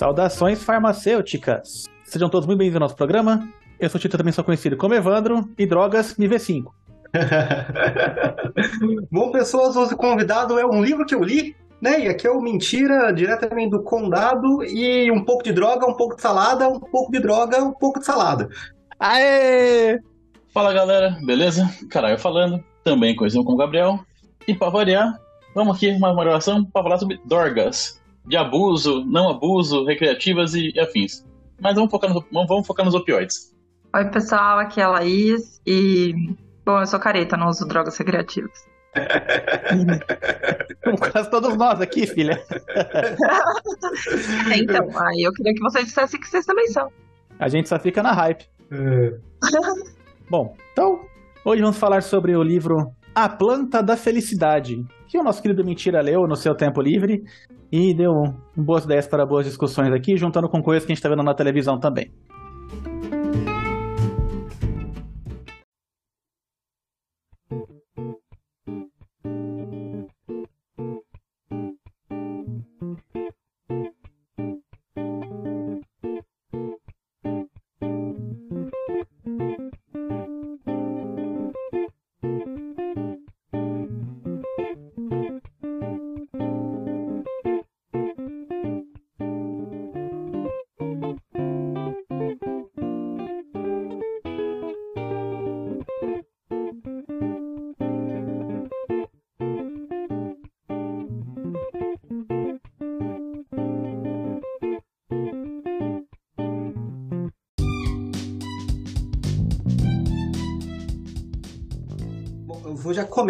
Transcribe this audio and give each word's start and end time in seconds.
Saudações 0.00 0.62
farmacêuticas! 0.62 1.84
Sejam 2.04 2.30
todos 2.30 2.46
muito 2.46 2.58
bem-vindos 2.58 2.80
ao 2.80 2.88
nosso 2.88 2.96
programa. 2.96 3.46
Eu 3.78 3.90
sou 3.90 3.98
o 3.98 4.00
Tito, 4.00 4.16
também 4.16 4.32
sou 4.32 4.42
conhecido 4.42 4.74
como 4.74 4.94
Evandro, 4.94 5.46
e 5.58 5.66
drogas 5.66 6.16
me 6.16 6.26
V5. 6.26 6.64
Bom, 9.12 9.30
pessoas, 9.30 9.76
hoje 9.76 9.92
o 9.92 9.98
convidado 9.98 10.58
é 10.58 10.64
um 10.64 10.82
livro 10.82 11.04
que 11.04 11.14
eu 11.14 11.22
li, 11.22 11.54
né? 11.82 12.00
E 12.00 12.08
aqui 12.08 12.26
é 12.26 12.30
o 12.30 12.40
Mentira, 12.40 13.12
diretamente 13.12 13.72
do 13.72 13.82
Condado, 13.82 14.64
e 14.64 15.10
um 15.10 15.22
pouco 15.22 15.44
de 15.44 15.52
droga, 15.52 15.86
um 15.86 15.94
pouco 15.94 16.16
de 16.16 16.22
salada, 16.22 16.66
um 16.66 16.80
pouco 16.80 17.12
de 17.12 17.20
droga, 17.20 17.62
um 17.62 17.74
pouco 17.74 18.00
de 18.00 18.06
salada. 18.06 18.48
Aê! 18.98 20.00
Fala 20.54 20.72
galera, 20.72 21.18
beleza? 21.26 21.70
Caralho 21.90 22.18
falando, 22.18 22.64
também 22.82 23.14
conhecido 23.14 23.44
como 23.44 23.58
Gabriel. 23.58 24.00
E 24.48 24.54
pra 24.54 24.70
variar, 24.70 25.20
vamos 25.54 25.76
aqui 25.76 25.90
uma 25.90 26.14
gravação 26.14 26.64
para 26.64 26.84
falar 26.84 26.96
sobre 26.96 27.20
drogas. 27.26 27.99
De 28.26 28.36
abuso, 28.36 29.04
não 29.04 29.28
abuso, 29.28 29.84
recreativas 29.84 30.54
e 30.54 30.78
afins. 30.78 31.26
Mas 31.60 31.74
vamos 31.74 31.90
focar, 31.90 32.12
nos, 32.12 32.24
vamos 32.30 32.66
focar 32.66 32.84
nos 32.84 32.94
opioides. 32.94 33.54
Oi, 33.94 34.04
pessoal, 34.06 34.58
aqui 34.58 34.80
é 34.80 34.84
a 34.84 34.88
Laís 34.88 35.60
e. 35.66 36.14
Bom, 36.64 36.80
eu 36.80 36.86
sou 36.86 37.00
careta, 37.00 37.36
não 37.36 37.48
uso 37.48 37.66
drogas 37.66 37.96
recreativas. 37.96 38.70
Como 40.84 40.98
quase 41.10 41.30
todos 41.30 41.56
nós 41.56 41.80
aqui, 41.80 42.06
filha. 42.06 42.42
então, 44.56 44.88
aí 44.98 45.22
eu 45.22 45.32
queria 45.32 45.54
que 45.54 45.60
vocês 45.60 45.86
dissessem 45.86 46.20
que 46.20 46.28
vocês 46.28 46.46
também 46.46 46.68
são. 46.68 46.90
A 47.38 47.48
gente 47.48 47.68
só 47.68 47.78
fica 47.78 48.02
na 48.02 48.12
hype. 48.12 48.44
Bom, 50.28 50.56
então, 50.72 51.04
hoje 51.44 51.62
vamos 51.62 51.78
falar 51.78 52.02
sobre 52.02 52.36
o 52.36 52.42
livro 52.42 52.92
A 53.14 53.28
Planta 53.28 53.82
da 53.82 53.96
Felicidade, 53.96 54.84
que 55.10 55.18
o 55.18 55.24
nosso 55.24 55.42
querido 55.42 55.64
Mentira 55.64 56.00
leu 56.00 56.24
no 56.28 56.36
seu 56.36 56.54
tempo 56.54 56.80
livre 56.80 57.24
e 57.72 57.92
deu 57.92 58.12
boas 58.56 58.84
ideias 58.84 59.08
para 59.08 59.26
boas 59.26 59.44
discussões 59.44 59.92
aqui, 59.92 60.16
juntando 60.16 60.48
com 60.48 60.62
coisas 60.62 60.86
que 60.86 60.92
a 60.92 60.94
gente 60.94 60.98
está 60.98 61.08
vendo 61.08 61.24
na 61.24 61.34
televisão 61.34 61.80
também. 61.80 62.12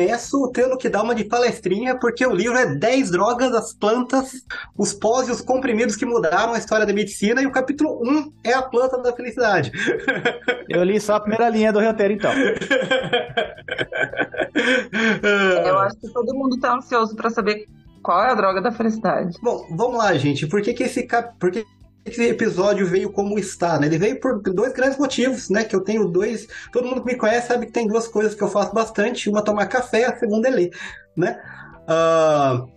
Começo 0.00 0.50
tendo 0.52 0.78
que 0.78 0.88
dar 0.88 1.02
uma 1.02 1.14
de 1.14 1.24
palestrinha, 1.24 1.98
porque 1.98 2.26
o 2.26 2.34
livro 2.34 2.56
é 2.56 2.74
10 2.74 3.10
drogas, 3.10 3.52
as 3.52 3.74
plantas, 3.74 4.46
os 4.76 4.94
pós 4.94 5.28
e 5.28 5.30
os 5.30 5.42
comprimidos 5.42 5.94
que 5.94 6.06
mudaram 6.06 6.54
a 6.54 6.58
história 6.58 6.86
da 6.86 6.92
medicina, 6.92 7.42
e 7.42 7.46
o 7.46 7.52
capítulo 7.52 8.00
1 8.02 8.32
é 8.44 8.54
a 8.54 8.62
planta 8.62 8.97
da 8.98 9.12
felicidade. 9.12 9.70
Eu 10.69 10.82
li 10.84 10.98
só 10.98 11.16
a 11.16 11.20
primeira 11.20 11.48
linha 11.50 11.72
do 11.72 11.80
roteiro, 11.80 12.14
então. 12.14 12.32
eu 15.66 15.78
acho 15.80 15.97
que 15.97 16.08
todo 16.12 16.34
mundo 16.34 16.54
está 16.54 16.75
ansioso 16.75 17.16
para 17.16 17.28
saber 17.28 17.66
qual 18.02 18.22
é 18.22 18.30
a 18.30 18.34
droga 18.34 18.60
da 18.60 18.70
felicidade. 18.70 19.36
Bom, 19.42 19.66
vamos 19.76 19.98
lá, 19.98 20.14
gente. 20.14 20.46
Por 20.46 20.62
que, 20.62 20.72
que 20.72 20.84
esse 20.84 21.02
cap... 21.02 21.34
Por 21.41 21.50
que 21.50 21.66
esse 22.05 22.22
episódio 22.25 22.87
veio 22.87 23.12
como 23.12 23.38
está, 23.38 23.78
né? 23.78 23.87
Ele 23.87 23.99
veio 23.99 24.21
por 24.21 24.41
dois 24.41 24.72
grandes 24.72 24.99
motivos, 24.99 25.50
né? 25.50 25.65
Que 25.65 25.77
eu 25.77 25.83
tenho 25.83 26.09
dois. 26.09 26.47
Todo 26.72 26.87
mundo 26.87 27.03
que 27.03 27.12
me 27.12 27.19
conhece 27.19 27.49
sabe 27.49 27.66
que 27.66 27.72
tem 27.72 27.87
duas 27.87 28.09
coisas 28.09 28.34
que 28.34 28.43
eu 28.43 28.49
faço 28.49 28.75
bastante: 28.75 29.28
uma 29.28 29.41
é 29.41 29.43
tomar 29.43 29.66
café, 29.66 30.05
a 30.05 30.16
segunda 30.16 30.49
é 30.49 30.50
ler, 30.50 30.71
né? 31.16 31.41
Uh, 31.83 32.69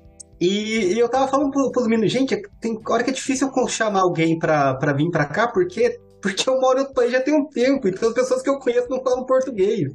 e, 0.42 0.94
e, 0.94 1.00
eu 1.00 1.08
tava 1.08 1.28
falando 1.28 1.52
pros, 1.72 1.88
meninos, 1.88 2.12
gente, 2.12 2.42
tem 2.60 2.78
hora 2.90 3.04
que 3.04 3.12
é 3.12 3.14
difícil 3.14 3.50
chamar 3.70 4.02
alguém 4.02 4.38
pra, 4.38 4.74
vir 4.94 5.10
pra 5.10 5.26
cá, 5.26 5.48
porque 5.48 6.00
porque 6.22 6.50
eu 6.50 6.60
moro 6.60 6.84
no 6.84 6.94
país 6.94 7.12
já 7.12 7.20
tem 7.20 7.34
um 7.34 7.50
tempo, 7.50 7.86
então 7.86 8.08
as 8.08 8.16
pessoas 8.16 8.42
que 8.42 8.50
eu 8.50 8.58
conheço 8.58 8.90
não 8.90 9.04
falam 9.04 9.26
português. 9.26 9.92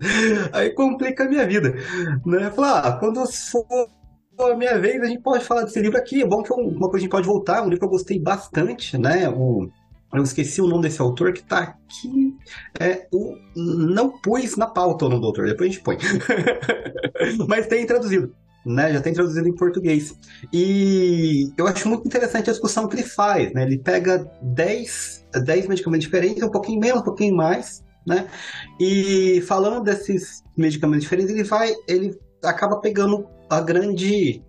Aí 0.52 0.74
complica 0.74 1.24
a 1.24 1.28
minha 1.28 1.46
vida. 1.46 1.74
Né? 2.26 2.50
Falar, 2.50 2.80
ah, 2.80 2.92
quando 2.98 3.26
for 3.26 3.88
a 4.46 4.56
minha 4.56 4.78
vez, 4.78 5.00
a 5.02 5.06
gente 5.06 5.22
pode 5.22 5.44
falar 5.44 5.62
desse 5.62 5.80
livro 5.80 5.98
aqui. 5.98 6.22
É 6.22 6.26
bom 6.26 6.42
que 6.42 6.52
é 6.52 6.56
uma 6.56 6.88
coisa 6.88 6.96
a 6.96 7.00
gente 7.00 7.10
pode 7.10 7.26
voltar, 7.26 7.62
um 7.62 7.64
livro 7.64 7.80
que 7.80 7.84
eu 7.84 7.90
gostei 7.90 8.18
bastante, 8.18 8.96
né? 8.96 9.28
O, 9.28 9.68
eu 10.12 10.22
esqueci 10.22 10.60
o 10.60 10.66
nome 10.66 10.82
desse 10.82 11.00
autor 11.00 11.32
que 11.32 11.42
tá 11.42 11.58
aqui. 11.58 12.36
É, 12.80 13.06
o, 13.12 13.34
não 13.56 14.18
pus 14.20 14.56
na 14.56 14.66
pauta 14.66 15.04
o 15.04 15.08
nome 15.08 15.20
do 15.20 15.26
autor, 15.26 15.46
depois 15.46 15.68
a 15.68 15.72
gente 15.72 15.82
põe. 15.82 15.98
Mas 17.46 17.66
tem 17.66 17.86
traduzido. 17.86 18.34
Né, 18.66 18.92
já 18.92 19.00
tem 19.00 19.14
traduzido 19.14 19.48
em 19.48 19.54
português. 19.54 20.14
E 20.52 21.50
eu 21.56 21.66
acho 21.66 21.88
muito 21.88 22.06
interessante 22.06 22.50
a 22.50 22.52
discussão 22.52 22.86
que 22.86 22.96
ele 22.96 23.02
faz. 23.02 23.52
Né? 23.54 23.62
Ele 23.62 23.78
pega 23.78 24.30
10, 24.42 25.26
10 25.42 25.68
medicamentos 25.68 26.04
diferentes, 26.04 26.42
um 26.42 26.50
pouquinho 26.50 26.80
menos, 26.80 27.00
um 27.00 27.04
pouquinho 27.04 27.34
mais, 27.34 27.82
né? 28.06 28.28
E 28.78 29.40
falando 29.42 29.82
desses 29.82 30.42
medicamentos 30.56 31.04
diferentes, 31.04 31.32
ele 31.32 31.44
vai, 31.44 31.72
ele 31.86 32.18
acaba 32.42 32.80
pegando 32.80 33.26
a 33.48 33.60
grande 33.60 34.42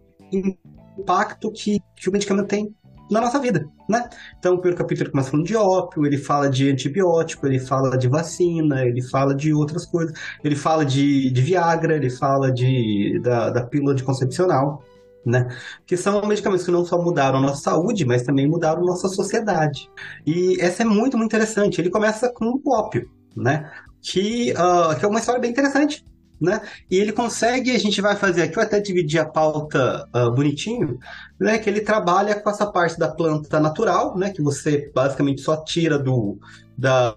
impacto 0.98 1.52
que, 1.52 1.80
que 1.96 2.10
o 2.10 2.12
medicamento 2.12 2.48
tem 2.48 2.74
na 3.10 3.22
nossa 3.22 3.40
vida, 3.40 3.68
né? 3.90 4.08
Então, 4.38 4.54
o 4.54 4.58
primeiro 4.58 4.78
capítulo 4.78 5.10
começa 5.10 5.32
falando 5.32 5.48
de 5.48 5.56
ópio, 5.56 6.06
ele 6.06 6.18
fala 6.18 6.50
de 6.50 6.70
antibiótico, 6.70 7.48
ele 7.48 7.60
fala 7.60 7.98
de 7.98 8.08
vacina, 8.08 8.86
ele 8.86 9.02
fala 9.02 9.34
de 9.34 9.52
outras 9.52 9.86
coisas, 9.86 10.14
ele 10.44 10.56
fala 10.56 10.86
de, 10.86 11.32
de 11.32 11.42
Viagra, 11.42 11.96
ele 11.96 12.10
fala 12.10 12.52
de, 12.52 13.20
da, 13.24 13.50
da 13.50 13.66
pílula 13.66 13.94
anticoncepcional, 13.94 14.84
né? 15.26 15.48
Que 15.88 15.98
são 15.98 16.24
medicamentos 16.28 16.66
que 16.66 16.72
não 16.72 16.86
só 16.86 17.02
mudaram 17.02 17.40
a 17.40 17.42
nossa 17.42 17.62
saúde, 17.62 18.06
mas 18.06 18.22
também 18.24 18.48
mudaram 18.48 18.84
a 18.84 18.86
nossa 18.86 19.08
sociedade. 19.08 19.90
E 20.26 20.58
essa 20.60 20.84
é 20.84 20.86
muito, 20.86 21.18
muito 21.18 21.32
interessante. 21.32 21.82
Ele 21.82 21.90
começa 21.90 22.32
com 22.32 22.62
o 22.64 22.72
ópio, 22.72 23.10
né? 23.36 23.72
Que, 24.02 24.54
uh, 24.54 24.98
que 24.98 25.04
é 25.04 25.08
uma 25.08 25.20
história 25.20 25.42
bem 25.42 25.50
interessante, 25.50 26.06
né? 26.40 26.62
E 26.90 26.98
ele 26.98 27.12
consegue, 27.12 27.72
a 27.72 27.80
gente 27.80 28.00
vai 28.02 28.16
fazer 28.16 28.44
aqui, 28.44 28.58
eu 28.58 28.64
até 28.64 28.80
dividir 28.80 29.20
a 29.20 29.26
pauta 29.26 30.08
uh, 30.16 30.32
bonitinho, 30.32 31.00
né? 31.40 31.58
Que 31.58 31.70
ele 31.70 31.82
trabalha 31.82 32.40
com 32.40 32.50
essa 32.50 32.66
parte 32.66 32.98
da 32.98 33.10
planta 33.10 33.60
natural, 33.60 34.18
né? 34.18 34.30
Que 34.30 34.42
você 34.42 34.92
basicamente 34.94 35.42
só 35.42 35.58
tira 35.64 36.00
do, 36.00 36.38
da, 36.78 37.16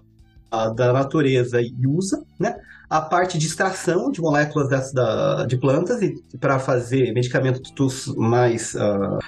da 0.75 0.91
natureza 0.91 1.61
e 1.61 1.73
usa, 1.87 2.23
né? 2.39 2.55
A 2.89 3.01
parte 3.01 3.37
de 3.37 3.47
extração 3.47 4.11
de 4.11 4.21
moléculas 4.21 4.69
dessa, 4.69 4.93
da, 4.93 5.45
de 5.45 5.57
plantas 5.57 6.01
e 6.01 6.21
para 6.39 6.59
fazer 6.59 7.11
medicamentos 7.13 8.05
mais 8.15 8.75
uh, 8.75 9.19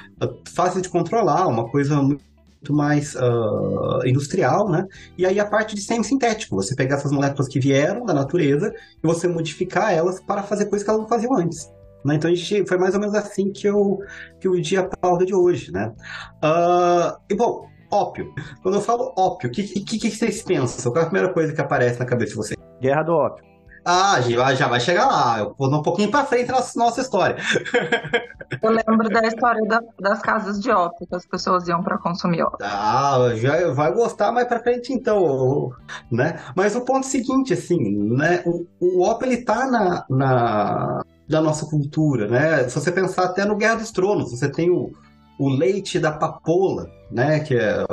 fáceis 0.53 0.83
de 0.83 0.89
controlar, 0.89 1.47
uma 1.47 1.69
coisa 1.69 1.95
muito 2.01 2.34
mais 2.73 3.15
uh, 3.15 4.05
industrial, 4.05 4.69
né? 4.69 4.85
E 5.17 5.25
aí 5.25 5.39
a 5.39 5.45
parte 5.45 5.75
de 5.75 5.81
semi-sintético, 5.81 6.55
você 6.55 6.75
pegar 6.75 6.95
essas 6.95 7.11
moléculas 7.11 7.47
que 7.47 7.59
vieram 7.59 8.05
da 8.05 8.13
natureza 8.13 8.73
e 9.03 9.07
você 9.07 9.27
modificar 9.27 9.93
elas 9.93 10.19
para 10.21 10.43
fazer 10.43 10.65
coisas 10.65 10.83
que 10.83 10.89
elas 10.89 11.01
não 11.01 11.09
faziam 11.09 11.35
antes. 11.35 11.69
Né? 12.03 12.15
Então 12.15 12.29
a 12.29 12.35
gente, 12.35 12.67
foi 12.67 12.77
mais 12.77 12.93
ou 12.93 12.99
menos 12.99 13.15
assim 13.15 13.51
que 13.51 13.67
eu, 13.67 13.99
que 14.39 14.47
eu 14.47 14.59
dia 14.61 14.81
a 14.81 14.97
pauta 14.97 15.25
de 15.25 15.33
hoje, 15.33 15.71
né? 15.71 15.91
Uh, 16.43 17.17
e 17.29 17.35
bom, 17.35 17.65
ópio. 17.91 18.31
Quando 18.61 18.75
eu 18.75 18.81
falo 18.81 19.11
ópio, 19.17 19.49
o 19.49 19.51
que, 19.51 19.63
que, 19.63 19.97
que, 19.97 20.11
vocês 20.11 20.43
pensam? 20.43 20.91
Qual 20.91 21.03
é 21.03 21.07
a 21.07 21.09
primeira 21.09 21.33
coisa 21.33 21.53
que 21.53 21.61
aparece 21.61 21.99
na 21.99 22.05
cabeça 22.05 22.31
de 22.31 22.37
vocês? 22.37 22.59
Guerra 22.79 23.03
do 23.03 23.13
ópio. 23.13 23.54
Ah, 23.85 24.19
já 24.19 24.67
vai 24.67 24.79
chegar 24.79 25.05
lá. 25.05 25.39
Eu 25.39 25.55
vou 25.57 25.69
dar 25.69 25.77
um 25.77 25.83
pouquinho 25.83 26.09
para 26.09 26.25
frente 26.25 26.47
na 26.47 26.59
nossa 26.75 27.01
história. 27.01 27.37
Eu 28.61 28.71
lembro 28.71 29.09
da 29.09 29.27
história 29.27 29.63
da, 29.67 29.81
das 29.99 30.21
casas 30.21 30.59
de 30.59 30.71
ópio, 30.71 31.05
que 31.07 31.15
as 31.15 31.25
pessoas 31.25 31.67
iam 31.67 31.83
para 31.83 31.97
consumir 31.99 32.41
ópio. 32.41 32.65
Ah, 32.65 33.29
já 33.35 33.71
vai 33.71 33.91
gostar 33.93 34.31
mais 34.31 34.47
para 34.47 34.59
frente 34.59 34.91
então, 34.91 35.71
né? 36.11 36.39
Mas 36.55 36.75
o 36.75 36.81
ponto 36.81 37.05
seguinte, 37.05 37.53
assim, 37.53 37.77
né? 38.15 38.43
O, 38.45 38.65
o 38.79 39.03
ópio 39.03 39.27
ele 39.27 39.43
tá 39.43 39.67
na, 39.67 40.05
na 40.09 41.01
da 41.27 41.41
nossa 41.41 41.65
cultura, 41.65 42.27
né? 42.27 42.67
Se 42.67 42.79
você 42.79 42.91
pensar 42.91 43.25
até 43.25 43.45
no 43.45 43.55
Guerra 43.55 43.75
dos 43.75 43.91
Tronos, 43.91 44.31
você 44.31 44.49
tem 44.49 44.69
o, 44.69 44.91
o 45.39 45.49
leite 45.49 45.99
da 45.99 46.11
papoula, 46.11 46.89
né? 47.11 47.39
Que 47.39 47.55
é 47.55 47.85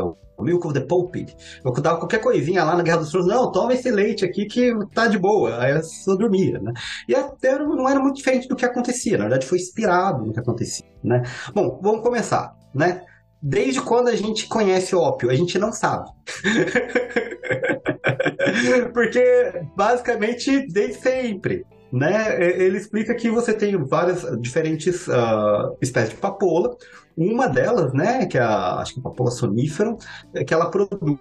Milk 0.42 0.66
of 0.66 0.74
the 0.74 0.86
Pope. 0.86 1.26
Eu 1.64 1.72
dava 1.72 1.98
qualquer 1.98 2.20
coisinha 2.20 2.64
lá 2.64 2.76
na 2.76 2.82
Guerra 2.82 2.98
dos 2.98 3.10
Tronos, 3.10 3.28
não, 3.28 3.50
toma 3.50 3.74
esse 3.74 3.90
leite 3.90 4.24
aqui 4.24 4.46
que 4.46 4.72
tá 4.94 5.06
de 5.06 5.18
boa. 5.18 5.60
Aí 5.60 5.72
eu 5.72 5.82
só 5.82 6.14
dormia, 6.14 6.58
né? 6.58 6.72
E 7.08 7.14
até 7.14 7.58
não 7.58 7.88
era 7.88 8.00
muito 8.00 8.16
diferente 8.16 8.48
do 8.48 8.56
que 8.56 8.64
acontecia, 8.64 9.16
na 9.16 9.24
verdade 9.24 9.46
foi 9.46 9.58
inspirado 9.58 10.24
no 10.24 10.32
que 10.32 10.40
acontecia, 10.40 10.86
né? 11.02 11.22
Bom, 11.54 11.78
vamos 11.82 12.02
começar, 12.02 12.54
né? 12.74 13.02
Desde 13.42 13.80
quando 13.80 14.06
a 14.06 14.14
gente 14.14 14.46
conhece 14.46 14.94
ópio? 14.94 15.28
A 15.28 15.34
gente 15.34 15.58
não 15.58 15.72
sabe. 15.72 16.08
Porque, 18.94 19.52
basicamente, 19.76 20.64
desde 20.72 21.00
sempre. 21.00 21.66
Né? 21.92 22.40
Ele 22.40 22.78
explica 22.78 23.14
que 23.14 23.28
você 23.28 23.52
tem 23.52 23.76
várias 23.76 24.24
diferentes 24.40 25.08
uh, 25.08 25.76
espécies 25.82 26.10
de 26.10 26.20
papoula. 26.20 26.76
Uma 27.16 27.48
delas, 27.48 27.92
né, 27.92 28.26
que 28.26 28.38
é 28.38 28.40
a, 28.40 28.76
acho 28.76 28.94
que 28.94 29.00
a 29.00 29.02
papoula 29.02 29.30
sonífera, 29.30 29.96
é 30.34 30.44
que 30.44 30.54
ela 30.54 30.70
produz 30.70 31.18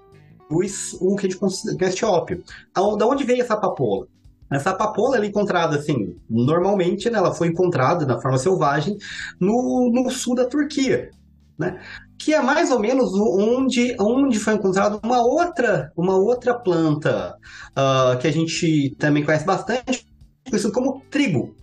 o 1.00 1.16
que 1.16 1.28
a 1.28 1.30
gente 1.30 1.38
conhece 1.38 1.96
de 1.96 2.06
ópio. 2.06 2.44
Da 2.74 3.06
onde 3.06 3.24
veio 3.24 3.42
essa 3.42 3.58
papoula? 3.58 4.08
Essa 4.52 4.74
papoula 4.74 5.18
é 5.18 5.26
encontrada, 5.26 5.78
assim, 5.78 6.18
normalmente, 6.30 7.10
né, 7.10 7.18
ela 7.18 7.34
foi 7.34 7.48
encontrada 7.48 8.06
na 8.06 8.20
forma 8.20 8.38
selvagem 8.38 8.98
no, 9.40 9.90
no 9.94 10.10
sul 10.10 10.36
da 10.36 10.46
Turquia, 10.46 11.10
né? 11.58 11.80
Que 12.20 12.34
é 12.34 12.42
mais 12.42 12.70
ou 12.70 12.80
menos 12.80 13.14
onde, 13.14 13.96
onde 13.98 14.38
foi 14.38 14.56
encontrada 14.56 15.00
uma 15.02 15.22
outra, 15.22 15.92
uma 15.96 16.18
outra 16.18 16.54
planta 16.54 17.36
uh, 17.72 18.18
que 18.20 18.28
a 18.28 18.32
gente 18.32 18.94
também 19.00 19.24
conhece 19.24 19.46
bastante, 19.46 20.06
conhecido 20.50 20.74
como 20.74 21.02
trigo. 21.10 21.56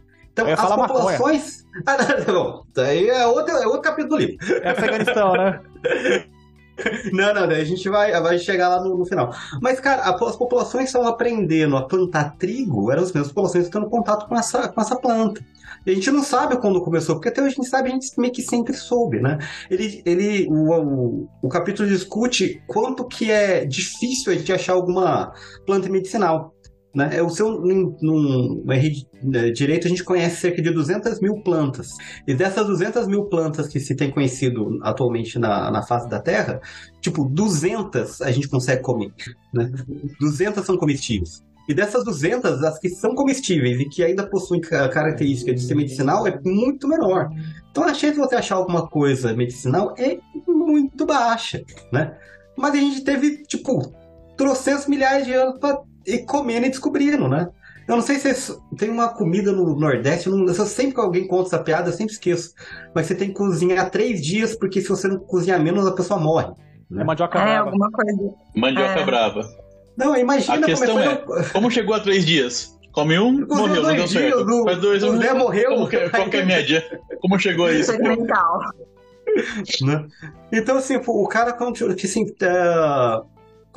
Então, 0.47 0.65
as 0.65 0.75
populações. 0.75 1.59
Ah, 1.87 1.97
não, 2.27 2.35
não, 2.35 2.63
daí 2.75 3.09
é 3.09 3.25
outro, 3.25 3.55
é 3.57 3.65
outro 3.65 3.83
capítulo 3.83 4.17
do 4.17 4.17
livro. 4.17 4.37
É 4.65 4.71
Afeganistão, 4.71 5.33
né? 5.35 5.61
Não, 7.13 7.35
não, 7.35 7.49
daí 7.49 7.61
a 7.61 7.65
gente 7.65 7.89
vai, 7.89 8.13
vai 8.21 8.39
chegar 8.39 8.69
lá 8.69 8.81
no, 8.83 8.97
no 8.97 9.05
final. 9.05 9.35
Mas, 9.61 9.81
cara, 9.81 10.03
as 10.03 10.37
populações 10.37 10.87
estão 10.87 11.07
aprendendo 11.07 11.77
a 11.77 11.87
plantar 11.87 12.37
trigo, 12.37 12.91
eram 12.91 13.03
as 13.03 13.13
mesmas 13.13 13.33
populações 13.33 13.65
que 13.65 13.69
estão 13.69 13.83
em 13.83 13.91
contato 13.91 14.29
com 14.29 14.37
essa, 14.37 14.69
com 14.69 14.81
essa 14.81 14.97
planta. 14.97 15.45
E 15.85 15.91
a 15.91 15.95
gente 15.95 16.11
não 16.11 16.23
sabe 16.23 16.57
quando 16.61 16.83
começou, 16.83 17.17
porque 17.17 17.29
até 17.29 17.41
hoje 17.41 17.55
a 17.55 17.57
gente 17.57 17.69
sabe, 17.69 17.89
a 17.89 17.93
gente 17.93 18.09
meio 18.19 18.33
que 18.33 18.43
sempre 18.43 18.75
soube, 18.75 19.21
né? 19.21 19.39
Ele, 19.71 20.03
ele 20.05 20.47
o, 20.49 20.73
o, 20.73 21.29
o 21.43 21.49
capítulo 21.49 21.89
discute 21.89 22.63
quanto 22.67 23.07
que 23.07 23.31
é 23.31 23.65
difícil 23.65 24.33
a 24.33 24.37
gente 24.37 24.53
achar 24.53 24.75
alguma 24.75 25.33
planta 25.67 25.89
medicinal. 25.89 26.55
Né? 26.99 27.11
É 27.13 27.23
o 27.23 27.31
seu, 27.31 27.61
num, 27.61 27.97
num 28.03 28.65
né, 28.65 28.81
direito, 29.53 29.87
a 29.87 29.89
gente 29.89 30.03
conhece 30.03 30.41
cerca 30.41 30.61
de 30.61 30.69
200 30.69 31.21
mil 31.21 31.41
plantas. 31.45 31.91
E 32.27 32.35
dessas 32.35 32.67
200 32.67 33.07
mil 33.07 33.27
plantas 33.27 33.69
que 33.69 33.79
se 33.79 33.95
tem 33.95 34.11
conhecido 34.11 34.81
atualmente 34.83 35.39
na, 35.39 35.71
na 35.71 35.81
face 35.81 36.09
da 36.09 36.19
Terra, 36.19 36.61
tipo, 37.01 37.25
200 37.25 38.21
a 38.21 38.33
gente 38.33 38.49
consegue 38.49 38.83
comer. 38.83 39.13
Né? 39.55 39.71
200 40.19 40.67
são 40.67 40.77
comestíveis. 40.77 41.45
E 41.69 41.75
dessas 41.75 42.03
200, 42.03 42.65
as 42.65 42.81
que 42.81 42.89
são 42.89 43.15
comestíveis 43.15 43.79
e 43.79 43.85
que 43.85 44.03
ainda 44.03 44.27
possuem 44.27 44.61
a 44.73 44.89
característica 44.89 45.55
de 45.55 45.61
ser 45.61 45.77
medicinal 45.77 46.27
é 46.27 46.37
muito 46.45 46.89
menor. 46.89 47.29
Então 47.71 47.85
a 47.85 47.95
chance 47.95 48.15
de 48.15 48.19
você 48.19 48.35
achar 48.35 48.57
alguma 48.57 48.89
coisa 48.89 49.33
medicinal 49.35 49.95
é 49.97 50.19
muito 50.49 51.07
baixa, 51.07 51.63
né? 51.93 52.19
Mas 52.57 52.73
a 52.73 52.77
gente 52.77 53.03
teve, 53.03 53.45
tipo, 53.45 53.95
trocentos 54.37 54.89
milhares 54.89 55.27
de 55.27 55.35
anos 55.35 55.61
para 55.61 55.79
e 56.15 56.19
comendo 56.25 56.67
e 56.67 56.71
descobrindo, 56.71 57.29
né? 57.29 57.49
Eu 57.87 57.97
não 57.97 58.03
sei 58.03 58.19
se 58.19 58.29
tem 58.77 58.91
uma 58.91 59.09
comida 59.09 59.51
no 59.51 59.75
Nordeste, 59.79 60.27
eu, 60.27 60.37
não, 60.37 60.47
eu 60.47 60.55
sempre 60.67 60.95
que 60.95 61.01
alguém 61.01 61.27
conta 61.27 61.49
essa 61.49 61.59
piada, 61.59 61.89
eu 61.89 61.93
sempre 61.95 62.13
esqueço. 62.13 62.53
Mas 62.95 63.07
você 63.07 63.15
tem 63.15 63.29
que 63.29 63.35
cozinhar 63.35 63.91
três 63.91 64.21
dias, 64.21 64.55
porque 64.55 64.81
se 64.83 64.89
você 64.89 65.09
não 65.09 65.19
cozinhar 65.19 65.59
menos, 65.63 65.87
a 65.87 65.93
pessoa 65.93 66.21
morre. 66.21 66.49
Né? 66.91 67.01
É 67.03 67.05
mandioca 67.05 67.39
é, 67.39 67.43
brava. 67.45 67.67
alguma 67.71 67.91
coisa. 67.91 68.35
Mandioca 68.55 69.01
É. 69.01 69.05
brava. 69.07 69.49
Não, 69.97 70.17
imagina 70.17 70.55
A 70.59 70.63
questão 70.63 70.89
como 70.97 71.01
é, 71.01 71.45
como 71.53 71.71
chegou 71.71 71.95
a 71.95 72.01
três 72.01 72.27
dias? 72.27 72.77
Come 72.93 73.19
um, 73.19 73.47
Cozinhou 73.47 73.69
morreu, 73.69 73.83
não 73.83 73.83
dois 73.83 73.97
deu 73.97 74.07
dias, 74.07 74.35
certo. 74.37 74.51
o- 74.51 74.65
Faz 74.65 74.79
dois, 74.79 75.03
um, 75.03 75.19
Zé 75.19 75.33
morreu. 75.35 75.71
Como 75.71 75.89
que- 75.89 76.09
qual 76.11 76.29
que 76.31 76.37
é 76.37 76.43
a 76.43 76.47
média? 76.47 77.01
Como 77.21 77.39
chegou 77.39 77.67
a 77.67 77.73
isso? 77.73 77.91
Experimental. 77.93 78.61
né? 79.83 80.07
Então, 80.53 80.77
assim, 80.79 80.97
o 80.97 81.27
cara, 81.29 81.53
assim, 82.07 82.27
é, 82.43 83.21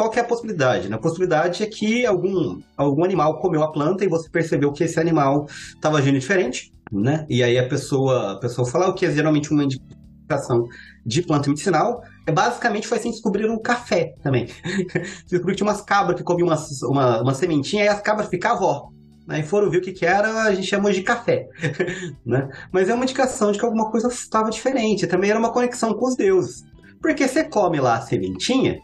qual 0.01 0.09
que 0.09 0.18
é 0.18 0.24
a 0.24 0.25
possibilidade? 0.25 0.89
né? 0.89 0.95
A 0.95 1.00
possibilidade 1.00 1.62
é 1.62 1.68
que 1.68 2.07
algum, 2.07 2.59
algum 2.75 3.03
animal 3.03 3.39
comeu 3.39 3.62
a 3.62 3.71
planta 3.71 4.03
e 4.03 4.07
você 4.07 4.27
percebeu 4.31 4.71
que 4.71 4.83
esse 4.83 5.00
animal 5.00 5.45
estava 5.75 6.00
agindo 6.00 6.18
diferente, 6.18 6.71
né? 6.92 7.24
E 7.30 7.44
aí 7.44 7.56
a 7.59 7.68
pessoa, 7.68 8.31
a 8.31 8.39
pessoa 8.39 8.68
fala 8.68 8.89
o 8.89 8.95
que 8.95 9.06
é 9.06 9.12
geralmente 9.12 9.51
uma 9.51 9.63
indicação 9.63 10.65
de 11.06 11.21
planta 11.21 11.50
medicinal. 11.50 12.01
É, 12.25 12.31
basicamente 12.31 12.88
foi 12.88 12.98
assim 12.98 13.09
que 13.09 13.15
descobriram 13.18 13.53
o 13.53 13.62
café 13.62 14.15
também. 14.24 14.48
Descobriram 15.30 15.45
que 15.45 15.56
tinha 15.57 15.68
umas 15.69 15.81
cabras 15.81 16.18
que 16.18 16.24
comiam 16.24 16.48
uma, 16.48 16.57
uma, 16.89 17.21
uma 17.21 17.33
sementinha 17.36 17.86
e 17.86 17.88
as 17.88 18.01
cabras 18.01 18.27
ficavam, 18.27 18.68
ó. 18.68 18.88
Aí 19.30 19.44
foram 19.44 19.69
ver 19.69 19.77
o 19.77 19.81
que, 19.81 19.92
que 19.92 20.03
era, 20.03 20.45
a 20.45 20.56
gente 20.56 20.68
chamou 20.68 20.92
de 20.92 21.03
café. 21.03 21.45
né? 22.25 22.50
Mas 22.71 22.89
é 22.89 22.95
uma 22.95 23.03
indicação 23.03 23.51
de 23.51 23.59
que 23.59 23.65
alguma 23.65 23.92
coisa 23.92 24.07
estava 24.07 24.50
diferente. 24.50 25.06
Também 25.06 25.30
era 25.30 25.38
uma 25.38 25.53
conexão 25.53 25.94
com 25.94 26.07
os 26.07 26.15
deuses. 26.15 26.63
Porque 27.00 27.27
você 27.27 27.44
come 27.44 27.80
lá 27.80 27.98
a 27.98 28.01
sementinha 28.01 28.80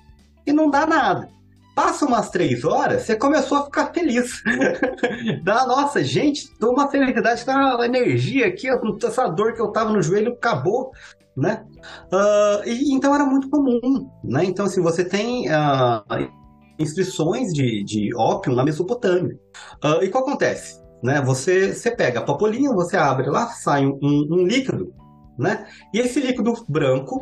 e 0.47 0.53
não 0.53 0.69
dá 0.69 0.87
nada. 0.87 1.29
Passa 1.75 2.07
umas 2.07 2.31
três 2.31 2.63
horas, 2.63 3.03
você 3.03 3.15
começou 3.15 3.59
a 3.59 3.65
ficar 3.65 3.93
feliz. 3.93 4.41
dá, 5.43 5.67
nossa, 5.67 6.03
gente, 6.03 6.49
tô 6.57 6.71
uma 6.71 6.89
felicidade, 6.89 7.45
tá 7.45 7.75
uma 7.75 7.85
energia 7.85 8.47
aqui, 8.47 8.67
essa 9.05 9.27
dor 9.27 9.53
que 9.53 9.61
eu 9.61 9.71
tava 9.71 9.91
no 9.91 10.01
joelho 10.01 10.33
acabou, 10.33 10.91
né? 11.35 11.63
Ah, 12.11 12.61
e, 12.65 12.91
então 12.91 13.13
era 13.13 13.25
muito 13.25 13.47
comum, 13.49 14.09
né? 14.23 14.43
Então, 14.45 14.65
assim, 14.65 14.81
você 14.81 15.05
tem 15.05 15.49
ah, 15.49 16.03
inscrições 16.79 17.53
de, 17.53 17.83
de 17.83 18.15
ópio 18.15 18.55
na 18.55 18.63
Mesopotâmia. 18.63 19.37
Ah, 19.83 19.99
e 20.01 20.07
o 20.07 20.11
que 20.11 20.17
acontece? 20.17 20.81
Né? 21.03 21.21
Você, 21.21 21.75
você 21.75 21.91
pega 21.91 22.21
a 22.21 22.23
papolinha, 22.23 22.73
você 22.73 22.97
abre 22.97 23.29
lá, 23.29 23.49
sai 23.49 23.85
um, 23.85 23.99
um 24.01 24.47
líquido, 24.47 24.91
né? 25.37 25.67
E 25.93 25.99
esse 25.99 26.19
líquido 26.19 26.53
branco 26.67 27.21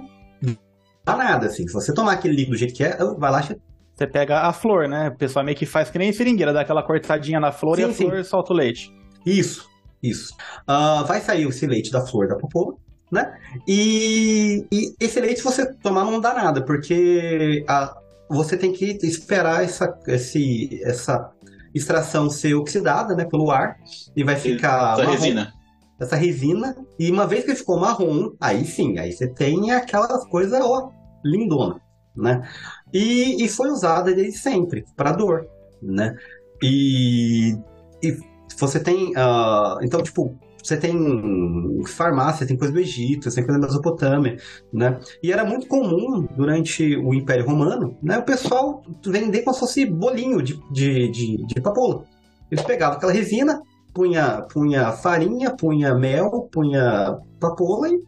nada, 1.16 1.48
assim. 1.48 1.68
Se 1.68 1.74
você 1.74 1.94
tomar 1.94 2.14
aquele 2.14 2.36
líquido 2.36 2.52
do 2.56 2.58
jeito 2.58 2.74
que 2.74 2.84
é, 2.84 2.98
vai 3.18 3.32
lá, 3.32 3.42
Você 3.42 4.08
pega 4.08 4.42
a 4.42 4.54
flor, 4.54 4.88
né? 4.88 5.10
O 5.10 5.18
pessoal 5.18 5.44
meio 5.46 5.58
que 5.58 5.66
faz 5.66 5.90
que 5.90 5.98
nem 5.98 6.12
seringueira, 6.14 6.54
dá 6.54 6.62
aquela 6.62 6.84
cortadinha 6.84 7.40
na 7.40 7.52
flor 7.52 7.80
e 7.80 7.84
Sim, 7.84 7.90
a 7.90 7.94
sim. 7.94 8.10
flor 8.10 8.24
solta 8.26 8.54
o 8.54 8.56
leite. 8.56 8.90
Isso, 9.26 9.68
isso. 10.02 10.34
Ah, 10.68 11.04
vai 11.08 11.22
sair 11.22 11.48
esse 11.48 11.66
leite 11.68 11.92
da 11.92 12.06
flor 12.06 12.28
da 12.28 12.36
papoula, 12.38 12.76
né? 13.12 13.34
E, 13.68 14.66
e 14.72 14.96
esse 15.00 15.20
leite, 15.20 15.40
se 15.40 15.44
você 15.44 15.72
tomar, 15.76 16.06
não 16.06 16.20
dá 16.20 16.34
nada, 16.34 16.64
porque 16.64 17.64
a- 17.68 17.96
você 18.30 18.58
tem 18.58 18.74
que 18.74 18.98
esperar 19.04 19.64
essa, 19.64 19.98
esse, 20.08 20.82
essa 20.84 21.32
extração 21.74 22.30
ser 22.30 22.54
oxidada, 22.56 23.16
né, 23.16 23.26
pelo 23.26 23.52
ar, 23.52 23.78
e 24.16 24.24
vai 24.24 24.36
ficar 24.36 24.94
Essa 24.94 25.04
marrom, 25.04 25.12
resina. 25.12 25.54
Essa 26.00 26.16
resina, 26.16 26.76
e 27.00 27.10
uma 27.10 27.26
vez 27.26 27.46
que 27.46 27.56
ficou 27.56 27.80
marrom, 27.80 28.32
aí 28.40 28.66
sim, 28.66 28.98
aí 28.98 29.12
você 29.12 29.28
tem 29.28 29.72
aquelas 29.72 30.26
coisas, 30.28 30.60
ó, 30.62 30.90
lindona, 31.24 31.82
né? 32.16 32.48
E, 32.94 33.44
e 33.44 33.48
foi 33.48 33.70
usada 33.70 34.14
desde 34.14 34.38
sempre, 34.38 34.86
para 34.96 35.14
dor, 35.14 35.48
né? 35.82 36.16
E, 36.62 37.58
e 38.04 38.18
você 38.58 38.80
tem, 38.80 39.14
ah, 39.16 39.78
então, 39.82 40.02
tipo, 40.02 40.38
você 40.66 40.78
tem 40.78 41.84
farmácia, 41.86 42.48
tem 42.48 42.58
coisa 42.58 42.74
do 42.74 42.80
Egito, 42.80 43.30
tem 43.34 43.46
coisa 43.46 43.60
da 43.60 43.68
Mesopotâmia, 43.68 44.38
né? 44.74 45.00
E 45.22 45.32
era 45.32 45.46
muito 45.46 45.68
comum, 45.68 46.28
durante 46.36 46.96
o 46.98 47.14
Império 47.14 47.46
Romano, 47.46 47.96
né, 48.02 48.18
o 48.18 48.26
pessoal 48.26 48.82
vender 49.06 49.44
como 49.44 49.54
se 49.54 49.60
fosse 49.60 49.86
bolinho 49.86 50.42
de, 50.42 50.60
de, 50.72 51.10
de, 51.12 51.46
de 51.46 51.62
papoula. 51.62 52.04
Eles 52.50 52.64
pegavam 52.64 52.98
aquela 52.98 53.12
resina, 53.12 53.62
punha, 53.96 54.42
punha 54.54 54.92
farinha, 54.92 55.56
punha 55.56 55.96
mel, 55.96 56.50
punha 56.52 57.18
papoula 57.40 57.88
e 57.88 58.00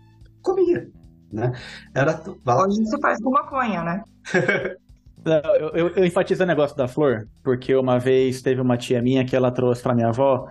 comia, 0.43 0.87
né? 1.31 1.51
Era... 1.95 2.13
se 2.13 3.01
faz 3.01 3.23
com 3.23 3.31
maconha, 3.31 3.81
né? 3.81 4.03
Eu, 5.59 5.69
eu, 5.73 5.89
eu 5.89 6.05
enfatizo 6.05 6.41
o 6.41 6.47
negócio 6.47 6.77
da 6.77 6.87
flor, 6.87 7.27
porque 7.43 7.75
uma 7.75 7.99
vez 7.99 8.41
teve 8.41 8.61
uma 8.61 8.77
tia 8.77 9.01
minha 9.01 9.25
que 9.25 9.35
ela 9.35 9.51
trouxe 9.51 9.83
pra 9.83 9.93
minha 9.93 10.07
avó 10.07 10.45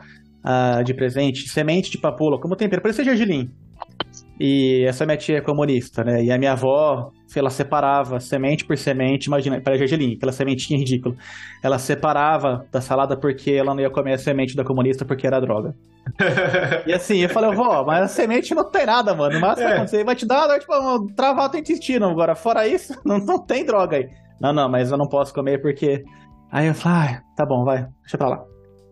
ah, 0.44 0.82
de 0.82 0.92
presente 0.92 1.48
semente 1.48 1.90
de 1.90 1.96
papoula 1.96 2.38
como 2.38 2.54
tempero, 2.54 2.82
parecia 2.82 3.02
gergelim. 3.02 3.50
E 4.38 4.84
essa 4.86 5.04
minha 5.06 5.16
tia 5.16 5.38
é 5.38 5.40
comunista, 5.40 6.04
né? 6.04 6.22
E 6.22 6.30
a 6.30 6.38
minha 6.38 6.52
avó, 6.52 7.10
ela 7.34 7.48
separava 7.50 8.20
semente 8.20 8.66
por 8.66 8.76
semente, 8.76 9.26
imagina, 9.26 9.60
para 9.60 9.76
gergelim, 9.78 10.14
aquela 10.14 10.32
sementinha 10.32 10.78
ridícula. 10.78 11.14
Ela 11.62 11.78
separava 11.78 12.66
da 12.70 12.80
salada 12.80 13.18
porque 13.18 13.52
ela 13.52 13.74
não 13.74 13.80
ia 13.80 13.90
comer 13.90 14.12
a 14.14 14.18
semente 14.18 14.54
da 14.54 14.64
comunista 14.64 15.04
porque 15.04 15.26
era 15.26 15.40
droga. 15.40 15.74
E 16.86 16.92
assim, 16.92 17.18
eu 17.18 17.28
falei, 17.28 17.52
vó, 17.54 17.84
mas 17.84 18.02
a 18.02 18.08
semente 18.08 18.54
não 18.54 18.70
tem 18.70 18.86
nada, 18.86 19.14
mano. 19.14 19.40
Mas 19.40 19.58
É. 19.58 19.86
você 19.86 20.04
vai 20.04 20.14
te 20.14 20.26
dar, 20.26 20.46
tipo, 20.58 20.72
travar 21.16 21.50
teu 21.50 21.58
intestino. 21.60 22.06
Agora, 22.06 22.34
fora 22.34 22.66
isso, 22.68 22.94
não, 23.04 23.18
não 23.18 23.44
tem 23.44 23.64
droga 23.64 23.96
aí. 23.96 24.08
Não, 24.40 24.52
não, 24.52 24.68
mas 24.70 24.90
eu 24.90 24.98
não 24.98 25.08
posso 25.08 25.32
comer 25.34 25.60
porque. 25.60 26.04
Aí 26.52 26.68
eu 26.68 26.74
falei, 26.74 27.16
ah, 27.16 27.20
tá 27.36 27.44
bom, 27.44 27.64
vai, 27.64 27.86
deixa 28.02 28.16
pra 28.16 28.28
lá. 28.28 28.44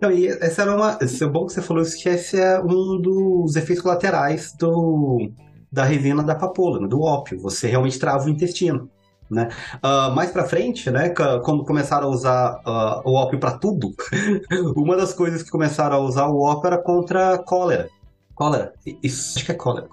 Então, 0.04 0.12
e 0.12 0.26
essa 0.26 0.62
era 0.62 0.76
uma. 0.76 0.98
Esse 1.00 1.24
é 1.24 1.26
bom 1.26 1.46
que 1.46 1.52
você 1.54 1.62
falou 1.62 1.82
isso, 1.82 1.96
que 1.96 2.08
esse 2.08 2.38
é 2.38 2.60
um 2.60 3.00
dos 3.00 3.56
efeitos 3.56 3.82
colaterais 3.82 4.52
do, 4.58 5.30
da 5.72 5.82
resina 5.84 6.22
da 6.22 6.34
papoula, 6.34 6.78
né, 6.80 6.86
do 6.86 7.00
ópio. 7.00 7.40
Você 7.40 7.68
realmente 7.68 7.98
trava 7.98 8.26
o 8.26 8.28
intestino. 8.28 8.90
Né? 9.30 9.48
Ah, 9.82 10.10
mais 10.10 10.30
pra 10.30 10.44
frente, 10.44 10.90
né, 10.90 11.08
quando 11.42 11.64
começaram 11.64 12.08
a 12.08 12.10
usar 12.10 12.60
ah, 12.66 13.00
o 13.06 13.14
ópio 13.14 13.40
pra 13.40 13.52
tudo, 13.52 13.94
uma 14.76 14.94
das 14.94 15.14
coisas 15.14 15.42
que 15.42 15.50
começaram 15.50 15.96
a 15.96 16.00
usar 16.00 16.26
o 16.26 16.42
ópio 16.42 16.66
era 16.66 16.78
contra 16.78 17.34
a 17.34 17.38
cólera. 17.38 17.88
Cólera. 18.34 18.74
Isso, 19.02 19.38
acho 19.38 19.46
que 19.46 19.52
é 19.52 19.54
cólera. 19.54 19.88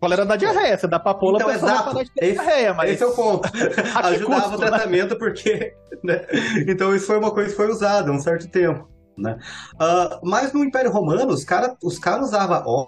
cólera 0.00 0.26
da 0.26 0.34
diarreia. 0.34 0.76
Você 0.76 0.88
dá 0.88 0.98
papoula 0.98 1.38
Então, 1.38 1.50
exato. 1.50 2.00
Esse- 2.00 2.34
diarreia, 2.34 2.74
mas... 2.74 2.90
Esse 2.90 3.04
é 3.04 3.06
o 3.06 3.12
ponto. 3.12 3.48
Ajudava 3.94 4.40
custo, 4.42 4.56
o 4.56 4.60
né? 4.60 4.66
tratamento 4.66 5.16
porque. 5.16 5.72
né? 6.02 6.26
Então 6.66 6.92
isso 6.96 7.06
foi 7.06 7.18
uma 7.18 7.30
coisa 7.30 7.50
que 7.50 7.56
foi 7.56 7.70
usada 7.70 8.10
há 8.10 8.12
um 8.14 8.18
certo 8.18 8.48
tempo. 8.48 8.91
Né? 9.16 9.38
Ah, 9.78 10.18
mas 10.22 10.52
no 10.52 10.64
Império 10.64 10.90
Romano, 10.90 11.32
os 11.32 11.44
caras 11.44 11.76
os 11.82 11.98
cara 11.98 12.22
usavam 12.22 12.86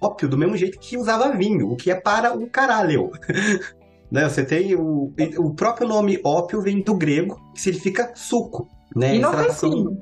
ópio 0.00 0.28
do 0.28 0.36
mesmo 0.36 0.56
jeito 0.56 0.78
que 0.78 0.96
usava 0.96 1.32
vinho, 1.32 1.70
o 1.70 1.76
que 1.76 1.90
é 1.90 1.94
para 1.94 2.34
o 2.36 2.48
caralho. 2.48 3.10
né? 4.10 4.28
Você 4.28 4.44
tem 4.44 4.74
o, 4.74 5.12
o 5.38 5.54
próprio 5.54 5.88
nome 5.88 6.20
ópio 6.24 6.60
vem 6.60 6.82
do 6.82 6.94
grego, 6.94 7.40
que 7.54 7.60
significa 7.60 8.12
suco. 8.14 8.68
Né? 8.94 9.16
Inofensivo. 9.16 9.96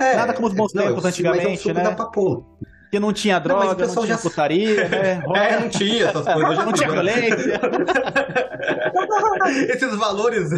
É, 0.00 0.14
Nada 0.16 0.32
como 0.32 0.46
os 0.46 0.54
bons 0.54 0.72
não, 0.72 0.84
tempos 0.84 1.02
mas 1.02 1.04
é 1.06 1.08
antigamente, 1.08 1.62
suco 1.62 1.74
né? 1.74 1.82
da 1.82 1.94
papoula. 1.94 2.42
Que 2.90 2.98
não 2.98 3.12
tinha 3.12 3.38
Não, 3.38 3.56
mas 3.56 3.56
o 3.56 3.58
droga, 3.58 3.68
não, 3.68 3.76
pessoal 3.76 4.06
tinha 4.06 4.16
já- 4.16 4.22
putaria, 4.22 4.88
né? 4.88 5.22
É, 5.36 5.60
não 5.60 5.68
tinha 5.68 6.06
essas 6.08 6.24
coisas. 6.24 6.48
Hoje 6.50 6.64
Não 6.64 6.72
tinha 6.72 6.90
violência. 6.90 7.60
Esses 9.74 9.96
valores 9.96 10.50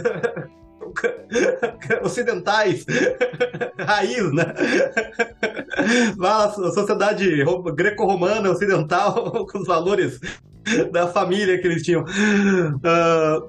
ocidentais, 2.03 2.85
raiz, 3.79 4.33
né? 4.33 4.45
Lá, 6.19 6.47
a 6.47 6.51
sociedade 6.73 7.43
ro- 7.43 7.63
greco-romana 7.63 8.51
ocidental, 8.51 9.47
com 9.47 9.59
os 9.59 9.67
valores 9.67 10.21
da 10.93 11.09
família 11.09 11.61
que 11.61 11.67
eles 11.67 11.83
tinham. 11.83 12.05
Ah, 12.85 13.41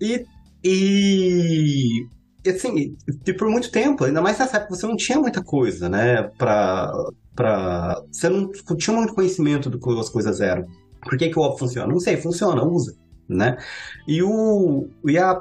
e, 0.00 0.24
e, 0.62 2.06
assim, 2.46 2.96
e 3.26 3.32
por 3.32 3.48
muito 3.48 3.70
tempo, 3.70 4.04
ainda 4.04 4.20
mais 4.20 4.38
nessa 4.38 4.58
época, 4.58 4.74
você 4.76 4.86
não 4.86 4.96
tinha 4.96 5.18
muita 5.18 5.42
coisa, 5.42 5.88
né? 5.88 6.22
Pra, 6.36 6.90
pra, 7.34 8.02
você 8.10 8.28
não 8.28 8.50
tinha 8.76 8.96
muito 8.96 9.14
conhecimento 9.14 9.70
do 9.70 9.78
que 9.78 9.98
as 9.98 10.08
coisas 10.08 10.40
eram. 10.40 10.66
Por 11.02 11.16
que, 11.16 11.28
que 11.30 11.38
o 11.38 11.42
óbvio 11.42 11.60
funciona? 11.60 11.92
Não 11.92 12.00
sei, 12.00 12.16
funciona, 12.16 12.62
usa, 12.64 12.94
né? 13.28 13.56
E, 14.06 14.22
o, 14.22 14.88
e 15.06 15.16
a, 15.18 15.40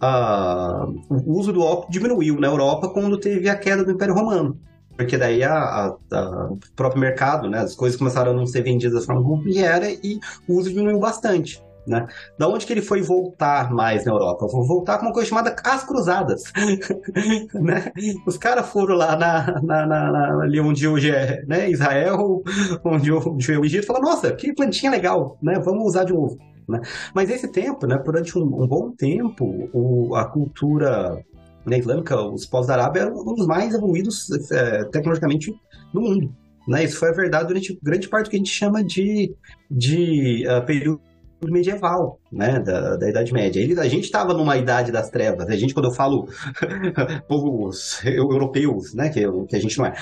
a- 0.00 0.86
o 1.10 1.38
uso 1.38 1.52
do 1.52 1.62
ópio 1.62 1.90
diminuiu 1.90 2.38
na 2.40 2.46
Europa 2.48 2.88
quando 2.88 3.18
teve 3.18 3.48
a 3.48 3.56
queda 3.56 3.84
do 3.84 3.90
Império 3.92 4.14
Romano. 4.14 4.58
Porque 4.96 5.18
daí 5.18 5.42
a, 5.42 5.52
a- 5.54 5.96
a- 6.12 6.48
o 6.50 6.58
próprio 6.74 7.00
mercado, 7.00 7.50
né, 7.50 7.58
as 7.58 7.74
coisas 7.74 7.98
começaram 7.98 8.32
a 8.32 8.34
não 8.34 8.46
ser 8.46 8.62
vendidas 8.62 9.00
da 9.00 9.06
forma 9.06 9.22
como 9.22 9.42
era 9.58 9.90
e 9.90 10.18
o 10.48 10.54
uso 10.54 10.70
diminuiu 10.70 10.98
bastante. 10.98 11.62
Né? 11.86 12.04
Da 12.36 12.48
onde 12.48 12.66
que 12.66 12.72
ele 12.72 12.82
foi 12.82 13.00
voltar 13.00 13.70
mais 13.72 14.04
na 14.04 14.10
Europa? 14.10 14.48
Vou 14.48 14.66
voltar 14.66 14.98
com 14.98 15.06
uma 15.06 15.12
coisa 15.12 15.28
chamada 15.28 15.54
As 15.64 15.84
Cruzadas. 15.84 16.42
né? 17.54 17.92
Os 18.26 18.36
caras 18.36 18.66
foram 18.70 18.96
lá 18.96 19.14
na, 19.16 19.60
na- 19.62 19.86
na- 19.86 20.42
ali 20.42 20.58
onde 20.58 20.88
hoje 20.88 21.12
é 21.12 21.44
né, 21.46 21.70
Israel, 21.70 22.42
onde 22.84 23.12
hoje 23.12 23.52
é 23.52 23.58
o 23.58 23.64
Egito, 23.64 23.84
e 23.84 23.86
falaram, 23.86 24.06
nossa, 24.10 24.32
que 24.32 24.52
plantinha 24.52 24.90
legal, 24.90 25.38
né? 25.40 25.60
vamos 25.60 25.84
usar 25.86 26.02
de 26.02 26.12
novo. 26.12 26.36
Né? 26.68 26.80
Mas 27.14 27.30
esse 27.30 27.48
tempo, 27.48 27.86
né, 27.86 27.96
durante 28.04 28.36
um, 28.38 28.42
um 28.42 28.66
bom 28.66 28.90
tempo, 28.90 29.68
o- 29.72 30.14
a 30.16 30.24
cultura 30.24 31.22
né, 31.64 31.78
islâmica, 31.78 32.20
os 32.20 32.46
povos 32.46 32.66
da 32.66 32.74
Arábia 32.74 33.00
eram 33.02 33.16
um 33.16 33.34
dos 33.34 33.46
mais 33.46 33.74
evoluídos 33.74 34.28
eh, 34.50 34.84
tecnologicamente 34.84 35.52
do 35.92 36.00
mundo. 36.00 36.34
Né? 36.68 36.84
Isso 36.84 36.98
foi 36.98 37.10
a 37.10 37.12
verdade 37.12 37.48
durante 37.48 37.78
grande 37.82 38.08
parte 38.08 38.26
do 38.26 38.30
que 38.30 38.36
a 38.36 38.38
gente 38.38 38.50
chama 38.50 38.82
de, 38.84 39.34
de 39.70 40.44
ah, 40.48 40.60
período 40.60 41.00
medieval, 41.44 42.18
né, 42.32 42.58
da, 42.58 42.96
da 42.96 43.08
Idade 43.08 43.32
Média. 43.32 43.60
Ele, 43.60 43.78
a 43.78 43.88
gente 43.88 44.04
estava 44.04 44.32
numa 44.34 44.56
idade 44.56 44.90
das 44.90 45.10
trevas. 45.10 45.48
A 45.48 45.56
gente, 45.56 45.74
quando 45.74 45.86
eu 45.86 45.92
falo 45.92 46.26
povos 47.28 48.00
eu- 48.04 48.30
europeus, 48.32 48.94
né, 48.94 49.08
que, 49.10 49.20
eu- 49.20 49.44
que 49.44 49.54
a 49.54 49.60
gente 49.60 49.76
não 49.78 49.86
é, 49.86 49.94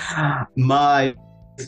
mas 0.55 1.13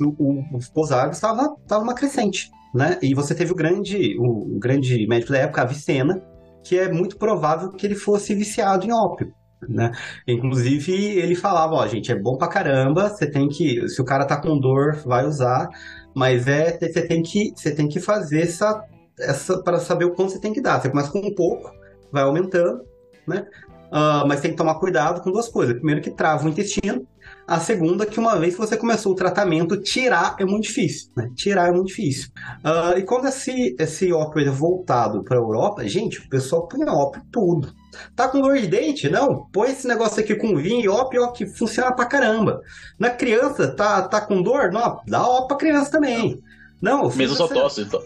o, 0.01 0.43
os 0.55 0.69
povos 0.69 0.91
árabes 0.91 1.17
estava 1.17 1.55
tava 1.67 1.83
uma 1.83 1.93
crescente, 1.93 2.49
né? 2.77 2.99
E 3.01 3.15
você 3.15 3.33
teve 3.33 3.51
o 3.51 3.55
grande, 3.55 4.15
o, 4.19 4.59
grande 4.59 5.07
médico 5.07 5.31
da 5.31 5.39
época, 5.39 5.63
Avicena, 5.63 6.21
que 6.63 6.77
é 6.77 6.91
muito 6.91 7.17
provável 7.17 7.71
que 7.71 7.87
ele 7.87 7.95
fosse 7.95 8.35
viciado 8.35 8.85
em 8.85 8.93
ópio. 8.93 9.33
Né? 9.67 9.91
Inclusive, 10.27 10.93
ele 10.93 11.33
falava, 11.33 11.73
ó, 11.73 11.87
gente, 11.87 12.11
é 12.11 12.15
bom 12.15 12.37
pra 12.37 12.47
caramba, 12.47 13.09
você 13.09 13.29
tem 13.29 13.49
que, 13.49 13.89
se 13.89 13.99
o 13.99 14.05
cara 14.05 14.25
tá 14.25 14.39
com 14.39 14.59
dor, 14.59 14.97
vai 15.03 15.25
usar, 15.25 15.67
mas 16.15 16.47
é, 16.47 16.77
você 16.77 17.07
tem 17.07 17.23
que, 17.23 17.51
você 17.55 17.73
tem 17.73 17.87
que 17.87 17.99
fazer 17.99 18.41
essa, 18.41 18.83
essa 19.19 19.61
para 19.63 19.79
saber 19.79 20.05
o 20.05 20.13
quanto 20.13 20.33
você 20.33 20.39
tem 20.39 20.53
que 20.53 20.61
dar. 20.61 20.79
Você 20.79 20.89
começa 20.89 21.11
com 21.11 21.19
um 21.19 21.33
pouco, 21.33 21.71
vai 22.11 22.21
aumentando, 22.21 22.83
né? 23.27 23.43
Ah, 23.91 24.23
mas 24.27 24.41
tem 24.41 24.51
que 24.51 24.57
tomar 24.57 24.75
cuidado 24.75 25.21
com 25.21 25.31
duas 25.31 25.47
coisas. 25.47 25.75
Primeiro 25.75 26.01
que 26.01 26.11
trava 26.11 26.45
o 26.45 26.49
intestino, 26.49 27.07
a 27.47 27.59
segunda 27.61 28.05
que 28.05 28.19
uma 28.19 28.37
vez 28.37 28.53
que 28.55 28.59
você 28.59 28.75
começou 28.75 29.13
o 29.13 29.15
tratamento, 29.15 29.77
tirar 29.77 30.35
é 30.37 30.43
muito 30.43 30.63
difícil, 30.63 31.09
né? 31.15 31.29
Tirar 31.35 31.69
é 31.69 31.71
muito 31.71 31.87
difícil. 31.87 32.29
Ah, 32.63 32.93
e 32.97 33.03
quando 33.03 33.27
esse, 33.27 33.75
esse 33.79 34.11
ópio 34.11 34.45
é 34.45 34.49
voltado 34.51 35.23
para 35.23 35.37
a 35.37 35.39
Europa, 35.39 35.87
gente, 35.87 36.19
o 36.19 36.29
pessoal 36.29 36.67
põe 36.67 36.83
ópio 36.89 37.21
tudo. 37.31 37.73
Tá 38.15 38.27
com 38.27 38.41
dor 38.41 38.57
de 38.57 38.67
dente? 38.67 39.09
Não, 39.09 39.47
põe 39.51 39.71
esse 39.71 39.87
negócio 39.87 40.19
aqui 40.21 40.35
com 40.35 40.55
vinho 40.57 40.81
e 40.83 40.89
ópio, 40.89 41.23
ó, 41.23 41.27
que 41.31 41.45
funciona 41.47 41.91
pra 41.93 42.05
caramba. 42.05 42.59
Na 42.99 43.09
criança, 43.09 43.67
tá, 43.69 44.01
tá 44.01 44.19
com 44.21 44.41
dor? 44.41 44.71
Não, 44.71 44.99
dá 45.07 45.25
ópio 45.25 45.47
pra 45.47 45.57
criança 45.57 45.89
também. 45.91 46.39
Não, 46.81 47.09
Mesmo 47.15 47.35
só 47.35 47.47
tosse. 47.47 47.85
to- 47.85 48.03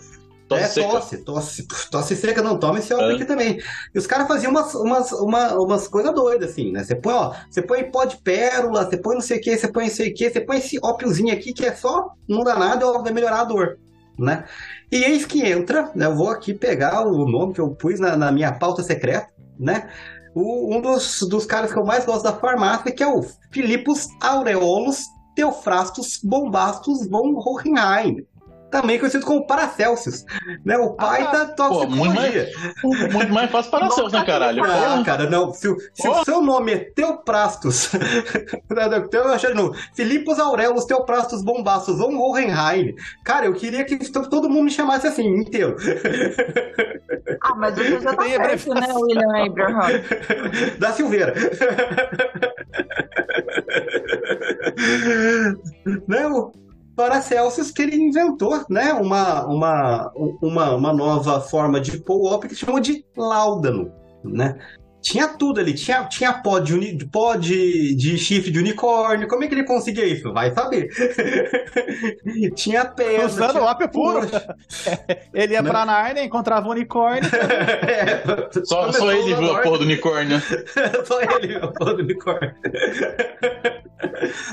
Tosse 0.55 0.63
é, 0.63 0.67
seca. 0.67 0.89
tosse, 0.89 1.17
tosse, 1.23 1.67
tosse 1.89 2.15
seca, 2.15 2.41
não, 2.41 2.57
toma 2.59 2.79
esse 2.79 2.93
ópio 2.93 3.11
É. 3.11 3.13
aqui 3.15 3.25
também. 3.25 3.59
E 3.93 3.97
os 3.97 4.05
caras 4.07 4.27
faziam 4.27 4.51
umas, 4.51 4.73
umas, 4.75 5.11
uma- 5.13 5.53
umas 5.55 5.87
coisas 5.87 6.13
doidas, 6.13 6.51
assim, 6.51 6.71
né? 6.71 6.83
Você 6.83 6.95
põe, 6.95 7.13
ó, 7.13 7.33
você 7.49 7.61
põe 7.61 7.89
pó 7.91 8.05
de 8.05 8.17
pérola, 8.17 8.85
você 8.85 8.97
põe 8.97 9.15
não 9.15 9.21
sei 9.21 9.37
o 9.37 9.41
que, 9.41 9.57
você 9.57 9.67
põe 9.67 9.85
não 9.85 9.91
sei 9.91 10.09
o 10.11 10.13
que, 10.13 10.29
você 10.29 10.41
põe 10.41 10.57
esse 10.57 10.77
ópiozinho 10.83 11.33
aqui 11.33 11.53
que 11.53 11.65
é 11.65 11.73
só, 11.73 12.09
não 12.27 12.43
dá 12.43 12.55
nada, 12.57 12.87
ó, 12.87 13.01
vai 13.01 13.11
melhorar 13.11 13.41
a 13.41 13.45
dor, 13.45 13.77
né? 14.19 14.45
E 14.91 15.03
eis 15.03 15.25
que 15.25 15.41
entra, 15.45 15.91
né? 15.95 16.05
Eu 16.05 16.15
vou 16.15 16.29
aqui 16.29 16.53
pegar 16.53 17.01
o 17.07 17.25
nome 17.25 17.53
que 17.53 17.61
eu 17.61 17.69
pus 17.75 17.99
na, 17.99 18.15
na 18.17 18.31
minha 18.31 18.51
pauta 18.53 18.83
secreta, 18.83 19.27
né? 19.59 19.89
O- 20.35 20.75
um 20.75 20.81
dos, 20.81 21.19
dos 21.29 21.45
caras 21.45 21.73
que 21.73 21.79
eu 21.79 21.83
mais 21.85 22.05
gosto 22.05 22.23
da 22.23 22.33
farmácia, 22.33 22.91
que 22.91 23.03
é 23.03 23.07
o 23.07 23.21
Filipos 23.51 24.07
Aureolus 24.21 25.03
Teofrastus 25.35 26.19
Bombastus 26.23 27.07
von 27.09 27.33
Hohenheim. 27.37 28.17
Também 28.71 28.97
conhecido 28.97 29.25
como 29.25 29.45
Paracelsus. 29.45 30.23
Né? 30.65 30.77
O 30.77 30.93
pai 30.95 31.23
Ah, 31.23 31.31
da 31.31 31.45
pô, 31.47 31.85
muito 31.87 32.15
toxicologia. 32.15 32.49
Muito 33.11 33.33
mais 33.33 33.51
fácil 33.51 33.69
para 33.71 33.89
seus, 33.91 34.13
né, 34.13 34.23
caralho? 34.25 34.63
Ah, 34.63 34.95
Pô, 34.97 35.03
cara, 35.03 35.29
não. 35.29 35.53
Se, 35.53 35.67
o- 35.67 35.77
se 35.93 36.07
Oh. 36.07 36.21
o 36.21 36.25
seu 36.25 36.41
nome 36.41 36.71
é 36.73 36.77
Teoprastus, 36.95 37.91
eu 39.13 39.27
achei 39.27 39.49
de 39.49 39.55
novo. 39.55 39.75
Filipos 39.93 40.39
Aurelus 40.39 40.85
Teoprastus 40.85 41.43
Bombastus 41.43 41.97
von 41.97 42.15
Hohenheim. 42.17 42.95
Cara, 43.25 43.45
eu 43.45 43.53
queria 43.53 43.83
que 43.83 43.97
to- 44.11 44.29
todo 44.29 44.49
mundo 44.49 44.63
me 44.65 44.71
chamasse 44.71 45.05
assim, 45.07 45.27
inteiro. 45.27 45.75
Ah, 47.41 47.55
mas 47.55 47.75
você 47.75 47.99
já 47.99 48.15
tá 48.15 48.23
certo, 48.23 48.73
né, 48.73 48.87
William 48.93 49.45
Abraham? 49.45 49.89
da 50.79 50.91
Silveira. 50.93 51.33
né, 56.07 56.27
o 56.27 56.51
Paracelsus 56.95 57.71
que 57.71 57.81
ele 57.81 57.95
inventou, 57.95 58.65
né, 58.69 58.93
uma, 58.93 59.45
uma, 59.45 60.11
uma, 60.41 60.75
uma 60.75 60.93
nova 60.93 61.41
forma 61.41 61.79
de 61.79 62.03
ópio 62.07 62.49
que 62.49 62.55
chama 62.55 62.81
de 62.81 63.05
láudano, 63.15 63.91
né? 64.23 64.57
Tinha 65.01 65.27
tudo 65.27 65.59
ali, 65.59 65.73
tinha, 65.73 66.03
tinha 66.05 66.31
pó, 66.31 66.59
de, 66.59 66.73
uni, 66.75 66.97
pó 67.07 67.35
de, 67.35 67.95
de 67.95 68.17
chifre 68.19 68.51
de 68.51 68.59
unicórnio, 68.59 69.27
como 69.27 69.43
é 69.43 69.47
que 69.47 69.55
ele 69.55 69.63
conseguia 69.63 70.05
isso? 70.05 70.31
Vai 70.31 70.53
saber. 70.53 70.89
tinha 72.55 72.85
pedra. 72.85 73.25
Usando 73.25 73.51
tinha 73.53 73.63
ópio 73.63 73.89
puro. 73.89 74.21
Ele 75.33 75.53
ia 75.53 75.61
Né? 75.61 75.69
pra 75.69 75.85
Nárnia, 75.85 76.23
encontrava 76.23 76.67
um 76.67 76.71
unicórnio. 76.71 77.29
É, 77.81 78.21
Só, 78.65 78.91
só 78.91 79.11
ele 79.11 79.33
viu 79.35 79.55
a 79.55 79.61
porra 79.61 79.79
do 79.79 79.83
unicórnio. 79.83 80.39
Só 81.05 81.21
ele 81.21 81.47
viu 81.47 81.63
a 81.63 81.67
porra 81.67 81.93
do 81.95 82.03
unicórnio. 82.03 82.53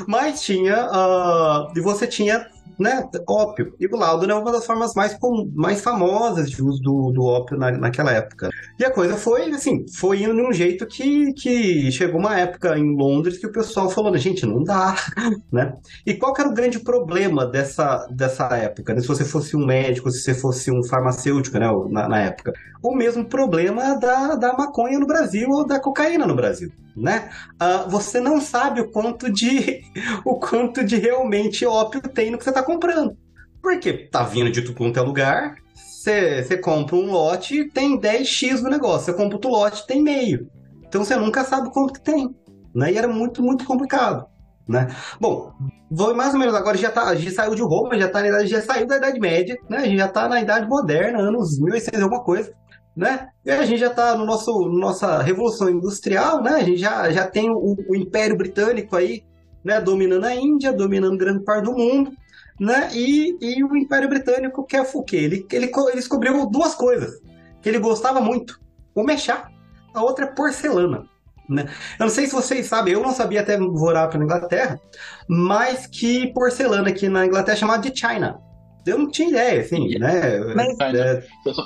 Mas 0.07 0.43
tinha. 0.43 0.89
ah, 0.91 1.69
e 1.77 1.81
você 1.81 2.07
tinha, 2.07 2.47
né, 2.79 3.09
ópio. 3.29 3.75
E 3.79 3.87
o 3.87 3.97
láudano 3.97 4.33
é 4.33 4.35
uma 4.37 4.53
das 4.53 4.67
formas 4.67 4.95
mais, 4.95 5.17
mais 5.55 5.81
famosas 5.81 6.51
de 6.51 6.63
uso 6.63 6.81
do, 6.83 7.13
do 7.13 7.25
ópio 7.25 7.57
na, 7.57 7.71
naquela 7.71 8.13
época. 8.13 8.49
E 8.79 8.85
a 8.85 8.91
coisa 8.91 9.17
foi, 9.17 9.51
assim, 9.51 9.87
foi 9.95 10.23
indo 10.23 10.35
de 10.35 10.43
um 10.43 10.53
jeito 10.53 10.87
que, 10.87 11.33
que 11.33 11.91
chegou 11.93 12.21
uma 12.21 12.39
época 12.39 12.79
em 12.79 12.97
Londres 12.97 13.39
que 13.39 13.47
o 13.47 13.53
pessoal 13.53 13.91
falou, 13.91 14.17
gente, 14.17 14.47
não 14.47 14.63
dá, 14.63 14.95
né? 15.53 15.75
E 16.07 16.15
qual 16.15 16.33
que 16.33 16.41
era 16.41 16.51
o 16.51 16.55
grande 16.55 16.81
problema 16.81 17.47
dessa, 17.47 18.07
dessa 18.11 18.47
época? 18.57 18.95
né? 18.95 19.01
Se 19.01 19.09
você 19.09 19.25
fosse 19.25 19.57
um 19.57 19.65
médico, 19.65 20.11
se 20.11 20.21
você 20.21 20.35
fosse 20.35 20.71
um 20.71 20.83
farmacêutico, 20.83 21.59
né, 21.59 21.69
na, 21.91 22.09
na 22.09 22.21
época. 22.21 22.53
O 22.83 22.95
mesmo 22.95 23.25
problema 23.25 23.99
da, 23.99 24.35
da 24.35 24.53
maconha 24.53 24.99
no 24.99 25.07
Brasil 25.07 25.49
ou 25.51 25.67
da 25.67 25.81
cocaína 25.81 26.27
no 26.27 26.35
Brasil, 26.35 26.71
né? 26.97 27.31
Ah, 27.59 27.87
você 27.89 28.21
não 28.21 28.41
sabe 28.41 28.81
o 28.81 28.91
quanto 28.91 29.33
de 29.33 29.83
o 30.25 30.39
quanto 30.39 30.85
de 30.85 30.97
realmente 30.97 31.67
ópio 31.67 32.01
tem 32.01 32.31
no 32.31 32.39
que 32.39 32.45
você 32.45 32.51
está 32.59 32.63
comprando. 32.63 33.17
Porque 33.63 33.93
tá 33.93 34.23
vindo 34.23 34.51
de 34.51 34.63
tudo 34.63 34.77
quanto 34.77 34.99
é 34.99 35.03
lugar, 35.03 35.57
você 35.75 36.57
compra 36.57 36.97
um 36.97 37.11
lote 37.11 37.69
tem 37.71 38.01
10x 38.01 38.63
no 38.63 38.71
negócio, 38.71 39.07
você 39.07 39.13
compra 39.13 39.37
outro 39.37 39.51
lote 39.51 39.87
tem 39.87 40.03
meio. 40.03 40.49
Então 40.87 41.05
você 41.05 41.17
nunca 41.17 41.45
sabe 41.45 41.71
quanto 41.71 41.95
que 41.95 42.01
tem. 42.01 42.35
Né? 42.75 42.93
E 42.93 42.99
era 42.99 43.09
muito, 43.09 43.43
muito 43.43 43.65
complicado. 43.65 44.27
Né? 44.67 44.87
Bom, 45.21 45.53
vou 45.91 46.15
mais 46.15 46.35
ou 46.35 46.41
menos 46.41 46.55
agora 46.55 46.77
já 46.77 46.91
tá, 46.91 47.05
a 47.05 47.15
gente 47.15 47.31
saiu 47.31 47.55
de 47.55 47.63
Roma, 47.63 47.99
já 47.99 48.09
tá 48.09 48.21
na 48.21 48.29
idade, 48.29 48.49
já 48.49 48.61
saiu 48.61 48.87
da 48.87 48.99
Idade 48.99 49.19
Média, 49.19 49.57
né? 49.69 49.79
A 49.79 49.85
gente 49.87 49.97
já 49.97 50.09
tá 50.09 50.29
na 50.29 50.43
Idade 50.43 50.69
Moderna, 50.69 51.21
anos 51.21 51.59
1800 51.59 52.03
alguma 52.03 52.23
coisa, 52.23 52.53
né? 52.95 53.29
E 53.47 53.51
a 53.51 53.65
gente 53.65 53.81
já 53.81 53.89
tá 53.89 54.15
no 54.15 54.27
nosso 54.27 54.53
nossa 54.69 55.23
revolução 55.23 55.71
industrial, 55.71 56.43
né? 56.43 56.51
A 56.51 56.63
gente 56.63 56.77
já, 56.77 57.11
já 57.11 57.27
tem 57.27 57.49
o, 57.51 57.77
o 57.89 57.97
Império 57.97 58.37
Britânico 58.37 58.95
aí, 58.95 59.23
né, 59.65 59.81
dominando 59.81 60.25
a 60.25 60.35
Índia, 60.35 60.71
dominando 60.71 61.17
grande 61.17 61.45
parte 61.45 61.65
do 61.65 61.73
mundo, 61.73 62.13
né? 62.61 62.89
E, 62.93 63.37
e 63.41 63.65
o 63.65 63.77
Império 63.77 64.09
Britânico 64.09 64.65
quer 64.65 64.87
o 64.93 65.03
quê? 65.03 65.17
Ele, 65.17 65.47
ele, 65.53 65.67
ele 65.67 65.93
descobriu 65.95 66.47
duas 66.47 66.75
coisas 66.75 67.21
que 67.63 67.69
ele 67.69 67.79
gostava 67.79 68.21
muito: 68.21 68.59
uma 68.95 69.13
é 69.13 69.17
chá, 69.17 69.49
a 69.95 70.03
outra 70.03 70.25
é 70.27 70.29
porcelana. 70.29 71.05
Né? 71.49 71.65
Eu 71.99 72.05
não 72.05 72.11
sei 72.11 72.27
se 72.27 72.35
vocês 72.35 72.67
sabem, 72.67 72.93
eu 72.93 73.03
não 73.03 73.13
sabia 73.13 73.41
até 73.41 73.57
morar 73.57 74.09
para 74.09 74.23
Inglaterra, 74.23 74.79
mas 75.27 75.87
que 75.87 76.27
porcelana 76.35 76.91
aqui 76.91 77.09
na 77.09 77.25
Inglaterra 77.25 77.57
é 77.57 77.61
chamada 77.61 77.91
de 77.91 77.99
China. 77.99 78.39
Eu 78.87 78.99
não 78.99 79.11
tinha 79.11 79.31
ideia, 79.31 79.61
assim, 79.63 79.99
né? 79.99 80.39
Mas- 80.55 80.79
É, 80.95 81.23
Só, 81.45 81.53
só, 81.55 81.63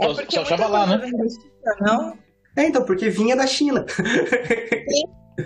É 0.00 0.06
só- 0.08 0.14
porque 0.14 0.34
só 0.34 0.42
achava 0.42 0.66
lá, 0.66 0.86
né? 0.86 1.10
Não? 1.80 2.14
é, 2.56 2.66
então, 2.66 2.84
porque 2.84 3.10
vinha 3.10 3.36
da 3.36 3.46
China. 3.46 3.84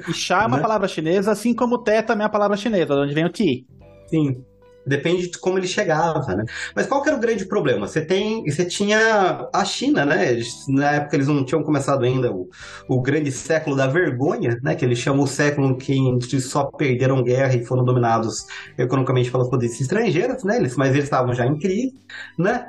E 0.08 0.12
chá 0.12 0.44
é 0.44 0.46
uma 0.46 0.56
Né? 0.56 0.62
palavra 0.62 0.88
chinesa, 0.88 1.32
assim 1.32 1.54
como 1.54 1.78
té 1.78 2.00
também 2.02 2.22
é 2.22 2.26
uma 2.26 2.32
palavra 2.32 2.56
chinesa, 2.56 2.94
de 2.94 3.00
onde 3.00 3.14
vem 3.14 3.24
o 3.26 3.28
ti. 3.28 3.66
Sim. 4.08 4.44
Depende 4.86 5.30
de 5.30 5.38
como 5.38 5.58
ele 5.58 5.66
chegava, 5.66 6.34
né? 6.34 6.44
Mas 6.74 6.86
qual 6.86 7.02
que 7.02 7.08
era 7.08 7.16
o 7.16 7.20
grande 7.20 7.46
problema? 7.46 7.86
Você 7.86 8.04
tem, 8.04 8.42
você 8.44 8.64
tinha 8.64 9.48
a 9.52 9.64
China, 9.64 10.04
né? 10.04 10.36
Na 10.68 10.92
época 10.92 11.16
eles 11.16 11.28
não 11.28 11.44
tinham 11.44 11.62
começado 11.62 12.04
ainda 12.04 12.32
o, 12.32 12.48
o 12.88 13.00
grande 13.00 13.30
século 13.30 13.76
da 13.76 13.86
vergonha, 13.86 14.58
né? 14.62 14.74
Que 14.74 14.84
eles 14.84 14.98
chamam 14.98 15.22
o 15.24 15.28
século 15.28 15.76
que 15.76 15.92
eles 15.92 16.46
só 16.50 16.64
perderam 16.64 17.22
guerra 17.22 17.54
e 17.54 17.64
foram 17.64 17.84
dominados 17.84 18.44
economicamente 18.76 19.30
pelas 19.30 19.48
potências 19.48 19.82
estrangeiras, 19.82 20.42
né? 20.44 20.56
Eles, 20.56 20.74
mas 20.76 20.90
eles 20.92 21.04
estavam 21.04 21.32
já 21.32 21.46
em 21.46 21.58
crise, 21.58 21.94
né? 22.38 22.66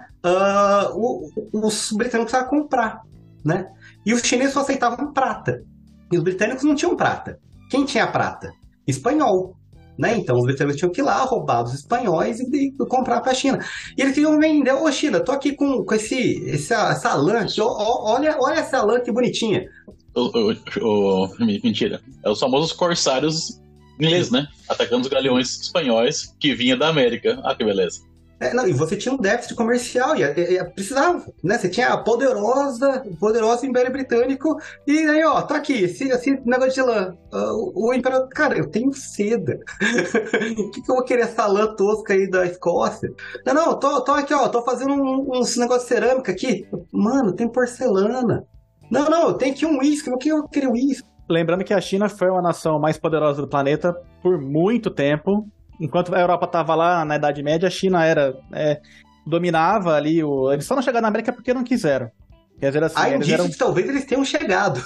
O- 0.96 1.30
os 1.54 1.92
britânicos 1.92 2.32
precisavam 2.32 2.50
comprar, 2.62 3.02
né? 3.44 3.68
E 4.06 4.14
os 4.14 4.22
chineses 4.22 4.54
só 4.54 4.62
aceitavam 4.62 5.12
prata. 5.14 5.64
E 6.12 6.18
os 6.18 6.24
britânicos 6.24 6.64
não 6.64 6.76
tinham 6.76 6.96
prata. 6.96 7.40
Quem 7.70 7.86
tinha 7.86 8.08
prata? 8.08 8.52
Espanhol. 8.88 9.56
Né? 9.98 10.18
Então 10.18 10.38
os 10.38 10.44
britânicos 10.46 10.78
tinham 10.80 10.92
que 10.92 11.02
ir 11.02 11.04
lá, 11.04 11.24
roubar 11.24 11.64
dos 11.64 11.74
espanhóis 11.76 12.40
e, 12.40 12.46
e 12.68 12.72
comprar 12.88 13.22
para 13.22 13.32
a 13.32 13.36
China. 13.36 13.64
E 13.98 14.02
eles 14.02 14.14
queriam 14.16 14.40
vender, 14.40 14.74
ô 14.74 14.92
China, 14.92 15.20
tô 15.20 15.32
aqui 15.32 15.56
com, 15.56 15.84
com 15.86 15.94
esse, 15.94 16.50
essa, 16.50 16.90
essa 16.92 17.14
lã 17.14 17.40
aqui, 17.42 17.62
ó, 17.62 17.68
ó, 17.68 18.14
olha, 18.16 18.36
olha 18.40 18.60
essa 18.60 18.82
lã 18.84 19.00
que 19.00 19.12
bonitinha. 19.12 19.70
O, 20.16 20.22
o- 20.22 21.26
o- 21.26 21.30
mentira. 21.64 22.02
É 22.24 22.30
os 22.30 22.40
famosos 22.40 22.72
corsários 22.74 23.60
ingleses, 24.00 24.32
né? 24.32 24.48
Atacando 24.68 25.02
os 25.04 25.08
galeões 25.08 25.60
espanhóis 25.62 26.36
que 26.40 26.56
vinha 26.56 26.76
da 26.76 26.88
América. 26.90 27.40
Ah, 27.44 27.54
que 27.56 27.64
beleza. 27.64 28.02
É, 28.50 28.54
não, 28.54 28.68
e 28.68 28.74
você 28.74 28.96
tinha 28.96 29.14
um 29.14 29.18
déficit 29.18 29.56
comercial, 29.56 30.16
e, 30.16 30.22
e- 30.24 30.58
e 30.58 30.64
precisava, 30.66 31.24
né? 31.44 31.58
Você 31.58 31.70
tinha 31.70 31.88
a 31.90 31.98
poderosa, 31.98 33.04
o 33.06 33.16
poderoso 33.18 33.66
Império 33.66 33.92
Britânico, 33.92 34.58
e 34.88 34.98
aí, 35.00 35.24
ó, 35.26 35.42
tá 35.42 35.56
aqui, 35.56 35.74
esse, 35.84 36.10
esse 36.10 36.32
negócio 36.46 36.74
de 36.74 36.82
lã. 36.82 37.16
Ah, 37.32 37.54
o, 37.54 37.90
o 37.90 37.94
Imperador, 37.94 38.28
cara, 38.30 38.58
eu 38.58 38.70
tenho 38.70 38.94
seda. 38.94 39.60
O 40.58 40.70
que, 40.72 40.82
que 40.82 40.92
eu 40.92 40.96
vou 40.96 41.04
querer 41.04 41.24
essa 41.24 41.46
lã 41.48 41.74
tosca 41.76 42.14
aí 42.14 42.30
da 42.30 42.46
Escócia? 42.46 43.12
Não, 43.46 43.54
não, 43.54 43.80
tô, 43.80 44.02
tô 44.02 44.12
aqui, 44.12 44.34
ó, 44.34 44.48
tô 44.50 44.62
fazendo 44.64 44.94
um- 44.94 45.40
uns 45.40 45.58
negócios 45.58 45.88
de 45.88 45.96
cerâmica 45.96 46.32
aqui. 46.32 46.68
Mano, 46.92 47.34
tem 47.34 47.48
porcelana. 47.48 48.46
Não, 48.92 49.10
não, 49.10 49.34
tenho 49.34 49.54
aqui 49.54 49.66
um 49.66 49.80
uísque, 49.80 50.10
o 50.10 50.18
que 50.18 50.30
eu 50.30 50.44
querer 50.48 50.68
uísque? 50.68 51.08
Lembrando 51.30 51.64
que 51.64 51.74
a 51.74 51.80
China 51.82 52.10
foi 52.10 52.30
uma 52.30 52.42
nação 52.42 52.78
mais 52.80 52.98
poderosa 52.98 53.42
do 53.42 53.48
planeta 53.48 53.96
por 54.22 54.40
muito 54.40 54.90
tempo. 54.92 55.48
Enquanto 55.80 56.14
a 56.14 56.20
Europa 56.20 56.46
estava 56.46 56.76
lá 56.76 57.04
na 57.04 57.16
Idade 57.16 57.42
Média, 57.44 57.68
a 57.68 57.72
China 57.72 58.06
era 58.06 58.36
é, 58.54 58.80
dominava 59.26 59.96
ali. 59.96 60.24
O... 60.24 60.52
Eles 60.52 60.66
só 60.66 60.76
não 60.76 60.82
chegaram 60.82 61.04
na 61.04 61.08
América 61.10 61.34
porque 61.34 61.54
não 61.54 61.64
quiseram. 61.64 62.10
Quer 62.60 62.68
dizer 62.68 62.84
assim, 62.84 63.08
eles 63.08 63.20
disse 63.26 63.34
eram 63.34 63.50
que 63.50 63.58
talvez 63.58 63.90
eles 63.90 64.06
tenham 64.06 64.24
chegado. 64.24 64.80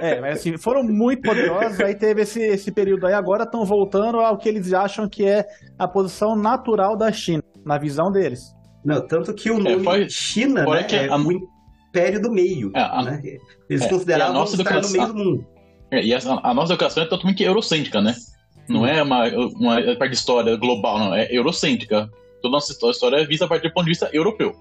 É, 0.00 0.20
mas 0.20 0.38
assim, 0.38 0.56
foram 0.56 0.82
muito 0.82 1.22
poderosos, 1.22 1.78
aí 1.80 1.94
teve 1.94 2.22
esse, 2.22 2.40
esse 2.40 2.72
período 2.72 3.06
aí, 3.06 3.12
agora 3.12 3.44
estão 3.44 3.64
voltando 3.64 4.18
ao 4.18 4.36
que 4.38 4.48
eles 4.48 4.72
acham 4.72 5.08
que 5.08 5.24
é 5.24 5.46
a 5.78 5.86
posição 5.86 6.34
natural 6.34 6.96
da 6.96 7.12
China, 7.12 7.42
na 7.64 7.78
visão 7.78 8.10
deles. 8.10 8.40
Não, 8.84 9.06
tanto 9.06 9.32
que 9.34 9.50
o 9.50 9.58
É, 9.58 9.62
nome 9.74 9.84
foi- 9.84 10.08
China, 10.10 10.64
né, 10.66 10.82
que 10.82 10.96
é 10.96 11.08
a- 11.08 11.16
o 11.16 11.30
Império 11.88 12.20
do 12.20 12.32
Meio. 12.32 12.72
É, 12.74 12.80
a- 12.80 13.02
né? 13.02 13.22
Eles 13.68 13.82
é, 13.84 13.88
consideravam 13.88 14.34
e 14.34 14.36
a 14.36 14.40
nossa 14.40 14.56
estar 14.56 14.70
no 14.72 14.78
educação- 14.78 14.92
meio 14.92 15.06
do 15.12 15.14
mundo. 15.14 15.46
É, 15.90 16.02
E 16.04 16.14
a, 16.14 16.18
a 16.42 16.54
nossa 16.54 16.72
educação 16.72 17.02
é 17.02 17.06
totalmente 17.06 17.42
eurocêntrica, 17.44 18.00
né? 18.00 18.14
Não 18.68 18.86
é 18.86 19.02
uma, 19.02 19.24
uma 19.28 19.74
parte 19.96 20.10
de 20.12 20.16
história 20.16 20.56
global, 20.56 20.98
não. 20.98 21.14
É 21.14 21.26
eurocêntrica. 21.30 22.08
Toda 22.42 22.52
nossa 22.52 22.72
histó- 22.72 22.90
história 22.90 23.16
é 23.16 23.26
vista 23.26 23.44
a 23.44 23.48
partir 23.48 23.68
do 23.68 23.74
ponto 23.74 23.84
de 23.84 23.90
vista 23.90 24.08
europeu. 24.12 24.52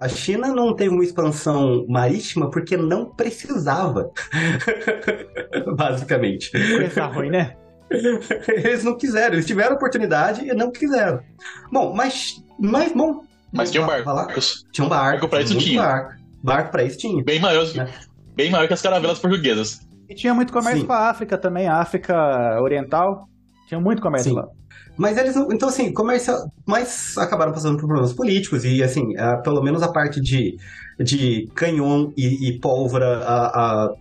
A 0.00 0.08
China 0.08 0.48
não 0.54 0.74
teve 0.74 0.90
uma 0.94 1.02
expansão 1.02 1.84
marítima 1.88 2.50
porque 2.50 2.76
não 2.76 3.06
precisava. 3.06 4.10
Basicamente. 5.76 6.50
Coisa 6.50 7.06
ruim, 7.06 7.30
né? 7.30 7.56
Eles 8.48 8.84
não 8.84 8.96
quiseram, 8.96 9.34
eles 9.34 9.46
tiveram 9.46 9.76
oportunidade 9.76 10.44
e 10.46 10.52
não 10.54 10.70
quiseram. 10.70 11.20
Bom, 11.72 11.94
mas. 11.94 12.42
Mas, 12.60 12.92
bom. 12.92 13.22
Mas 13.52 13.70
tinha 13.70 13.82
um 13.82 13.86
Vai 13.86 14.02
falar? 14.02 14.28
Tinha 14.72 14.84
um 14.84 14.88
barco. 14.90 15.12
Barco 15.22 15.28
pra 15.28 15.40
isso 15.40 15.56
tinha. 15.58 15.82
Barco, 15.82 16.14
barco 16.42 16.70
pra 16.70 16.82
isso 16.84 16.98
tinha. 16.98 17.24
bem 17.24 17.40
maiores, 17.40 17.74
Né? 17.74 17.88
bem 18.36 18.50
maior 18.50 18.66
que 18.68 18.74
as 18.74 18.82
caravelas 18.82 19.18
portuguesas. 19.18 19.80
E 20.08 20.14
tinha 20.14 20.34
muito 20.34 20.52
comércio 20.52 20.80
Sim. 20.82 20.86
com 20.86 20.92
a 20.92 21.08
África 21.10 21.36
também, 21.38 21.66
a 21.66 21.76
África 21.76 22.60
Oriental. 22.62 23.26
Tinha 23.68 23.80
muito 23.80 24.02
comércio 24.02 24.30
Sim. 24.30 24.36
lá. 24.36 24.48
Mas 24.96 25.16
eles 25.16 25.36
não. 25.36 25.52
Então, 25.52 25.68
assim, 25.68 25.92
comercial. 25.92 26.50
Mas 26.66 27.16
acabaram 27.18 27.52
passando 27.52 27.76
por 27.76 27.86
problemas 27.86 28.12
políticos 28.12 28.64
e, 28.64 28.82
assim, 28.82 29.16
a- 29.16 29.36
pelo 29.38 29.62
menos 29.62 29.82
a 29.82 29.92
parte 29.92 30.20
de, 30.20 30.56
de 30.98 31.46
canhão 31.54 32.12
e, 32.16 32.48
e 32.48 32.58
pólvora, 32.60 33.18
a, 33.24 33.84
a, 33.86 33.94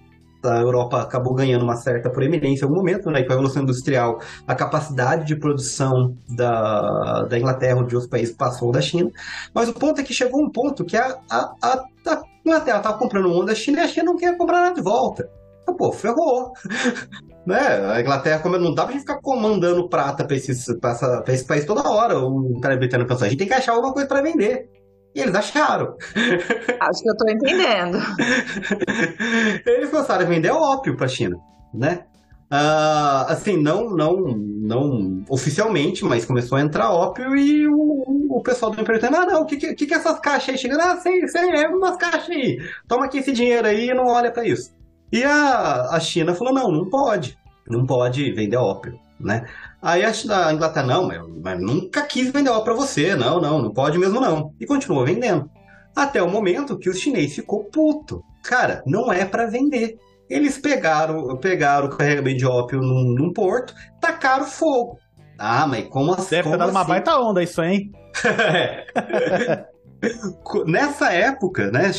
a 0.45 0.57
Europa 0.61 1.01
acabou 1.01 1.35
ganhando 1.35 1.63
uma 1.63 1.75
certa 1.75 2.09
proeminência 2.09 2.63
em 2.63 2.67
algum 2.67 2.77
momento, 2.77 3.11
né? 3.11 3.19
E 3.19 3.25
com 3.25 3.33
a 3.33 3.35
Revolução 3.35 3.63
Industrial, 3.63 4.19
a 4.47 4.55
capacidade 4.55 5.25
de 5.25 5.35
produção 5.35 6.15
da, 6.29 7.23
da 7.25 7.37
Inglaterra 7.37 7.77
ou 7.77 7.83
de 7.85 7.95
outros 7.95 8.09
países 8.09 8.35
passou 8.35 8.71
da 8.71 8.81
China. 8.81 9.11
Mas 9.53 9.69
o 9.69 9.73
ponto 9.73 10.01
é 10.01 10.03
que 10.03 10.13
chegou 10.13 10.41
um 10.43 10.49
ponto 10.49 10.85
que 10.85 10.97
a, 10.97 11.17
a, 11.29 11.53
a, 11.61 11.73
a 12.07 12.21
Inglaterra 12.45 12.77
estava 12.77 12.97
comprando 12.97 13.27
um 13.29 13.45
da 13.45 13.53
China 13.53 13.79
e 13.79 13.83
a 13.83 13.87
China 13.87 14.05
não 14.05 14.15
queria 14.15 14.37
comprar 14.37 14.61
nada 14.61 14.75
de 14.75 14.81
volta. 14.81 15.29
Então, 15.63 15.75
pô, 15.75 15.91
ferrou. 15.91 16.53
né? 17.47 17.57
A 17.93 18.01
Inglaterra, 18.01 18.39
como 18.39 18.57
não 18.57 18.73
dá 18.75 18.83
pra 18.83 18.91
gente 18.91 19.01
ficar 19.01 19.21
comandando 19.21 19.87
prata 19.89 20.25
pra, 20.25 20.35
esses, 20.35 20.65
pra, 20.79 20.91
essa- 20.91 21.21
pra 21.21 21.33
esse 21.33 21.45
país 21.45 21.65
toda 21.65 21.87
hora. 21.89 22.19
O 22.19 22.57
Império 22.57 22.77
Britânico 22.77 23.09
pensou, 23.09 23.25
a 23.25 23.29
gente 23.29 23.39
tem 23.39 23.47
que 23.47 23.53
achar 23.53 23.71
alguma 23.73 23.93
coisa 23.93 24.07
pra 24.07 24.21
vender. 24.21 24.69
E 25.15 25.21
eles 25.21 25.33
acharam. 25.33 25.95
Acho 26.79 27.01
que 27.01 27.09
eu 27.09 27.17
tô 27.17 27.29
entendendo. 27.29 27.97
eles 29.65 29.89
começaram 29.89 30.25
a 30.25 30.27
vender 30.27 30.51
ópio 30.51 30.95
pra 30.95 31.07
China, 31.07 31.37
né? 31.73 32.03
Ah, 32.49 33.25
assim, 33.29 33.57
não, 33.61 33.89
não, 33.89 34.15
não 34.21 35.23
oficialmente, 35.29 36.05
mas 36.05 36.23
começou 36.23 36.57
a 36.57 36.61
entrar 36.61 36.91
ópio 36.91 37.35
e 37.35 37.67
o, 37.67 38.37
o 38.37 38.41
pessoal 38.41 38.71
do 38.71 38.83
Britânico, 38.85 39.21
ah, 39.21 39.25
não, 39.25 39.41
o 39.41 39.45
que, 39.45 39.57
que, 39.57 39.85
que 39.85 39.93
é 39.93 39.97
essas 39.97 40.17
caixas 40.19 40.49
aí 40.49 40.57
chegando? 40.57 40.79
Ah, 40.81 40.97
sei, 40.97 41.27
sei, 41.27 41.49
é 41.49 41.67
umas 41.67 41.97
caixas 41.97 42.29
aí. 42.29 42.57
Toma 42.87 43.05
aqui 43.05 43.17
esse 43.17 43.33
dinheiro 43.33 43.67
aí 43.67 43.89
e 43.89 43.93
não 43.93 44.05
olha 44.05 44.31
pra 44.31 44.45
isso. 44.45 44.71
E 45.11 45.23
a, 45.23 45.89
a 45.91 45.99
China 45.99 46.33
falou, 46.35 46.53
não, 46.53 46.71
não 46.71 46.89
pode. 46.89 47.36
Não 47.69 47.85
pode 47.85 48.31
vender 48.31 48.57
ópio, 48.57 48.99
né? 49.19 49.45
Aí 49.81 50.03
a, 50.03 50.11
Inglaterra, 50.53 50.85
não, 50.85 51.07
mas, 51.43 51.59
nunca 51.59 52.03
quis 52.03 52.31
vender 52.31 52.49
ópio 52.49 52.65
pra 52.65 52.73
você. 52.73 53.15
Não, 53.15 53.41
não, 53.41 53.61
não 53.61 53.71
pode 53.71 53.97
mesmo 53.97 54.19
não. 54.19 54.53
E 54.59 54.65
continuou 54.65 55.05
vendendo. 55.05 55.49
Até 55.95 56.21
o 56.21 56.29
momento 56.29 56.77
que 56.77 56.89
os 56.89 56.99
chineses 56.99 57.35
ficou 57.35 57.63
puto. 57.65 58.23
Cara, 58.43 58.83
não 58.85 59.11
é 59.11 59.25
pra 59.25 59.47
vender. 59.47 59.97
Eles 60.29 60.57
pegaram, 60.57 61.35
pegaram 61.37 61.87
o 61.87 61.89
carregamento 61.89 62.37
de 62.37 62.45
ópio 62.45 62.81
num, 62.81 63.13
num 63.13 63.33
porto, 63.33 63.73
tacaram 63.99 64.45
fogo. 64.45 64.99
Ah, 65.37 65.67
mas 65.67 65.87
como 65.87 66.13
assim? 66.13 66.35
Deve 66.35 66.49
ter 66.49 66.57
dado 66.57 66.71
uma 66.71 66.81
assim? 66.81 66.89
baita 66.89 67.19
onda 67.19 67.43
isso, 67.43 67.63
hein? 67.63 67.91
Nessa 70.65 71.13
época, 71.13 71.71
né, 71.71 71.91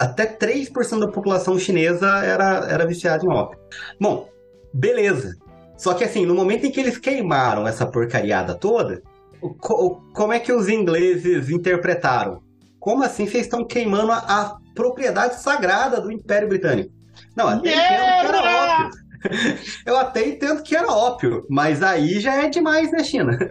até 0.00 0.26
3% 0.26 0.98
da 1.00 1.08
população 1.08 1.58
chinesa 1.58 2.08
era, 2.24 2.66
era 2.68 2.86
viciada 2.86 3.24
em 3.24 3.28
ópio. 3.28 3.58
Bom, 4.00 4.28
beleza. 4.72 5.36
Só 5.76 5.94
que 5.94 6.04
assim, 6.04 6.24
no 6.26 6.34
momento 6.34 6.64
em 6.66 6.70
que 6.70 6.80
eles 6.80 6.98
queimaram 6.98 7.66
essa 7.68 7.86
porcariada 7.86 8.54
toda, 8.54 9.02
co- 9.58 10.00
como 10.14 10.32
é 10.32 10.40
que 10.40 10.52
os 10.52 10.68
ingleses 10.68 11.50
interpretaram? 11.50 12.42
Como 12.78 13.02
assim 13.02 13.26
vocês 13.26 13.44
estão 13.44 13.64
queimando 13.64 14.10
a, 14.12 14.18
a 14.18 14.56
propriedade 14.74 15.40
sagrada 15.40 16.00
do 16.00 16.10
Império 16.10 16.48
Britânico? 16.48 16.90
Não, 17.36 17.48
até 17.48 17.70
entendo 17.70 18.20
que 18.20 18.26
era 18.26 18.84
ópio. 18.84 19.00
Eu 19.84 19.96
até 19.98 20.26
entendo 20.28 20.62
que 20.62 20.74
era 20.74 20.90
ópio, 20.90 21.44
mas 21.50 21.82
aí 21.82 22.20
já 22.20 22.42
é 22.42 22.48
demais, 22.48 22.90
né, 22.90 23.04
China? 23.04 23.38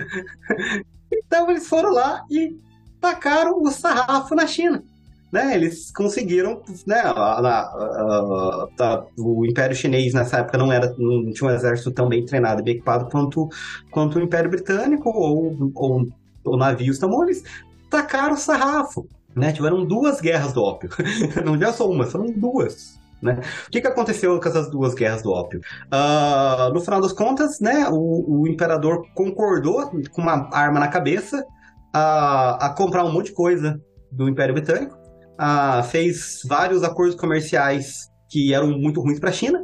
Então 1.12 1.50
eles 1.50 1.68
foram 1.68 1.92
lá 1.92 2.24
e 2.30 2.56
tacaram 3.02 3.60
o 3.62 3.72
sarrafo 3.72 4.36
na 4.36 4.46
China. 4.46 4.84
Né, 5.32 5.56
eles 5.56 5.92
conseguiram, 5.92 6.62
né, 6.88 7.02
a, 7.04 7.12
a, 7.12 8.68
a, 8.80 9.06
o 9.18 9.46
Império 9.46 9.76
Chinês 9.76 10.14
nessa 10.14 10.38
época 10.38 10.58
não 10.58 10.72
era, 10.72 10.94
não 10.98 11.32
tinha 11.32 11.50
um 11.50 11.54
exército 11.54 11.92
tão 11.92 12.10
bem 12.10 12.26
treinado 12.26 12.62
e 12.62 12.64
bem 12.64 12.76
equipado 12.76 13.10
quanto, 13.10 13.48
quanto 13.92 14.18
o 14.18 14.22
Império 14.22 14.50
Britânico 14.50 15.10
ou, 15.10 15.72
ou, 15.76 16.08
ou 16.44 16.58
navios, 16.58 17.00
eles 17.02 17.44
tacaram 17.90 18.34
o 18.34 18.38
sarrafo, 18.38 19.08
né, 19.36 19.52
tiveram 19.52 19.86
duas 19.86 20.20
guerras 20.20 20.54
do 20.54 20.64
ópio, 20.64 20.90
não 21.46 21.58
já 21.58 21.72
só 21.72 21.90
uma, 21.90 22.06
foram 22.06 22.32
duas, 22.32 23.00
né? 23.22 23.42
O 23.68 23.72
que, 23.72 23.82
que 23.82 23.88
aconteceu 23.88 24.40
com 24.40 24.48
essas 24.48 24.70
duas 24.72 24.94
guerras 24.94 25.22
do 25.22 25.32
ópio? 25.32 25.60
Uh, 25.88 26.74
no 26.74 26.80
final 26.80 27.02
das 27.02 27.12
contas, 27.12 27.60
né, 27.60 27.88
o, 27.90 28.42
o, 28.42 28.48
imperador 28.48 29.06
concordou 29.14 29.92
com 30.12 30.22
uma 30.22 30.50
arma 30.54 30.80
na 30.80 30.88
cabeça 30.88 31.46
a, 31.94 32.68
a 32.68 32.70
comprar 32.70 33.04
um 33.04 33.12
monte 33.12 33.28
de 33.28 33.34
coisa 33.34 33.80
do 34.12 34.28
Império 34.30 34.54
Britânico, 34.54 34.98
uh, 35.40 35.84
fez 35.84 36.42
vários 36.46 36.84
acordos 36.84 37.16
comerciais 37.16 38.10
que 38.30 38.54
eram 38.54 38.70
muito 38.70 39.02
ruins 39.02 39.20
para 39.20 39.30
a 39.30 39.34
China, 39.34 39.64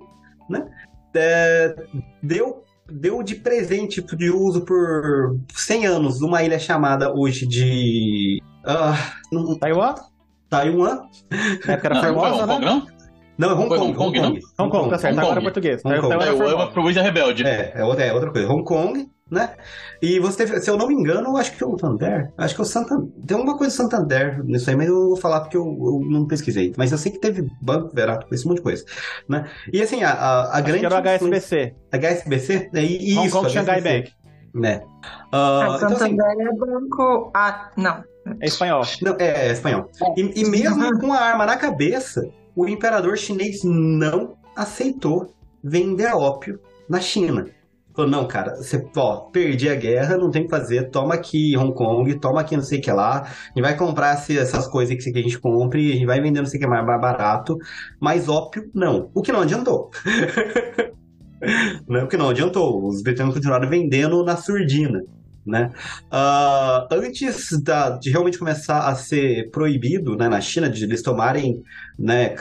né? 0.49 0.65
É, 1.15 1.75
deu, 2.21 2.63
deu 2.89 3.21
de 3.21 3.35
presente 3.35 4.01
de 4.01 4.29
uso 4.29 4.65
por 4.65 5.37
100 5.53 5.85
anos 5.85 6.21
uma 6.21 6.43
ilha 6.43 6.59
chamada 6.59 7.13
hoje 7.13 7.45
de... 7.45 8.41
Uh, 8.65 9.59
Taiwan? 9.59 9.95
Taiwan. 10.49 11.01
Na 11.65 11.73
época 11.73 11.87
era 11.87 12.01
Formosa, 12.01 12.45
né? 12.47 12.59
Não? 12.59 12.87
Não, 13.37 13.49
é 13.49 13.53
Hong 13.53 13.67
Kong. 13.67 13.81
Hong 13.81 13.93
Kong, 13.93 14.19
Hong 14.19 14.21
Kong, 14.21 14.41
Hong 14.57 14.71
Kong, 14.71 14.89
tá 14.89 14.97
certo. 14.97 15.19
Agora 15.19 15.39
é 15.39 15.43
português. 15.43 15.81
Hong 15.83 15.99
Kong. 15.99 16.13
É, 16.13 16.27
é 16.27 16.55
uma 16.55 16.71
província 16.71 17.01
rebelde. 17.01 17.45
É, 17.45 17.73
é 17.75 17.83
outra, 17.83 18.05
é 18.05 18.13
outra 18.13 18.31
coisa. 18.31 18.47
Hong 18.47 18.63
Kong, 18.63 19.09
né? 19.29 19.55
E 20.01 20.19
você 20.19 20.45
teve, 20.45 20.59
se 20.59 20.69
eu 20.69 20.77
não 20.77 20.87
me 20.87 20.93
engano, 20.93 21.29
eu 21.29 21.37
acho 21.37 21.55
que 21.55 21.63
é 21.63 21.65
o 21.65 21.71
Santander. 21.71 22.31
Acho 22.37 22.53
que 22.53 22.61
é 22.61 22.63
o 22.63 22.67
Santander. 22.67 23.09
Tem 23.25 23.37
alguma 23.37 23.57
coisa 23.57 23.75
Santander 23.75 24.43
nisso 24.43 24.69
aí, 24.69 24.75
mas 24.75 24.87
eu 24.87 24.93
não 24.93 25.07
vou 25.07 25.17
falar 25.17 25.41
porque 25.41 25.57
eu, 25.57 25.63
eu 25.63 26.01
não 26.07 26.27
pesquisei. 26.27 26.73
Mas 26.77 26.91
eu 26.91 26.97
sei 26.97 27.11
que 27.11 27.19
teve 27.19 27.49
Banco 27.59 27.93
Verato, 27.93 28.27
esse 28.31 28.47
monte 28.47 28.57
de 28.57 28.63
coisa. 28.63 28.85
Né? 29.27 29.49
E 29.73 29.81
assim, 29.81 30.03
a, 30.03 30.11
a, 30.11 30.57
a 30.57 30.61
grande. 30.61 30.81
Que 30.81 30.85
era 30.85 30.95
o 30.95 30.99
HSBC. 30.99 31.75
HSBC? 31.91 32.69
É, 32.73 32.83
isso, 32.83 33.19
Hong 33.19 33.31
Kong 33.31 33.49
Shanghai 33.49 33.81
Bank. 33.81 34.11
Né? 34.53 34.83
Uh, 35.33 35.35
a 35.35 35.79
Santander 35.79 36.11
então, 36.11 36.27
assim, 36.27 36.41
é 36.41 36.53
banco. 36.53 37.31
Ah, 37.33 37.71
não. 37.75 38.03
É 38.39 38.45
espanhol. 38.45 38.83
Não, 39.01 39.15
é, 39.19 39.47
é 39.47 39.51
espanhol. 39.51 39.89
E, 40.15 40.41
e 40.41 40.49
mesmo 40.49 40.99
com 40.99 41.11
a 41.11 41.19
arma 41.19 41.47
na 41.47 41.57
cabeça, 41.57 42.21
o 42.55 42.67
imperador 42.67 43.17
chinês 43.17 43.63
não 43.63 44.37
aceitou 44.55 45.33
vender 45.63 46.13
ópio 46.13 46.59
na 46.87 46.99
China. 46.99 47.47
Falou, 47.95 48.11
não, 48.11 48.27
cara, 48.27 48.55
você, 48.55 48.85
ó, 48.97 49.21
perdi 49.31 49.69
a 49.69 49.75
guerra, 49.75 50.17
não 50.17 50.29
tem 50.29 50.41
o 50.41 50.45
que 50.45 50.51
fazer, 50.51 50.89
toma 50.89 51.13
aqui 51.13 51.55
Hong 51.57 51.73
Kong, 51.73 52.13
toma 52.15 52.41
aqui 52.41 52.55
não 52.55 52.63
sei 52.63 52.79
o 52.79 52.81
que 52.81 52.91
lá, 52.91 53.21
a 53.21 53.47
gente 53.47 53.61
vai 53.61 53.75
comprar 53.77 54.13
essas 54.13 54.67
coisas 54.67 55.01
que 55.01 55.17
a 55.17 55.21
gente 55.21 55.39
compre, 55.39 55.91
a 55.91 55.93
gente 55.93 56.05
vai 56.05 56.19
vender 56.19 56.39
não 56.39 56.45
sei 56.45 56.59
o 56.59 56.63
que 56.63 56.67
mais 56.67 56.85
barato, 56.85 57.57
mas 57.99 58.27
ópio, 58.27 58.69
não. 58.73 59.09
O 59.13 59.21
que 59.21 59.31
não 59.31 59.41
adiantou. 59.41 59.91
né? 61.87 62.03
O 62.03 62.07
que 62.07 62.17
não 62.17 62.29
adiantou, 62.29 62.85
os 62.85 63.01
britânicos 63.01 63.37
continuaram 63.37 63.69
vendendo 63.69 64.23
na 64.25 64.35
surdina 64.35 65.01
né? 65.45 65.71
Uh, 66.11 66.87
antes 66.91 67.61
da, 67.61 67.91
de 67.91 68.09
realmente 68.09 68.39
começar 68.39 68.87
a 68.87 68.95
ser 68.95 69.51
proibido 69.51 70.15
né, 70.15 70.27
na 70.27 70.41
China, 70.41 70.67
de 70.67 70.83
eles 70.83 71.03
tomarem, 71.03 71.61
né, 71.99 72.35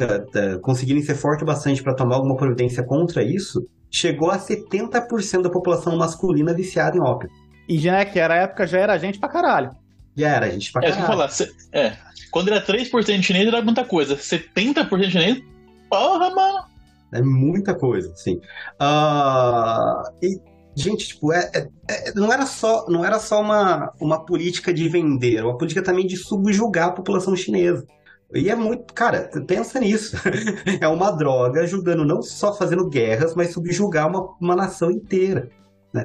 conseguirem 0.62 1.02
ser 1.02 1.14
forte 1.14 1.44
bastante 1.44 1.82
para 1.82 1.94
tomar 1.94 2.16
alguma 2.16 2.36
providência 2.36 2.82
contra 2.82 3.22
isso, 3.22 3.66
chegou 3.94 4.28
a 4.28 4.38
70% 4.38 5.42
da 5.42 5.48
população 5.48 5.96
masculina 5.96 6.52
viciada 6.52 6.96
em 6.96 7.00
ópio. 7.00 7.30
E 7.68 7.78
já 7.78 7.98
é 8.00 8.04
que 8.04 8.18
era 8.18 8.34
época, 8.34 8.66
já 8.66 8.80
era 8.80 8.98
gente 8.98 9.20
pra 9.20 9.28
caralho. 9.28 9.70
Já 10.16 10.28
era 10.30 10.50
gente 10.50 10.72
pra 10.72 10.82
caralho. 10.82 11.02
É, 11.02 11.06
falar, 11.06 11.30
é, 11.72 11.96
quando 12.32 12.48
era 12.48 12.60
3% 12.60 13.22
chinês 13.22 13.46
era 13.46 13.62
muita 13.62 13.84
coisa, 13.84 14.16
70% 14.16 15.10
chinês, 15.10 15.40
porra, 15.88 16.30
mano. 16.34 16.64
É 17.12 17.22
muita 17.22 17.72
coisa, 17.72 18.12
sim. 18.16 18.40
Uh, 18.80 20.10
e 20.20 20.40
gente, 20.74 21.06
tipo, 21.06 21.32
é, 21.32 21.48
é, 21.54 21.68
é, 21.88 22.14
não 22.14 22.32
era 22.32 22.46
só, 22.46 22.86
não 22.88 23.04
era 23.04 23.20
só 23.20 23.40
uma, 23.40 23.92
uma 24.00 24.26
política 24.26 24.74
de 24.74 24.88
vender, 24.88 25.36
era 25.36 25.46
uma 25.46 25.56
política 25.56 25.82
também 25.82 26.04
de 26.04 26.16
subjugar 26.16 26.88
a 26.88 26.92
população 26.92 27.36
chinesa. 27.36 27.86
E 28.32 28.48
é 28.48 28.54
muito, 28.54 28.92
cara, 28.94 29.30
pensa 29.46 29.78
nisso. 29.78 30.16
é 30.80 30.88
uma 30.88 31.10
droga 31.10 31.60
ajudando 31.60 32.04
não 32.04 32.22
só 32.22 32.54
fazendo 32.54 32.88
guerras, 32.88 33.34
mas 33.34 33.52
subjugar 33.52 34.08
uma, 34.08 34.34
uma 34.40 34.56
nação 34.56 34.90
inteira. 34.90 35.48
Né? 35.92 36.04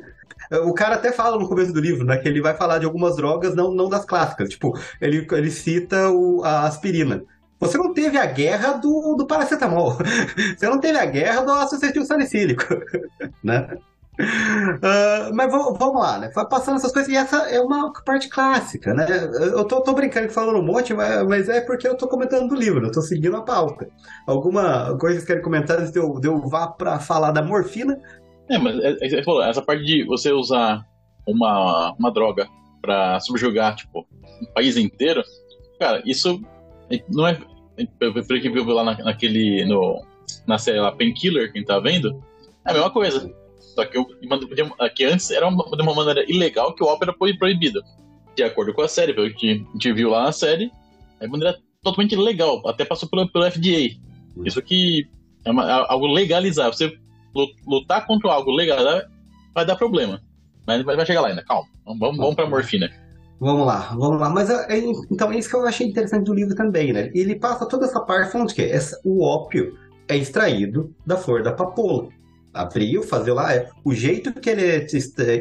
O 0.63 0.73
cara 0.73 0.95
até 0.95 1.11
fala 1.11 1.37
no 1.37 1.47
começo 1.47 1.71
do 1.71 1.79
livro, 1.79 2.05
né, 2.05 2.17
que 2.17 2.27
ele 2.27 2.41
vai 2.41 2.55
falar 2.55 2.79
de 2.79 2.85
algumas 2.85 3.15
drogas, 3.15 3.55
não, 3.55 3.71
não 3.71 3.89
das 3.89 4.05
clássicas. 4.05 4.49
Tipo, 4.49 4.77
ele, 4.99 5.27
ele 5.31 5.51
cita 5.51 6.09
o, 6.09 6.43
a 6.43 6.63
aspirina. 6.63 7.23
Você 7.59 7.77
não 7.77 7.93
teve 7.93 8.17
a 8.17 8.25
guerra 8.25 8.73
do, 8.73 9.15
do 9.15 9.27
paracetamol. 9.27 9.97
Você 10.57 10.67
não 10.67 10.79
teve 10.79 10.97
a 10.97 11.05
guerra 11.05 11.41
do 11.41 11.51
acetil 11.51 12.05
salicílico. 12.05 12.63
né? 13.43 13.77
Uh, 14.19 15.33
mas 15.33 15.49
vamos 15.49 16.01
lá, 16.01 16.19
né? 16.19 16.29
Passando 16.49 16.75
essas 16.75 16.91
coisas, 16.91 17.09
e 17.11 17.15
essa 17.15 17.37
é 17.49 17.61
uma 17.61 17.93
parte 18.03 18.27
clássica, 18.27 18.93
né? 18.93 19.07
Eu 19.33 19.63
tô, 19.63 19.81
tô 19.81 19.93
brincando 19.93 20.29
falando 20.29 20.59
um 20.59 20.65
monte, 20.65 20.93
mas, 20.93 21.25
mas, 21.25 21.49
é 21.49 21.61
porque 21.61 21.87
eu 21.87 21.95
tô 21.95 22.07
comentando 22.07 22.49
do 22.49 22.55
livro, 22.55 22.85
eu 22.85 22.91
tô 22.91 23.01
seguindo 23.01 23.37
a 23.37 23.41
pauta. 23.41 23.87
Alguma 24.27 24.97
coisa 24.97 25.15
que 25.15 25.21
vocês 25.21 25.25
querem 25.25 25.41
comentar 25.41 25.79
antes 25.79 25.91
de 25.91 25.99
eu, 25.99 26.19
de 26.19 26.27
eu 26.27 26.37
vá 26.49 26.67
pra 26.67 26.99
falar 26.99 27.31
da 27.31 27.41
morfina? 27.41 27.97
É, 28.49 28.57
mas 28.57 28.77
é, 28.79 28.97
é, 29.01 29.49
essa 29.49 29.61
parte 29.61 29.85
de 29.85 30.03
você 30.03 30.33
usar 30.33 30.85
uma, 31.25 31.95
uma 31.97 32.11
droga 32.11 32.47
pra 32.81 33.21
subjugar, 33.21 33.75
tipo, 33.75 34.05
um 34.41 34.53
país 34.53 34.75
inteiro, 34.75 35.23
cara, 35.79 36.01
isso 36.05 36.41
não 37.09 37.25
é. 37.25 37.39
Pelo 37.97 38.13
que 38.13 38.49
viu 38.49 38.65
lá 38.65 38.83
na, 38.83 38.97
naquele. 38.97 39.63
No, 39.65 40.03
na 40.45 40.57
série 40.57 40.81
lá, 40.81 40.91
Painkiller, 40.91 41.53
quem 41.53 41.63
tá 41.63 41.79
vendo, 41.79 42.21
é 42.65 42.71
a 42.71 42.73
mesma 42.73 42.89
coisa 42.89 43.33
só 43.79 43.85
que, 43.85 43.97
eu, 43.97 44.05
que 44.93 45.05
antes 45.05 45.31
era 45.31 45.47
uma, 45.47 45.63
de 45.63 45.81
uma 45.81 45.95
maneira 45.95 46.29
ilegal 46.29 46.75
que 46.75 46.83
o 46.83 46.87
ópera 46.87 47.15
foi 47.17 47.33
proibido. 47.37 47.81
De 48.35 48.43
acordo 48.43 48.73
com 48.73 48.81
a 48.81 48.87
série, 48.89 49.13
pelo 49.13 49.33
que 49.33 49.51
a 49.51 49.53
gente 49.53 49.93
viu 49.93 50.09
lá 50.09 50.23
na 50.23 50.31
série, 50.33 50.69
é 51.21 51.25
de 51.25 51.31
maneira 51.31 51.57
totalmente 51.81 52.15
legal, 52.15 52.61
até 52.67 52.83
passou 52.83 53.07
pelo, 53.07 53.31
pelo 53.31 53.49
FDA. 53.49 53.95
Isso 54.45 54.61
que 54.61 55.07
é, 55.45 55.51
uma, 55.51 55.63
é 55.63 55.85
algo 55.87 56.07
legalizado. 56.07 56.75
Você 56.75 56.93
lutar 57.65 58.05
contra 58.05 58.31
algo 58.31 58.51
legal 58.51 58.79
vai 59.55 59.65
dar 59.65 59.77
problema. 59.77 60.21
Mas 60.67 60.83
vai 60.83 61.05
chegar 61.05 61.21
lá 61.21 61.29
ainda, 61.29 61.43
calma. 61.45 61.67
Vamos, 61.85 62.17
vamos 62.17 62.35
pra 62.35 62.49
morfina. 62.49 62.89
Vamos 63.39 63.65
lá, 63.65 63.95
vamos 63.97 64.19
lá. 64.19 64.29
Mas 64.29 64.49
é, 64.49 64.77
então 65.09 65.31
é 65.31 65.37
isso 65.37 65.49
que 65.49 65.55
eu 65.55 65.65
achei 65.65 65.87
interessante 65.87 66.25
do 66.25 66.33
livro 66.33 66.53
também, 66.53 66.91
né? 66.91 67.09
Ele 67.15 67.39
passa 67.39 67.65
toda 67.65 67.85
essa 67.85 68.01
parte 68.01 68.31
falando 68.31 68.49
de 68.49 68.55
que 68.55 68.61
essa, 68.61 68.99
o 69.05 69.23
ópio 69.23 69.77
é 70.09 70.17
extraído 70.17 70.93
da 71.05 71.15
flor 71.15 71.43
da 71.43 71.53
papoula 71.53 72.09
abriu, 72.53 73.03
fazer 73.03 73.33
lá. 73.33 73.53
É, 73.53 73.69
o 73.83 73.93
jeito 73.93 74.33
que 74.33 74.49
ele, 74.49 74.85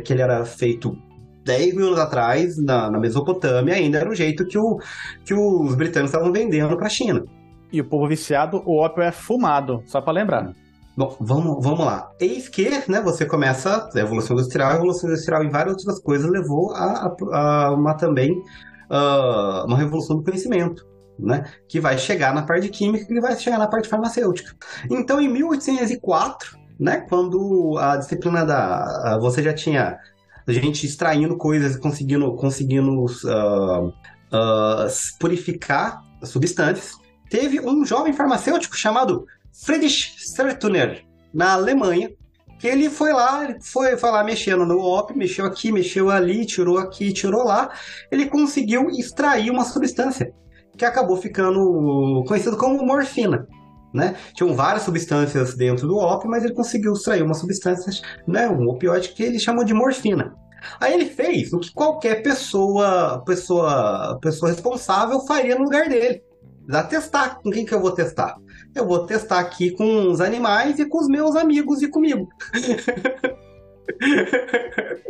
que 0.02 0.12
ele 0.12 0.22
era 0.22 0.44
feito 0.44 0.96
10 1.44 1.74
mil 1.74 1.86
anos 1.86 1.98
atrás, 1.98 2.56
na, 2.58 2.90
na 2.90 2.98
Mesopotâmia, 2.98 3.74
ainda 3.74 3.98
era 3.98 4.10
o 4.10 4.14
jeito 4.14 4.46
que, 4.46 4.58
o, 4.58 4.78
que 5.24 5.34
os 5.34 5.74
britânicos 5.74 6.12
estavam 6.12 6.32
vendendo 6.32 6.76
para 6.76 6.86
a 6.86 6.90
China. 6.90 7.24
E 7.72 7.80
o 7.80 7.84
povo 7.84 8.06
viciado, 8.06 8.62
o 8.66 8.78
ópio 8.78 9.02
é 9.02 9.12
fumado, 9.12 9.82
só 9.86 10.00
para 10.00 10.12
lembrar. 10.12 10.52
Bom, 10.96 11.16
vamos, 11.20 11.62
vamos 11.62 11.86
lá. 11.86 12.10
Eis 12.20 12.48
que, 12.48 12.68
né, 12.88 13.00
você 13.00 13.24
começa 13.24 13.88
a 13.94 13.98
Evolução 13.98 14.34
Industrial, 14.36 14.72
a 14.72 14.74
Evolução 14.74 15.08
Industrial 15.08 15.44
em 15.44 15.48
várias 15.48 15.76
outras 15.76 16.00
coisas 16.00 16.28
levou 16.30 16.72
a, 16.74 17.14
a, 17.32 17.38
a 17.38 17.72
uma 17.72 17.94
também 17.94 18.32
uh, 18.32 19.64
uma 19.64 19.76
revolução 19.76 20.16
do 20.16 20.24
conhecimento. 20.24 20.86
Né, 21.20 21.42
que 21.68 21.80
vai 21.80 21.98
chegar 21.98 22.32
na 22.32 22.42
parte 22.42 22.62
de 22.62 22.68
química, 22.68 23.04
que 23.04 23.20
vai 23.20 23.36
chegar 23.36 23.58
na 23.58 23.66
parte 23.66 23.88
farmacêutica. 23.88 24.54
Então, 24.88 25.20
em 25.20 25.26
1804, 25.26 26.56
né? 26.78 27.04
Quando 27.08 27.76
a 27.78 27.96
disciplina 27.96 28.44
da. 28.44 29.18
Você 29.20 29.42
já 29.42 29.52
tinha 29.52 29.98
a 30.46 30.52
gente 30.52 30.86
extraindo 30.86 31.36
coisas 31.36 31.74
e 31.74 31.78
conseguindo, 31.78 32.34
conseguindo 32.34 33.04
uh, 33.04 33.88
uh, 33.88 34.88
purificar 35.18 36.02
substâncias. 36.22 36.92
Teve 37.28 37.60
um 37.60 37.84
jovem 37.84 38.14
farmacêutico 38.14 38.74
chamado 38.74 39.26
Friedrich 39.52 40.14
Sertuner, 40.18 41.04
na 41.34 41.52
Alemanha, 41.52 42.10
que 42.58 42.66
ele 42.66 42.88
foi 42.88 43.12
lá, 43.12 43.54
foi, 43.60 43.98
foi 43.98 44.10
lá 44.10 44.24
mexendo 44.24 44.64
no 44.64 44.80
OP, 44.80 45.14
mexeu 45.14 45.44
aqui, 45.44 45.70
mexeu 45.70 46.10
ali, 46.10 46.46
tirou 46.46 46.78
aqui, 46.78 47.12
tirou 47.12 47.44
lá. 47.44 47.70
Ele 48.10 48.24
conseguiu 48.24 48.88
extrair 48.88 49.50
uma 49.50 49.64
substância 49.64 50.32
que 50.78 50.84
acabou 50.84 51.18
ficando 51.18 52.24
conhecido 52.26 52.56
como 52.56 52.82
morfina 52.86 53.46
né? 53.92 54.16
Tinham 54.34 54.54
várias 54.54 54.82
substâncias 54.82 55.54
dentro 55.54 55.86
do 55.86 55.96
ópio, 55.96 56.30
mas 56.30 56.44
ele 56.44 56.54
conseguiu 56.54 56.92
extrair 56.92 57.22
uma 57.22 57.34
substância, 57.34 57.92
né, 58.26 58.48
um 58.48 58.68
opioide 58.68 59.10
que 59.10 59.22
ele 59.22 59.38
chamou 59.38 59.64
de 59.64 59.74
morfina. 59.74 60.34
Aí 60.80 60.92
ele 60.92 61.06
fez 61.06 61.52
o 61.52 61.58
que 61.58 61.72
qualquer 61.72 62.22
pessoa, 62.22 63.22
pessoa, 63.24 64.18
pessoa 64.20 64.50
responsável 64.50 65.20
faria 65.20 65.54
no 65.54 65.64
lugar 65.64 65.88
dele. 65.88 66.22
Dá 66.66 66.82
testar. 66.82 67.40
Com 67.42 67.50
quem 67.50 67.64
que 67.64 67.72
eu 67.72 67.80
vou 67.80 67.92
testar? 67.92 68.36
Eu 68.74 68.86
vou 68.86 69.06
testar 69.06 69.38
aqui 69.38 69.70
com 69.70 70.10
os 70.10 70.20
animais 70.20 70.78
e 70.78 70.84
com 70.84 70.98
os 70.98 71.08
meus 71.08 71.34
amigos 71.34 71.80
e 71.80 71.88
comigo. 71.88 72.28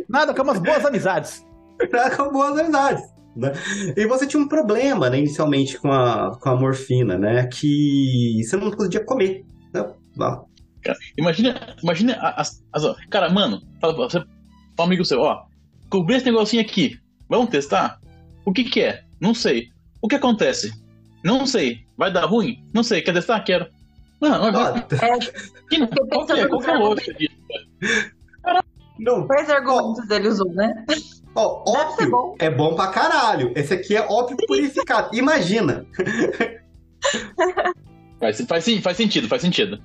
Nada 0.07 0.33
com 0.33 0.41
umas 0.41 0.59
boas 0.59 0.85
amizades. 0.85 1.45
Nada 1.91 2.15
com 2.15 2.31
boas 2.31 2.57
amizades. 2.57 3.03
Né? 3.35 3.51
E 3.95 4.05
você 4.07 4.25
tinha 4.27 4.41
um 4.41 4.47
problema, 4.47 5.09
né, 5.09 5.19
inicialmente 5.19 5.77
com 5.77 5.91
a, 5.91 6.37
com 6.39 6.49
a 6.49 6.55
morfina, 6.55 7.17
né? 7.17 7.47
Que 7.47 8.41
você 8.43 8.57
não 8.57 8.71
podia 8.71 9.03
comer. 9.05 9.45
Né? 9.73 9.85
Ah, 10.19 10.41
Cara, 10.83 10.97
imagina, 11.17 11.75
imagina 11.83 12.13
as, 12.35 12.63
as- 12.73 12.95
Cara, 13.09 13.29
mano, 13.29 13.61
fala 13.79 13.93
pra 13.95 14.03
você, 14.05 14.19
pra 14.19 14.27
um 14.79 14.83
amigo 14.83 15.05
seu, 15.05 15.19
ó, 15.21 15.43
cobri 15.89 16.15
esse 16.15 16.25
negocinho 16.25 16.61
aqui. 16.61 16.97
Vamos 17.29 17.49
testar? 17.49 17.99
O 18.45 18.51
que 18.51 18.63
que 18.63 18.81
é? 18.81 19.03
Não 19.21 19.33
sei. 19.33 19.69
O 20.01 20.07
que 20.07 20.15
acontece? 20.15 20.71
Não 21.23 21.45
sei. 21.45 21.79
Vai 21.97 22.11
dar 22.11 22.25
ruim? 22.25 22.65
Não 22.73 22.81
sei. 22.81 23.01
Quer 23.01 23.13
testar? 23.13 23.41
Quero. 23.41 23.67
Não, 24.21 24.51
mas 24.51 24.55
ó, 24.55 24.75
É, 24.77 25.19
que, 25.69 25.87
qual 25.87 26.25
que 26.25 26.31
é, 26.33 26.47
qual 26.47 26.59
que 26.61 26.69
é 26.69 26.73
a 26.73 26.79
lógica 26.79 27.13
disso? 27.13 27.35
não, 28.99 29.25
quais 29.27 29.49
argumentos 29.49 30.09
ele 30.09 30.27
usou, 30.27 30.51
né? 30.53 30.85
Ó, 31.35 31.63
Deve 31.71 31.91
ser 31.93 32.03
ópio 32.03 32.11
bom. 32.11 32.35
é 32.39 32.49
bom 32.49 32.75
pra 32.75 32.87
caralho. 32.87 33.51
Esse 33.55 33.73
aqui 33.73 33.95
é 33.95 34.01
ópio 34.01 34.37
purificado. 34.47 35.15
Imagina. 35.15 35.85
Faz, 38.19 38.41
faz, 38.41 38.65
faz 38.83 38.97
sentido, 38.97 39.29
faz 39.29 39.41
sentido. 39.41 39.79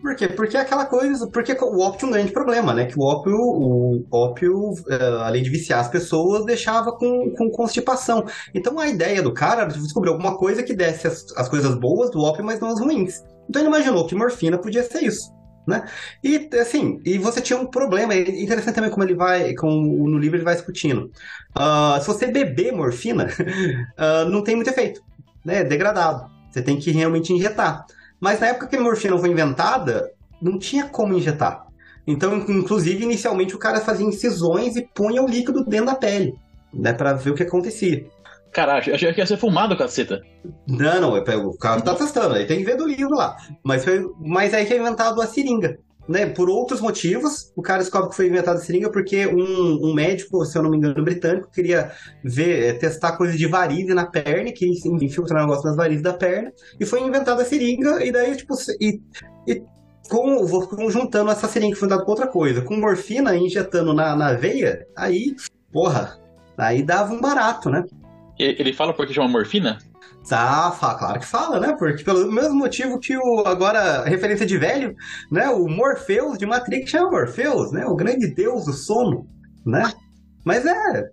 Por 0.00 0.14
quê? 0.14 0.28
Porque 0.28 0.56
é 0.56 0.60
aquela 0.60 0.86
coisa. 0.86 1.26
Porque 1.26 1.52
o 1.52 1.80
ópio 1.80 1.98
tinha 1.98 2.08
um 2.08 2.12
grande 2.12 2.32
problema, 2.32 2.72
né? 2.72 2.86
Que 2.86 2.98
o 2.98 3.02
ópio, 3.02 3.36
o 3.36 4.06
ópio 4.10 4.72
eh, 4.88 5.20
além 5.24 5.42
de 5.42 5.50
viciar 5.50 5.80
as 5.80 5.88
pessoas, 5.88 6.44
deixava 6.46 6.92
com, 6.92 7.30
com 7.36 7.50
constipação. 7.50 8.24
Então 8.54 8.78
a 8.78 8.88
ideia 8.88 9.22
do 9.22 9.34
cara 9.34 9.62
era 9.62 9.72
descobrir 9.72 10.10
alguma 10.10 10.38
coisa 10.38 10.62
que 10.62 10.72
desse 10.72 11.06
as, 11.06 11.26
as 11.36 11.48
coisas 11.48 11.74
boas 11.74 12.10
do 12.10 12.20
ópio, 12.22 12.44
mas 12.44 12.60
não 12.60 12.68
as 12.68 12.80
ruins. 12.80 13.24
Então 13.48 13.60
ele 13.60 13.68
imaginou 13.68 14.06
que 14.06 14.14
morfina 14.14 14.56
podia 14.56 14.84
ser 14.84 15.02
isso. 15.02 15.32
Né? 15.70 15.84
E 16.24 16.48
assim, 16.60 17.00
e 17.04 17.18
você 17.18 17.40
tinha 17.40 17.58
um 17.58 17.66
problema, 17.66 18.12
é 18.14 18.20
interessante 18.42 18.74
também 18.74 18.90
como 18.90 19.04
ele 19.04 19.14
vai, 19.14 19.54
como 19.54 20.08
no 20.08 20.18
livro 20.18 20.36
ele 20.36 20.44
vai 20.44 20.54
discutindo. 20.56 21.10
Ah, 21.54 21.98
se 22.00 22.06
você 22.06 22.26
beber 22.26 22.72
morfina, 22.72 23.28
ah, 23.96 24.24
não 24.24 24.42
tem 24.42 24.56
muito 24.56 24.70
efeito, 24.70 25.00
né? 25.44 25.58
É 25.60 25.64
degradado. 25.64 26.28
Você 26.50 26.62
tem 26.62 26.78
que 26.78 26.90
realmente 26.90 27.32
injetar. 27.32 27.84
Mas 28.20 28.40
na 28.40 28.48
época 28.48 28.66
que 28.68 28.76
a 28.76 28.80
morfina 28.80 29.18
foi 29.18 29.30
inventada, 29.30 30.10
não 30.42 30.58
tinha 30.58 30.88
como 30.88 31.14
injetar. 31.14 31.64
Então, 32.06 32.36
in- 32.36 32.58
inclusive, 32.58 33.04
inicialmente 33.04 33.54
o 33.54 33.58
cara 33.58 33.80
fazia 33.80 34.06
incisões 34.06 34.76
e 34.76 34.82
punha 34.94 35.22
o 35.22 35.28
líquido 35.28 35.64
dentro 35.64 35.86
da 35.86 35.94
pele, 35.94 36.34
né, 36.72 36.92
para 36.92 37.12
ver 37.14 37.30
o 37.30 37.34
que 37.34 37.42
acontecia. 37.44 38.06
Caralho, 38.52 38.94
achei 38.94 39.12
que 39.12 39.20
ia 39.20 39.26
ser 39.26 39.36
fumado, 39.36 39.76
caceta. 39.76 40.20
Não, 40.66 41.00
não, 41.00 41.14
o 41.14 41.58
cara 41.58 41.80
tá 41.80 41.94
testando, 41.94 42.34
aí 42.34 42.46
tem 42.46 42.58
que 42.58 42.64
ver 42.64 42.76
do 42.76 42.86
livro 42.86 43.14
lá. 43.14 43.36
Mas, 43.62 43.84
foi, 43.84 44.04
mas 44.20 44.52
aí 44.52 44.66
que 44.66 44.74
é 44.74 44.78
inventado 44.78 45.20
a 45.20 45.26
seringa. 45.26 45.78
Né? 46.08 46.26
Por 46.26 46.50
outros 46.50 46.80
motivos, 46.80 47.52
o 47.54 47.62
cara 47.62 47.78
descobre 47.78 48.10
que 48.10 48.16
foi 48.16 48.26
inventada 48.26 48.58
a 48.58 48.60
seringa 48.60 48.90
porque 48.90 49.28
um, 49.28 49.90
um 49.90 49.94
médico, 49.94 50.44
se 50.44 50.58
eu 50.58 50.62
não 50.64 50.70
me 50.70 50.76
engano, 50.76 51.04
britânico, 51.04 51.48
queria 51.52 51.92
ver, 52.24 52.64
eh, 52.64 52.72
testar 52.72 53.12
coisas 53.12 53.38
de 53.38 53.46
varizes 53.46 53.94
na 53.94 54.06
perna, 54.06 54.50
que 54.50 54.66
infiltrar 54.66 55.44
o 55.44 55.46
negócio 55.46 55.68
nas 55.68 55.76
varizes 55.76 56.02
da 56.02 56.12
perna, 56.12 56.52
e 56.80 56.84
foi 56.84 57.00
inventada 57.00 57.42
a 57.42 57.44
seringa, 57.44 58.04
e 58.04 58.10
daí, 58.10 58.34
tipo, 58.34 58.54
e, 58.80 59.00
e 59.46 59.62
com, 60.08 60.44
vou 60.44 60.66
conjuntando 60.66 61.30
essa 61.30 61.46
seringa 61.46 61.74
que 61.74 61.78
foi 61.78 61.86
inventada 61.86 62.04
com 62.04 62.10
outra 62.10 62.26
coisa, 62.26 62.62
com 62.62 62.74
morfina 62.74 63.36
injetando 63.36 63.94
na, 63.94 64.16
na 64.16 64.32
veia, 64.32 64.84
aí, 64.96 65.36
porra, 65.72 66.18
aí 66.58 66.82
dava 66.82 67.14
um 67.14 67.20
barato, 67.20 67.70
né? 67.70 67.84
Ele 68.40 68.72
fala 68.72 68.94
porque 68.94 69.12
chama 69.12 69.28
morfina? 69.28 69.78
Ah, 70.30 70.70
fala, 70.72 70.98
claro 70.98 71.20
que 71.20 71.26
fala, 71.26 71.60
né? 71.60 71.74
Porque 71.78 72.04
pelo 72.04 72.30
mesmo 72.30 72.54
motivo 72.54 72.98
que 72.98 73.16
o 73.16 73.42
agora 73.46 74.04
referência 74.04 74.46
de 74.46 74.58
velho, 74.58 74.94
né? 75.30 75.48
O 75.48 75.68
Morpheus 75.68 76.38
de 76.38 76.46
Matrix 76.46 76.90
chama 76.90 77.10
Morpheus, 77.10 77.72
né? 77.72 77.86
O 77.86 77.96
grande 77.96 78.32
deus 78.34 78.64
do 78.64 78.72
sono, 78.72 79.26
né? 79.64 79.90
Mas 80.44 80.64
é 80.66 81.10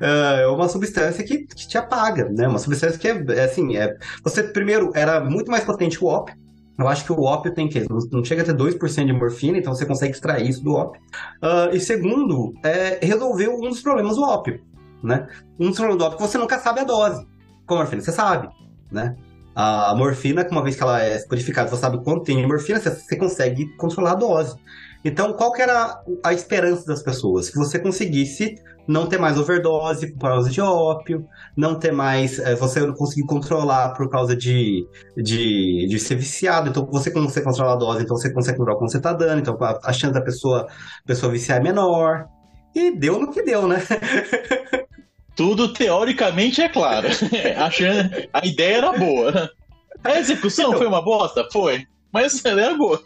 é 0.00 0.46
uma 0.46 0.68
substância 0.68 1.24
que, 1.24 1.46
que 1.46 1.68
te 1.68 1.78
apaga, 1.78 2.28
né? 2.30 2.48
Uma 2.48 2.58
substância 2.58 2.98
que 2.98 3.08
é, 3.08 3.38
é 3.38 3.44
assim, 3.44 3.76
é, 3.76 3.96
você 4.22 4.42
primeiro 4.42 4.90
era 4.94 5.20
muito 5.20 5.50
mais 5.50 5.64
potente 5.64 5.98
que 5.98 6.04
o 6.04 6.08
ópio. 6.08 6.34
Eu 6.78 6.88
acho 6.88 7.04
que 7.04 7.12
o 7.12 7.22
ópio 7.22 7.52
tem 7.52 7.68
que 7.68 7.84
não, 8.10 8.24
chega 8.24 8.40
a 8.40 8.44
ter 8.44 8.54
2% 8.54 9.04
de 9.04 9.12
morfina, 9.12 9.58
então 9.58 9.74
você 9.74 9.84
consegue 9.84 10.14
extrair 10.14 10.48
isso 10.48 10.64
do 10.64 10.72
ópio. 10.72 11.00
Ah, 11.42 11.68
e 11.72 11.78
segundo, 11.78 12.54
é, 12.64 12.98
resolveu 13.02 13.54
um 13.54 13.68
dos 13.68 13.82
problemas 13.82 14.16
do 14.16 14.22
ópio, 14.22 14.60
né? 15.02 15.28
Um 15.58 15.70
é 15.70 16.10
que 16.10 16.20
você 16.20 16.38
nunca 16.38 16.58
sabe 16.58 16.80
a 16.80 16.84
dose. 16.84 17.26
Com 17.66 17.74
a 17.74 17.78
morfina, 17.78 18.02
você 18.02 18.12
sabe, 18.12 18.48
né? 18.90 19.16
A 19.54 19.94
morfina, 19.96 20.46
uma 20.50 20.62
vez 20.62 20.76
que 20.76 20.82
ela 20.82 21.02
é 21.02 21.20
codificada, 21.22 21.68
você 21.68 21.76
sabe 21.76 22.02
quanto 22.02 22.24
tem 22.24 22.36
de 22.36 22.46
morfina, 22.46 22.80
você, 22.80 22.90
você 22.90 23.16
consegue 23.16 23.66
controlar 23.76 24.12
a 24.12 24.14
dose. 24.14 24.56
Então, 25.04 25.32
qual 25.32 25.52
que 25.52 25.62
era 25.62 26.02
a 26.24 26.32
esperança 26.32 26.86
das 26.86 27.02
pessoas? 27.02 27.48
Que 27.50 27.56
você 27.56 27.78
conseguisse 27.78 28.54
não 28.86 29.06
ter 29.06 29.18
mais 29.18 29.38
overdose 29.38 30.12
por 30.12 30.28
causa 30.28 30.50
de 30.50 30.60
ópio, 30.60 31.26
não 31.56 31.78
ter 31.78 31.92
mais. 31.92 32.38
eh, 32.38 32.54
você 32.54 32.80
não 32.80 32.92
conseguir 32.92 33.26
controlar 33.26 33.90
por 33.94 34.10
causa 34.10 34.36
de, 34.36 34.86
de, 35.16 35.86
de 35.88 35.98
ser 35.98 36.16
viciado. 36.16 36.68
Então, 36.68 36.86
você 36.90 37.10
consegue 37.10 37.46
controlar 37.46 37.72
a 37.74 37.76
dose, 37.76 38.02
então 38.02 38.16
você 38.16 38.32
consegue 38.32 38.58
controlar 38.58 38.78
quando 38.78 38.90
você 38.90 39.00
tá 39.00 39.12
dando, 39.12 39.40
então 39.40 39.56
a, 39.60 39.78
a 39.84 39.92
chance 39.92 40.12
da 40.12 40.20
pessoa, 40.20 40.66
pessoa 41.06 41.32
viciar 41.32 41.58
é 41.58 41.62
menor. 41.62 42.26
E 42.74 42.96
deu 42.96 43.18
no 43.18 43.32
que 43.32 43.42
deu, 43.42 43.66
né? 43.66 43.82
Tudo 45.40 45.72
teoricamente 45.72 46.60
é 46.60 46.68
claro. 46.68 47.08
a, 47.56 47.70
chan- 47.70 48.10
a 48.30 48.46
ideia 48.46 48.76
era 48.76 48.92
boa. 48.92 49.50
A 50.04 50.18
execução 50.18 50.66
Então- 50.66 50.78
foi 50.78 50.86
uma 50.86 51.02
bosta? 51.02 51.48
Foi. 51.50 51.86
Mas 52.12 52.44
ela 52.44 52.60
era 52.60 52.74
boa. 52.74 53.00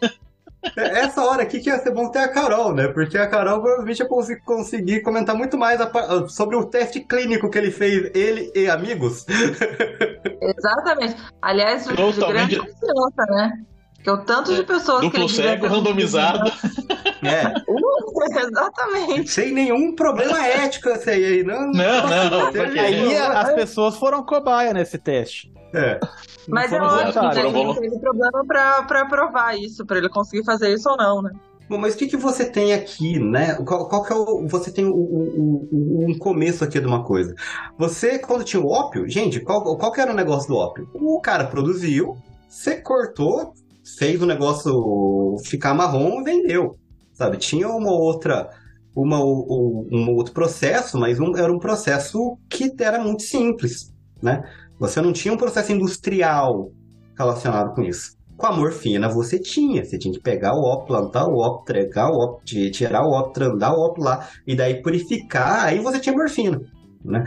Essa 0.75 1.23
hora 1.23 1.43
aqui 1.43 1.61
que 1.61 1.69
ia 1.69 1.77
ser 1.77 1.91
bom 1.91 2.09
ter 2.11 2.19
a 2.19 2.27
Carol, 2.27 2.73
né? 2.73 2.89
Porque 2.89 3.17
a 3.17 3.27
Carol 3.27 3.61
provavelmente 3.61 3.99
ia 4.01 4.39
conseguir 4.43 4.99
comentar 5.01 5.33
muito 5.33 5.57
mais 5.57 5.79
a 5.79 5.89
sobre 6.27 6.57
o 6.57 6.65
teste 6.65 6.99
clínico 6.99 7.49
que 7.49 7.57
ele 7.57 7.71
fez, 7.71 8.11
ele 8.13 8.51
e 8.53 8.67
amigos. 8.67 9.25
Exatamente. 10.41 11.15
Aliás, 11.41 11.85
de 11.85 11.95
Totalmente. 11.95 12.55
grande 12.55 12.57
confiança, 12.59 13.31
né? 13.31 13.59
Porque 14.05 14.11
o 14.11 14.17
tanto 14.23 14.53
de 14.53 14.63
pessoas 14.63 14.99
que 15.01 15.07
Duplo 15.07 15.21
ele 15.23 15.27
devia 15.33 15.49
cego, 15.51 15.67
randomizado. 15.67 16.51
É, 17.23 17.47
Uh, 17.67 18.39
exatamente. 18.39 19.31
sem 19.31 19.51
nenhum 19.51 19.95
problema 19.95 20.45
ético 20.45 20.89
esse 20.89 21.09
aí. 21.09 21.43
Não, 21.43 21.71
Não, 21.71 22.29
não, 22.29 22.51
teve- 22.51 22.65
porque- 22.65 22.79
Aí 22.79 23.17
as 23.17 23.53
pessoas 23.53 23.97
foram 23.97 24.23
cobaia 24.23 24.71
nesse 24.73 24.99
teste. 24.99 25.51
É. 25.73 25.99
Mas 26.47 26.71
é 26.71 26.75
exato, 26.75 27.29
que 27.31 27.39
ele 27.39 27.51
não 27.51 27.73
teve 27.73 27.99
problema 27.99 28.45
pra, 28.45 28.83
pra 28.83 29.05
provar 29.07 29.57
isso, 29.57 29.83
pra 29.87 29.97
ele 29.97 30.07
conseguir 30.09 30.45
fazer 30.45 30.71
isso 30.71 30.87
ou 30.87 30.97
não, 30.97 31.21
né? 31.23 31.31
Bom, 31.67 31.79
mas 31.79 31.95
o 31.95 31.97
que, 31.97 32.05
que 32.05 32.17
você 32.17 32.45
tem 32.45 32.73
aqui, 32.73 33.17
né? 33.17 33.55
Qual, 33.65 33.87
qual 33.89 34.03
que 34.03 34.13
é 34.13 34.15
o. 34.15 34.45
Você 34.47 34.71
tem 34.71 34.85
o, 34.85 34.93
o- 34.93 35.67
o- 35.71 36.05
um 36.07 36.15
começo 36.19 36.63
aqui 36.63 36.79
de 36.79 36.85
uma 36.85 37.03
coisa. 37.03 37.33
Você, 37.75 38.19
quando 38.19 38.43
tinha 38.43 38.61
o 38.61 38.69
ópio, 38.69 39.09
gente, 39.09 39.39
qual, 39.39 39.63
qual 39.77 39.91
que 39.91 39.99
era 39.99 40.11
o 40.11 40.15
negócio 40.15 40.47
do 40.47 40.57
ópio? 40.57 40.87
O 40.93 41.19
cara 41.19 41.45
produziu, 41.45 42.15
você 42.47 42.75
cortou, 42.75 43.53
fez 43.97 44.21
o 44.21 44.25
negócio 44.25 45.35
ficar 45.45 45.73
marrom 45.73 46.21
e 46.21 46.23
vendeu. 46.23 46.75
Sabe? 47.13 47.37
Tinha 47.37 47.67
uma 47.69 47.91
outra. 47.91 48.49
Uma, 48.95 49.19
um 49.21 50.15
outro 50.15 50.33
processo, 50.33 50.97
mas 50.97 51.19
um- 51.19 51.35
era 51.35 51.51
um 51.51 51.59
processo 51.59 52.37
que 52.49 52.71
era 52.79 52.97
muito 52.97 53.23
simples, 53.23 53.93
né? 54.23 54.41
Você 54.79 55.01
não 55.01 55.11
tinha 55.11 55.33
um 55.33 55.37
processo 55.37 55.69
industrial 55.73 56.69
relacionado 57.17 57.73
com 57.75 57.81
isso. 57.83 58.15
Com 58.37 58.45
a 58.47 58.55
morfina 58.55 59.09
você 59.09 59.37
tinha, 59.37 59.83
você 59.83 59.97
tinha 59.97 60.13
que 60.13 60.21
pegar 60.21 60.53
o 60.55 60.61
ópio, 60.63 60.87
plantar 60.87 61.27
o 61.27 61.37
ópio, 61.37 61.65
tregar 61.65 62.09
o 62.09 62.17
ópio, 62.17 62.45
ti- 62.45 62.71
tirar 62.71 63.05
o 63.05 63.11
ópio, 63.11 63.33
trandar 63.33 63.73
o 63.73 63.81
ópio 63.81 64.01
lá, 64.03 64.27
e 64.47 64.55
daí 64.55 64.81
purificar, 64.81 65.65
aí 65.65 65.79
você 65.79 65.99
tinha 65.99 66.15
morfina, 66.15 66.59
né? 67.03 67.23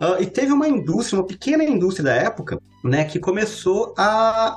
Ah, 0.00 0.16
e 0.18 0.26
teve 0.26 0.50
uma 0.52 0.66
indústria, 0.66 1.18
uma 1.20 1.26
pequena 1.26 1.62
indústria 1.62 2.04
da 2.04 2.14
época, 2.14 2.58
né, 2.82 3.04
que 3.04 3.18
começou 3.18 3.94
a, 3.98 4.56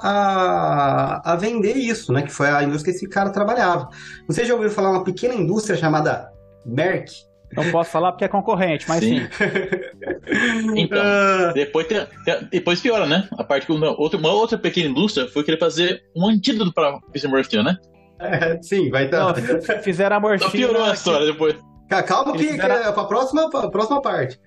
a, 1.23 1.33
a 1.33 1.35
vender 1.35 1.75
isso, 1.75 2.13
né, 2.13 2.21
que 2.21 2.31
foi 2.31 2.47
a 2.47 2.63
indústria 2.63 2.93
que 2.93 2.97
esse 2.97 3.09
cara 3.09 3.29
trabalhava. 3.29 3.89
Vocês 4.27 4.47
já 4.47 4.53
ouviram 4.53 4.71
falar 4.73 4.91
uma 4.91 5.03
pequena 5.03 5.33
indústria 5.33 5.75
chamada 5.77 6.29
Merck? 6.65 7.11
Não 7.55 7.69
posso 7.71 7.91
falar 7.91 8.11
porque 8.13 8.23
é 8.25 8.27
concorrente, 8.27 8.85
mas 8.87 8.99
sim. 9.03 9.27
Então, 10.75 10.97
Ah, 11.01 11.51
depois, 11.53 11.85
tem- 11.87 12.07
tem- 12.25 12.47
depois 12.51 12.79
piora, 12.81 13.05
né? 13.05 13.27
A 13.37 13.43
parte 13.43 13.65
que 13.67 13.71
uma 13.71 13.91
outra, 13.99 14.17
uma 14.17 14.31
outra 14.31 14.57
pequena 14.57 14.89
indústria 14.89 15.27
foi 15.27 15.43
querer 15.43 15.59
fazer 15.59 16.01
um 16.15 16.27
antídoto 16.27 16.73
para 16.73 16.99
morfina, 17.29 17.63
né? 17.63 17.77
é, 18.19 18.59
sim, 18.63 18.89
vai 18.89 19.07
Não, 19.09 19.29
f- 19.31 19.79
fizeram 19.83 20.15
a 20.15 20.19
Só 20.19 20.27
morfina. 20.27 20.51
piorou 20.51 20.83
a 20.83 20.93
história 20.93 21.25
depois. 21.27 21.55
Calma 22.01 22.31
que, 22.31 22.39
Eles 22.39 22.47
que 22.55 22.61
fizeram- 22.61 22.75
é 22.75 22.91
pra 22.91 23.03
próxima, 23.03 23.49
pra 23.49 23.69
próxima 23.69 24.01
parte. 24.01 24.39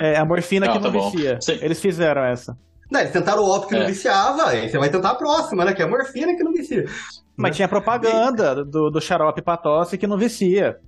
É, 0.00 0.16
a 0.16 0.24
morfina 0.24 0.66
Ah, 0.66 0.72
que 0.72 0.80
tá 0.80 0.90
não 0.90 1.10
vicia. 1.10 1.38
Eles 1.60 1.80
fizeram 1.80 2.24
essa. 2.24 2.56
Não, 2.90 3.00
eles 3.00 3.12
tentaram 3.12 3.42
o 3.42 3.48
ópio 3.48 3.68
que 3.68 3.74
não 3.76 3.82
É. 3.82 3.86
viciava, 3.86 4.48
aí 4.48 4.68
você 4.68 4.78
vai 4.78 4.88
tentar 4.88 5.10
a 5.10 5.14
próxima, 5.14 5.64
né? 5.64 5.74
Que 5.74 5.82
é 5.82 5.84
a 5.84 5.88
morfina 5.88 6.34
que 6.34 6.42
não 6.42 6.52
vicia. 6.52 6.86
Mas 7.36 7.54
tinha 7.54 7.68
propaganda 7.68 8.64
do, 8.64 8.90
do 8.90 9.00
xarope 9.00 9.42
pra 9.42 9.56
tosse 9.56 9.96
que 9.98 10.06
não 10.06 10.16
vicia. 10.18 10.78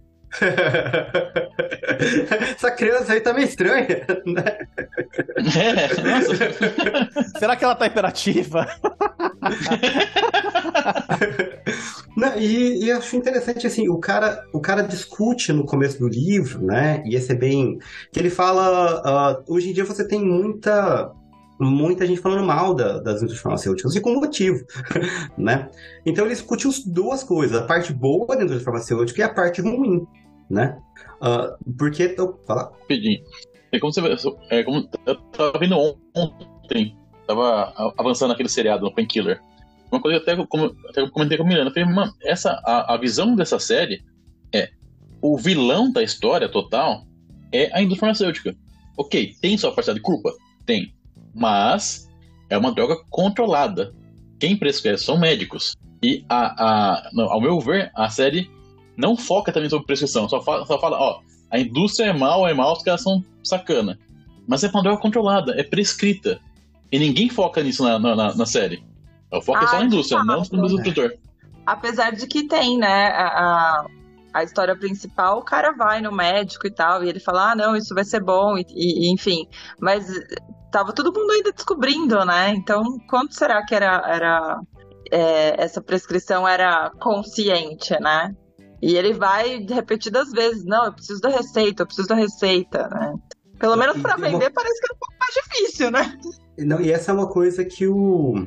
Essa 2.57 2.71
criança 2.71 3.13
aí 3.13 3.21
tá 3.21 3.33
meio 3.33 3.47
estranha. 3.47 4.07
né? 4.27 4.45
É, 5.59 6.01
nossa. 6.03 6.35
Será 7.39 7.57
que 7.57 7.65
ela 7.65 7.75
tá 7.75 7.87
imperativa? 7.87 8.67
Não, 12.17 12.37
e, 12.37 12.85
e 12.85 12.93
acho 12.93 13.17
interessante 13.17 13.67
assim, 13.67 13.89
o 13.89 13.99
cara, 13.99 14.45
o 14.53 14.61
cara 14.61 14.83
discute 14.83 15.53
no 15.53 15.65
começo 15.65 15.99
do 15.99 16.09
livro, 16.09 16.65
né? 16.65 17.03
E 17.07 17.15
esse 17.15 17.33
é 17.33 17.35
bem. 17.35 17.79
Que 18.13 18.21
ele 18.21 18.31
fala. 18.31 19.41
Uh, 19.41 19.55
hoje 19.55 19.71
em 19.71 19.73
dia 19.73 19.85
você 19.85 20.07
tem 20.07 20.21
muita. 20.21 21.13
Muita 21.63 22.07
gente 22.07 22.23
falando 22.23 22.47
mal 22.47 22.73
da, 22.73 23.01
das 23.01 23.17
indústrias 23.17 23.43
farmacêuticas, 23.43 23.95
e 23.95 24.01
com 24.01 24.15
motivo, 24.15 24.65
né? 25.37 25.69
Então 26.07 26.25
ele 26.25 26.35
discute 26.35 26.67
as 26.67 26.79
duas 26.79 27.23
coisas, 27.23 27.55
a 27.55 27.67
parte 27.67 27.93
boa 27.93 28.29
da 28.29 28.37
indústria 28.37 28.65
farmacêutica 28.65 29.21
e 29.21 29.23
a 29.23 29.29
parte 29.29 29.61
ruim, 29.61 30.07
né? 30.51 30.79
Uh, 31.23 31.73
porque, 31.75 32.05
então, 32.05 32.39
fala. 32.47 32.73
Rapidinho. 32.81 33.23
É 33.73 33.79
como 33.79 33.93
você 33.93 34.01
é 34.51 34.65
como 34.65 34.89
eu 35.07 35.15
tava 35.15 35.59
vendo 35.59 35.97
ontem, 36.15 36.97
tava 37.27 37.73
avançando 37.97 38.33
aquele 38.33 38.49
seriado 38.49 38.85
no 38.85 38.93
Painkiller. 38.93 39.41
Uma 39.93 40.01
coisa 40.01 40.19
que 40.21 40.29
eu 40.29 40.35
até, 40.35 40.43
até 40.89 41.11
comentei 41.11 41.39
com 41.39 41.45
a 41.45 41.47
Miranda, 41.47 41.71
eu 41.71 41.75
falei, 41.75 41.89
mano, 41.89 42.13
essa, 42.23 42.61
a, 42.65 42.95
a 42.95 42.97
visão 42.97 43.37
dessa 43.37 43.59
série 43.59 44.03
é 44.53 44.71
o 45.23 45.37
vilão 45.37 45.93
da 45.93 46.03
história 46.03 46.49
total 46.49 47.07
é 47.53 47.71
a 47.73 47.81
indústria 47.81 48.01
farmacêutica. 48.01 48.57
Ok, 48.97 49.35
tem 49.41 49.57
sua 49.57 49.73
parcela 49.73 49.97
de 49.97 50.03
culpa? 50.03 50.33
Tem. 50.67 50.95
Mas 51.35 52.09
é 52.49 52.59
uma 52.59 52.73
droga 52.73 52.97
controlada. 53.09 53.95
Quem 54.39 54.57
prescreve 54.57 54.99
são 54.99 55.19
médicos. 55.19 55.77
E, 56.03 56.25
a, 56.29 56.65
a, 56.65 57.11
não, 57.13 57.31
ao 57.31 57.41
meu 57.41 57.61
ver, 57.61 57.91
a 57.95 58.09
série 58.09 58.51
não 58.97 59.17
foca 59.17 59.53
também 59.53 59.69
sobre 59.69 59.87
prescrição. 59.87 60.29
Só 60.29 60.41
fala, 60.43 60.67
só 60.67 60.79
fala 60.79 60.99
ó, 60.99 61.21
a 61.51 61.59
indústria 61.59 62.07
é 62.07 62.13
mal, 62.13 62.47
é 62.47 62.55
mal, 62.55 62.73
os 62.73 62.83
caras 62.83 63.03
são 63.03 63.25
sacana. 63.43 63.99
Mas 64.47 64.65
é 64.65 64.69
uma 64.69 64.83
droga 64.83 65.01
controlada, 65.01 65.59
é 65.59 65.63
prescrita. 65.63 66.41
E 66.91 66.99
ninguém 66.99 67.29
foca 67.29 67.63
nisso 67.63 67.85
na, 67.85 67.99
na, 67.99 68.35
na 68.35 68.47
série. 68.47 68.83
O 69.33 69.41
foco 69.41 69.59
ah, 69.61 69.65
é 69.65 69.67
só 69.67 69.79
na 69.79 69.85
indústria, 69.85 70.25
não 70.25 70.41
no 70.41 70.49
produtor. 70.49 71.15
Apesar 71.65 72.11
de 72.11 72.27
que 72.27 72.49
tem, 72.49 72.79
né, 72.79 73.09
a, 73.09 73.87
a 74.35 74.43
história 74.43 74.77
principal, 74.77 75.39
o 75.39 75.45
cara 75.45 75.73
vai 75.73 76.01
no 76.01 76.11
médico 76.11 76.67
e 76.67 76.71
tal, 76.71 77.05
e 77.05 77.09
ele 77.09 77.21
fala, 77.21 77.53
ah, 77.53 77.55
não, 77.55 77.77
isso 77.77 77.95
vai 77.95 78.05
ser 78.05 78.21
bom, 78.21 78.59
e, 78.59 78.65
e 78.75 79.13
enfim. 79.13 79.47
Mas 79.79 80.07
tava 80.71 80.93
todo 80.93 81.13
mundo 81.13 81.31
ainda 81.31 81.53
descobrindo, 81.53 82.25
né? 82.25 82.51
Então, 82.51 82.83
quanto 83.09 83.35
será 83.35 83.65
que 83.65 83.75
era, 83.75 84.03
era 84.07 84.61
é, 85.11 85.63
essa 85.63 85.81
prescrição 85.81 86.47
era 86.47 86.91
consciente, 87.01 87.93
né? 88.01 88.35
E 88.83 88.97
ele 88.97 89.13
vai 89.13 89.67
repetidas 89.69 90.31
vezes, 90.31 90.65
não, 90.65 90.87
eu 90.87 90.93
preciso 90.93 91.21
da 91.21 91.29
receita, 91.29 91.83
eu 91.83 91.87
preciso 91.87 92.09
da 92.09 92.15
receita, 92.15 92.89
né? 92.89 93.15
Pelo 93.59 93.77
menos 93.77 94.01
para 94.01 94.17
vender 94.17 94.47
uma... 94.47 94.51
parece 94.51 94.81
que 94.81 94.93
é 94.93 94.95
um 94.95 94.99
pouco 94.99 95.15
mais 95.21 95.35
difícil, 95.35 95.91
né? 95.91 96.19
Não, 96.59 96.81
e 96.81 96.91
essa 96.91 97.11
é 97.11 97.15
uma 97.15 97.29
coisa 97.29 97.63
que 97.63 97.87
o, 97.87 98.47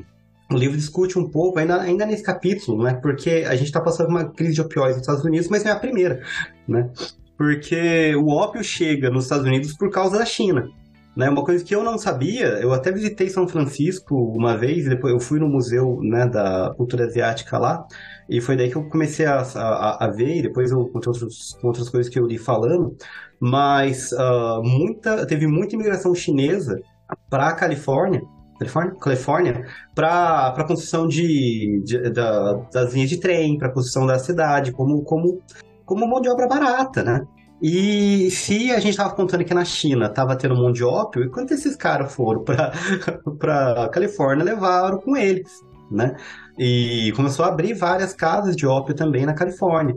o 0.50 0.56
livro 0.56 0.76
discute 0.76 1.18
um 1.18 1.30
pouco, 1.30 1.58
ainda, 1.58 1.80
ainda 1.80 2.04
nesse 2.04 2.24
capítulo, 2.24 2.82
né? 2.82 2.94
Porque 2.94 3.44
a 3.46 3.54
gente 3.54 3.66
está 3.66 3.80
passando 3.80 4.08
uma 4.08 4.24
crise 4.24 4.54
de 4.54 4.60
opioides 4.60 4.96
nos 4.96 5.02
Estados 5.02 5.24
Unidos, 5.24 5.48
mas 5.48 5.62
não 5.62 5.70
é 5.70 5.74
a 5.74 5.78
primeira, 5.78 6.20
né? 6.66 6.90
Porque 7.38 8.14
o 8.16 8.28
ópio 8.28 8.62
chega 8.64 9.10
nos 9.10 9.24
Estados 9.24 9.46
Unidos 9.46 9.76
por 9.76 9.90
causa 9.90 10.18
da 10.18 10.24
China. 10.24 10.68
Né, 11.16 11.30
uma 11.30 11.44
coisa 11.44 11.64
que 11.64 11.72
eu 11.72 11.84
não 11.84 11.96
sabia, 11.96 12.58
eu 12.60 12.72
até 12.72 12.90
visitei 12.90 13.28
São 13.28 13.46
Francisco 13.46 14.16
uma 14.36 14.56
vez, 14.56 14.84
depois 14.88 15.12
eu 15.12 15.20
fui 15.20 15.38
no 15.38 15.48
museu 15.48 16.00
né, 16.02 16.26
da 16.26 16.74
cultura 16.76 17.04
asiática 17.04 17.56
lá, 17.56 17.86
e 18.28 18.40
foi 18.40 18.56
daí 18.56 18.70
que 18.70 18.76
eu 18.76 18.88
comecei 18.88 19.26
a, 19.26 19.40
a, 19.40 20.06
a 20.06 20.10
ver, 20.10 20.36
e 20.36 20.42
depois 20.42 20.70
eu 20.70 20.86
com, 20.88 20.98
outros, 20.98 21.58
outras 21.62 21.88
coisas 21.88 22.12
que 22.12 22.18
eu 22.18 22.26
li 22.26 22.38
falando, 22.38 22.96
mas 23.40 24.12
uh, 24.12 24.62
muita, 24.62 25.26
teve 25.26 25.46
muita 25.46 25.74
imigração 25.74 26.14
chinesa 26.14 26.80
para 27.28 27.48
a 27.48 27.52
Califórnia, 27.54 28.22
Califórnia, 28.58 28.94
Califórnia 29.00 29.66
para 29.94 30.48
a 30.48 30.64
construção 30.64 31.06
de, 31.06 31.82
de 31.84 32.10
da, 32.10 32.54
das 32.72 32.94
linhas 32.94 33.10
de 33.10 33.18
trem, 33.18 33.58
para 33.58 33.68
a 33.68 33.72
construção 33.72 34.06
da 34.06 34.18
cidade, 34.18 34.72
como, 34.72 35.02
como, 35.02 35.42
como 35.84 36.06
mão 36.06 36.20
de 36.20 36.28
obra 36.28 36.46
barata, 36.46 37.02
né? 37.02 37.26
E 37.62 38.30
se 38.30 38.70
a 38.72 38.78
gente 38.78 38.90
estava 38.90 39.14
contando 39.14 39.44
que 39.44 39.54
na 39.54 39.64
China 39.64 40.06
estava 40.06 40.36
tendo 40.36 40.54
monte 40.54 40.76
de 40.76 40.84
ópio, 40.84 41.24
e 41.24 41.30
quando 41.30 41.50
esses 41.52 41.76
caras 41.76 42.14
foram 42.14 42.44
para 42.44 43.88
Califórnia, 43.90 44.44
levaram 44.44 44.98
com 44.98 45.16
eles, 45.16 45.50
né? 45.90 46.14
E 46.58 47.12
começou 47.16 47.44
a 47.44 47.48
abrir 47.48 47.74
várias 47.74 48.12
casas 48.12 48.54
de 48.54 48.66
ópio 48.66 48.94
também 48.94 49.26
na 49.26 49.34
Califórnia, 49.34 49.96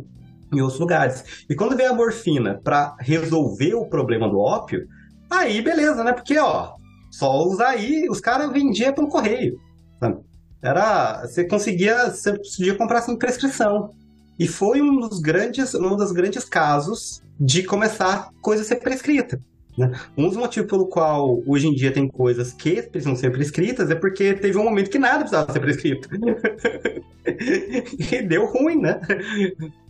em 0.51 0.61
outros 0.61 0.79
lugares. 0.79 1.45
E 1.49 1.55
quando 1.55 1.75
veio 1.75 1.91
a 1.91 1.95
morfina 1.95 2.59
para 2.63 2.95
resolver 2.99 3.75
o 3.75 3.85
problema 3.85 4.27
do 4.29 4.39
ópio, 4.39 4.87
aí 5.29 5.61
beleza, 5.61 6.03
né? 6.03 6.13
Porque, 6.13 6.37
ó, 6.37 6.73
só 7.11 7.43
usar 7.43 7.69
aí, 7.69 8.07
os 8.09 8.19
caras 8.19 8.51
vendiam 8.51 8.93
pelo 8.93 9.07
correio. 9.07 9.57
Sabe? 9.99 10.17
Era, 10.61 11.21
você 11.21 11.45
conseguia, 11.45 12.09
você 12.09 12.33
podia 12.33 12.75
comprar 12.75 13.01
sem 13.01 13.17
prescrição. 13.17 13.91
E 14.39 14.47
foi 14.47 14.81
um 14.81 14.99
dos 14.99 15.19
grandes, 15.19 15.73
um 15.75 15.95
dos 15.95 16.11
grandes 16.11 16.45
casos 16.45 17.21
de 17.39 17.63
começar 17.63 18.29
coisa 18.41 18.63
a 18.63 18.65
ser 18.65 18.77
prescrita. 18.77 19.39
Né? 19.77 19.91
Um 20.17 20.27
dos 20.27 20.37
motivos 20.37 20.69
pelo 20.69 20.87
qual 20.87 21.39
hoje 21.45 21.67
em 21.67 21.73
dia 21.73 21.91
tem 21.91 22.07
coisas 22.07 22.51
que 22.51 22.81
precisam 22.81 23.15
ser 23.15 23.31
prescritas 23.31 23.91
é 23.91 23.95
porque 23.95 24.33
teve 24.33 24.57
um 24.57 24.63
momento 24.63 24.89
que 24.89 24.97
nada 24.97 25.19
precisava 25.19 25.53
ser 25.53 25.59
prescrito. 25.59 26.09
e 28.11 28.21
deu 28.23 28.47
ruim, 28.47 28.81
né? 28.81 28.99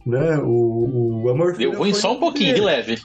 né? 0.06 0.38
O, 0.40 1.24
o 1.24 1.30
amor 1.30 1.56
Deu 1.56 1.74
ruim 1.74 1.94
só 1.94 2.14
um 2.14 2.20
pouquinho, 2.20 2.56
de 2.56 2.62
leve. 2.62 2.96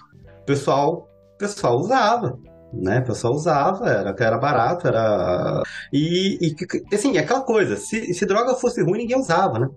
O 0.43 0.45
pessoal, 0.45 1.09
pessoal 1.39 1.79
usava 1.79 2.37
né? 2.73 3.01
O 3.01 3.05
pessoal 3.05 3.35
usava, 3.35 3.89
era, 3.89 4.17
era 4.19 4.39
barato, 4.39 4.89
era. 4.89 5.63
E, 5.93 6.39
e 6.41 6.95
assim, 6.95 7.17
é 7.17 7.21
aquela 7.21 7.43
coisa, 7.43 7.77
se, 7.77 8.15
se 8.15 8.25
droga 8.25 8.55
fosse 8.55 8.83
ruim, 8.83 8.99
ninguém 8.99 9.19
usava, 9.19 9.59
né? 9.59 9.69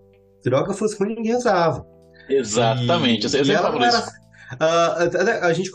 Se 0.41 0.49
droga 0.49 0.73
fosse 0.73 0.97
ruim, 0.97 1.15
ninguém 1.15 1.35
usava. 1.35 1.85
Exatamente, 2.29 3.23
e, 3.23 3.25
eu 3.25 3.29
sempre 3.29 3.57
falo 3.57 3.85
isso. 3.85 4.24
Uh, 4.55 5.45
a 5.45 5.53
gente, 5.53 5.71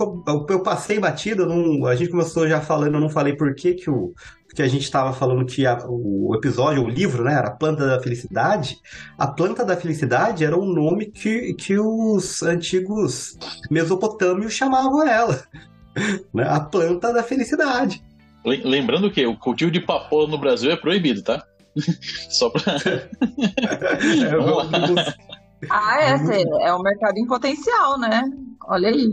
eu 0.48 0.62
passei 0.62 0.98
batido, 0.98 1.46
não, 1.46 1.86
a 1.86 1.94
gente 1.94 2.10
começou 2.10 2.48
já 2.48 2.60
falando, 2.60 2.94
eu 2.94 3.00
não 3.00 3.08
falei 3.08 3.34
por 3.34 3.54
que, 3.54 3.74
que, 3.74 3.90
o, 3.90 4.12
que 4.54 4.62
a 4.62 4.68
gente 4.68 4.82
estava 4.82 5.12
falando 5.12 5.44
que 5.44 5.66
a, 5.66 5.78
o 5.86 6.34
episódio, 6.34 6.84
o 6.84 6.88
livro, 6.88 7.24
né, 7.24 7.34
era 7.34 7.48
a 7.48 7.56
Planta 7.56 7.86
da 7.86 8.00
Felicidade. 8.00 8.78
A 9.18 9.26
Planta 9.26 9.64
da 9.64 9.76
Felicidade 9.76 10.44
era 10.44 10.58
um 10.58 10.66
nome 10.66 11.06
que, 11.06 11.54
que 11.54 11.78
os 11.78 12.42
antigos 12.42 13.38
mesopotâmios 13.70 14.52
chamavam 14.52 15.06
ela. 15.06 15.42
Né? 16.32 16.44
A 16.48 16.60
planta 16.60 17.12
da 17.12 17.20
felicidade. 17.20 18.00
Lembrando 18.44 19.10
que 19.10 19.26
o 19.26 19.36
cultivo 19.36 19.72
de 19.72 19.80
papoula 19.80 20.28
no 20.28 20.38
Brasil 20.38 20.70
é 20.70 20.76
proibido, 20.76 21.20
tá? 21.20 21.44
Só 22.30 22.48
pra. 22.50 22.62
é. 22.86 23.08
Ah, 25.68 26.00
é, 26.00 26.14
é 26.68 26.74
um 26.74 26.82
mercado 26.82 27.18
em 27.18 27.26
potencial, 27.26 27.98
né? 27.98 28.22
Olha 28.66 28.88
aí. 28.88 29.12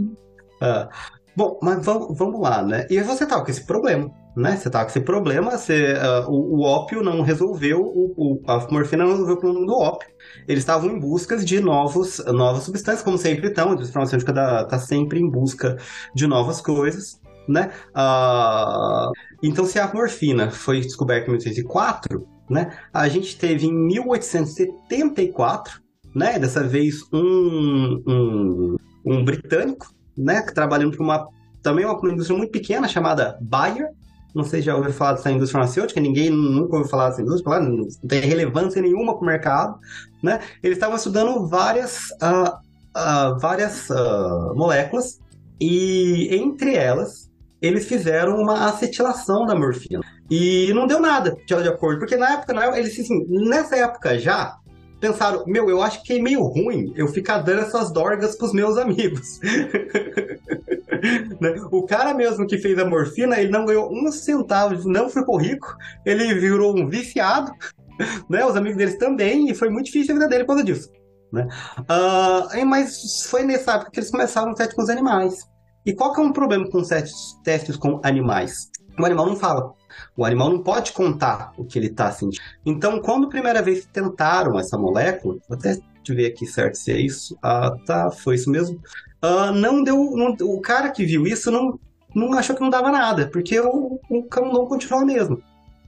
Ah, 0.61 0.87
bom, 1.35 1.59
mas 1.61 1.85
vamos, 1.85 2.17
vamos 2.17 2.39
lá, 2.39 2.63
né? 2.63 2.87
E 2.89 3.01
você 3.01 3.25
tava 3.25 3.43
com 3.43 3.51
esse 3.51 3.65
problema, 3.65 4.09
né? 4.35 4.55
Você 4.55 4.69
tava 4.69 4.85
com 4.85 4.91
esse 4.91 5.01
problema, 5.01 5.57
você, 5.57 5.93
uh, 5.93 6.29
o, 6.29 6.59
o, 6.59 6.61
ópio 6.63 7.03
não 7.03 7.21
resolveu, 7.21 7.81
o, 7.81 8.13
o, 8.15 8.41
a 8.47 8.65
morfina 8.71 9.03
não 9.03 9.11
resolveu 9.11 9.35
o 9.35 9.39
problema 9.39 9.65
do 9.65 9.73
ópio. 9.73 10.07
Eles 10.47 10.63
estavam 10.63 10.89
em 10.89 10.97
busca 10.99 11.35
de 11.37 11.59
novos, 11.59 12.23
novas 12.27 12.63
substâncias, 12.63 13.03
como 13.03 13.17
sempre 13.17 13.47
estão, 13.47 13.69
a 13.69 13.73
indústria 13.73 13.93
farmacêutica 13.93 14.31
está 14.61 14.79
sempre 14.79 15.19
em 15.19 15.29
busca 15.29 15.75
de 16.15 16.27
novas 16.27 16.61
coisas, 16.61 17.19
né? 17.47 17.71
Uh, 17.89 19.11
então, 19.43 19.65
se 19.65 19.79
a 19.79 19.93
morfina 19.93 20.49
foi 20.49 20.79
descoberta 20.81 21.27
em 21.27 21.33
1804, 21.33 22.25
né? 22.49 22.71
A 22.93 23.09
gente 23.09 23.37
teve 23.37 23.67
em 23.67 23.73
1874 23.73 25.86
né? 26.17 26.39
Dessa 26.39 26.63
vez 26.63 27.03
um, 27.13 28.01
um, 28.07 28.75
um 29.05 29.23
britânico, 29.23 29.93
né? 30.17 30.41
Trabalhando 30.41 30.97
para 30.97 31.03
uma 31.03 31.27
também 31.61 31.85
uma 31.85 32.11
indústria 32.11 32.37
muito 32.37 32.51
pequena 32.51 32.87
chamada 32.87 33.37
Bayer. 33.41 33.89
Não 34.33 34.43
sei 34.43 34.59
se 34.59 34.65
já 34.65 34.75
ouviu 34.75 34.91
falar 34.91 35.13
dessa 35.13 35.31
indústria 35.31 35.61
farmacêutica, 35.61 35.99
ninguém 35.99 36.29
nunca 36.29 36.75
ouviu 36.75 36.89
falar 36.89 37.09
dessa 37.09 37.21
indústria, 37.21 37.59
não 37.59 37.87
tem 38.07 38.21
relevância 38.21 38.81
nenhuma 38.81 39.13
para 39.13 39.23
o 39.23 39.25
mercado, 39.25 39.79
né? 40.21 40.39
Eles 40.61 40.77
estavam 40.77 40.95
estudando 40.95 41.47
várias, 41.47 42.09
uh, 42.21 42.49
uh, 42.95 43.39
várias 43.39 43.89
uh, 43.89 44.53
moléculas 44.55 45.19
e 45.59 46.29
entre 46.35 46.75
elas 46.75 47.27
eles 47.61 47.87
fizeram 47.87 48.35
uma 48.35 48.67
acetilação 48.67 49.45
da 49.45 49.55
morfina. 49.55 50.01
E 50.29 50.71
não 50.73 50.85
deu 50.85 50.99
nada 50.99 51.35
de 51.45 51.53
acordo, 51.53 51.99
porque 51.99 52.15
na 52.15 52.33
época, 52.33 52.53
na, 52.53 52.77
eles 52.77 52.99
assim, 52.99 53.25
nessa 53.27 53.75
época 53.75 54.19
já, 54.19 54.57
pensaram, 54.99 55.43
meu, 55.45 55.69
eu 55.69 55.81
acho 55.81 56.03
que 56.03 56.13
é 56.13 56.21
meio 56.21 56.43
ruim 56.43 56.93
eu 56.95 57.07
ficar 57.07 57.39
dando 57.39 57.61
essas 57.61 57.91
dorgas 57.91 58.35
pros 58.35 58.53
meus 58.53 58.77
amigos. 58.77 59.39
né? 61.39 61.55
O 61.71 61.83
cara 61.83 62.13
mesmo 62.13 62.47
que 62.47 62.57
fez 62.57 62.77
a 62.79 62.85
morfina, 62.85 63.39
ele 63.39 63.51
não 63.51 63.65
ganhou 63.65 63.91
um 63.91 64.11
centavo, 64.11 64.87
não 64.89 65.09
ficou 65.09 65.37
rico, 65.37 65.75
ele 66.05 66.33
virou 66.35 66.77
um 66.77 66.87
viciado, 66.87 67.51
né? 68.29 68.45
Os 68.45 68.55
amigos 68.55 68.77
deles 68.77 68.97
também, 68.97 69.49
e 69.49 69.55
foi 69.55 69.69
muito 69.69 69.85
difícil 69.85 70.15
a 70.15 70.17
vida 70.17 70.29
dele 70.29 70.43
por 70.43 70.53
causa 70.53 70.63
disso. 70.63 70.91
Né? 71.31 71.47
Uh, 71.79 72.65
mas 72.65 73.25
foi 73.29 73.43
nessa 73.43 73.73
época 73.73 73.91
que 73.91 73.99
eles 73.99 74.11
começaram 74.11 74.51
os 74.51 74.57
testes 74.57 74.75
com 74.75 74.81
os 74.81 74.89
animais. 74.89 75.45
E 75.85 75.93
qual 75.93 76.13
que 76.13 76.19
é 76.19 76.23
um 76.23 76.33
problema 76.33 76.69
com 76.69 76.81
testes, 76.81 77.35
testes 77.43 77.77
com 77.77 77.99
animais? 78.03 78.69
o 78.99 79.05
animal 79.05 79.27
não 79.27 79.35
fala. 79.35 79.73
O 80.15 80.25
animal 80.25 80.49
não 80.49 80.63
pode 80.63 80.91
contar 80.91 81.53
o 81.57 81.65
que 81.65 81.77
ele 81.77 81.87
está 81.87 82.11
sentindo. 82.11 82.41
Então, 82.65 82.99
quando 82.99 83.27
a 83.27 83.29
primeira 83.29 83.61
vez 83.61 83.85
tentaram 83.85 84.59
essa 84.59 84.77
molécula, 84.77 85.37
até 85.49 85.77
ver 86.13 86.27
aqui 86.27 86.45
certo 86.45 86.75
se 86.75 86.91
é 86.91 86.99
isso. 86.99 87.37
Ah, 87.41 87.75
tá, 87.85 88.11
foi 88.11 88.35
isso 88.35 88.49
mesmo. 88.49 88.79
Ah, 89.21 89.51
não 89.51 89.83
deu. 89.83 90.15
Não, 90.15 90.35
o 90.41 90.61
cara 90.61 90.89
que 90.89 91.05
viu 91.05 91.25
isso 91.25 91.51
não, 91.51 91.79
não 92.13 92.33
achou 92.33 92.55
que 92.55 92.61
não 92.61 92.69
dava 92.69 92.91
nada, 92.91 93.27
porque 93.27 93.59
o, 93.59 93.99
o 94.09 94.23
camundongo 94.23 94.67
continuou 94.67 95.05
mesmo, 95.05 95.41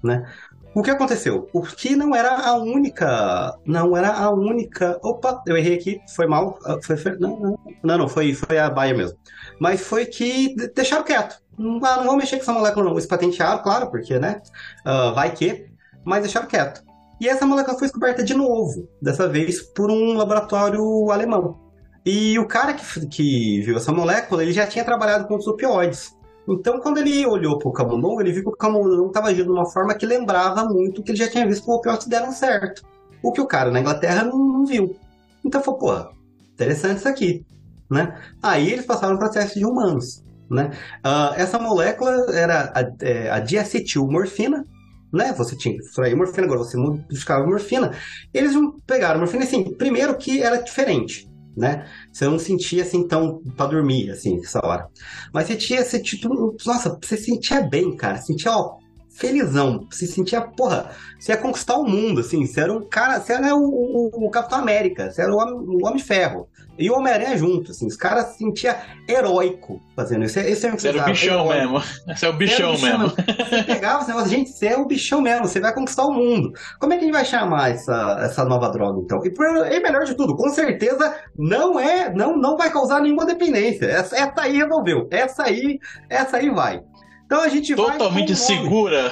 né? 0.03 0.29
O 0.73 0.83
que 0.83 0.91
aconteceu? 0.91 1.49
O 1.51 1.63
que 1.63 1.95
não 1.95 2.15
era 2.15 2.35
a 2.37 2.55
única. 2.55 3.57
Não 3.65 3.97
era 3.97 4.13
a 4.13 4.29
única. 4.29 4.99
Opa, 5.01 5.41
eu 5.47 5.57
errei 5.57 5.75
aqui, 5.75 5.99
foi 6.15 6.27
mal. 6.27 6.59
Ah, 6.63 6.77
foi, 6.83 6.95
foi, 6.95 7.17
não, 7.17 7.39
não, 7.39 7.59
não, 7.83 7.97
não, 7.97 8.09
foi, 8.09 8.33
foi 8.33 8.57
a 8.59 8.69
baia 8.69 8.93
mesmo. 8.93 9.17
Mas 9.59 9.81
foi 9.81 10.05
que 10.05 10.55
deixaram 10.75 11.03
quieto. 11.03 11.41
Não, 11.59 11.77
não 11.77 12.03
vão 12.05 12.15
mexer 12.15 12.37
com 12.37 12.43
essa 12.43 12.53
molécula, 12.53 12.85
não. 12.85 12.93
Eles 12.93 13.05
patentearam, 13.05 13.61
claro, 13.61 13.91
porque, 13.91 14.17
né? 14.17 14.41
Uh, 14.87 15.13
vai 15.13 15.31
que. 15.33 15.67
Mas 16.05 16.21
deixaram 16.21 16.47
quieto. 16.47 16.81
E 17.19 17.27
essa 17.27 17.45
molécula 17.45 17.77
foi 17.77 17.87
descoberta 17.87 18.23
de 18.23 18.33
novo, 18.33 18.87
dessa 19.01 19.27
vez 19.27 19.61
por 19.61 19.91
um 19.91 20.13
laboratório 20.13 21.11
alemão. 21.11 21.59
E 22.05 22.39
o 22.39 22.47
cara 22.47 22.73
que, 22.73 23.07
que 23.07 23.61
viu 23.61 23.75
essa 23.75 23.91
molécula, 23.91 24.41
ele 24.41 24.53
já 24.53 24.65
tinha 24.65 24.85
trabalhado 24.85 25.27
com 25.27 25.35
os 25.35 25.45
opioides. 25.45 26.17
Então, 26.47 26.79
quando 26.79 26.99
ele 26.99 27.25
olhou 27.25 27.59
para 27.59 27.67
o 27.67 27.73
camundongo, 27.73 28.21
ele 28.21 28.31
viu 28.31 28.43
que 28.43 28.49
o 28.49 28.55
camundongo 28.55 29.07
estava 29.07 29.27
agindo 29.27 29.47
de 29.47 29.51
uma 29.51 29.69
forma 29.69 29.93
que 29.93 30.05
lembrava 30.05 30.63
muito 30.63 31.03
que 31.03 31.11
ele 31.11 31.17
já 31.17 31.29
tinha 31.29 31.45
visto 31.45 31.65
que 31.65 31.69
os 31.69 31.77
opioides 31.77 32.07
deram 32.07 32.31
certo. 32.31 32.83
O 33.21 33.33
que 33.33 33.41
o 33.41 33.45
cara 33.45 33.69
na 33.69 33.81
Inglaterra 33.81 34.23
não, 34.23 34.39
não 34.39 34.65
viu. 34.65 34.95
Então, 35.43 35.61
falou, 35.61 35.79
porra, 35.79 36.09
interessante 36.53 36.99
isso 36.99 37.09
aqui. 37.09 37.45
Né? 37.91 38.17
Aí 38.41 38.71
eles 38.71 38.85
passaram 38.85 39.17
para 39.17 39.29
testes 39.29 39.59
de 39.59 39.65
humanos. 39.65 40.23
Né? 40.49 40.71
Uh, 41.05 41.33
essa 41.35 41.59
molécula 41.59 42.11
era 42.33 42.71
a, 42.75 43.05
é, 43.05 43.29
a 43.29 43.39
diacetilmorfina, 43.39 44.65
né? 45.13 45.33
Você 45.33 45.55
tinha 45.55 45.75
que 45.75 45.81
extrair 45.81 46.15
morfina, 46.15 46.45
agora 46.45 46.59
você 46.59 46.77
modificava 46.77 47.45
morfina. 47.45 47.91
Eles 48.33 48.53
pegaram 48.85 49.19
morfina 49.19 49.43
assim, 49.43 49.75
primeiro 49.75 50.17
que 50.17 50.41
era 50.41 50.57
diferente 50.57 51.29
né? 51.59 51.85
Você 52.11 52.25
não 52.25 52.39
sentia 52.39 52.83
assim 52.83 53.05
tão 53.05 53.41
pra 53.57 53.65
dormir, 53.65 54.09
assim, 54.09 54.39
essa 54.39 54.65
hora. 54.65 54.87
Mas 55.33 55.47
você 55.47 55.55
tinha, 55.57 55.83
você, 55.83 56.01
tipo, 56.01 56.55
nossa, 56.65 56.97
você 57.01 57.17
sentia 57.17 57.61
bem, 57.61 57.95
cara. 57.95 58.17
Sentia, 58.17 58.51
ó, 58.51 58.77
felizão. 59.19 59.85
Você 59.89 60.07
sentia, 60.07 60.41
porra, 60.41 60.91
você 61.19 61.33
ia 61.33 61.37
conquistar 61.37 61.75
o 61.75 61.83
mundo, 61.83 62.21
assim. 62.21 62.45
Você 62.45 62.61
era 62.61 62.73
um 62.73 62.81
cara, 62.81 63.19
você 63.19 63.33
era 63.33 63.53
o, 63.55 63.59
o, 63.61 64.27
o 64.27 64.31
Capitão 64.31 64.59
América, 64.59 65.11
você 65.11 65.21
era 65.21 65.33
o 65.33 65.37
Homem, 65.37 65.53
o 65.53 65.87
Homem 65.87 65.99
Ferro. 65.99 66.47
E 66.77 66.89
o 66.89 66.95
Homem-Aranha 66.95 67.37
junto, 67.37 67.71
assim. 67.71 67.85
Os 67.87 67.97
caras 67.97 68.27
se 68.27 68.37
sentiam 68.37 68.73
heróico 69.05 69.81
fazendo 69.97 70.23
isso. 70.23 70.39
Esse 70.39 70.65
é 70.65 70.73
o 70.73 70.79
Você 70.79 70.87
era 70.87 71.01
o 71.01 71.05
bichão 71.05 71.49
mesmo. 71.49 71.81
Você 72.07 72.25
é 72.25 72.29
o 72.29 72.33
bichão, 72.33 72.69
o 72.69 72.73
bichão 72.73 72.99
mesmo. 72.99 73.09
Você 73.09 73.63
pegava 73.63 73.99
esse 73.99 74.07
negócio, 74.07 74.29
gente, 74.29 74.49
você 74.49 74.67
é 74.67 74.77
o 74.77 74.85
bichão 74.85 75.21
mesmo, 75.21 75.45
você 75.45 75.59
vai 75.59 75.73
conquistar 75.73 76.05
o 76.05 76.13
mundo. 76.13 76.53
Como 76.79 76.93
é 76.93 76.95
que 76.95 77.01
a 77.01 77.05
gente 77.05 77.13
vai 77.13 77.25
chamar 77.25 77.71
essa, 77.71 78.19
essa 78.21 78.45
nova 78.45 78.69
droga, 78.69 79.01
então? 79.01 79.19
E, 79.25 79.75
e 79.75 79.79
melhor 79.81 80.05
de 80.05 80.15
tudo, 80.15 80.37
com 80.37 80.49
certeza 80.51 81.13
não 81.37 81.77
é, 81.77 82.13
não, 82.13 82.37
não 82.37 82.55
vai 82.55 82.71
causar 82.71 83.01
nenhuma 83.01 83.25
dependência. 83.25 83.85
Essa, 83.85 84.15
essa 84.15 84.41
aí 84.41 84.55
resolveu. 84.55 85.05
Essa 85.11 85.43
aí, 85.43 85.79
essa 86.09 86.37
aí 86.37 86.49
vai. 86.49 86.81
Então 87.29 87.41
a 87.43 87.47
gente 87.47 87.75
Totalmente 87.75 87.99
vai. 87.99 88.07
Totalmente 88.07 88.35
segura. 88.35 89.11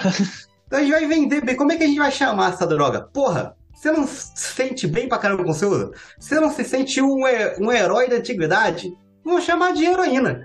Então 0.65 0.79
a 0.79 0.81
gente 0.81 0.91
vai 0.91 1.05
vender 1.05 1.45
bem. 1.45 1.55
Como 1.55 1.71
é 1.71 1.77
que 1.77 1.83
a 1.83 1.87
gente 1.87 1.99
vai 1.99 2.11
chamar 2.11 2.51
essa 2.51 2.65
droga? 2.65 3.01
Porra, 3.13 3.55
você 3.71 3.91
não 3.91 4.07
se 4.07 4.31
sente 4.35 4.87
bem 4.87 5.07
pra 5.07 5.19
caramba 5.19 5.43
com 5.43 5.53
você 5.53 5.67
usa? 5.67 5.91
Você 6.19 6.39
não 6.39 6.49
se 6.49 6.63
sente 6.63 6.99
um, 6.99 7.21
um 7.59 7.71
herói 7.71 8.09
da 8.09 8.15
antiguidade? 8.15 8.91
Vamos 9.23 9.43
chamar 9.43 9.73
de 9.73 9.85
heroína. 9.85 10.43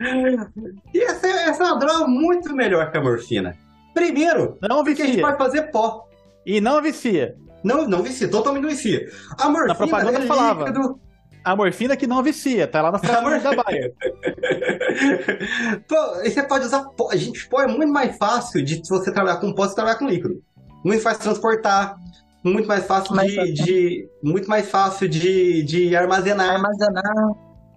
e 0.94 1.00
essa, 1.02 1.26
essa 1.26 1.62
é 1.62 1.66
uma 1.66 1.78
droga 1.78 2.06
muito 2.06 2.54
melhor 2.54 2.90
que 2.90 2.96
a 2.96 3.02
morfina. 3.02 3.54
Primeiro, 3.92 4.56
não 4.62 4.82
porque 4.82 5.02
a 5.02 5.06
gente 5.06 5.20
pode 5.20 5.36
fazer 5.36 5.70
pó. 5.70 6.08
E 6.46 6.58
não 6.58 6.80
vicia. 6.80 7.36
Não, 7.62 7.86
não 7.86 8.02
vicia, 8.02 8.28
totalmente 8.28 8.62
não 8.62 8.70
vicia. 8.70 9.10
A 9.38 9.50
morfina 9.50 9.66
Na 9.68 9.74
propaganda 9.74 10.18
é 10.20 10.26
falava. 10.26 10.96
A 11.44 11.54
morfina 11.54 11.96
que 11.96 12.06
não 12.06 12.22
vicia, 12.22 12.66
tá 12.66 12.80
lá 12.80 12.90
na 12.90 12.98
frase 12.98 13.44
da 13.44 13.54
Baia. 13.54 13.92
Pô, 15.86 16.22
e 16.22 16.30
você 16.30 16.42
pode 16.42 16.64
usar 16.64 16.84
pó. 16.96 17.10
A 17.10 17.16
gente, 17.16 17.46
pó 17.48 17.60
é 17.60 17.66
muito 17.66 17.92
mais 17.92 18.16
fácil 18.16 18.64
de 18.64 18.80
você 18.88 19.12
trabalhar 19.12 19.36
com 19.36 19.52
pó 19.52 19.66
e 19.66 19.74
trabalhar 19.74 19.98
com 19.98 20.08
líquido. 20.08 20.42
Muito 20.82 21.02
fácil 21.02 21.18
de 21.18 21.24
transportar, 21.24 21.96
muito 22.42 22.66
mais 22.66 22.86
fácil 22.86 23.14
de, 23.16 23.52
de, 23.52 24.08
muito 24.22 24.48
mais 24.48 24.70
fácil 24.70 25.08
de, 25.08 25.62
de 25.62 25.94
armazenar. 25.94 26.54
Armazenar. 26.54 27.04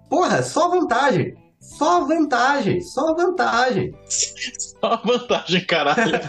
Porra, 0.09 0.41
só 0.43 0.69
vantagem. 0.69 1.35
Só 1.67 2.05
vantagem, 2.05 2.79
só 2.81 3.13
vantagem. 3.13 3.93
Só 4.79 4.95
vantagem, 5.03 5.65
caralho. 5.65 5.97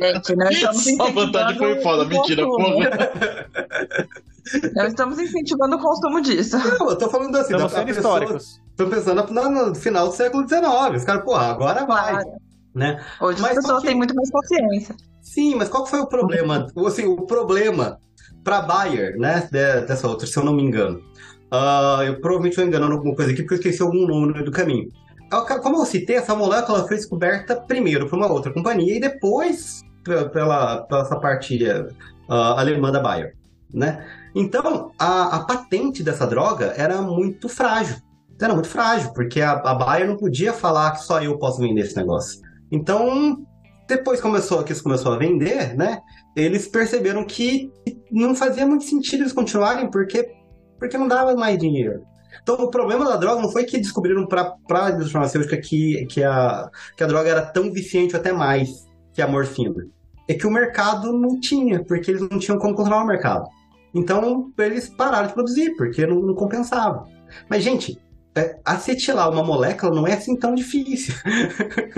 Gente, 0.00 0.34
nós 0.34 0.50
estamos 0.50 0.84
Só 0.96 1.12
vantagem 1.12 1.58
foi 1.58 1.80
foda, 1.80 2.04
mentira, 2.04 2.44
porra. 2.44 2.90
Nós 4.74 4.88
estamos 4.88 5.20
incentivando 5.20 5.76
o 5.76 5.78
consumo 5.78 6.20
disso. 6.20 6.58
Não, 6.58 6.90
eu 6.90 6.98
tô 6.98 7.08
falando 7.08 7.36
assim, 7.36 7.52
estamos 7.52 7.72
sendo 7.72 7.86
pessoa, 7.86 8.18
históricos. 8.18 8.60
Tô 8.76 8.88
pensando 8.88 9.32
no, 9.32 9.68
no, 9.68 9.74
final 9.76 10.08
do 10.08 10.14
século 10.14 10.46
XIX. 10.46 10.96
Os 10.96 11.04
caras, 11.04 11.24
porra, 11.24 11.46
agora 11.46 11.86
claro. 11.86 12.16
vai. 12.16 12.24
Né? 12.74 13.00
Hoje 13.20 13.40
mas 13.40 13.58
as 13.58 13.64
pessoas 13.64 13.82
que... 13.82 13.86
têm 13.86 13.96
muito 13.96 14.14
mais 14.16 14.28
consciência. 14.28 14.96
Sim, 15.20 15.54
mas 15.54 15.68
qual 15.68 15.86
foi 15.86 16.00
o 16.00 16.08
problema? 16.08 16.66
Assim, 16.84 17.04
o 17.04 17.22
problema 17.22 18.00
para 18.42 18.60
Bayer, 18.62 19.16
né, 19.16 19.48
dessa 19.52 20.08
outra, 20.08 20.26
se 20.26 20.36
eu 20.36 20.44
não 20.44 20.52
me 20.52 20.62
engano, 20.62 21.00
Uh, 21.52 22.02
eu 22.04 22.14
provavelmente 22.20 22.52
estou 22.52 22.64
enganando 22.64 22.94
alguma 22.94 23.14
coisa 23.14 23.30
aqui 23.30 23.42
porque 23.42 23.54
eu 23.54 23.58
esqueci 23.58 23.82
algum 23.82 24.06
número 24.06 24.42
do 24.42 24.50
caminho. 24.50 24.88
Como 25.62 25.80
eu 25.80 25.84
citei, 25.86 26.16
essa 26.16 26.34
molécula 26.34 26.86
foi 26.86 26.96
descoberta 26.96 27.56
primeiro 27.56 28.08
por 28.08 28.16
uma 28.16 28.30
outra 28.30 28.52
companhia 28.52 28.96
e 28.96 29.00
depois 29.00 29.82
pela, 30.02 30.86
pela 30.86 31.02
essa 31.02 31.18
parte 31.20 31.62
uh, 31.62 32.32
alemã 32.32 32.90
da 32.90 33.00
Bayer, 33.00 33.34
né? 33.72 34.06
Então, 34.34 34.92
a, 34.98 35.36
a, 35.36 35.40
patente 35.44 36.02
dessa 36.02 36.26
droga 36.26 36.72
era 36.76 37.02
muito 37.02 37.48
frágil. 37.48 37.96
Era 38.40 38.54
muito 38.54 38.68
frágil, 38.68 39.12
porque 39.12 39.40
a, 39.40 39.52
a 39.52 39.74
Bayer 39.74 40.08
não 40.08 40.16
podia 40.16 40.52
falar 40.52 40.92
que 40.92 41.04
só 41.04 41.22
eu 41.22 41.38
posso 41.38 41.60
vender 41.60 41.82
esse 41.82 41.96
negócio. 41.96 42.40
Então, 42.70 43.38
depois 43.86 44.20
começou, 44.20 44.62
que 44.64 44.72
isso 44.72 44.82
começou 44.82 45.12
a 45.12 45.18
vender, 45.18 45.76
né? 45.76 46.00
Eles 46.34 46.66
perceberam 46.66 47.24
que 47.26 47.70
não 48.10 48.34
fazia 48.34 48.66
muito 48.66 48.84
sentido 48.84 49.20
eles 49.20 49.32
continuarem, 49.32 49.90
porque 49.90 50.41
porque 50.82 50.98
não 50.98 51.06
dava 51.06 51.34
mais 51.36 51.56
dinheiro. 51.56 52.02
Então, 52.42 52.56
o 52.56 52.70
problema 52.70 53.04
da 53.04 53.16
droga 53.16 53.40
não 53.40 53.52
foi 53.52 53.62
que 53.64 53.78
descobriram 53.78 54.26
para 54.26 54.56
a 54.68 54.90
indústria 54.90 55.12
farmacêutica 55.12 55.56
que, 55.58 56.04
que, 56.06 56.24
a, 56.24 56.68
que 56.96 57.04
a 57.04 57.06
droga 57.06 57.30
era 57.30 57.42
tão 57.42 57.70
viciante 57.70 58.14
ou 58.14 58.20
até 58.20 58.32
mais 58.32 58.88
que 59.12 59.22
a 59.22 59.28
morfina. 59.28 59.86
É 60.28 60.34
que 60.34 60.46
o 60.46 60.50
mercado 60.50 61.12
não 61.12 61.38
tinha, 61.38 61.84
porque 61.84 62.10
eles 62.10 62.28
não 62.28 62.38
tinham 62.38 62.58
como 62.58 62.74
controlar 62.74 63.04
o 63.04 63.06
mercado. 63.06 63.46
Então, 63.94 64.50
eles 64.58 64.88
pararam 64.88 65.28
de 65.28 65.34
produzir, 65.34 65.76
porque 65.76 66.04
não, 66.04 66.20
não 66.20 66.34
compensava. 66.34 67.04
Mas, 67.48 67.62
gente, 67.62 67.96
é, 68.34 68.58
acetilar 68.64 69.30
uma 69.30 69.44
molécula 69.44 69.94
não 69.94 70.06
é 70.06 70.14
assim 70.14 70.36
tão 70.36 70.54
difícil. 70.54 71.14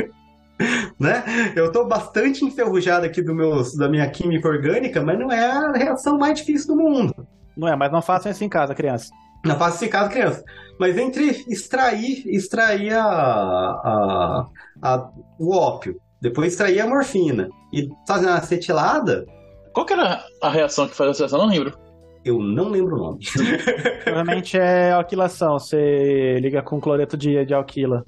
né? 1.01 1.25
Eu 1.57 1.67
estou 1.67 1.89
bastante 1.89 2.45
enferrujado 2.45 3.07
aqui 3.07 3.23
do 3.23 3.35
meus, 3.35 3.75
da 3.77 3.89
minha 3.89 4.09
química 4.11 4.49
orgânica, 4.49 5.03
mas 5.03 5.19
não 5.19 5.33
é 5.33 5.47
a 5.47 5.73
reação 5.73 6.19
mais 6.19 6.39
difícil 6.39 6.75
do 6.75 6.77
mundo. 6.77 7.15
Não 7.57 7.69
é, 7.69 7.77
mas 7.77 7.93
não 7.93 8.03
façam 8.03 8.31
isso 8.31 8.45
em 8.45 8.49
casa, 8.49 8.75
criança. 8.75 9.11
Não 9.45 9.57
façam 9.57 9.77
isso 9.77 9.85
em 9.85 9.89
casa, 9.89 10.09
criança. 10.09 10.45
Mas 10.79 10.97
entre 10.99 11.31
extrair, 11.49 12.25
extrair 12.27 12.93
a, 12.95 13.05
a, 13.05 14.47
a, 14.83 15.11
o 15.39 15.55
ópio, 15.55 16.01
depois 16.21 16.53
extrair 16.53 16.81
a 16.81 16.87
morfina 16.87 17.49
e 17.73 17.89
fazer 18.07 18.27
uma 18.27 18.37
acetilada. 18.37 19.25
Qual 19.73 19.87
que 19.87 19.93
era 19.93 20.25
a 20.43 20.51
reação 20.51 20.89
que 20.89 20.97
faz 20.97 21.09
a 21.09 21.11
acetilada? 21.13 21.47
Não 21.47 21.53
lembro. 21.53 21.79
Eu 22.25 22.39
não 22.39 22.71
lembro 22.71 22.97
o 22.97 22.99
nome. 22.99 23.19
Provavelmente 24.03 24.57
é 24.57 24.93
alquilação. 24.93 25.59
Você 25.59 26.39
liga 26.41 26.63
com 26.63 26.81
cloreto 26.81 27.17
de, 27.17 27.45
de 27.45 27.55
alquila. 27.55 28.03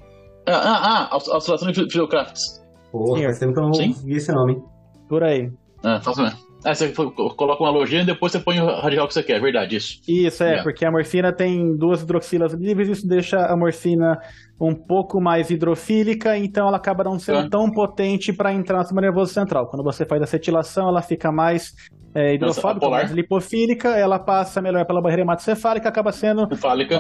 Ah, 0.49 0.55
ah, 0.55 1.09
ah 1.11 1.17
oscilação 1.17 1.71
de 1.71 1.83
Fidelcrafts. 1.83 2.65
Porra, 2.91 3.25
faz 3.25 3.39
tempo 3.39 3.53
que 3.53 3.59
eu 3.59 3.65
não 3.65 3.73
vi 3.73 4.17
esse 4.17 4.33
nome. 4.33 4.63
Por 5.09 5.23
aí. 5.23 5.51
Ah, 5.85 6.01
faz 6.01 6.17
mesmo. 6.17 6.39
Ah, 6.65 6.75
você 6.75 6.93
coloca 6.93 7.63
uma 7.63 7.69
halogênio 7.69 8.03
e 8.03 8.07
depois 8.07 8.33
você 8.33 8.41
põe 8.41 8.59
o 8.61 8.67
radical 8.81 9.07
que 9.07 9.15
você 9.15 9.23
quer, 9.23 9.37
é 9.37 9.41
verdade, 9.41 9.77
isso. 9.77 10.01
Isso, 10.09 10.43
é, 10.43 10.47
yeah. 10.47 10.63
porque 10.65 10.85
a 10.85 10.91
morfina 10.91 11.33
tem 11.33 11.77
duas 11.77 12.03
hidroxilas 12.03 12.55
livres, 12.55 12.89
isso 12.89 13.07
deixa 13.07 13.39
a 13.39 13.57
morfina 13.57 14.19
um 14.61 14.75
pouco 14.75 15.21
mais 15.21 15.51
hidrofílica, 15.51 16.37
então 16.37 16.67
ela 16.67 16.77
acaba 16.77 17.05
não 17.05 17.19
sendo 17.19 17.39
ah. 17.39 17.49
tão 17.49 17.71
potente 17.71 18.33
para 18.33 18.53
entrar 18.53 18.79
no 18.79 18.83
sistema 18.83 19.03
nervoso 19.03 19.33
central. 19.33 19.69
Quando 19.69 19.85
você 19.85 20.05
faz 20.05 20.23
acetilação, 20.23 20.89
ela 20.89 21.03
fica 21.03 21.31
mais 21.31 21.75
é, 22.15 22.35
hidrofóbica, 22.35 22.89
mais 22.89 23.11
lipofílica, 23.13 23.91
ela 23.91 24.19
passa 24.19 24.63
melhor 24.63 24.87
pela 24.87 25.03
barreira 25.03 25.23
hematocefálica, 25.23 25.89
acaba 25.89 26.11
sendo, 26.11 26.49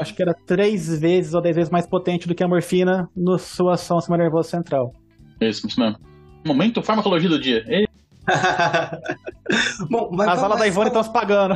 acho 0.01 0.15
que 0.15 0.23
era 0.23 0.35
três 0.47 1.01
vezes 1.01 1.33
ou 1.33 1.41
dez 1.41 1.57
vezes 1.57 1.71
mais 1.71 1.89
potente 1.89 2.29
do 2.29 2.35
que 2.35 2.45
a 2.45 2.49
morfina 2.49 3.09
na 3.17 3.39
sua 3.39 3.75
ação 3.75 3.97
no 3.97 4.01
sistema 4.03 4.19
nervoso 4.19 4.51
central. 4.51 4.93
Isso, 5.41 5.67
isso 5.67 5.81
mesmo. 5.81 5.99
Momento 6.47 6.83
farmacologia 6.83 7.29
do 7.29 7.41
dia. 7.41 7.65
Bom, 9.91 10.11
mas 10.13 10.29
As 10.29 10.43
aulas 10.43 10.59
da 10.59 10.67
Ivone 10.67 10.89
estão 10.89 11.03
se 11.03 11.13
pagando. 11.13 11.55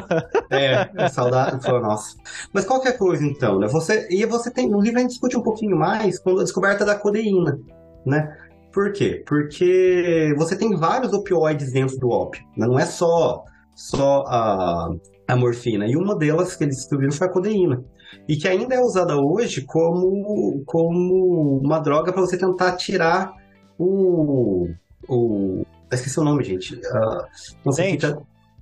É, 0.50 0.88
é 0.94 1.08
saudade, 1.08 1.64
foi 1.64 1.80
nossa. 1.80 2.16
Mas 2.52 2.64
qualquer 2.64 2.96
coisa, 2.96 3.24
então, 3.24 3.58
né? 3.58 3.66
Você, 3.68 4.06
e 4.10 4.24
você 4.24 4.50
tem. 4.50 4.68
No 4.68 4.80
livro 4.80 4.98
a 4.98 5.02
gente 5.02 5.10
discute 5.10 5.36
um 5.36 5.42
pouquinho 5.42 5.76
mais 5.76 6.18
quando 6.18 6.40
a 6.40 6.44
descoberta 6.44 6.84
da 6.84 6.94
codeína, 6.94 7.58
né? 8.06 8.36
Por 8.72 8.92
quê? 8.92 9.24
Porque 9.26 10.32
você 10.36 10.56
tem 10.56 10.76
vários 10.76 11.12
opioides 11.12 11.72
dentro 11.72 11.96
do 11.98 12.08
ópio, 12.08 12.42
né? 12.56 12.66
Não 12.66 12.78
é 12.78 12.86
só, 12.86 13.44
só 13.74 14.24
a, 14.26 14.90
a 15.26 15.36
morfina. 15.36 15.86
E 15.86 15.96
uma 15.96 16.16
delas 16.16 16.54
que 16.54 16.64
eles 16.64 16.76
descobriram 16.76 17.12
foi 17.12 17.26
a 17.26 17.30
codeína. 17.30 17.84
E 18.28 18.36
que 18.36 18.46
ainda 18.46 18.74
é 18.74 18.80
usada 18.80 19.16
hoje 19.16 19.62
como, 19.62 20.62
como 20.64 21.60
uma 21.64 21.80
droga 21.80 22.12
para 22.12 22.20
você 22.20 22.36
tentar 22.38 22.76
tirar 22.76 23.32
o. 23.78 24.68
o 25.08 25.64
esqueci 25.96 26.18
o 26.20 26.24
nome, 26.24 26.42
gente. 26.44 26.80
Ah, 26.92 27.26
não 27.64 27.72
Dente? 27.72 28.06
tá- 28.10 28.18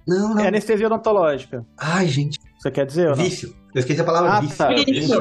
Não, 0.06 0.34
não. 0.34 0.38
É 0.44 0.48
anestesia 0.48 0.86
odontológica. 0.86 1.64
Ai, 1.76 2.06
gente. 2.06 2.38
Você 2.58 2.70
quer 2.70 2.86
dizer 2.86 3.10
ou 3.10 3.16
não? 3.16 3.24
Vício. 3.24 3.54
Eu 3.74 3.80
esqueci 3.80 4.00
a 4.00 4.04
palavra 4.04 4.30
Ah, 4.32 4.40
vício. 4.40 4.56
tá. 4.56 4.72
Isso. 4.74 5.18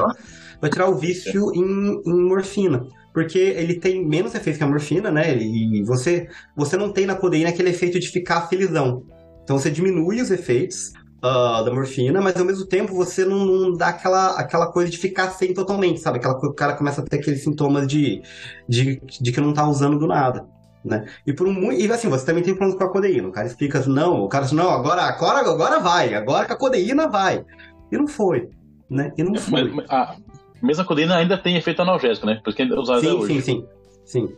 Vai 0.60 0.70
tirar 0.70 0.88
o 0.88 0.94
vício 0.96 1.52
em, 1.54 2.00
em 2.04 2.28
morfina. 2.28 2.86
Porque 3.14 3.38
ele 3.38 3.74
tem 3.80 4.06
menos 4.06 4.34
efeito 4.34 4.58
que 4.58 4.64
a 4.64 4.66
morfina, 4.66 5.10
né? 5.10 5.36
E 5.36 5.82
você, 5.84 6.28
você 6.56 6.76
não 6.76 6.92
tem 6.92 7.06
na 7.06 7.14
codeína 7.16 7.48
aquele 7.50 7.70
efeito 7.70 7.98
de 7.98 8.08
ficar 8.08 8.48
felizão. 8.48 9.02
Então 9.42 9.58
você 9.58 9.70
diminui 9.70 10.20
os 10.20 10.30
efeitos 10.30 10.92
ah, 11.22 11.62
da 11.62 11.72
morfina, 11.74 12.20
mas 12.20 12.36
ao 12.36 12.44
mesmo 12.44 12.66
tempo 12.66 12.94
você 12.94 13.24
não, 13.24 13.44
não 13.44 13.72
dá 13.72 13.88
aquela, 13.88 14.38
aquela 14.38 14.70
coisa 14.70 14.90
de 14.90 14.98
ficar 14.98 15.30
sem 15.30 15.52
totalmente, 15.54 16.00
sabe? 16.00 16.18
Aquela 16.18 16.34
o 16.34 16.52
cara 16.52 16.74
começa 16.74 17.00
a 17.00 17.04
ter 17.04 17.16
aqueles 17.16 17.42
sintomas 17.42 17.86
de, 17.88 18.22
de, 18.68 19.00
de 19.20 19.32
que 19.32 19.40
não 19.40 19.52
tá 19.52 19.66
usando 19.68 19.98
do 19.98 20.06
nada. 20.06 20.46
Né? 20.84 21.06
E 21.26 21.32
por 21.32 21.46
um 21.46 21.72
e 21.72 21.90
assim, 21.90 22.08
você 22.08 22.24
também 22.24 22.42
tem 22.42 22.54
problemas 22.54 22.78
com 22.78 22.84
a 22.88 22.92
codeína. 22.92 23.28
O 23.28 23.32
cara 23.32 23.46
explica 23.46 23.78
assim, 23.78 23.92
não, 23.92 24.22
o 24.22 24.28
cara 24.28 24.44
diz, 24.44 24.52
não, 24.52 24.70
agora, 24.70 25.02
agora, 25.02 25.40
agora 25.40 25.80
vai, 25.80 26.14
agora 26.14 26.46
que 26.46 26.52
a 26.52 26.56
codeína 26.56 27.08
vai. 27.08 27.44
E 27.90 27.96
não 27.98 28.06
foi. 28.06 28.48
Né? 28.88 29.12
E 29.18 29.22
não 29.22 29.34
foi. 29.34 29.64
Mas, 29.64 29.74
mas 29.74 29.90
a 29.90 30.16
mesma 30.62 30.84
codeína 30.84 31.16
ainda 31.16 31.36
tem 31.36 31.56
efeito 31.56 31.82
analgésico, 31.82 32.26
né? 32.26 32.40
Porque 32.42 32.62
é 32.62 32.66
usada 32.66 33.00
Sim, 33.00 33.10
hoje. 33.10 33.34
sim, 33.34 33.40
sim, 33.40 33.66
sim. 34.04 34.28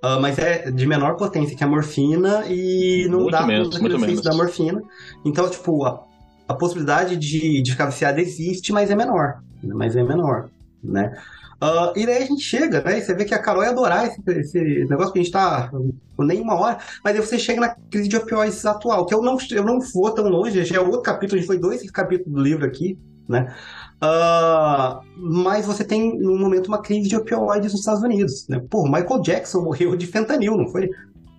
Ah, 0.00 0.18
mas 0.20 0.38
é 0.38 0.70
de 0.70 0.86
menor 0.86 1.16
potência 1.16 1.56
que 1.56 1.64
a 1.64 1.66
morfina 1.66 2.44
e 2.46 3.06
não 3.10 3.20
Muito 3.20 3.32
dá 3.32 3.44
menos, 3.44 3.80
muito 3.80 3.96
efeitos 3.96 4.22
da 4.22 4.30
menos. 4.30 4.46
morfina. 4.46 4.82
Então, 5.24 5.50
tipo, 5.50 5.84
a, 5.84 6.04
a 6.46 6.54
possibilidade 6.54 7.16
de, 7.16 7.60
de 7.60 7.72
ficar 7.72 7.86
viciado 7.86 8.20
existe, 8.20 8.72
mas 8.72 8.90
é 8.90 8.94
menor. 8.94 9.40
Mas 9.62 9.96
é 9.96 10.02
menor, 10.04 10.48
né? 10.82 11.18
Ah, 11.60 11.92
e 11.96 12.06
daí 12.06 12.22
a 12.22 12.26
gente 12.26 12.42
chega, 12.42 12.80
né? 12.82 12.98
E 12.98 13.02
você 13.02 13.14
vê 13.14 13.24
que 13.24 13.34
a 13.34 13.42
Carol 13.42 13.64
ia 13.64 13.70
adorar 13.70 14.06
esse, 14.06 14.22
esse 14.28 14.84
negócio 14.88 15.12
que 15.12 15.18
a 15.18 15.22
gente 15.22 15.32
tá 15.32 15.70
por 16.16 16.24
nem 16.24 16.40
uma 16.40 16.54
hora, 16.54 16.78
mas 17.04 17.16
aí 17.16 17.20
você 17.20 17.38
chega 17.38 17.60
na 17.60 17.74
crise 17.90 18.08
de 18.08 18.16
opioides 18.16 18.64
atual, 18.64 19.06
que 19.06 19.14
eu 19.14 19.22
não, 19.22 19.36
eu 19.50 19.64
não 19.64 19.80
vou 19.80 20.10
tão 20.12 20.28
longe, 20.28 20.64
já 20.64 20.76
é 20.76 20.80
outro 20.80 21.02
capítulo, 21.02 21.36
a 21.36 21.38
gente 21.38 21.46
foi 21.46 21.58
dois 21.58 21.88
capítulos 21.90 22.32
do 22.32 22.42
livro 22.42 22.64
aqui, 22.64 22.98
né? 23.28 23.52
Ah, 24.00 25.00
mas 25.16 25.66
você 25.66 25.84
tem, 25.84 26.16
no 26.18 26.38
momento, 26.38 26.68
uma 26.68 26.80
crise 26.80 27.08
de 27.08 27.16
opioides 27.16 27.72
nos 27.72 27.80
Estados 27.80 28.02
Unidos. 28.02 28.46
Né? 28.48 28.62
Pô, 28.70 28.84
Michael 28.84 29.20
Jackson 29.20 29.62
morreu 29.62 29.96
de 29.96 30.06
fentanil, 30.06 30.56
não 30.56 30.68
foi? 30.68 30.88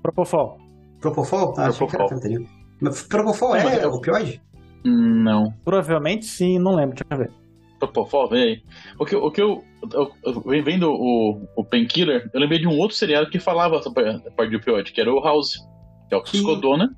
Propofol. 0.01 0.57
Propofol? 0.99 1.53
Ah, 1.57 1.67
achei 1.67 1.87
que 1.87 1.95
era 1.95 2.05
Propofol. 2.05 2.09
fentanil. 2.09 2.47
Propofol 3.07 3.55
é 3.55 3.79
é- 3.79 3.87
opioide? 3.87 4.41
Não. 4.83 5.53
Provavelmente 5.63 6.25
sim, 6.25 6.59
não 6.59 6.75
lembro, 6.75 6.95
deixa 6.95 7.05
eu 7.11 7.17
ver. 7.17 7.38
Propofol, 7.79 8.29
vem 8.29 8.43
aí. 8.43 8.61
O 8.99 9.05
que, 9.05 9.15
o 9.15 9.31
que 9.31 9.41
eu, 9.41 9.63
eu, 9.93 10.11
eu- 10.25 10.63
Vendo 10.63 10.91
o, 10.91 11.47
o 11.55 11.63
Painkiller, 11.63 12.29
eu 12.33 12.39
lembrei 12.39 12.59
de 12.59 12.67
um 12.67 12.77
outro 12.77 12.95
seriado 12.97 13.29
que 13.29 13.39
falava 13.39 13.81
sobre 13.81 14.09
a 14.09 14.19
parte 14.35 14.49
de 14.49 14.57
opioide, 14.57 14.91
que 14.91 14.99
era 15.01 15.11
o 15.13 15.21
House. 15.23 15.57
Que 16.09 16.15
é 16.15 16.17
o 16.17 16.23
Psicodona, 16.23 16.89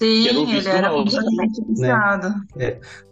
Sim, 0.00 0.24
Quero 0.24 0.40
o 0.40 0.42
ele 0.42 0.52
visto 0.52 0.68
era 0.68 0.88
do 0.88 0.94
House. 0.96 1.14
completamente 1.14 1.64
viciado. 1.68 2.34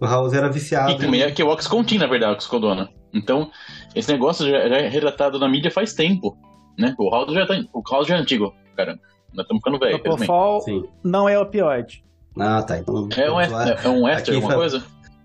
O 0.00 0.04
House 0.06 0.32
era 0.32 0.48
viciado. 0.50 0.90
e 0.92 0.98
também 0.98 1.22
é, 1.22 1.30
que 1.30 1.40
é 1.40 1.44
o 1.44 1.48
Oxycontin, 1.48 1.98
na 1.98 2.06
verdade, 2.08 2.34
o 2.34 2.36
Psicodona. 2.38 2.88
Então, 3.14 3.50
esse 3.94 4.10
negócio 4.10 4.48
já, 4.48 4.68
já 4.68 4.76
é 4.78 4.88
relatado 4.88 5.38
na 5.38 5.48
mídia 5.48 5.70
faz 5.70 5.94
tempo. 5.94 6.36
Né? 6.76 6.94
O 6.98 7.08
House 7.10 7.32
já, 7.32 7.46
tá, 7.46 7.54
o 7.72 7.82
House 7.88 8.08
já 8.08 8.16
é 8.16 8.18
antigo, 8.18 8.52
caramba. 8.76 9.00
Nós 9.32 9.44
estamos 9.44 9.60
ficando 9.62 9.78
velho. 9.78 10.02
Propofol 10.02 10.60
Sim. 10.62 10.82
não 11.04 11.28
é 11.28 11.38
opioide. 11.38 12.02
Ah, 12.38 12.62
tá. 12.62 12.78
Então, 12.78 13.08
É 13.16 13.30
um, 13.30 13.40
é, 13.40 13.76
é 13.84 13.88
um 13.88 14.08
éster, 14.08 14.34
alguma 14.34 14.54
coisa? 14.54 14.82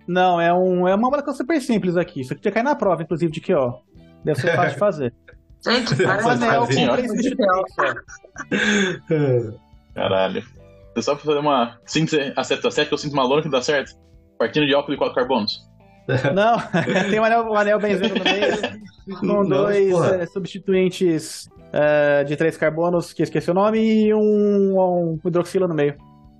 Não, 0.07 0.39
é, 0.39 0.53
um, 0.53 0.87
é 0.87 0.95
uma 0.95 1.09
molécula 1.09 1.35
super 1.35 1.61
simples 1.61 1.97
aqui. 1.97 2.21
Isso 2.21 2.33
aqui 2.33 2.43
já 2.43 2.51
cai 2.51 2.63
na 2.63 2.75
prova, 2.75 3.03
inclusive, 3.03 3.31
de 3.31 3.41
que, 3.41 3.53
ó. 3.53 3.79
Deve 4.23 4.39
ser 4.39 4.55
fácil 4.55 4.73
de 4.73 4.79
fazer. 4.79 5.13
Gente, 5.67 6.03
um 6.03 6.29
anel 6.29 6.67
com 6.67 6.67
três. 6.67 7.11
Caralho. 9.93 10.43
Você 10.93 11.01
só 11.01 11.15
pra 11.15 11.25
fazer 11.25 11.39
uma 11.39 11.77
síntese 11.85 12.33
acetoacética, 12.35 12.93
eu 12.93 12.97
sinto 12.97 13.13
uma 13.13 13.23
lona 13.23 13.41
que 13.41 13.49
dá 13.49 13.61
certo. 13.61 13.93
Partindo 14.37 14.65
de 14.65 14.73
álcool 14.73 14.91
de 14.91 14.97
quatro 14.97 15.15
carbonos. 15.15 15.67
Não, 16.33 16.57
tem 17.09 17.19
um 17.19 17.23
anel, 17.25 17.43
um 17.43 17.55
anel 17.55 17.79
benzeno 17.79 18.15
no 18.15 18.23
meio, 18.23 19.19
com 19.19 19.25
Não, 19.25 19.43
dois 19.43 19.93
é, 20.13 20.25
substituintes 20.27 21.49
é, 21.73 22.23
de 22.23 22.35
três 22.37 22.55
carbonos, 22.55 23.11
que 23.11 23.23
esqueci 23.23 23.51
o 23.51 23.53
nome, 23.53 23.79
e 23.79 24.13
um, 24.13 24.79
um 24.79 25.19
hidroxila 25.25 25.67
no 25.67 25.75
meio. 25.75 25.95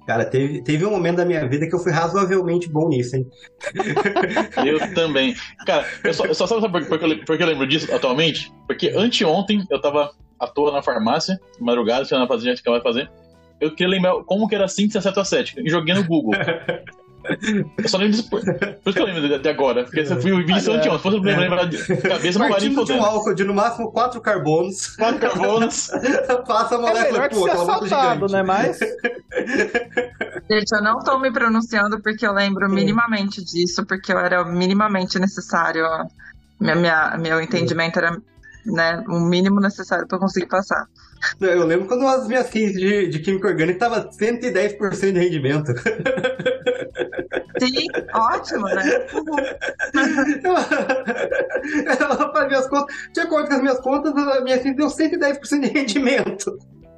Cara, 0.07 0.23
teve, 0.23 0.61
teve 0.61 0.85
um 0.85 0.91
momento 0.91 1.17
da 1.17 1.25
minha 1.25 1.45
vida 1.45 1.67
que 1.67 1.75
eu 1.75 1.79
fui 1.79 1.91
razoavelmente 1.91 2.69
bom 2.69 2.87
nisso, 2.87 3.17
hein? 3.17 3.27
Eu 4.65 4.93
também. 4.93 5.35
Cara, 5.65 5.85
eu 6.01 6.13
só, 6.13 6.25
eu 6.25 6.33
só 6.33 6.47
sabe 6.47 6.69
por, 6.69 6.85
por, 6.85 6.97
que 6.97 7.05
eu, 7.05 7.25
por 7.25 7.37
que 7.37 7.43
eu 7.43 7.47
lembro 7.47 7.67
disso 7.67 7.93
atualmente? 7.93 8.49
Porque 8.65 8.93
anteontem 8.95 9.65
eu 9.69 9.81
tava 9.81 10.11
à 10.39 10.47
toa 10.47 10.71
na 10.71 10.81
farmácia, 10.81 11.37
madrugada, 11.59 12.05
se 12.05 12.15
eu 12.15 12.19
não 12.19 12.27
fazia, 12.27 12.55
que 12.55 12.61
ela 12.65 12.79
vai 12.79 12.93
fazer. 12.93 13.11
Eu 13.59 13.71
queria 13.71 13.91
lembrar 13.91 14.13
como 14.23 14.47
que 14.47 14.55
era 14.55 14.63
a 14.63 14.69
síntese 14.69 14.97
acetoacética 14.97 15.61
e 15.61 15.69
joguei 15.69 15.93
no 15.93 16.05
Google. 16.05 16.31
Eu 17.77 17.89
só 17.89 17.97
lembro 17.97 18.11
disso 18.13 18.29
por, 18.29 18.41
por 18.41 18.55
isso 18.85 18.93
que 18.93 18.99
eu 18.99 19.05
lembro 19.05 19.21
de, 19.21 19.39
de 19.39 19.49
agora. 19.49 19.83
Porque 19.83 20.05
se 20.05 20.13
eu 20.13 20.21
fui 20.21 20.43
vi 20.43 20.57
isso 20.57 20.69
Olha, 20.71 20.79
anteontem, 20.79 20.97
se 20.97 21.03
fosse 21.03 21.19
me 21.19 21.35
lembrar 21.35 21.65
de 21.65 21.77
cabeça, 22.01 22.39
não 22.39 22.49
Partindo 22.49 22.85
de 22.85 22.93
um 22.93 23.03
álcool 23.03 23.33
de 23.35 23.43
no 23.43 23.53
máximo 23.53 23.91
quatro 23.91 24.21
carbonos, 24.21 24.95
Quatro 24.95 25.19
carbonos. 25.19 25.87
passa 26.47 26.75
a 26.75 26.77
É 26.77 26.81
molécula, 26.81 27.11
melhor 27.11 27.29
que 27.29 27.35
pô, 27.35 27.43
ser 27.43 27.49
aquela 27.51 27.65
molécula 27.65 27.85
assaltado, 27.97 28.25
né? 28.31 28.43
Mas 28.43 28.79
Gente, 30.49 30.71
eu 30.73 30.81
não 30.81 30.99
tô 30.99 31.19
me 31.19 31.31
pronunciando 31.31 32.01
porque 32.01 32.25
eu 32.25 32.33
lembro 32.33 32.69
minimamente 32.69 33.43
disso, 33.43 33.85
porque 33.85 34.11
eu 34.13 34.17
era 34.19 34.43
minimamente 34.45 35.19
necessário. 35.19 35.83
Minha, 36.59 36.75
minha- 36.75 37.17
meu 37.19 37.41
entendimento 37.41 37.97
era 37.99 38.17
né, 38.65 39.03
o 39.07 39.19
mínimo 39.19 39.59
necessário 39.59 40.07
pra 40.07 40.17
eu 40.17 40.21
conseguir 40.21 40.47
passar. 40.47 40.85
Eu 41.41 41.65
lembro 41.65 41.87
quando 41.87 42.07
as 42.07 42.27
minhas 42.27 42.49
crises 42.49 42.73
de, 42.79 43.07
de 43.09 43.19
química 43.19 43.47
orgânica 43.47 43.79
tava 43.79 44.09
110% 44.09 45.11
de 45.13 45.19
rendimento. 45.19 45.73
Sim, 47.59 47.87
ótimo, 48.13 48.67
né? 48.67 48.83
Ela 51.99 52.31
fazia 52.31 52.59
as 52.59 52.67
contas, 52.67 52.95
de 53.13 53.21
acordo 53.21 53.47
com 53.47 53.55
as 53.55 53.61
minhas 53.61 53.79
contas, 53.79 54.15
a 54.15 54.41
minha 54.41 54.61
ciência 54.61 54.75
deu 54.75 54.87
110% 54.87 55.61
de 55.61 55.67
rendimento. 55.67 56.55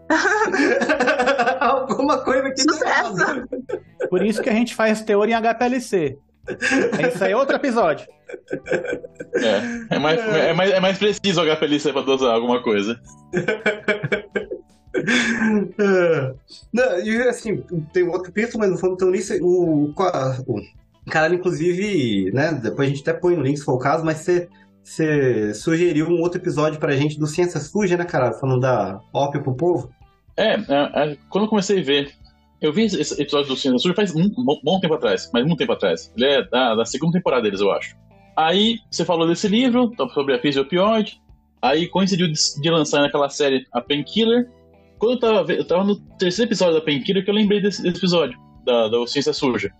Alguma 1.59 2.23
coisa 2.23 2.51
que 2.51 2.61
Sucesso! 2.61 3.47
por 4.09 4.25
isso 4.25 4.41
que 4.41 4.49
a 4.49 4.53
gente 4.53 4.73
faz 4.73 5.01
teoria 5.01 5.37
em 5.37 5.41
HPLC. 5.41 6.17
Isso 7.07 7.23
aí 7.23 7.31
é 7.31 7.37
outro 7.37 7.55
episódio. 7.55 8.07
É, 9.35 9.95
é, 9.95 9.99
mais, 9.99 10.19
é, 10.19 10.53
mais, 10.53 10.71
é 10.71 10.79
mais 10.79 10.97
preciso 10.97 11.41
o 11.41 11.55
HPLC 11.55 11.93
pra 11.93 12.01
dosar 12.01 12.33
alguma 12.33 12.61
coisa. 12.61 12.99
É. 15.79 16.33
Não, 16.73 16.99
e 16.99 17.21
assim, 17.27 17.63
tem 17.93 18.03
um 18.03 18.11
outro 18.11 18.25
capítulo, 18.25 18.59
mas 18.59 18.69
não 18.69 18.77
fomos 18.77 18.97
tão 18.97 19.11
nisso. 19.11 19.33
O, 19.41 19.85
o 19.85 19.93
cara, 21.09 21.33
inclusive, 21.33 22.31
né? 22.31 22.53
Depois 22.53 22.87
a 22.87 22.91
gente 22.91 23.01
até 23.01 23.13
põe 23.13 23.35
no 23.35 23.43
link 23.43 23.57
se 23.57 23.65
for 23.65 23.73
o 23.73 23.79
caso, 23.79 24.05
mas 24.05 24.17
você. 24.17 24.47
Você 24.81 25.53
sugeriu 25.53 26.07
um 26.07 26.19
outro 26.19 26.39
episódio 26.39 26.79
pra 26.79 26.95
gente 26.95 27.19
do 27.19 27.27
Ciência 27.27 27.59
Suja, 27.59 27.95
né, 27.95 28.05
cara? 28.05 28.33
Falando 28.33 28.61
da 28.61 28.99
ópio 29.13 29.43
pro 29.43 29.53
povo. 29.53 29.91
É, 30.35 30.55
é, 30.55 30.59
é, 31.11 31.17
quando 31.29 31.43
eu 31.43 31.49
comecei 31.49 31.79
a 31.79 31.83
ver. 31.83 32.11
Eu 32.61 32.73
vi 32.73 32.85
esse 32.85 33.21
episódio 33.21 33.49
do 33.49 33.55
Ciência 33.55 33.77
Suja 33.77 33.93
faz 33.93 34.15
um 34.15 34.27
bom, 34.29 34.59
bom 34.63 34.79
tempo 34.79 34.95
atrás, 34.95 35.29
mas 35.31 35.45
muito 35.45 35.59
tempo 35.59 35.73
atrás. 35.73 36.11
Ele 36.17 36.25
é 36.25 36.49
da, 36.49 36.75
da 36.75 36.85
segunda 36.85 37.13
temporada 37.13 37.43
deles, 37.43 37.61
eu 37.61 37.71
acho. 37.71 37.95
Aí 38.35 38.79
você 38.89 39.05
falou 39.05 39.27
desse 39.27 39.47
livro, 39.47 39.93
sobre 40.13 40.33
a 40.33 40.39
crise 40.39 40.55
de 40.55 40.65
opioide. 40.65 41.21
Aí 41.61 41.87
coincidiu 41.87 42.27
de, 42.27 42.61
de 42.61 42.69
lançar 42.69 43.01
naquela 43.01 43.29
série 43.29 43.65
a 43.71 43.81
Painkiller. 43.81 44.49
Quando 44.99 45.13
eu 45.13 45.19
tava, 45.19 45.51
eu 45.53 45.65
tava 45.65 45.83
no 45.83 45.95
terceiro 46.17 46.49
episódio 46.49 46.75
da 46.75 46.81
Painkiller 46.81 47.23
que 47.23 47.29
eu 47.29 47.33
lembrei 47.35 47.61
desse, 47.61 47.81
desse 47.81 47.97
episódio, 47.97 48.37
da, 48.65 48.87
da 48.89 49.07
Ciência 49.07 49.33
Suja. 49.33 49.71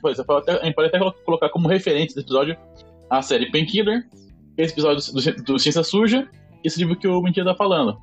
Pois, 0.00 0.18
eu 0.18 0.24
falo 0.24 0.38
até- 0.38 0.52
A 0.60 0.64
gente 0.64 0.74
pode 0.74 0.88
até 0.88 0.98
colo- 0.98 1.14
colocar 1.24 1.48
como 1.50 1.66
referência 1.68 2.14
desse 2.14 2.20
episódio 2.20 2.56
a 3.10 3.20
série 3.22 3.50
Painkiller, 3.50 4.06
esse 4.56 4.72
episódio 4.72 5.12
do, 5.12 5.42
do, 5.44 5.58
Ciência 5.58 5.82
Suja 5.82 6.28
e 6.64 6.68
esse 6.68 6.78
livro 6.78 6.96
que 6.96 7.08
o 7.08 7.20
Mentira 7.20 7.44
tá 7.46 7.54
falando. 7.56 7.98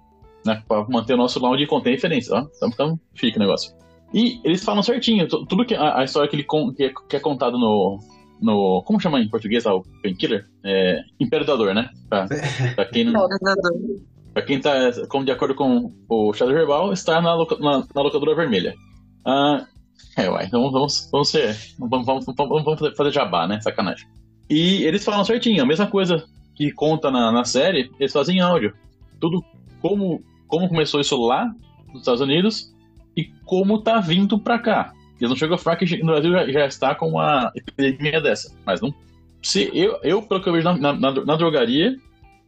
Né, 0.45 0.61
pra 0.67 0.85
manter 0.87 1.13
o 1.15 1.17
nosso 1.17 1.39
round 1.39 1.57
de 1.57 1.65
contém 1.67 1.93
referência, 1.93 2.35
ó. 2.35 2.45
Então, 2.55 2.69
então 2.69 2.99
fica 3.15 3.37
o 3.37 3.41
negócio. 3.41 3.73
E 4.13 4.39
eles 4.43 4.63
falam 4.63 4.83
certinho, 4.83 5.27
tu- 5.27 5.43
tudo 5.45 5.65
que 5.65 5.73
a, 5.73 5.99
a 5.99 6.03
história 6.03 6.29
que, 6.29 6.35
ele 6.35 6.43
con- 6.43 6.71
que, 6.73 6.83
é, 6.83 6.93
que 7.09 7.15
é 7.15 7.19
contado 7.19 7.57
no, 7.57 7.97
no. 8.39 8.83
Como 8.85 8.99
chama 8.99 9.19
em 9.19 9.27
português 9.27 9.63
lá, 9.63 9.73
o 9.73 9.81
Painkiller? 10.03 10.45
É. 10.63 10.99
Império 11.19 11.47
da 11.47 11.55
Dor, 11.55 11.73
né? 11.73 11.89
Pra, 12.07 12.27
pra 12.75 12.85
quem 12.85 13.05
não. 13.05 13.27
Pra 14.35 14.43
quem 14.43 14.59
tá, 14.59 14.73
como 15.07 15.23
de 15.23 15.31
acordo 15.31 15.55
com 15.55 15.93
o 16.09 16.33
Shadow 16.33 16.53
Herbal, 16.57 16.91
está 16.91 17.21
na, 17.21 17.33
loca- 17.33 17.57
na, 17.57 17.85
na 17.95 18.01
locadora 18.01 18.35
vermelha. 18.35 18.75
Ah, 19.25 19.65
É, 20.17 20.29
uai, 20.29 20.45
então 20.45 20.69
vamos, 20.69 21.07
vamos 21.09 21.29
ser. 21.29 21.55
Vamos, 21.79 22.05
vamos, 22.05 22.25
vamos, 22.25 22.95
fazer 22.97 23.11
jabá, 23.13 23.47
né? 23.47 23.61
Sacanagem. 23.61 24.05
E 24.49 24.83
eles 24.83 25.05
falam 25.05 25.23
certinho, 25.23 25.63
a 25.63 25.65
mesma 25.65 25.87
coisa 25.87 26.25
que 26.53 26.69
conta 26.69 27.09
na, 27.09 27.31
na 27.31 27.45
série, 27.45 27.89
eles 27.97 28.11
fazem 28.11 28.41
áudio. 28.41 28.73
Tudo 29.21 29.41
como, 29.81 30.21
como 30.47 30.67
começou 30.67 30.99
isso 30.99 31.15
lá 31.17 31.49
nos 31.87 32.01
Estados 32.01 32.19
Unidos 32.21 32.73
e 33.15 33.23
como 33.45 33.81
tá 33.81 34.01
vindo 34.01 34.37
pra 34.37 34.59
cá. 34.59 34.91
Eles 35.17 35.29
não 35.29 35.37
chegam 35.37 35.55
a 35.55 35.57
falar 35.57 35.77
que 35.77 35.97
no 35.99 36.07
Brasil 36.07 36.31
já, 36.33 36.45
já 36.51 36.65
está 36.65 36.93
com 36.93 37.07
uma 37.11 37.53
epidemia 37.55 38.19
dessa. 38.19 38.53
Mas 38.65 38.81
não. 38.81 38.93
Se 39.41 39.71
eu, 39.73 39.97
eu 40.03 40.21
pelo 40.21 40.41
que 40.43 40.49
eu 40.49 40.53
vejo 40.53 40.65
na, 40.65 40.91
na, 40.93 41.11
na 41.23 41.35
drogaria, 41.37 41.95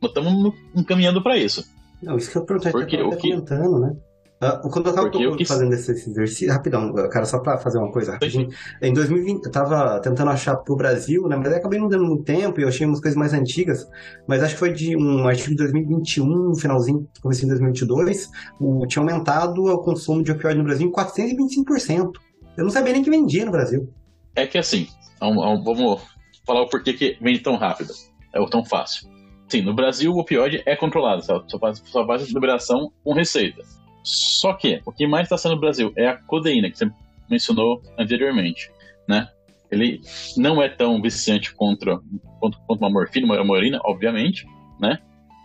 nós 0.02 0.12
estamos 0.12 0.54
encaminhando 0.76 1.22
para 1.24 1.38
isso. 1.38 1.64
Não, 2.02 2.18
isso 2.18 2.32
que 2.32 2.38
eu 2.38 2.46
perguntei, 2.46 2.72
Porque 2.72 3.02
o 3.02 3.10
que- 3.12 3.30
comentando, 3.32 3.80
né? 3.80 3.96
Ah, 4.40 4.58
quando 4.58 4.90
eu 4.90 4.94
tava 4.94 5.10
fazendo 5.48 5.74
esse 5.74 5.92
exercício, 5.92 6.54
rapidão, 6.54 6.94
cara, 7.10 7.26
só 7.26 7.40
pra 7.40 7.58
fazer 7.58 7.80
uma 7.80 7.92
coisa 7.92 8.12
rapidinho. 8.12 8.48
Em 8.84 8.94
2020, 8.94 9.46
eu 9.46 9.52
tava 9.52 10.00
tentando 10.00 10.30
achar 10.30 10.56
pro 10.58 10.76
Brasil, 10.76 11.28
né? 11.28 11.36
Mas 11.36 11.52
acabei 11.54 11.80
não 11.80 11.88
dando 11.88 12.06
muito 12.06 12.24
tempo 12.24 12.60
e 12.60 12.64
eu 12.64 12.68
achei 12.68 12.86
umas 12.86 13.02
coisas 13.02 13.18
mais 13.18 13.34
antigas. 13.34 13.88
Mas 14.28 14.44
acho 14.44 14.54
que 14.54 14.60
foi 14.60 14.72
de 14.72 14.96
um 14.96 15.28
artigo 15.28 15.50
de 15.50 15.56
2021, 15.56 16.54
finalzinho, 16.54 17.08
comecinho 17.20 17.48
de 17.48 17.60
2022, 17.60 18.30
o, 18.62 18.86
tinha 18.86 19.02
aumentado 19.02 19.64
o 19.64 19.80
consumo 19.80 20.22
de 20.22 20.32
opioide 20.32 20.60
no 20.60 20.66
Brasil 20.66 20.88
em 20.88 20.92
425%. 20.92 22.12
Eu 22.56 22.64
não 22.64 22.70
sabia 22.70 22.94
nem 22.94 23.02
que 23.02 23.10
vendia 23.10 23.44
no 23.44 23.52
Brasil. 23.52 23.90
É 24.36 24.46
que 24.46 24.60
assim, 24.60 24.88
vamos, 25.20 25.64
vamos 25.64 26.02
falar 26.46 26.62
o 26.62 26.70
porquê 26.70 26.94
que 26.94 27.18
vende 27.20 27.40
tão 27.40 27.56
rápido, 27.56 27.92
é 28.36 28.46
tão 28.50 28.64
fácil. 28.64 29.08
Sim, 29.48 29.62
no 29.62 29.74
Brasil 29.74 30.12
o 30.12 30.20
opioide 30.20 30.62
é 30.66 30.76
controlado, 30.76 31.24
só, 31.24 31.44
só 31.48 31.58
faz, 31.58 31.82
só 31.86 32.06
faz 32.06 32.30
liberação 32.30 32.92
com 33.04 33.14
receita. 33.14 33.62
Só 34.04 34.54
que 34.54 34.82
o 34.86 34.92
que 34.92 35.08
mais 35.08 35.24
está 35.24 35.38
sendo 35.38 35.56
no 35.56 35.62
Brasil 35.62 35.92
é 35.96 36.08
a 36.08 36.18
codeína, 36.18 36.70
que 36.70 36.78
você 36.78 36.90
mencionou 37.30 37.82
anteriormente, 37.98 38.72
né? 39.08 39.28
Ele 39.70 40.02
não 40.38 40.62
é 40.62 40.70
tão 40.70 41.02
viciante 41.02 41.54
contra, 41.54 42.00
contra, 42.40 42.60
contra 42.62 42.86
uma 42.86 42.90
morfina, 42.90 43.26
uma 43.26 43.44
morina, 43.44 43.80
obviamente, 43.84 44.46
né? 44.80 45.00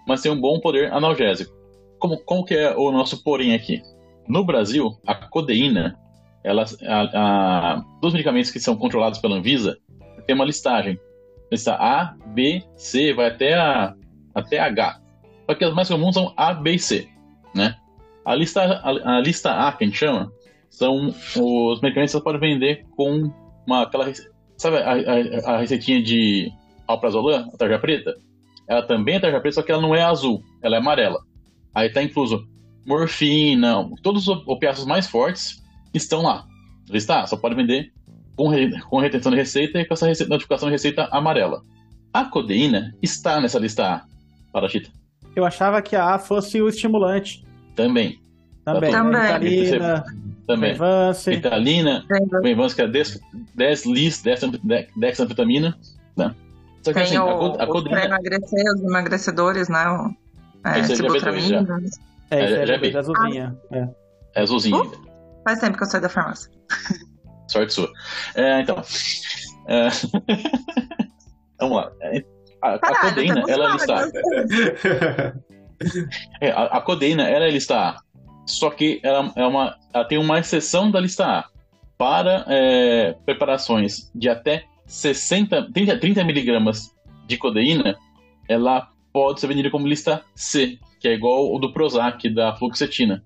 Mas 0.07 0.23
tem 0.23 0.31
um 0.31 0.41
bom 0.41 0.61
poder 0.61 0.93
analgésico. 0.93 1.53
Como, 1.99 2.19
como 2.25 2.45
que 2.45 2.55
é 2.55 2.75
o 2.77 2.91
nosso 2.93 3.23
porém 3.23 3.55
aqui? 3.55 3.81
No 4.29 4.45
Brasil, 4.45 4.97
a 5.07 5.15
codeína, 5.15 5.99
ela, 6.45 6.65
a, 6.87 7.75
a, 7.75 7.85
dos 8.01 8.13
medicamentos 8.13 8.51
que 8.51 8.61
são 8.61 8.77
controlados 8.77 9.19
pela 9.19 9.37
Anvisa, 9.37 9.77
tem 10.27 10.35
uma 10.35 10.45
listagem. 10.45 10.99
Lista 11.51 11.75
A, 11.75 12.17
B, 12.33 12.63
C, 12.77 13.13
vai 13.13 13.29
até, 13.29 13.55
a, 13.55 13.95
até 14.35 14.59
H. 14.59 15.01
Só 15.47 15.55
que 15.55 15.65
as 15.65 15.75
mais 15.75 15.89
comuns 15.89 16.15
são 16.15 16.33
A, 16.37 16.55
B 16.55 16.75
e 16.75 16.79
C, 16.79 17.09
né? 17.55 17.77
A 18.25 18.35
lista, 18.35 18.63
a, 18.63 19.17
a 19.17 19.21
lista 19.21 19.53
A, 19.53 19.73
que 19.73 19.85
a 19.85 19.87
gente 19.87 19.99
chama, 19.99 20.33
são 20.71 21.09
os 21.09 21.81
medicamentos 21.81 22.13
que 22.13 22.19
você 22.19 22.21
pode 22.23 22.39
vender 22.39 22.87
com 22.97 23.31
uma, 23.67 23.83
aquela, 23.83 24.11
sabe 24.57 24.79
a, 24.79 24.93
a, 24.93 25.55
a 25.55 25.59
receitinha 25.59 26.03
de 26.03 26.51
alprazolam, 26.87 27.51
a 27.53 27.57
tarja 27.57 27.79
preta? 27.79 28.15
Ela 28.69 28.83
também 28.83 29.17
é 29.17 29.21
tarja 29.21 29.41
preta, 29.41 29.57
só 29.57 29.63
que 29.63 29.73
ela 29.73 29.83
não 29.83 29.95
é 29.95 30.03
azul, 30.03 30.43
ela 30.63 30.77
é 30.77 30.79
amarela. 30.79 31.21
Aí 31.75 31.91
tá 31.91 32.03
incluso 32.03 32.47
morfina, 32.87 33.89
todos 34.03 34.27
os 34.27 34.47
opiáceos 34.47 34.87
mais 34.87 35.07
fortes 35.07 35.63
estão 35.95 36.23
lá. 36.23 36.47
Lista 36.89 37.21
A, 37.21 37.27
só 37.27 37.37
pode 37.37 37.55
vender 37.55 37.93
com, 38.37 38.49
re, 38.49 38.81
com 38.83 38.99
retenção 38.99 39.31
de 39.31 39.39
receita 39.39 39.81
e 39.81 39.85
com 39.85 39.95
essa 39.95 40.07
receita, 40.07 40.31
notificação 40.31 40.69
de 40.69 40.73
receita 40.73 41.09
amarela. 41.13 41.63
A 42.13 42.25
codeína 42.25 42.95
está 43.01 43.41
nessa 43.41 43.59
lista 43.59 43.87
A, 43.87 44.03
Parachita. 44.53 44.91
Eu 45.35 45.45
achava 45.45 45.81
que 45.81 45.97
a 45.97 46.15
A 46.15 46.19
fosse 46.19 46.61
o 46.61 46.69
estimulante. 46.69 47.45
Também. 47.75 48.21
Também. 48.65 48.93
Tá 48.93 49.03
Também. 49.03 49.23
Ritalina, 49.23 50.05
Também. 50.47 50.73
Venvance. 50.73 51.31
Ritalina, 51.31 52.05
Benvance, 52.43 52.75
que 52.75 52.83
é 52.83 52.89
10, 52.89 53.21
10 53.55 53.87
lis, 53.87 54.23
10 54.23 54.41
dexanfetamina, 54.97 55.77
né? 56.17 56.35
Só 56.83 56.93
que 56.93 56.95
Tem 56.95 57.03
assim, 57.05 57.19
o, 57.19 57.55
a, 57.55 57.63
a 57.63 57.67
codeína... 57.67 58.05
emagrecer, 58.05 58.65
os 58.75 58.83
emagrecedores, 58.83 59.69
né? 59.69 59.89
O, 59.89 60.15
é, 60.69 60.81
Esse 60.81 60.93
é 60.93 60.97
sibutramina. 60.97 61.67
É, 62.31 62.45
isso 62.45 62.55
É, 62.57 62.63
é, 62.63 62.67
já 62.67 62.75
é, 62.75 62.79
vi. 62.79 62.97
azulzinha. 62.97 63.57
É. 63.71 63.89
É 64.35 64.43
azulzinho 64.43 64.83
Uh! 64.83 65.13
Faz 65.45 65.59
tempo 65.59 65.77
que 65.77 65.83
eu 65.83 65.89
saí 65.89 66.01
da 66.01 66.09
farmácia. 66.09 66.51
Sorte 67.49 67.73
sua. 67.73 67.91
É, 68.35 68.61
então. 68.61 68.83
É... 69.67 69.89
Vamos 71.63 71.77
lá. 71.77 71.93
É, 72.01 72.25
A, 72.61 72.75
a 72.75 73.01
codeína, 73.01 73.35
temos 73.35 73.51
ela 73.51 73.65
é 73.65 73.87
vagas. 73.87 74.13
lista 74.13 75.43
É, 76.41 76.51
a, 76.51 76.63
a 76.65 76.81
codeína, 76.81 77.29
ela 77.29 77.45
é 77.47 77.51
lista 77.51 77.77
A. 77.77 77.97
Só 78.47 78.71
que 78.71 79.01
ela, 79.03 79.33
é 79.37 79.47
uma, 79.47 79.77
ela 79.93 80.05
tem 80.05 80.19
uma 80.19 80.39
exceção 80.39 80.91
da 80.91 81.01
lista 81.01 81.25
A. 81.25 81.45
Para 81.99 82.45
é, 82.49 83.15
preparações 83.25 84.11
de 84.15 84.29
até 84.29 84.65
60, 84.87 85.71
30, 85.73 85.99
30 85.99 86.25
miligramas 86.25 86.91
de 87.27 87.37
codeína, 87.37 87.97
ela 88.49 88.89
pode 89.13 89.41
ser 89.41 89.47
vendida 89.47 89.71
como 89.71 89.87
lista 89.87 90.25
C, 90.35 90.79
que 91.01 91.07
é 91.07 91.15
igual 91.15 91.55
o 91.55 91.59
do 91.59 91.73
Prozac, 91.73 92.29
da 92.29 92.57
fluoxetina. 92.57 93.23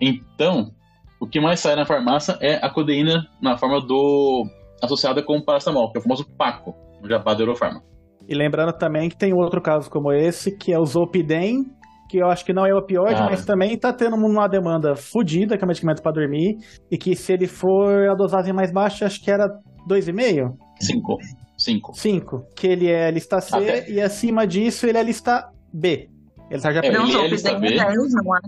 Então, 0.00 0.72
o 1.18 1.26
que 1.26 1.40
mais 1.40 1.60
sai 1.60 1.74
na 1.74 1.84
farmácia 1.84 2.38
é 2.40 2.54
a 2.64 2.70
codeína 2.70 3.28
na 3.42 3.58
forma 3.58 3.80
do 3.80 4.46
associada 4.82 5.22
com 5.22 5.36
o 5.36 5.44
paracetamol, 5.44 5.90
que 5.90 5.98
é 5.98 6.00
o 6.00 6.02
famoso 6.02 6.24
Paco, 6.36 6.74
Jabá 7.08 7.34
da 7.34 7.42
Eurofarma. 7.42 7.82
E 8.28 8.34
lembrando 8.34 8.72
também 8.72 9.08
que 9.08 9.16
tem 9.16 9.32
outro 9.32 9.60
caso 9.60 9.90
como 9.90 10.12
esse, 10.12 10.56
que 10.56 10.72
é 10.72 10.78
o 10.78 10.84
Zolpidem, 10.84 11.64
que 12.08 12.18
eu 12.18 12.26
acho 12.28 12.44
que 12.44 12.52
não 12.52 12.66
é 12.66 12.74
opioide, 12.74 13.14
Cara. 13.14 13.30
mas 13.30 13.44
também 13.44 13.76
tá 13.78 13.92
tendo 13.92 14.16
uma 14.16 14.46
demanda 14.48 14.94
fodida, 14.96 15.56
que 15.56 15.64
é 15.64 15.66
medicamento 15.66 16.02
pra 16.02 16.12
dormir, 16.12 16.56
e 16.90 16.98
que 16.98 17.14
se 17.16 17.32
ele 17.32 17.46
for 17.46 18.08
a 18.08 18.14
dosagem 18.14 18.52
mais 18.52 18.72
baixa, 18.72 19.06
acho 19.06 19.22
que 19.22 19.30
era 19.30 19.48
2,5? 19.88 20.54
5. 20.80 21.18
5. 21.56 21.92
5. 21.94 22.46
Que 22.56 22.66
ele 22.66 22.88
é 22.88 23.10
lista 23.10 23.40
C, 23.40 23.56
Até. 23.56 23.90
e 23.90 24.00
acima 24.00 24.46
disso 24.46 24.86
ele 24.86 24.98
é 24.98 25.02
lista 25.02 25.48
B. 25.72 26.08
Ele 26.50 26.60
tá 26.60 26.72
já 26.72 26.80
É, 26.80 26.90
Não, 26.90 27.04
ele 27.06 27.16
o 27.16 27.20
é 27.24 27.28
lista 27.28 27.50
Zolpidem 27.50 27.76
B. 27.76 27.82
é 27.82 27.86
10, 27.86 27.96
não 28.24 28.36
é? 28.36 28.40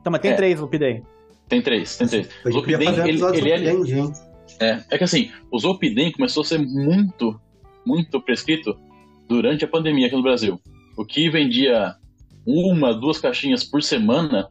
Então, 0.00 0.12
mas 0.12 0.20
tem 0.20 0.30
é. 0.32 0.34
três 0.34 0.58
Zolpidem. 0.58 1.02
Tem 1.48 1.62
três, 1.62 1.96
tem 1.96 2.06
três. 2.06 2.26
A 2.44 2.48
O 2.48 2.52
gente 2.52 2.60
podia 2.62 2.76
Zolpidem, 2.76 2.86
fazer 2.86 3.00
um 3.00 3.04
ele, 3.04 3.10
episódio 3.12 3.40
ele 3.40 3.50
é, 4.60 4.70
é, 4.70 4.84
é 4.92 4.98
que 4.98 5.04
assim, 5.04 5.30
o 5.52 5.58
Zolpidem 5.58 6.12
começou 6.12 6.42
a 6.42 6.44
ser 6.44 6.58
muito, 6.58 7.40
muito 7.88 8.20
prescrito 8.20 8.78
durante 9.26 9.64
a 9.64 9.68
pandemia 9.68 10.06
aqui 10.06 10.16
no 10.16 10.22
Brasil. 10.22 10.60
O 10.96 11.04
que 11.04 11.30
vendia 11.30 11.94
uma, 12.46 12.92
duas 12.92 13.18
caixinhas 13.18 13.64
por 13.64 13.82
semana 13.82 14.48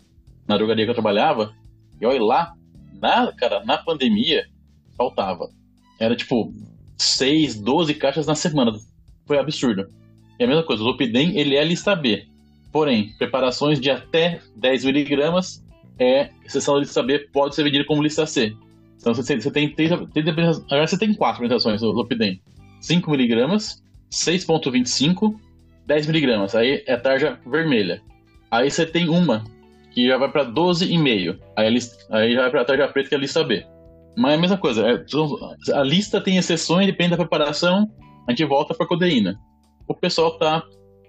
na 0.47 0.57
drogaria 0.57 0.85
que 0.85 0.89
eu 0.89 0.95
trabalhava, 0.95 1.53
e 2.01 2.05
olha 2.05 2.23
lá, 2.23 2.53
na, 2.99 3.31
cara, 3.33 3.63
na 3.63 3.77
pandemia, 3.77 4.45
faltava. 4.97 5.49
Era 5.99 6.15
tipo 6.15 6.51
6, 6.97 7.59
12 7.61 7.93
caixas 7.95 8.25
na 8.25 8.33
semana. 8.33 8.71
Foi 9.25 9.37
absurdo. 9.37 9.87
E 10.39 10.43
a 10.43 10.47
mesma 10.47 10.63
coisa, 10.63 10.81
o 10.81 10.85
Zolpidem, 10.85 11.37
ele 11.37 11.55
é 11.55 11.63
lista 11.63 11.95
B. 11.95 12.25
Porém, 12.71 13.13
preparações 13.17 13.79
de 13.79 13.89
até 13.89 14.41
10 14.55 14.85
miligramas 14.85 15.63
é 15.99 16.29
exceção 16.45 16.75
da 16.75 16.81
lista 16.81 17.03
B, 17.03 17.27
pode 17.33 17.55
ser 17.55 17.63
vendida 17.63 17.85
como 17.85 18.03
lista 18.03 18.25
C. 18.25 18.55
Então 18.99 19.13
você 19.13 19.39
você 19.39 19.51
tem 19.51 19.73
três, 19.73 19.91
agora 19.91 20.87
você 20.87 20.97
tem 20.97 21.13
quatro 21.13 21.43
apresentações 21.43 21.81
do 21.81 21.93
Zolpidem. 21.93 22.41
5 22.81 23.09
miligramas, 23.11 23.83
6.25, 24.11 25.35
10 25.85 26.07
miligramas. 26.07 26.55
Aí 26.55 26.83
é 26.87 26.97
tarja 26.97 27.39
vermelha. 27.45 28.01
Aí 28.51 28.69
você 28.69 28.85
tem 28.85 29.09
uma 29.09 29.43
que 29.91 30.07
já 30.07 30.17
vai 30.17 30.31
para 30.31 30.45
12,5. 30.45 31.37
Aí, 31.55 31.69
lista- 31.69 31.97
aí 32.15 32.33
já 32.33 32.41
vai 32.41 32.51
para 32.51 32.61
a 32.61 32.65
tarja 32.65 32.87
preta, 32.87 33.09
que 33.09 33.15
é 33.15 33.17
a 33.17 33.21
lista 33.21 33.43
B. 33.43 33.65
Mas 34.17 34.31
é 34.31 34.35
a 34.35 34.39
mesma 34.39 34.57
coisa. 34.57 34.83
é- 34.87 35.73
a 35.73 35.83
lista 35.83 36.19
tem 36.21 36.37
exceções, 36.37 36.85
depende 36.87 37.11
da 37.11 37.17
preparação. 37.17 37.87
A 38.27 38.31
gente 38.31 38.45
volta 38.45 38.73
para 38.73 38.85
codeína. 38.87 39.37
O 39.87 39.93
pessoal 39.93 40.37
tá. 40.37 40.63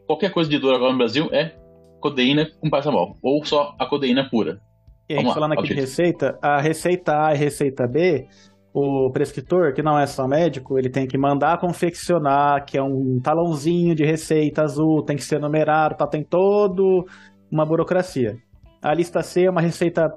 Qualquer 0.06 0.30
coisa 0.30 0.48
de 0.48 0.58
dor 0.58 0.74
agora 0.74 0.92
no 0.92 0.98
Brasil 0.98 1.28
é 1.32 1.54
codeína 2.00 2.48
com 2.60 2.70
paracetamol. 2.70 3.16
Ou 3.22 3.44
só 3.44 3.74
a 3.78 3.86
codeína 3.86 4.28
pura. 4.30 4.60
E 5.08 5.14
a 5.14 5.16
gente 5.16 5.24
Vamos 5.24 5.28
lá, 5.28 5.34
falando 5.34 5.52
aqui 5.58 5.68
de 5.68 5.80
receita, 5.80 6.38
a 6.40 6.60
receita 6.60 7.26
A 7.26 7.34
e 7.34 7.38
receita 7.38 7.86
B, 7.86 8.26
o 8.72 9.10
prescritor, 9.10 9.72
que 9.72 9.82
não 9.82 9.98
é 9.98 10.06
só 10.06 10.26
médico, 10.26 10.78
ele 10.78 10.90
tem 10.90 11.06
que 11.06 11.18
mandar 11.18 11.58
confeccionar, 11.58 12.64
que 12.64 12.76
é 12.78 12.82
um 12.82 13.18
talãozinho 13.22 13.94
de 13.94 14.04
receita 14.04 14.62
azul, 14.62 15.02
tem 15.04 15.16
que 15.16 15.24
ser 15.24 15.40
numerado, 15.40 15.96
tá, 15.96 16.06
tem 16.06 16.22
todo 16.22 17.04
uma 17.50 17.64
burocracia. 17.64 18.36
A 18.82 18.94
lista 18.94 19.22
C 19.22 19.44
é 19.44 19.50
uma 19.50 19.60
receita 19.60 20.10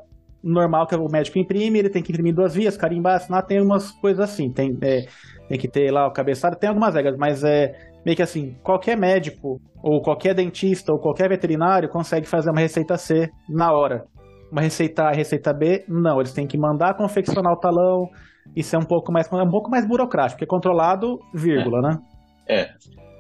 normal 0.43 0.85
que 0.87 0.95
o 0.95 1.07
médico 1.11 1.39
imprime, 1.39 1.79
ele 1.79 1.89
tem 1.89 2.03
que 2.03 2.11
imprimir 2.11 2.33
duas 2.33 2.53
vias, 2.53 2.75
carimbar, 2.75 3.15
assinar, 3.15 3.45
tem 3.45 3.61
umas 3.61 3.91
coisas 3.91 4.19
assim, 4.19 4.51
tem, 4.51 4.77
é, 4.81 5.05
tem 5.47 5.57
que 5.57 5.67
ter 5.67 5.91
lá 5.91 6.07
o 6.07 6.11
cabeçalho, 6.11 6.57
tem 6.57 6.69
algumas 6.69 6.93
regras, 6.93 7.15
mas 7.17 7.43
é 7.43 7.73
meio 8.05 8.15
que 8.15 8.23
assim, 8.23 8.55
qualquer 8.63 8.97
médico, 8.97 9.59
ou 9.83 10.01
qualquer 10.01 10.33
dentista, 10.33 10.91
ou 10.91 10.99
qualquer 10.99 11.29
veterinário 11.29 11.89
consegue 11.89 12.27
fazer 12.27 12.49
uma 12.49 12.59
receita 12.59 12.97
C 12.97 13.29
na 13.49 13.71
hora 13.71 14.05
uma 14.51 14.61
receita 14.61 15.03
A 15.03 15.11
receita 15.11 15.53
B, 15.53 15.85
não, 15.87 16.19
eles 16.19 16.33
têm 16.33 16.45
que 16.45 16.57
mandar 16.57 16.95
confeccionar 16.95 17.53
o 17.53 17.59
talão. 17.59 18.09
Isso 18.55 18.75
é 18.75 18.79
um 18.79 18.83
pouco 18.83 19.11
mais, 19.11 19.31
é 19.31 19.35
um 19.43 19.49
pouco 19.49 19.69
mais 19.69 19.85
burocrático, 19.87 20.35
porque 20.35 20.43
é 20.43 20.47
controlado, 20.47 21.19
vírgula, 21.33 21.81
né? 21.81 21.99
É, 22.47 22.71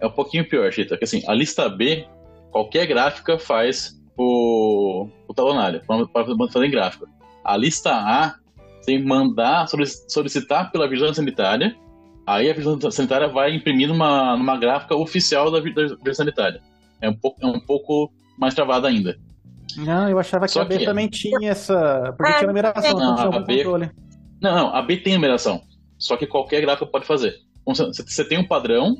é 0.01 0.07
um 0.07 0.11
pouquinho 0.11 0.47
pior, 0.47 0.71
Chita, 0.71 0.97
que 0.97 1.03
assim, 1.05 1.21
a 1.27 1.33
lista 1.33 1.69
B, 1.69 2.05
qualquer 2.51 2.85
gráfica 2.85 3.39
faz 3.39 3.97
o, 4.17 5.07
o 5.27 5.33
talonário, 5.33 5.81
para 5.85 6.25
fazer 6.51 6.65
em 6.65 6.71
gráfica. 6.71 7.05
A 7.43 7.55
lista 7.55 7.91
A, 7.93 8.35
tem 8.85 8.99
que 8.99 9.07
mandar, 9.07 9.67
solicitar 10.07 10.71
pela 10.71 10.87
vigilância 10.87 11.15
sanitária, 11.15 11.75
aí 12.27 12.49
a 12.49 12.53
vigilância 12.53 12.91
sanitária 12.91 13.27
vai 13.29 13.55
imprimir 13.55 13.87
numa, 13.87 14.35
numa 14.35 14.57
gráfica 14.57 14.95
oficial 14.95 15.49
da, 15.51 15.59
da 15.59 15.63
vigilância 15.63 16.13
sanitária. 16.15 16.61
É 16.99 17.09
um 17.09 17.15
pouco, 17.15 17.37
é 17.41 17.47
um 17.47 17.59
pouco 17.59 18.11
mais 18.37 18.53
travado 18.53 18.85
ainda. 18.87 19.15
Não, 19.77 20.09
eu 20.09 20.19
achava 20.19 20.45
que 20.45 20.51
Só 20.51 20.61
a 20.61 20.65
B 20.65 20.77
que- 20.79 20.85
também 20.85 21.07
tinha 21.07 21.49
essa. 21.49 22.13
Porque 22.17 22.31
É, 22.31 22.35
tinha 22.35 22.47
numeração, 22.47 22.91
não, 22.91 22.97
então 22.97 23.15
tinha 23.15 23.23
a 23.23 23.25
algum 23.33 23.45
B- 23.45 23.55
controle. 23.57 23.91
Não, 24.41 24.73
a 24.73 24.81
B 24.81 24.97
tem 24.97 25.13
numeração. 25.13 25.61
Só 25.97 26.17
que 26.17 26.25
qualquer 26.25 26.61
gráfica 26.61 26.85
pode 26.85 27.05
fazer. 27.05 27.35
Então, 27.67 27.91
Você 27.93 28.25
tem 28.25 28.39
um 28.39 28.47
padrão, 28.47 28.95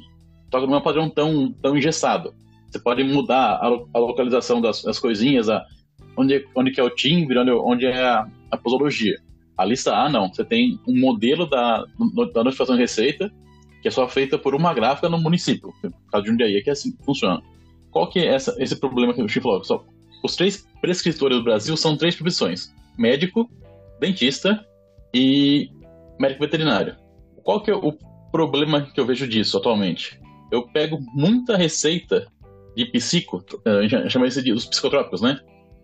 só 0.51 0.59
que 0.59 0.67
não 0.67 0.75
é 0.75 0.77
um 0.77 0.83
padrão 0.83 1.09
tão, 1.09 1.51
tão 1.53 1.75
engessado. 1.75 2.33
Você 2.69 2.79
pode 2.79 3.03
mudar 3.03 3.57
a, 3.61 3.67
lo- 3.67 3.89
a 3.93 3.99
localização 3.99 4.61
das, 4.61 4.83
das 4.83 4.99
coisinhas, 4.99 5.49
a, 5.49 5.65
onde, 6.15 6.45
onde 6.55 6.79
é 6.79 6.83
o 6.83 6.89
timbre, 6.89 7.37
onde, 7.39 7.51
onde 7.51 7.85
é 7.85 8.01
a, 8.03 8.27
a 8.51 8.57
posologia. 8.57 9.17
A 9.57 9.65
lista 9.65 9.95
A, 9.95 10.09
não. 10.09 10.31
Você 10.31 10.45
tem 10.45 10.79
um 10.87 10.97
modelo 10.99 11.49
da, 11.49 11.83
da 12.33 12.43
notificação 12.43 12.75
de 12.75 12.81
receita, 12.81 13.31
que 13.81 13.87
é 13.87 13.91
só 13.91 14.07
feita 14.07 14.37
por 14.37 14.53
uma 14.53 14.73
gráfica 14.73 15.09
no 15.09 15.19
município. 15.19 15.73
No 15.83 15.91
caso 16.11 16.23
de 16.23 16.29
Jundiaí, 16.29 16.55
é 16.57 16.61
que 16.61 16.69
é 16.69 16.73
assim 16.73 16.95
que 16.95 17.03
funciona. 17.03 17.41
Qual 17.89 18.07
que 18.07 18.19
é 18.19 18.27
essa, 18.27 18.55
esse 18.59 18.79
problema 18.79 19.13
que 19.13 19.21
o 19.21 19.27
Chico 19.27 19.43
falou? 19.43 19.63
Só, 19.63 19.83
os 20.23 20.35
três 20.35 20.65
prescritores 20.79 21.37
do 21.37 21.43
Brasil 21.43 21.75
são 21.75 21.97
três 21.97 22.15
profissões: 22.15 22.73
médico, 22.97 23.49
dentista 23.99 24.65
e 25.13 25.69
médico 26.19 26.41
veterinário. 26.41 26.95
Qual 27.43 27.61
que 27.61 27.71
é 27.71 27.75
o 27.75 27.93
problema 28.31 28.81
que 28.81 28.99
eu 28.99 29.05
vejo 29.05 29.27
disso 29.27 29.57
atualmente? 29.57 30.19
Eu 30.51 30.67
pego 30.67 30.99
muita 31.13 31.57
receita 31.57 32.27
de 32.75 32.85
psico, 32.85 33.43
eh, 33.65 33.79
a 33.79 33.81
gente 33.87 34.09
chama 34.09 34.27
isso 34.27 34.41
de 34.41 34.51
os 34.53 34.65
psicotrópicos, 34.65 35.21
né? 35.21 35.39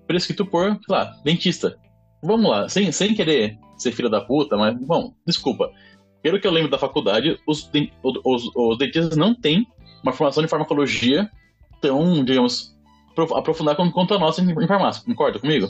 Prescrito 0.06 0.46
por, 0.46 0.64
sei 0.72 0.80
lá, 0.90 1.14
dentista. 1.24 1.78
Vamos 2.24 2.50
lá, 2.50 2.70
sem, 2.70 2.92
sem 2.92 3.14
querer 3.14 3.58
ser 3.78 3.92
filho 3.92 4.10
da 4.10 4.22
puta, 4.22 4.56
mas, 4.58 4.76
bom, 4.86 5.14
desculpa. 5.26 5.70
Pelo 6.22 6.40
que 6.40 6.48
eu 6.48 6.52
lembro 6.52 6.72
da 6.72 6.78
faculdade, 6.78 7.40
os, 7.46 7.70
os, 8.24 8.52
os 8.56 8.78
dentistas 8.78 9.18
não 9.18 9.36
têm 9.36 9.66
uma 10.04 10.12
formação 10.14 10.42
de 10.44 10.50
farmacologia 10.50 11.30
tão, 11.82 12.24
digamos, 12.24 12.76
prof- 13.14 13.34
aprofundada 13.34 13.78
quanto- 13.92 14.14
a 14.14 14.20
nossa 14.20 14.42
em 14.42 14.68
farmácia. 14.68 15.04
Concorda 15.06 15.40
comigo? 15.40 15.68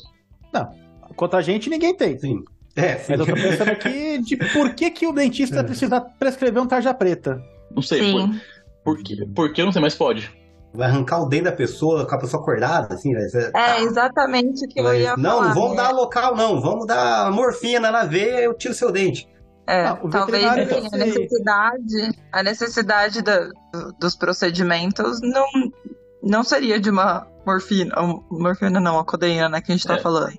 Quanto 1.16 1.36
a 1.36 1.42
gente, 1.42 1.70
ninguém 1.70 1.96
tem. 1.96 2.18
Sim. 2.18 2.44
É, 2.78 2.96
sim. 2.98 3.06
Mas 3.18 3.20
eu 3.20 3.26
tô 3.26 3.34
pensando 3.34 3.70
aqui 3.72 4.18
de 4.20 4.38
por 4.38 4.74
que, 4.76 4.90
que 4.92 5.08
o 5.08 5.12
dentista 5.12 5.60
É. 5.60 5.64
precisa 5.64 6.00
prescrever 6.00 6.62
um 6.62 6.68
tarja 6.68 6.94
preta. 6.94 7.42
Não 7.76 7.82
sei. 7.82 8.12
Por, 8.12 8.22
Sim. 8.22 8.42
por, 8.84 9.04
quê? 9.04 9.16
por 9.36 9.52
que 9.54 9.62
eu 9.62 9.66
não 9.66 9.72
sei, 9.74 9.82
mas 9.82 9.96
pode. 9.96 10.32
Vai 10.74 10.88
arrancar 10.90 11.22
o 11.22 11.26
dente 11.28 11.46
da 11.46 11.52
pessoa, 11.52 12.06
com 12.08 12.16
a 12.16 12.20
pessoa 12.20 12.42
acordada, 12.42 12.94
assim, 12.94 13.14
vai 13.14 13.24
ser- 13.30 13.52
É 13.56 13.82
exatamente 13.82 14.66
o 14.66 14.70
que 14.70 14.80
eu 14.80 14.84
Mas, 14.84 15.02
ia 15.02 15.18
não, 15.18 15.38
falar. 15.40 15.48
não 15.48 15.54
vamos 15.56 15.78
né? 15.78 15.84
dar 15.84 15.92
local, 15.92 16.36
não. 16.36 16.62
Vamos 16.62 16.86
dar 16.86 17.32
morfina 17.32 17.90
na 17.90 18.04
veia 18.06 18.42
eu 18.42 18.54
tiro 18.54 18.74
seu 18.74 18.92
dente. 18.92 19.28
É, 19.66 19.86
Ah, 19.86 20.00
talvez 20.12 20.46
assim, 20.46 20.88
a 20.94 20.98
necessidade, 20.98 22.20
a 22.32 22.44
necessidade 22.44 23.22
da- 23.22 23.50
do- 23.74 23.94
dos 24.00 24.16
procedimentos 24.16 25.20
não, 25.22 25.46
não 26.24 26.44
seria 26.44 26.80
de 26.80 26.90
uma 26.90 27.28
morfina, 27.46 27.94
morfina 28.30 28.80
não, 28.80 28.98
a 29.00 29.04
codeína, 29.06 29.50
né, 29.50 29.60
que 29.62 29.72
a 29.72 29.76
gente 29.76 29.86
tá 29.88 29.96
É. 29.96 30.00
falando. 30.00 30.38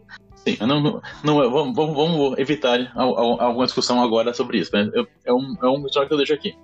Sim, 0.56 0.66
não, 0.66 1.00
não, 1.24 1.42
é, 1.42 1.48
vamos, 1.48 1.74
vamos, 1.74 2.38
evitar 2.38 2.90
al- 2.94 3.18
al- 3.18 3.40
alguma 3.40 3.66
discussão 3.66 4.02
agora 4.02 4.32
sobre 4.34 4.58
isso. 4.58 4.70
Né? 4.74 4.88
É, 5.24 5.32
um, 5.32 5.56
é 5.62 5.66
um 5.68 5.84
história 5.86 6.06
que 6.08 6.14
eu 6.14 6.18
deixo 6.18 6.32
aqui. 6.34 6.54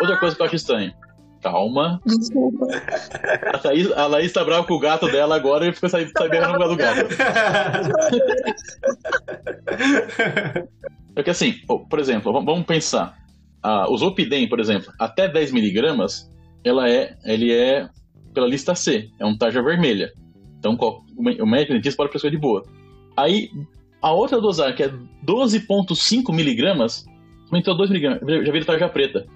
Outra 0.00 0.16
coisa 0.18 0.36
que 0.36 0.42
eu 0.42 0.46
acho 0.46 0.56
estranho. 0.56 0.92
Calma. 1.42 2.00
Desculpa. 2.04 2.66
A, 3.52 3.58
Thaís, 3.58 3.90
a 3.92 4.06
Laís 4.08 4.32
tá 4.32 4.44
brava 4.44 4.64
com 4.66 4.74
o 4.74 4.78
gato 4.80 5.06
dela 5.06 5.36
agora 5.36 5.66
e 5.68 5.72
ficou 5.72 5.88
sabendo 5.88 6.48
no 6.48 6.66
lugar 6.68 6.68
do 6.68 6.76
gato. 6.76 7.08
Porque 11.14 11.30
assim, 11.30 11.54
ó, 11.68 11.78
por 11.78 11.98
exemplo, 11.98 12.32
vamos- 12.32 12.64
pensar. 12.66 13.16
Ah, 13.62 13.86
o 13.90 13.96
Zolpidem, 13.96 14.48
por 14.48 14.60
exemplo, 14.60 14.92
até 15.00 15.26
10 15.28 15.50
miligramas, 15.52 16.30
ela 16.64 16.88
é, 16.88 17.16
ele 17.24 17.52
é 17.52 17.88
pela 18.32 18.46
lista 18.46 18.74
C, 18.74 19.08
é 19.18 19.26
um 19.26 19.36
tarja 19.36 19.60
vermelha. 19.62 20.12
Então 20.58 20.76
o 21.16 21.22
mé- 21.22 21.36
o 21.42 21.46
médico 21.46 21.72
dentista 21.72 21.96
pode 21.96 22.10
prescrever 22.10 22.38
de 22.38 22.40
boa. 22.40 22.62
Aí, 23.22 23.50
a 24.02 24.12
outra 24.12 24.40
dosagem, 24.40 24.76
que 24.76 24.82
é 24.82 24.92
12,5 25.26 26.32
miligramas, 26.34 27.04
aumentou 27.50 27.76
2 27.76 27.90
miligramas, 27.90 28.20
já 28.46 28.52
vira 28.52 28.64
tarja 28.64 28.88
preta. 28.88 29.26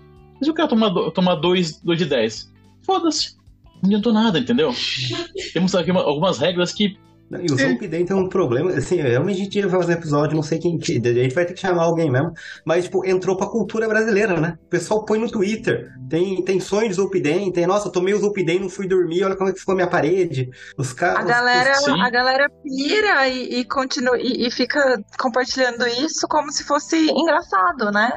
Mas 0.41 0.49
o 0.49 0.55
cara 0.55 0.69
tomar 0.69 0.89
2 0.89 1.13
tomar 1.13 1.35
dois, 1.37 1.81
dois 1.83 1.99
de 1.99 2.05
10? 2.07 2.53
Foda-se. 2.85 3.37
Não 3.83 3.89
adiantou 3.89 4.13
nada, 4.13 4.39
entendeu? 4.39 4.73
Temos 5.53 5.75
aqui 5.75 5.91
uma- 5.91 6.03
algumas 6.03 6.39
regras 6.39 6.73
que 6.73 6.97
E 7.31 7.47
o 7.51 7.57
Zolpidem 7.57 8.05
tem 8.05 8.15
um 8.15 8.29
problema, 8.29 8.71
assim, 8.73 8.97
realmente 8.97 9.41
a 9.41 9.45
gente 9.45 9.59
ia 9.59 9.69
fazer 9.69 9.93
um 9.93 9.97
episódio, 9.97 10.37
não 10.37 10.43
sei 10.43 10.59
quem, 10.59 10.77
que- 10.77 11.01
a 11.03 11.13
gente 11.15 11.35
vai 11.35 11.47
ter 11.47 11.55
que 11.55 11.61
chamar 11.61 11.85
alguém 11.85 12.11
mesmo, 12.11 12.31
mas, 12.63 12.85
tipo, 12.85 13.07
entrou 13.07 13.37
pra 13.39 13.47
cultura 13.47 13.89
brasileira, 13.89 14.39
né? 14.39 14.59
O 14.63 14.69
pessoal 14.69 15.03
põe 15.05 15.19
no 15.19 15.31
Twitter, 15.31 15.91
tem, 16.11 16.45
tem 16.45 16.61
sonho 16.61 16.89
de 16.89 16.95
Zolpidem, 16.95 17.51
tem, 17.51 17.67
nossa, 17.67 17.89
eu 17.89 17.93
tomei 17.93 18.13
o 18.13 18.19
Zolpidem, 18.19 18.61
não 18.61 18.69
fui 18.69 18.87
dormir, 18.87 19.25
olha 19.25 19.35
como 19.35 19.49
é 19.49 19.53
que 19.55 19.61
ficou 19.61 19.73
a 19.73 19.77
minha 19.77 19.89
parede. 19.89 20.51
Os 20.77 20.93
caras... 20.93 21.21
A 21.21 21.23
galera, 21.23 21.75
sim. 21.77 21.99
a 22.01 22.11
galera 22.11 22.51
pira 22.63 23.27
e, 23.29 23.61
e 23.61 23.65
continua 23.65 24.19
e, 24.19 24.47
e 24.47 24.51
fica 24.51 25.03
compartilhando 25.19 25.87
isso 25.87 26.29
como 26.29 26.53
se 26.53 26.65
fosse 26.65 27.11
engraçado, 27.11 27.91
né? 27.91 28.11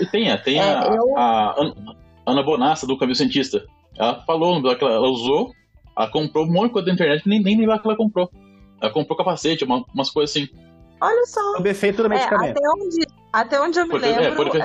E 0.00 0.06
Tem, 0.06 0.30
a- 0.30 0.38
tem 0.38 0.58
É, 0.58 0.62
a, 0.62 0.86
eu- 0.86 1.18
a 1.18 1.54
Ana- 2.26 2.42
Bonassa, 2.42 2.86
do 2.86 2.96
Caminho 2.96 3.16
Cientista. 3.16 3.62
Ela 3.98 4.22
falou 4.24 4.58
ela 4.80 5.08
usou, 5.08 5.50
ela 5.96 6.10
comprou 6.10 6.46
um 6.46 6.52
monte 6.52 6.66
de 6.68 6.72
coisa 6.72 6.86
da 6.86 6.92
internet 6.94 7.22
que 7.22 7.28
nem, 7.28 7.42
nem 7.42 7.58
lembrava 7.58 7.80
que 7.82 7.88
ela 7.88 7.96
comprou. 7.96 8.30
Ela 8.80 8.92
comprou 8.92 9.16
capacete, 9.16 9.64
uma- 9.64 9.84
umas 9.94 10.10
coisas 10.10 10.34
assim. 10.36 10.48
Olha 11.00 11.26
só. 11.26 11.40
O 11.58 11.60
defeito 11.62 12.02
do 12.02 12.06
É, 12.06 12.16
medicamento. 12.16 12.56
até, 12.56 12.68
onde, 12.76 13.06
até 13.32 13.60
onde 13.60 13.78
eu 13.78 13.84
me 13.86 13.90
Pode- 13.92 14.04
é, 14.04 14.18
lembro, 14.20 14.56
é, 14.56 14.62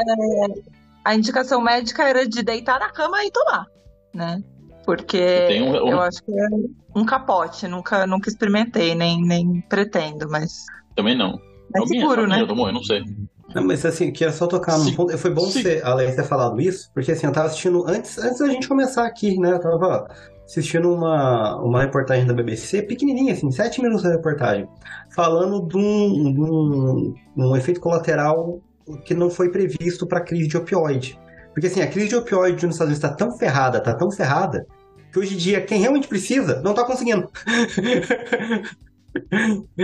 a 1.04 1.16
indicação 1.16 1.62
médica 1.62 2.04
era 2.04 2.28
de 2.28 2.44
deitar 2.44 2.80
na 2.80 2.90
cama 2.90 3.24
e 3.24 3.32
tomar, 3.32 3.66
né? 4.14 4.42
Porque 4.86 5.60
um- 5.62 5.72
um- 5.72 5.92
eu 5.92 6.02
acho 6.02 6.24
que 6.24 6.32
é 6.32 6.48
um 6.96 7.06
capote, 7.06 7.68
nunca, 7.68 8.08
nunca 8.08 8.30
experimentei, 8.30 8.96
nem, 8.96 9.22
nem 9.22 9.62
pretendo, 9.68 10.30
mas 10.30 10.66
Também 10.96 11.16
não. 11.18 11.40
é 11.76 11.80
Alguém 11.80 12.00
seguro, 12.00 12.22
alguém 12.22 12.36
né? 12.36 12.40
já 12.42 12.48
tomou? 12.48 12.68
Eu 12.68 12.74
não 12.74 12.84
sei. 12.84 13.04
Não, 13.54 13.64
mas 13.66 13.86
assim, 13.86 14.12
queria 14.12 14.32
só 14.32 14.46
tocar 14.48 14.78
num 14.78 14.94
ponto. 14.94 15.18
Foi 15.18 15.32
bom 15.32 15.42
Sim. 15.46 15.62
você, 15.62 15.82
a 15.84 15.94
Leia, 15.94 16.16
ter 16.16 16.24
falado 16.24 16.60
isso, 16.62 16.90
porque 16.94 17.12
assim, 17.12 17.26
eu 17.28 17.32
tava 17.34 17.48
assistindo, 17.48 17.86
antes, 17.88 18.18
antes 18.18 18.40
da 18.40 18.48
gente 18.48 18.68
começar 18.68 19.06
aqui, 19.06 19.38
né? 19.40 19.54
Eu 19.54 19.60
tava 19.60 20.08
assistindo 20.48 20.92
uma, 20.94 21.62
uma 21.62 21.82
reportagem 21.82 22.26
da 22.26 22.34
BBC, 22.34 22.82
pequenininha, 22.82 23.34
assim, 23.34 23.52
sete 23.52 23.82
minutos 23.82 24.04
da 24.04 24.12
reportagem, 24.12 24.66
falando 25.14 25.68
de 25.68 25.78
um, 25.78 26.34
de 26.34 26.42
um, 26.42 27.14
um 27.36 27.56
efeito 27.56 27.82
colateral 27.82 28.60
que 29.06 29.14
não 29.14 29.30
foi 29.30 29.50
previsto 29.50 30.08
para 30.08 30.20
a 30.20 30.24
crise 30.24 30.48
de 30.48 30.56
opioide. 30.58 31.20
Porque 31.54 31.68
assim, 31.68 31.82
a 31.82 31.88
crise 31.88 32.08
de 32.10 32.16
opioide 32.16 32.66
nos 32.66 32.76
Estados 32.76 32.94
Unidos 32.94 33.04
está 33.04 33.10
tão 33.14 33.38
ferrada, 33.38 33.82
tá 33.82 33.94
tão 33.94 34.10
ferrada, 34.10 34.66
que 35.12 35.20
hoje 35.20 35.34
em 35.34 35.38
dia 35.38 35.60
quem 35.60 35.82
realmente 35.82 36.08
precisa 36.08 36.62
não 36.62 36.74
tá 36.74 36.86
conseguindo. 36.86 37.28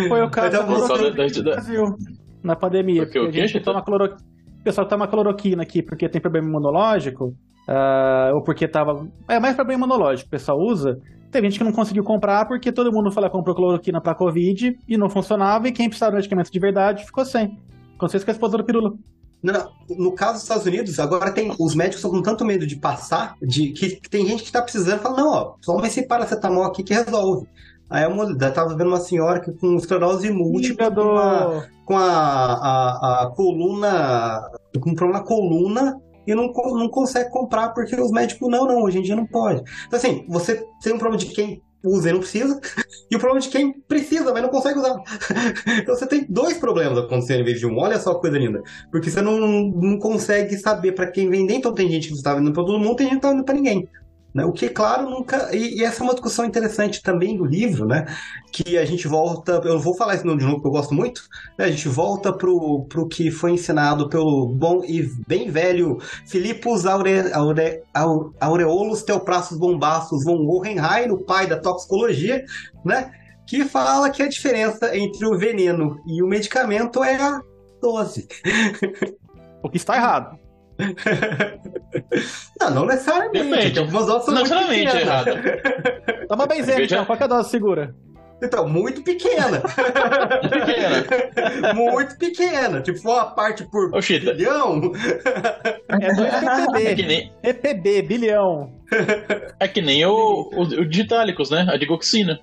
Foi 0.08 0.22
o 0.22 0.30
caso 0.30 0.48
Então, 0.56 0.70
no 0.70 0.88
da- 0.88 1.52
Brasil, 1.52 1.96
na 2.44 2.56
pandemia. 2.56 3.04
Porque 3.04 3.20
o 3.20 3.24
Porque 3.24 3.42
a 3.42 3.48
gente 3.48 3.60
toma 3.64 3.84
cloro... 3.84 4.16
O 4.60 4.64
pessoal 4.64 4.88
toma 4.88 5.08
cloroquina 5.08 5.64
aqui 5.64 5.82
porque 5.82 6.08
tem 6.08 6.22
problema 6.22 6.48
imunológico, 6.48 7.36
ah, 7.68 8.32
ou 8.34 8.44
porque 8.44 8.68
tava. 8.68 9.08
É 9.28 9.40
mais 9.40 9.56
problema 9.56 9.86
imunológico, 9.86 10.28
o 10.28 10.32
pessoal 10.32 10.58
usa. 10.60 10.98
Teve 11.32 11.50
gente 11.50 11.58
que 11.58 11.66
não 11.66 11.72
conseguiu 11.72 12.04
comprar 12.04 12.46
porque 12.48 12.72
todo 12.72 12.92
mundo 12.92 13.12
falou 13.12 13.30
que 13.30 13.36
comprou 13.36 13.56
cloroquina 13.56 14.00
pra 14.00 14.14
Covid 14.14 14.78
e 14.88 14.98
não 14.98 15.10
funcionava, 15.10 15.68
e 15.68 15.72
quem 15.72 15.90
precisava 15.90 16.12
de 16.12 16.18
medicamento 16.18 16.52
de 16.52 16.60
verdade 16.60 17.06
ficou 17.06 17.26
sem. 17.26 17.58
Aconteceu 17.96 18.24
com 18.24 18.32
a 18.32 18.34
esposa 18.34 18.58
do 18.58 18.64
Pirula. 18.64 18.94
Não. 19.42 19.72
No 19.90 20.14
caso 20.14 20.34
dos 20.34 20.44
Estados 20.44 20.66
Unidos, 20.66 21.00
agora 21.00 21.32
tem. 21.32 21.54
Os 21.60 21.76
médicos 21.76 21.98
estão 21.98 22.12
com 22.12 22.22
tanto 22.22 22.46
medo 22.46 22.66
de 22.68 22.76
passar, 22.76 23.36
de 23.42 23.70
que, 23.72 23.96
que 23.98 24.10
tem 24.10 24.26
gente 24.26 24.44
que 24.44 24.52
tá 24.52 24.62
precisando 24.62 25.00
fala, 25.02 25.18
não, 25.18 25.30
ó, 25.30 25.54
toma 25.66 25.88
esse 25.88 26.08
paracetamol 26.08 26.64
aqui 26.64 26.84
que 26.84 26.94
resolve. 26.94 27.48
Aí 27.90 28.04
eu 28.04 28.54
tava 28.54 28.76
vendo 28.76 28.88
uma 28.88 29.00
senhora 29.00 29.40
que 29.40 29.52
com 29.52 29.76
esclerose 29.76 30.32
múltipla, 30.32 30.90
com, 30.90 31.02
uma- 31.02 31.68
com 31.86 31.98
a, 31.98 32.04
a, 32.04 33.24
a 33.24 33.32
coluna. 33.36 34.42
com 34.80 34.92
um 34.92 34.96
problema 34.96 35.20
na 35.20 35.26
coluna 35.26 35.98
e 36.26 36.36
não, 36.36 36.52
não 36.52 36.90
consegue 36.90 37.30
comprar 37.30 37.70
porque 37.70 37.96
os 37.96 38.12
médicos, 38.12 38.50
não, 38.50 38.66
não, 38.66 38.84
hoje 38.84 39.00
em 39.00 39.02
dia 39.02 39.16
não 39.16 39.26
pode. 39.26 39.64
Então, 39.88 39.98
assim, 39.98 40.26
você 40.28 40.66
tem 40.82 40.94
um 40.94 40.98
problema 40.98 41.18
de 41.18 41.28
quem 41.28 41.62
usa 41.84 42.10
e 42.10 42.14
não 42.14 42.20
precisa, 42.20 42.60
e 43.12 43.16
o 43.16 43.20
problema 43.20 43.42
de 43.42 43.50
quem 43.50 43.74
precisa, 43.82 44.32
mas 44.32 44.42
não 44.42 44.50
consegue 44.50 44.80
usar. 44.80 44.96
então 45.82 45.96
você 45.96 46.08
tem 46.08 46.26
dois 46.30 46.58
problemas 46.58 46.98
acontecendo 46.98 47.42
em 47.42 47.46
vez 47.46 47.60
de 47.60 47.68
um. 47.68 47.78
Olha 47.78 48.00
só 48.00 48.14
que 48.16 48.22
coisa 48.22 48.38
linda. 48.38 48.62
Porque 48.90 49.10
você 49.12 49.22
não, 49.22 49.38
não 49.40 50.00
consegue 50.00 50.58
saber 50.58 50.94
para 50.94 51.12
quem 51.12 51.30
vender, 51.30 51.56
então 51.56 51.74
tem 51.74 51.90
gente 51.90 52.08
que 52.08 52.14
está 52.14 52.34
vendendo 52.34 52.54
para 52.54 52.64
todo 52.64 52.80
mundo, 52.80 52.96
tem 52.96 53.08
gente 53.08 53.16
que 53.16 53.18
está 53.18 53.30
vendendo 53.30 53.46
para 53.46 53.56
ninguém. 53.56 53.88
Né? 54.34 54.44
O 54.46 54.52
que, 54.52 54.70
claro, 54.70 55.10
nunca. 55.10 55.56
E, 55.56 55.80
e 55.80 55.84
essa 55.84 56.02
é 56.02 56.04
uma 56.04 56.14
discussão 56.14 56.44
interessante 56.46 57.02
também 57.02 57.38
do 57.38 57.46
livro, 57.46 57.86
né? 57.86 58.06
Que 58.52 58.78
a 58.78 58.86
gente 58.86 59.08
volta. 59.08 59.62
Eu 59.64 59.80
vou 59.80 59.96
falar 59.96 60.16
isso 60.16 60.24
de 60.24 60.44
novo, 60.44 60.56
porque 60.56 60.68
eu 60.68 60.72
gosto 60.72 60.94
muito. 60.94 61.22
né? 61.58 61.66
A 61.66 61.72
gente 61.72 61.88
volta 61.88 62.34
pro, 62.34 62.86
pro 62.90 63.08
que 63.08 63.30
foi 63.30 63.52
ensinado 63.52 64.10
pelo 64.10 64.48
bom 64.48 64.84
e 64.84 65.08
bem 65.28 65.52
velho 65.52 66.00
Filipos 66.28 66.86
Aure, 66.86 67.32
Aure, 67.32 67.84
Aure, 67.94 68.32
Aureolus 68.40 69.04
Teoplastos 69.04 69.58
Bombastos 69.58 70.24
von 70.24 70.46
Hohenheim, 70.48 71.12
o 71.12 71.24
pai 71.24 71.48
da 71.48 71.60
toxicologia, 71.60 72.44
né? 72.84 73.12
Que 73.46 73.66
fala 73.66 74.10
que 74.10 74.24
a 74.24 74.28
diferença 74.28 74.98
entre 74.98 75.28
o 75.28 75.38
veneno 75.38 76.00
e 76.08 76.24
o 76.24 76.28
medicamento 76.28 77.04
é 77.04 77.16
a, 77.16 77.42
12. 77.84 78.28
O 79.62 79.70
que 79.70 79.78
está 79.78 79.98
errado. 79.98 80.38
não, 82.60 82.70
não 82.72 82.86
necessariamente. 82.86 83.50
Depende. 83.50 83.80
Algumas 83.80 84.06
doses 84.06 84.26
são 84.26 84.34
Não 84.34 84.42
muito 84.42 84.54
necessariamente 84.54 84.92
pequenas. 84.92 85.28
errado. 85.28 86.28
Toma 86.28 86.46
benzema, 86.48 86.78
Veja- 86.78 86.96
então. 86.96 87.06
Qual 87.06 87.18
que 87.18 87.24
é 87.24 87.26
a 87.26 87.30
dose 87.30 87.50
segura? 87.50 87.96
Então, 88.42 88.68
muito 88.68 89.02
pequena. 89.04 89.62
Pequena. 89.62 91.06
muito 91.74 92.18
pequena. 92.18 92.82
Tipo, 92.82 93.00
for 93.00 93.18
a 93.20 93.26
parte 93.28 93.64
por 93.72 93.96
Ô, 93.96 94.02
Chita. 94.02 94.34
bilhão. 94.34 94.92
É 95.88 96.14
2 96.14 96.20
É 96.84 96.96
que 96.96 97.04
ppb. 97.04 97.06
nem, 97.08 97.32
EPB, 97.42 98.02
bilhão. 98.02 98.74
é 99.60 99.68
que 99.68 99.82
nem 99.82 100.06
o, 100.06 100.50
o, 100.54 100.62
o 100.62 100.86
Digitalicos, 100.86 101.50
né? 101.52 101.66
A 101.70 101.78
digoxina. 101.78 102.38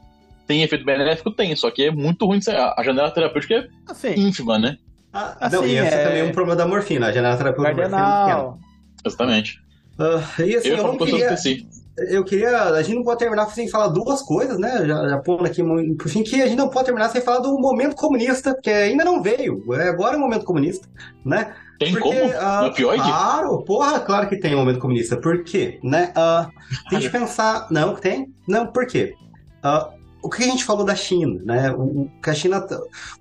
Tem 0.47 0.62
efeito 0.62 0.85
benéfico? 0.87 1.31
Tem, 1.33 1.55
só 1.55 1.70
que 1.70 1.85
é 1.85 1.91
muito 1.91 2.24
ruim. 2.24 2.41
A 2.49 2.83
janela 2.83 3.11
terapêutica 3.11 3.55
é 3.57 3.66
Assim, 3.89 4.14
ínfima, 4.16 4.59
né? 4.59 4.76
Ah, 5.12 5.36
Assim, 5.40 5.56
não, 5.56 5.66
e 5.66 5.76
esse 5.76 5.94
é- 5.94 6.00
é 6.02 6.04
também 6.06 6.22
um 6.22 6.32
problema 6.32 6.56
da 6.56 6.66
morfina. 6.66 7.08
A 7.08 7.12
janela 7.12 7.36
terapêutica 7.36 7.88
da 7.88 7.98
morfina 7.98 8.20
é 8.30 8.34
pequena. 8.36 8.58
Exatamente. 9.04 9.58
Ah, 9.98 10.42
e 10.42 10.56
assim, 10.56 10.68
eu 10.68 10.76
eu, 10.78 10.82
não 10.84 10.96
queria, 10.98 11.28
que 11.28 11.36
sim. 11.36 11.66
eu 11.98 12.24
queria. 12.24 12.62
A 12.62 12.82
gente 12.82 12.94
não 12.96 13.02
pode 13.02 13.18
terminar 13.18 13.46
sem 13.46 13.68
falar 13.68 13.88
duas 13.88 14.22
coisas, 14.22 14.58
né? 14.58 14.86
Já, 14.86 15.08
já 15.08 15.18
pondo 15.18 15.44
aqui 15.46 15.62
por 15.94 16.08
fim, 16.08 16.22
que 16.22 16.40
a 16.40 16.46
gente 16.46 16.56
não 16.56 16.68
pode 16.70 16.86
terminar 16.86 17.08
sem 17.11 17.20
falar 17.20 17.40
do 17.40 17.58
momento 17.58 17.96
comunista, 17.96 18.56
que 18.62 18.70
ainda 18.70 19.04
não 19.04 19.22
veio. 19.22 19.62
É 19.74 19.88
agora 19.88 20.14
é 20.14 20.16
o 20.16 20.20
momento 20.20 20.44
comunista, 20.44 20.88
né? 21.24 21.54
Tem 21.78 21.92
Porque, 21.92 22.08
como? 22.08 22.32
ah, 22.38 22.61
No 22.62 22.68
opioide? 22.68 23.02
Claro, 23.02 23.62
porra, 23.64 24.00
claro 24.00 24.28
que 24.28 24.36
tem 24.36 24.54
um 24.54 24.58
momento 24.58 24.78
comunista. 24.78 25.16
Por 25.16 25.42
quê? 25.42 25.80
Né? 25.82 26.12
Ah, 26.14 26.48
tem 26.88 27.00
que 27.00 27.08
pensar. 27.08 27.66
Não, 27.70 27.94
tem? 27.94 28.32
Não, 28.46 28.66
por 28.66 28.86
quê? 28.86 29.14
Ah, 29.62 29.88
o 30.23 30.29
que 30.29 30.43
a 30.43 30.47
gente 30.47 30.64
falou 30.64 30.85
da 30.85 30.95
China, 30.95 31.41
né? 31.45 31.73
O, 31.73 32.09
que 32.23 32.31
a 32.31 32.35
China, 32.35 32.66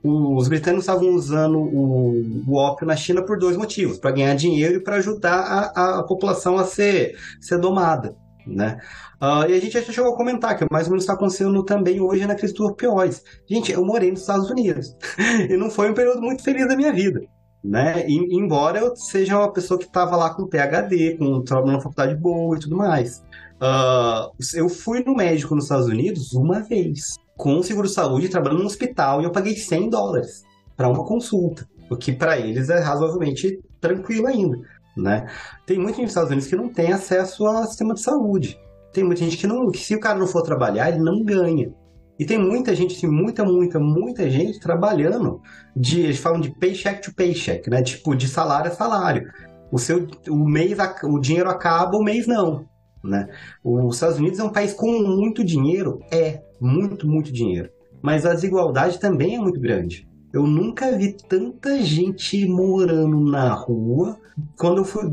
os 0.04 0.48
britânicos 0.48 0.84
estavam 0.84 1.10
usando 1.10 1.58
o, 1.60 2.44
o 2.48 2.56
ópio 2.56 2.86
na 2.88 2.96
China 2.96 3.24
por 3.24 3.38
dois 3.38 3.58
motivos: 3.58 3.98
para 3.98 4.12
ganhar 4.12 4.36
dinheiro 4.36 4.76
e 4.76 4.84
para 4.84 4.98
ajudar 4.98 5.72
a, 5.76 6.00
a 6.00 6.04
população 6.04 6.58
a 6.58 6.64
ser, 6.66 7.18
ser 7.42 7.60
domada, 7.60 8.16
né? 8.46 8.80
Ah, 9.20 9.46
e 9.48 9.54
a 9.54 9.60
gente 9.60 9.74
já 9.74 9.82
chegou 9.82 10.14
a 10.14 10.18
comentar 10.18 10.58
que 10.58 10.66
mais 10.72 10.88
ou 10.88 10.92
menos 10.92 11.04
está 11.04 11.14
acontecendo 11.14 11.64
também 11.64 12.00
hoje 12.00 12.26
na 12.26 12.36
crise 12.36 12.54
dos 12.54 12.70
opioides. 12.70 13.22
Gente, 13.50 13.72
eu 13.72 13.84
morei 13.86 14.12
nos 14.12 14.22
Estados 14.22 14.50
Unidos 14.50 14.96
e 15.50 15.58
não 15.58 15.70
foi 15.70 15.92
um 15.92 15.94
período 15.94 16.22
muito 16.22 16.44
feliz 16.44 16.68
da 16.68 16.76
minha 16.76 16.94
vida 16.94 17.22
né? 17.64 18.08
E- 18.08 18.36
embora 18.36 18.80
eu 18.80 18.96
seja 18.96 19.38
uma 19.38 19.52
pessoa 19.52 19.80
que 19.80 19.86
estava 19.86 20.16
lá 20.16 20.34
com 20.34 20.48
PhD, 20.48 21.18
com 21.18 21.42
trabalho 21.44 21.74
na 21.74 21.82
faculdade 21.82 22.16
boa 22.16 22.56
e 22.56 22.60
tudo 22.60 22.78
mais. 22.78 23.24
Ah, 23.62 24.30
eu 24.54 24.70
fui 24.70 25.04
no 25.04 25.16
médico 25.16 25.54
nos 25.54 25.66
Estados 25.66 25.88
Unidos 25.88 26.34
uma 26.34 26.62
vez, 26.62 27.16
com 27.36 27.62
seguro-saúde, 27.62 28.30
trabalhando 28.30 28.62
no 28.62 28.68
hospital, 28.68 29.22
e 29.22 29.26
eu 29.26 29.32
paguei 29.32 29.56
100 29.56 29.90
dólares 29.90 30.44
para 30.78 30.88
uma 30.88 31.06
consulta, 31.06 31.68
o 31.90 31.98
que 31.98 32.14
para 32.14 32.38
eles 32.38 32.70
é 32.70 32.80
razoavelmente 32.80 33.60
tranquilo 33.82 34.28
ainda, 34.28 34.58
né? 34.96 35.28
Tem 35.66 35.78
muita 35.78 35.98
gente 35.98 36.04
nos 36.04 36.12
Estados 36.12 36.32
Unidos 36.32 36.48
que 36.48 36.56
não 36.56 36.70
tem 36.70 36.94
acesso 36.94 37.46
ao 37.46 37.66
sistema 37.66 37.94
de 37.94 38.02
saúde. 38.02 38.60
Tem 38.94 39.04
muita 39.04 39.24
gente 39.24 39.38
que 39.38 39.46
não, 39.46 39.70
que 39.70 39.80
se 39.80 39.96
o 39.96 40.00
cara 40.00 40.18
não 40.18 40.28
for 40.28 40.42
trabalhar, 40.42 40.90
ele 40.90 41.00
não 41.00 41.24
ganha. 41.24 41.72
E 42.18 42.26
tem 42.26 42.38
muita 42.38 42.76
gente, 42.76 42.96
assim, 42.96 43.08
muita, 43.08 43.46
muita, 43.46 43.80
muita 43.80 44.30
gente 44.30 44.60
trabalhando 44.60 45.42
de, 45.76 46.02
eles 46.02 46.20
falam 46.20 46.40
de 46.40 46.52
paycheck 46.52 47.02
to 47.02 47.14
paycheck, 47.14 47.70
né? 47.70 47.82
Tipo, 47.82 48.16
de 48.16 48.28
salário 48.28 48.72
a 48.72 48.76
salário. 48.76 49.30
O 49.72 49.78
seu, 49.78 50.08
o 50.30 50.50
mês, 50.50 50.78
o 51.04 51.20
dinheiro 51.20 51.50
acaba, 51.50 51.96
o 51.98 52.04
mês 52.04 52.26
não, 52.28 52.66
né? 53.04 53.30
Os 53.64 53.96
Estados 53.96 54.18
Unidos 54.18 54.40
é 54.40 54.44
um 54.44 54.52
país 54.52 54.74
com 54.74 55.00
muito 55.02 55.44
dinheiro, 55.44 56.00
é 56.12 56.42
muito, 56.60 57.08
muito 57.08 57.32
dinheiro. 57.32 57.70
Mas 58.02 58.26
a 58.26 58.34
desigualdade 58.34 59.00
também 59.00 59.36
é 59.36 59.40
muito 59.40 59.60
grande. 59.60 60.08
Eu 60.32 60.46
nunca 60.46 60.96
vi 60.96 61.14
tanta 61.28 61.82
gente 61.82 62.46
morando 62.48 63.20
na 63.20 63.52
rua 63.52 64.18
quando 64.58 64.80
eu 64.80 64.86
fui 64.86 65.06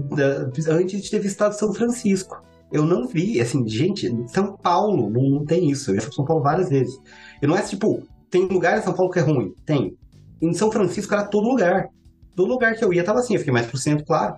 antes 0.69 1.03
de 1.03 1.11
ter 1.11 1.21
visitado 1.21 1.55
São 1.55 1.73
Francisco. 1.73 2.43
Eu 2.71 2.85
não 2.85 3.07
vi, 3.07 3.41
assim, 3.41 3.67
gente, 3.67 4.13
São 4.29 4.57
Paulo 4.57 5.09
não, 5.09 5.45
tem 5.45 5.71
isso. 5.71 5.91
Eu 5.91 5.97
já 5.97 6.01
fui 6.03 6.13
São 6.13 6.25
Paulo 6.25 6.43
várias 6.43 6.69
vezes. 6.69 7.01
E 7.41 7.47
não 7.47 7.57
é 7.57 7.63
tipo, 7.63 8.03
tem 8.31 8.47
lugar 8.47 8.79
em 8.79 8.83
São 8.83 8.93
Paulo 8.93 9.11
que 9.11 9.19
é 9.19 9.23
ruim? 9.23 9.55
Tem. 9.65 9.97
Em 10.43 10.53
São 10.53 10.71
Francisco 10.71 11.15
era 11.15 11.25
todo 11.25 11.49
lugar. 11.49 11.89
Todo 12.35 12.49
lugar 12.49 12.75
que 12.75 12.85
eu 12.85 12.93
ia 12.93 13.03
tava 13.03 13.21
assim, 13.21 13.35
eu 13.35 13.39
fiquei 13.39 13.53
mais 13.53 13.67
pro 13.67 13.79
centro, 13.79 14.05
claro. 14.05 14.37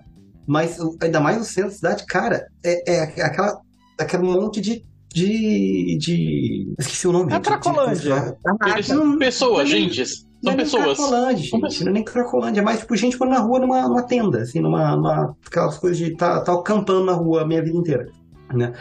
Mas 0.49 0.79
ainda 0.99 1.19
mais 1.19 1.37
no 1.37 1.43
centro 1.43 1.69
da 1.69 1.75
cidade, 1.75 2.05
cara, 2.07 2.47
é, 2.65 2.91
é 2.91 3.23
aquela, 3.23 3.61
aquele 3.99 4.23
monte 4.23 4.59
de. 4.59 4.83
de. 5.13 5.95
de. 5.99 6.73
Esqueci 6.79 7.07
o 7.07 7.11
nome. 7.11 7.31
É 7.31 7.39
Cracolândia. 7.39 8.35
São 8.81 9.15
pessoas, 9.19 9.67
é 9.67 9.71
gente. 9.73 9.99
não 9.99 10.05
São 10.05 10.23
é 10.41 10.55
nem 10.55 10.55
pessoas. 10.55 10.97
Cracolândia, 10.97 11.49
São 11.51 11.59
gente. 11.59 11.83
Não 11.83 11.91
é 11.91 11.93
nem 11.93 12.03
Cracolândia. 12.03 12.61
É 12.61 12.63
mais 12.63 12.79
tipo 12.79 12.95
gente 12.95 13.19
morando 13.19 13.35
na 13.35 13.41
rua 13.41 13.59
numa, 13.59 13.87
numa 13.87 14.01
tenda, 14.01 14.39
assim, 14.39 14.59
numa, 14.59 14.95
numa. 14.95 15.35
Aquelas 15.45 15.77
coisas 15.77 15.99
de 15.99 16.17
tá, 16.17 16.41
tá 16.41 16.51
acampando 16.51 17.05
na 17.05 17.13
rua 17.13 17.43
a 17.43 17.47
minha 17.47 17.63
vida 17.63 17.77
inteira. 17.77 18.07
Né? 18.51 18.73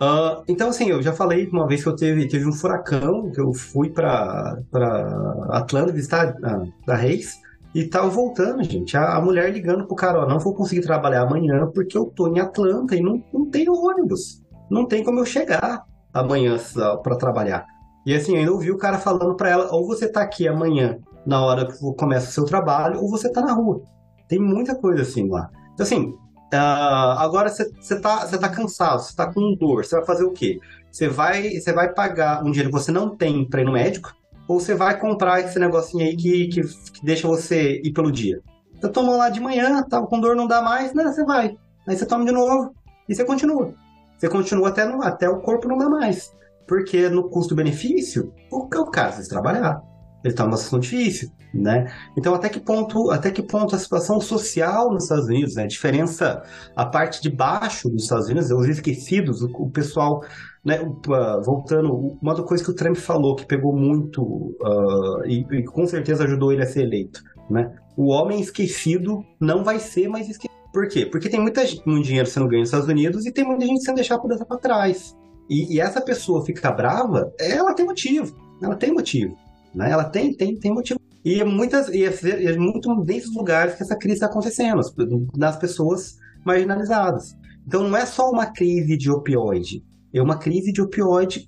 Ah, 0.00 0.44
então, 0.46 0.68
assim, 0.68 0.90
eu 0.90 1.02
já 1.02 1.12
falei 1.12 1.48
uma 1.48 1.66
vez 1.66 1.82
que 1.82 1.88
eu 1.88 1.96
teve, 1.96 2.28
teve 2.28 2.46
um 2.46 2.52
furacão, 2.52 3.32
que 3.32 3.40
eu 3.40 3.52
fui 3.52 3.90
pra, 3.90 4.58
pra 4.70 5.48
Atlanta 5.50 5.92
visitar 5.92 6.36
a, 6.44 6.92
a 6.92 6.96
Reis, 6.96 7.34
e 7.76 7.86
tava 7.86 8.08
voltando, 8.08 8.64
gente. 8.64 8.96
A, 8.96 9.16
a 9.16 9.20
mulher 9.20 9.52
ligando 9.52 9.86
pro 9.86 9.94
cara, 9.94 10.20
ó, 10.20 10.26
não 10.26 10.38
vou 10.38 10.54
conseguir 10.54 10.80
trabalhar 10.80 11.24
amanhã 11.24 11.70
porque 11.74 11.98
eu 11.98 12.06
tô 12.06 12.26
em 12.26 12.40
Atlanta 12.40 12.96
e 12.96 13.02
não, 13.02 13.22
não 13.30 13.50
tem 13.50 13.68
ônibus. 13.68 14.42
Não 14.70 14.86
tem 14.86 15.04
como 15.04 15.18
eu 15.18 15.26
chegar 15.26 15.84
amanhã 16.10 16.56
pra 17.02 17.16
trabalhar. 17.16 17.66
E 18.06 18.14
assim, 18.14 18.34
ainda 18.34 18.50
ouvi 18.50 18.70
o 18.70 18.78
cara 18.78 18.96
falando 18.96 19.36
pra 19.36 19.50
ela, 19.50 19.68
ou 19.74 19.86
você 19.86 20.10
tá 20.10 20.22
aqui 20.22 20.48
amanhã, 20.48 20.96
na 21.26 21.44
hora 21.44 21.66
que 21.66 21.78
começa 21.98 22.30
o 22.30 22.32
seu 22.32 22.46
trabalho, 22.46 22.98
ou 22.98 23.10
você 23.10 23.30
tá 23.30 23.42
na 23.42 23.52
rua. 23.52 23.82
Tem 24.26 24.38
muita 24.38 24.74
coisa 24.74 25.02
assim 25.02 25.28
lá. 25.28 25.50
Então, 25.74 25.84
assim, 25.84 26.14
ah, 26.54 27.22
agora 27.22 27.50
você 27.50 28.00
tá, 28.00 28.26
tá 28.26 28.48
cansado, 28.48 29.02
você 29.02 29.14
tá 29.14 29.30
com 29.30 29.54
dor, 29.54 29.84
você 29.84 29.96
vai 29.96 30.06
fazer 30.06 30.24
o 30.24 30.32
quê? 30.32 30.58
Você 30.90 31.08
vai, 31.08 31.50
vai 31.74 31.92
pagar 31.92 32.42
um 32.42 32.50
dinheiro 32.50 32.70
que 32.70 32.80
você 32.80 32.90
não 32.90 33.14
tem 33.14 33.46
pra 33.46 33.60
ir 33.60 33.64
no 33.64 33.72
médico, 33.72 34.14
ou 34.48 34.60
você 34.60 34.74
vai 34.74 34.98
comprar 34.98 35.40
esse 35.40 35.58
negocinho 35.58 36.04
aí 36.04 36.16
que, 36.16 36.48
que, 36.48 36.62
que 36.62 37.04
deixa 37.04 37.26
você 37.26 37.80
ir 37.82 37.92
pelo 37.92 38.10
dia? 38.12 38.40
Você 38.80 38.88
tomou 38.90 39.16
lá 39.16 39.30
de 39.30 39.40
manhã, 39.40 39.82
tava 39.82 40.06
com 40.06 40.20
dor, 40.20 40.36
não 40.36 40.46
dá 40.46 40.60
mais, 40.62 40.92
né? 40.94 41.04
Você 41.04 41.24
vai. 41.24 41.56
Aí 41.86 41.96
você 41.96 42.04
toma 42.06 42.24
de 42.24 42.32
novo 42.32 42.74
e 43.08 43.14
você 43.14 43.24
continua. 43.24 43.72
Você 44.18 44.28
continua 44.28 44.68
até, 44.68 44.84
no- 44.84 45.02
até 45.02 45.28
o 45.28 45.40
corpo 45.40 45.68
não 45.68 45.78
dá 45.78 45.88
mais. 45.88 46.34
Porque 46.66 47.08
no 47.08 47.28
custo-benefício, 47.28 48.32
o, 48.50 48.58
o 48.64 48.90
cara 48.90 49.08
precisa 49.08 49.28
trabalhar. 49.28 49.80
Ele 50.24 50.34
tá 50.34 50.44
numa 50.44 50.56
situação 50.56 50.80
difícil, 50.80 51.30
né? 51.54 51.92
Então, 52.18 52.34
até 52.34 52.48
que 52.48 52.58
ponto, 52.58 53.10
até 53.10 53.30
que 53.30 53.42
ponto 53.42 53.76
a 53.76 53.78
situação 53.78 54.20
social 54.20 54.90
nos 54.92 55.04
Estados 55.04 55.26
Unidos, 55.26 55.54
né? 55.54 55.62
A 55.64 55.66
diferença, 55.68 56.42
a 56.74 56.84
parte 56.84 57.22
de 57.22 57.30
baixo 57.30 57.88
dos 57.88 58.02
Estados 58.02 58.26
Unidos, 58.26 58.50
os 58.50 58.66
esquecidos, 58.68 59.42
o, 59.42 59.46
o 59.54 59.70
pessoal, 59.70 60.24
né? 60.66 60.80
ah, 61.12 61.40
voltando, 61.44 62.18
uma 62.20 62.34
das 62.34 62.44
coisas 62.44 62.66
que 62.66 62.72
o 62.72 62.74
Trump 62.74 62.96
falou 62.96 63.36
que 63.36 63.46
pegou 63.46 63.72
muito 63.74 64.56
ah, 64.64 65.22
e, 65.24 65.46
e 65.50 65.64
com 65.64 65.86
certeza 65.86 66.24
ajudou 66.24 66.52
ele 66.52 66.62
a 66.62 66.66
ser 66.66 66.82
eleito, 66.82 67.22
né? 67.48 67.72
O 67.96 68.08
homem 68.10 68.40
esquecido 68.40 69.24
não 69.40 69.62
vai 69.62 69.78
ser 69.78 70.08
mais 70.08 70.28
esquecido. 70.28 70.54
Por 70.72 70.88
quê? 70.88 71.06
Porque 71.06 71.30
tem 71.30 71.40
muita 71.40 71.62
muito 71.86 72.06
dinheiro 72.06 72.28
sendo 72.28 72.48
ganho 72.48 72.60
nos 72.60 72.68
Estados 72.68 72.88
Unidos 72.88 73.24
e 73.24 73.32
tem 73.32 73.44
muita 73.44 73.64
gente 73.64 73.82
sendo 73.82 73.94
deixada 73.94 74.20
para 74.44 74.58
trás. 74.58 75.16
E, 75.48 75.74
e 75.74 75.80
essa 75.80 76.00
pessoa 76.00 76.44
fica 76.44 76.70
brava, 76.72 77.32
ela 77.38 77.72
tem 77.72 77.86
motivo. 77.86 78.36
Ela 78.60 78.74
tem 78.74 78.92
motivo. 78.92 79.34
Né? 79.74 79.90
Ela 79.90 80.04
tem, 80.04 80.34
tem, 80.34 80.58
tem 80.58 80.74
motivo. 80.74 81.00
E 81.24 81.40
é 81.40 81.44
muitas, 81.44 81.88
e 81.88 82.04
é, 82.04 82.56
muito 82.58 82.94
nesses 83.04 83.34
lugares 83.34 83.74
que 83.74 83.82
essa 83.82 83.96
crise 83.96 84.16
está 84.16 84.26
acontecendo, 84.26 84.80
as- 84.80 84.94
nas 85.36 85.56
pessoas 85.56 86.16
marginalizadas. 86.44 87.34
Então 87.66 87.88
não 87.88 87.96
é 87.96 88.04
só 88.04 88.30
uma 88.30 88.46
crise 88.46 88.96
de 88.96 89.10
opioide, 89.10 89.82
é 90.18 90.22
uma 90.22 90.38
crise 90.38 90.72
de 90.72 90.80
opioide 90.80 91.46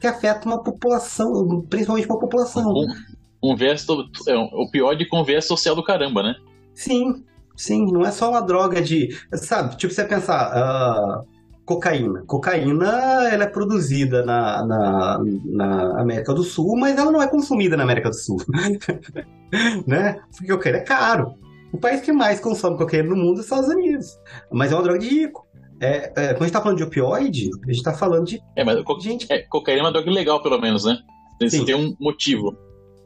que 0.00 0.06
afeta 0.06 0.46
uma 0.46 0.62
população, 0.62 1.62
principalmente 1.68 2.06
uma 2.08 2.18
população. 2.18 2.72
Um, 2.72 3.52
um 3.52 3.56
verso, 3.56 4.08
é, 4.26 4.36
um 4.36 4.44
opioide 4.62 5.08
com 5.08 5.24
verso 5.24 5.48
social 5.48 5.74
do 5.74 5.82
caramba, 5.82 6.22
né? 6.22 6.34
Sim, 6.74 7.24
sim, 7.56 7.86
não 7.90 8.04
é 8.04 8.12
só 8.12 8.30
uma 8.30 8.40
droga 8.40 8.80
de. 8.80 9.08
Sabe, 9.34 9.76
tipo, 9.76 9.92
você 9.92 10.04
pensar. 10.04 10.52
ah, 10.54 11.22
cocaína. 11.68 12.22
Cocaína 12.26 13.28
ela 13.30 13.44
é 13.44 13.46
produzida 13.46 14.24
na, 14.24 14.64
na, 14.64 15.20
na 15.44 16.00
América 16.00 16.32
do 16.32 16.42
Sul, 16.42 16.78
mas 16.78 16.96
ela 16.96 17.12
não 17.12 17.20
é 17.20 17.28
consumida 17.28 17.76
na 17.76 17.82
América 17.82 18.08
do 18.08 18.16
Sul. 18.16 18.38
né? 19.86 20.18
Porque 20.30 20.50
cocaína 20.50 20.78
é 20.78 20.82
caro. 20.82 21.34
O 21.70 21.76
país 21.76 22.00
que 22.00 22.10
mais 22.10 22.40
consome 22.40 22.78
cocaína 22.78 23.10
no 23.10 23.16
mundo 23.16 23.36
é 23.36 23.40
os 23.40 23.44
Estados 23.44 23.68
Unidos. 23.68 24.18
Mas 24.50 24.72
é 24.72 24.74
uma 24.74 24.82
droga 24.82 24.98
de 24.98 25.08
rico. 25.08 25.46
É, 25.80 26.12
é, 26.16 26.34
quando 26.34 26.42
a 26.42 26.44
gente 26.46 26.52
tá 26.52 26.60
falando 26.60 26.78
de 26.78 26.84
opioide, 26.84 27.50
a 27.66 27.72
gente 27.72 27.82
tá 27.82 27.92
falando 27.94 28.26
de 28.26 28.42
É, 28.56 28.64
mas 28.64 28.82
co 28.82 28.98
gente. 29.00 29.26
é, 29.32 29.38
cocaína 29.42 29.80
é 29.80 29.84
uma 29.84 29.92
droga 29.92 30.10
legal, 30.10 30.42
pelo 30.42 30.60
menos, 30.60 30.84
né? 30.84 30.98
Tem, 31.38 31.48
Sim. 31.48 31.64
tem 31.64 31.74
um 31.74 31.94
motivo. 32.00 32.56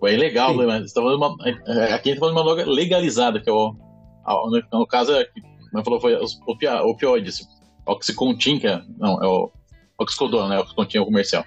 É 0.05 0.14
ilegal, 0.14 0.57
né? 0.57 0.66
mas 0.66 0.91
você 0.91 0.95
tá 0.95 1.01
uma, 1.01 1.37
é, 1.45 1.93
aqui 1.93 2.11
a 2.11 2.12
gente 2.12 2.14
tá 2.14 2.20
falando 2.20 2.35
de 2.35 2.41
uma 2.41 2.45
droga 2.45 2.68
legalizada, 2.68 3.41
que 3.41 3.49
é 3.49 3.53
o. 3.53 3.75
a- 4.27 4.62
no, 4.73 4.87
caso, 4.87 5.12
é, 5.12 5.25
como 5.70 5.85
falou, 5.85 6.01
foi 6.01 6.16
os 6.16 6.41
opioides. 6.47 7.47
Oxycontin, 7.87 8.59
que 8.59 8.66
é. 8.66 8.81
Não, 8.99 9.23
é 9.23 9.27
o. 9.27 9.51
Oxicodona, 9.99 10.49
né? 10.49 10.59
Oxycontin 10.59 10.99
é 10.99 11.01
o 11.01 11.05
comercial. 11.05 11.45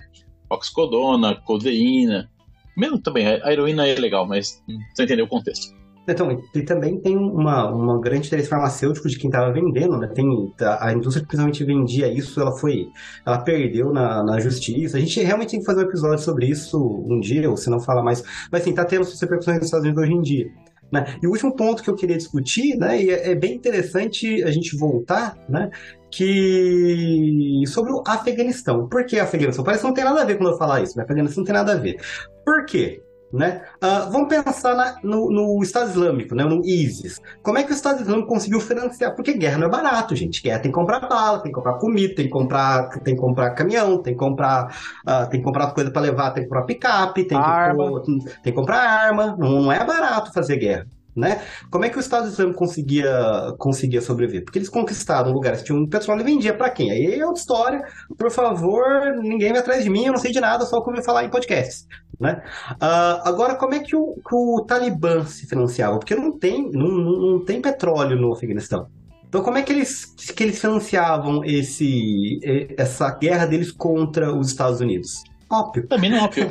Oxicodona, 0.50 1.36
codeína. 1.36 2.30
Mesmo 2.78 3.02
também, 3.02 3.28
a 3.28 3.46
a 3.46 3.52
heroína 3.52 3.88
é 3.88 3.96
legal, 3.96 4.26
mas 4.26 4.62
você 4.94 5.04
entendeu 5.04 5.26
o 5.26 5.30
contexto. 5.30 5.74
Então, 6.08 6.40
e 6.54 6.62
também 6.62 7.00
tem 7.00 7.18
uma, 7.18 7.72
uma 7.72 8.00
grande 8.00 8.28
interesse 8.28 8.48
farmacêutico 8.48 9.08
de 9.08 9.18
quem 9.18 9.30
estava 9.30 9.52
vendendo, 9.52 9.98
né? 9.98 10.08
Tem, 10.08 10.26
a, 10.62 10.88
a, 10.88 10.94
indústria 10.94 11.22
que 11.22 11.28
principalmente 11.28 11.64
vendia 11.64 12.08
isso, 12.08 12.40
ela 12.40 12.52
foi, 12.52 12.88
ela 13.26 13.40
perdeu 13.40 13.92
na, 13.92 14.24
na 14.24 14.40
justiça. 14.40 14.98
A 14.98 15.00
gente 15.00 15.20
realmente 15.22 15.52
tem 15.52 15.60
que 15.60 15.66
fazer 15.66 15.82
um 15.82 15.88
episódio 15.88 16.24
sobre 16.24 16.46
isso 16.46 16.78
um 17.08 17.20
dia, 17.20 17.50
ou 17.50 17.58
se 17.58 17.70
não 17.70 17.80
falar 17.80 18.04
mais. 18.04 18.24
Mas 18.52 18.62
assim, 18.62 18.74
tá 18.74 18.86
tendo 18.86 19.04
suas 19.04 19.20
repercussões 19.20 19.58
nos 19.58 19.66
Estados 19.66 19.86
Unidos 19.86 20.04
hoje 20.04 20.14
em 20.14 20.22
dia. 20.22 20.52
Né? 20.92 21.18
E 21.22 21.28
o 21.28 21.32
último 21.32 21.56
ponto 21.56 21.82
que 21.82 21.90
eu 21.90 21.96
queria 21.96 22.16
discutir, 22.16 22.78
né, 22.78 23.02
e 23.02 23.10
é, 23.10 23.32
é 23.32 23.36
bem 23.36 23.56
interessante 23.56 24.44
a 24.44 24.52
gente 24.52 24.78
voltar, 24.78 25.36
né, 25.50 25.70
que 26.12 27.64
sobre 27.68 27.92
o 27.92 28.04
Afeganistão. 28.06 28.88
Por 28.88 29.06
que 29.06 29.20
Afeganistão? 29.20 29.66
Parece 29.66 29.82
que 29.82 29.88
não 29.88 29.96
tem 29.96 30.04
nada 30.04 30.22
a 30.22 30.26
ver 30.26 30.38
quando 30.38 30.52
eu 30.52 30.58
falar 30.58 30.82
isso, 30.82 30.94
mas 30.96 31.06
Afeganistão 31.06 31.42
não 31.42 31.46
tem 31.46 31.56
nada 31.56 31.74
a 31.74 31.76
ver. 31.76 32.00
Por 32.46 32.66
quê? 32.66 33.02
Né? 33.36 33.62
Uh, 33.84 34.12
vamos 34.12 34.30
pensar 34.30 34.76
na, 34.76 34.98
no, 35.04 35.30
no, 35.30 35.62
Estado 35.62 35.90
Islâmico, 35.90 36.34
né? 36.34 36.46
no 36.46 36.66
ISIS. 36.66 37.22
Como 37.44 37.58
é 37.58 37.64
que 37.64 37.72
o 37.72 37.76
Estado 37.76 38.02
Islâmico 38.02 38.28
conseguiu 38.28 38.62
financiar? 38.62 39.14
Porque 39.14 39.34
guerra 39.34 39.58
não 39.58 39.68
é 39.68 39.70
barato, 39.70 40.16
gente. 40.16 40.42
Guerra 40.42 40.60
tem 40.60 40.72
que 40.72 40.76
comprar 40.76 41.02
bala, 41.02 41.40
tem 41.40 41.52
que 41.52 41.56
comprar 41.56 41.74
comida, 41.74 42.16
tem 42.16 42.26
que 42.26 42.32
comprar, 42.32 42.90
tem 43.00 43.16
que 43.16 43.22
comprar 43.22 43.52
caminhão, 43.52 44.02
tem 44.02 44.14
que 44.14 44.20
comprar, 44.20 44.76
uh, 45.06 45.30
tem 45.30 45.40
que 45.40 45.46
comprar 45.46 45.74
coisa 45.74 45.92
para 45.92 46.02
levar, 46.02 46.32
tem 46.32 46.44
que 46.44 46.50
comprar 46.50 46.66
picape, 46.66 47.26
tem, 47.26 47.38
que, 47.38 48.26
tem 48.42 48.42
que 48.44 48.52
comprar 48.54 48.78
arma. 48.78 49.36
Não, 49.38 49.64
não 49.64 49.72
é 49.72 49.84
barato 49.84 50.32
fazer 50.32 50.58
guerra 50.58 50.88
né? 51.16 51.42
Como 51.72 51.86
é 51.86 51.90
que 51.90 51.98
o 51.98 52.00
Estado 52.00 52.28
Islâmico 52.28 52.60
conseguia, 52.60 53.54
conseguia 53.58 54.02
sobreviver? 54.02 54.44
Porque 54.44 54.60
eles 54.60 54.70
conquistaram 54.70 55.32
lugares 55.32 55.60
que 55.60 55.68
tinham 55.68 55.88
petróleo 55.88 56.22
e 56.22 56.24
vendia 56.24 56.54
para 56.54 56.70
quem? 56.70 56.92
Aí 56.92 57.20
é 57.20 57.26
outra 57.26 57.40
história. 57.40 57.84
Por 58.18 58.30
favor, 58.30 58.84
ninguém 59.22 59.52
vai 59.52 59.62
atrás 59.62 59.84
de 59.84 59.90
mim, 59.90 60.06
eu 60.06 60.12
não 60.12 60.20
sei 60.20 60.32
de 60.32 60.40
nada, 60.40 60.66
só 60.66 60.82
como 60.82 61.02
falar 61.04 61.24
em 61.24 61.30
podcasts, 61.30 61.88
né? 62.20 62.44
Uh, 62.74 63.22
agora, 63.24 63.56
como 63.56 63.74
é 63.74 63.80
que 63.80 63.96
o, 63.96 64.16
que 64.16 64.36
o 64.36 64.66
Talibã 64.68 65.26
se 65.26 65.48
financiava? 65.48 65.98
Porque 65.98 66.16
não 66.16 66.38
tem, 66.38 66.70
não, 66.72 66.88
não 66.88 67.46
tem 67.46 67.62
petróleo 67.62 68.20
no 68.20 68.34
Afeganistão. 68.34 68.88
Então, 69.28 69.44
como 69.44 69.58
é 69.58 69.64
que 69.64 69.74
eles, 69.74 70.06
que 70.06 70.44
eles 70.44 70.60
financiavam 70.60 71.44
esse, 71.44 72.40
essa 72.78 73.10
guerra 73.12 73.46
deles 73.46 73.72
contra 73.72 74.34
os 74.34 74.48
Estados 74.48 74.80
Unidos? 74.80 75.24
Óbvio. 75.50 75.88
Também 75.88 76.10
não 76.10 76.20
é 76.20 76.22
óbvio. 76.24 76.50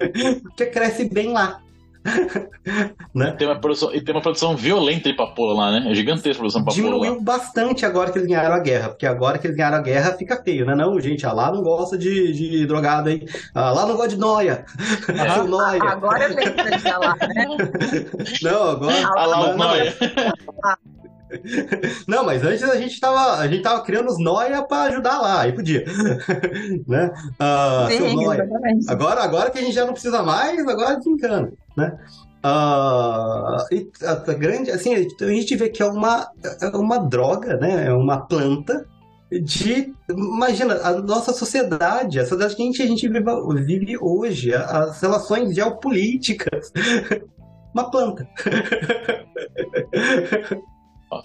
Porque 0.42 0.66
cresce 0.66 1.08
bem 1.08 1.32
lá. 1.32 1.60
né? 3.14 3.32
tem 3.32 3.46
uma 3.46 3.60
produção, 3.60 3.94
e 3.94 4.00
tem 4.00 4.14
uma 4.14 4.20
produção 4.20 4.56
violenta 4.56 5.08
de 5.08 5.16
papoula 5.16 5.54
lá, 5.54 5.80
né? 5.80 5.90
É 5.90 5.94
gigantesca 5.94 6.32
a 6.32 6.40
produção 6.40 6.60
de 6.60 6.66
papoula. 6.66 6.88
Diminuiu 6.90 7.14
lá. 7.14 7.20
bastante 7.20 7.86
agora 7.86 8.10
que 8.10 8.18
eles 8.18 8.28
ganharam 8.28 8.54
a 8.54 8.58
guerra, 8.58 8.88
porque 8.88 9.06
agora 9.06 9.38
que 9.38 9.46
eles 9.46 9.56
ganharam 9.56 9.78
a 9.78 9.82
guerra 9.82 10.12
fica 10.12 10.42
feio, 10.42 10.66
né? 10.66 10.74
Não, 10.74 10.98
gente, 11.00 11.24
ah, 11.26 11.32
lá 11.32 11.52
não 11.52 11.62
gosta 11.62 11.96
de, 11.96 12.32
de 12.32 12.66
drogado 12.66 13.08
aí. 13.08 13.26
Ah, 13.54 13.70
lá 13.70 13.86
não 13.86 13.94
gosta 13.94 14.10
de 14.10 14.18
noia. 14.18 14.64
Uhum. 15.08 15.46
noia. 15.52 15.82
Agora 15.82 16.24
é 16.24 16.28
bem 16.34 16.46
lá, 16.46 17.16
né? 17.16 17.46
Não, 18.42 18.70
agora. 18.70 18.94
Ah, 19.16 19.26
lá 19.26 19.50
o 19.50 19.56
noia. 19.56 19.94
Não, 22.06 22.24
mas 22.24 22.42
antes 22.44 22.62
a 22.62 22.76
gente 22.76 22.98
tava, 23.00 23.38
a 23.38 23.48
gente 23.48 23.62
tava 23.62 23.82
criando 23.82 24.08
os 24.08 24.18
noia 24.18 24.62
para 24.62 24.84
ajudar 24.84 25.20
lá, 25.20 25.40
aí 25.42 25.52
podia. 25.52 25.84
né? 26.86 27.12
Uh, 27.40 27.88
Sim. 27.88 28.88
Agora, 28.88 29.22
agora 29.22 29.50
que 29.50 29.58
a 29.58 29.62
gente 29.62 29.74
já 29.74 29.84
não 29.84 29.92
precisa 29.92 30.22
mais, 30.22 30.66
agora 30.66 30.96
desencana, 30.96 31.52
né? 31.76 31.98
Uh, 32.44 33.56
a, 34.04 34.12
a, 34.26 34.34
grande, 34.34 34.70
assim, 34.70 34.94
a 34.94 34.98
gente 34.98 35.56
vê 35.56 35.68
que 35.68 35.82
é 35.82 35.86
uma, 35.86 36.28
é 36.60 36.76
uma 36.76 36.98
droga, 36.98 37.56
né? 37.56 37.86
É 37.86 37.92
uma 37.92 38.26
planta 38.26 38.84
de. 39.40 39.94
Imagina, 40.08 40.74
a 40.82 40.92
nossa 41.00 41.32
sociedade, 41.32 42.18
a 42.18 42.26
sociedade 42.26 42.56
que 42.56 42.62
a 42.62 42.66
gente, 42.66 42.82
a 42.82 42.86
gente 42.86 43.08
vive, 43.08 43.64
vive 43.64 43.96
hoje, 43.98 44.52
as 44.54 45.00
relações 45.00 45.54
geopolíticas. 45.54 46.72
uma 47.72 47.90
planta. 47.90 48.28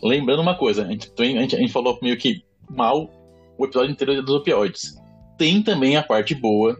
Lembrando 0.04 0.42
uma 0.42 0.56
coisa, 0.56 0.84
a 0.84 0.90
gente, 0.90 1.12
a, 1.18 1.24
gente, 1.24 1.56
a 1.56 1.60
gente 1.60 1.72
falou 1.72 1.98
meio 2.02 2.18
que 2.18 2.44
mal 2.70 3.10
o 3.58 3.66
episódio 3.66 3.92
inteiro 3.92 4.22
dos 4.22 4.36
opioides. 4.36 4.96
Tem 5.38 5.62
também 5.62 5.96
a 5.96 6.04
parte 6.04 6.36
boa 6.36 6.80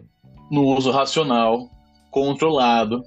no 0.50 0.64
uso 0.76 0.90
racional, 0.90 1.68
controlado, 2.10 3.02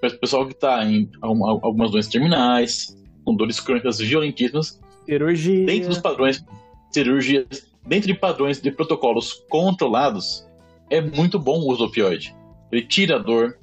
para 0.00 0.10
o 0.10 0.18
pessoal 0.18 0.46
que 0.46 0.52
está 0.52 0.84
em 0.84 1.08
algumas 1.20 1.90
doenças 1.90 2.10
terminais, 2.10 2.96
com 3.24 3.34
dores 3.34 3.60
crônicas 3.60 3.98
violentíssimas. 3.98 4.80
Cirurgia. 5.04 5.66
Dentro 5.66 5.88
dos 5.88 5.98
padrões, 5.98 6.44
cirurgias, 6.90 7.46
dentro 7.86 8.06
de 8.08 8.14
padrões 8.14 8.60
de 8.60 8.70
protocolos 8.70 9.44
controlados, 9.48 10.46
é 10.90 11.00
muito 11.00 11.38
bom 11.38 11.60
o 11.60 11.70
uso 11.70 11.78
do 11.78 11.84
opioide. 11.86 12.34
Ele 12.70 12.82
tira 12.82 13.16
a 13.16 13.18
dor, 13.18 13.58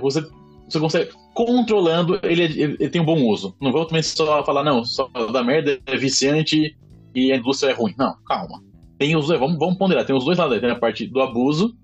você, 0.00 0.26
você 0.68 0.80
consegue 0.80 1.10
controlando, 1.34 2.18
ele, 2.22 2.42
ele, 2.42 2.88
tem 2.88 3.00
um 3.00 3.04
bom 3.04 3.20
uso. 3.22 3.54
Não 3.60 3.72
vou 3.72 3.86
também 3.86 4.02
só 4.02 4.44
falar, 4.44 4.62
não, 4.62 4.84
só 4.84 5.08
da 5.32 5.42
merda 5.42 5.78
é 5.86 5.96
viciante 5.96 6.76
e 7.14 7.32
a 7.32 7.36
indústria 7.36 7.70
é 7.70 7.74
ruim. 7.74 7.94
Não, 7.98 8.14
calma. 8.26 8.62
Tem 8.98 9.16
os 9.16 9.28
vamos, 9.28 9.58
vamos 9.58 9.76
ponderar, 9.76 10.04
tem 10.04 10.16
os 10.16 10.24
dois 10.24 10.38
lados, 10.38 10.60
tem 10.60 10.70
a 10.70 10.78
parte 10.78 11.06
do 11.06 11.20
abuso 11.20 11.74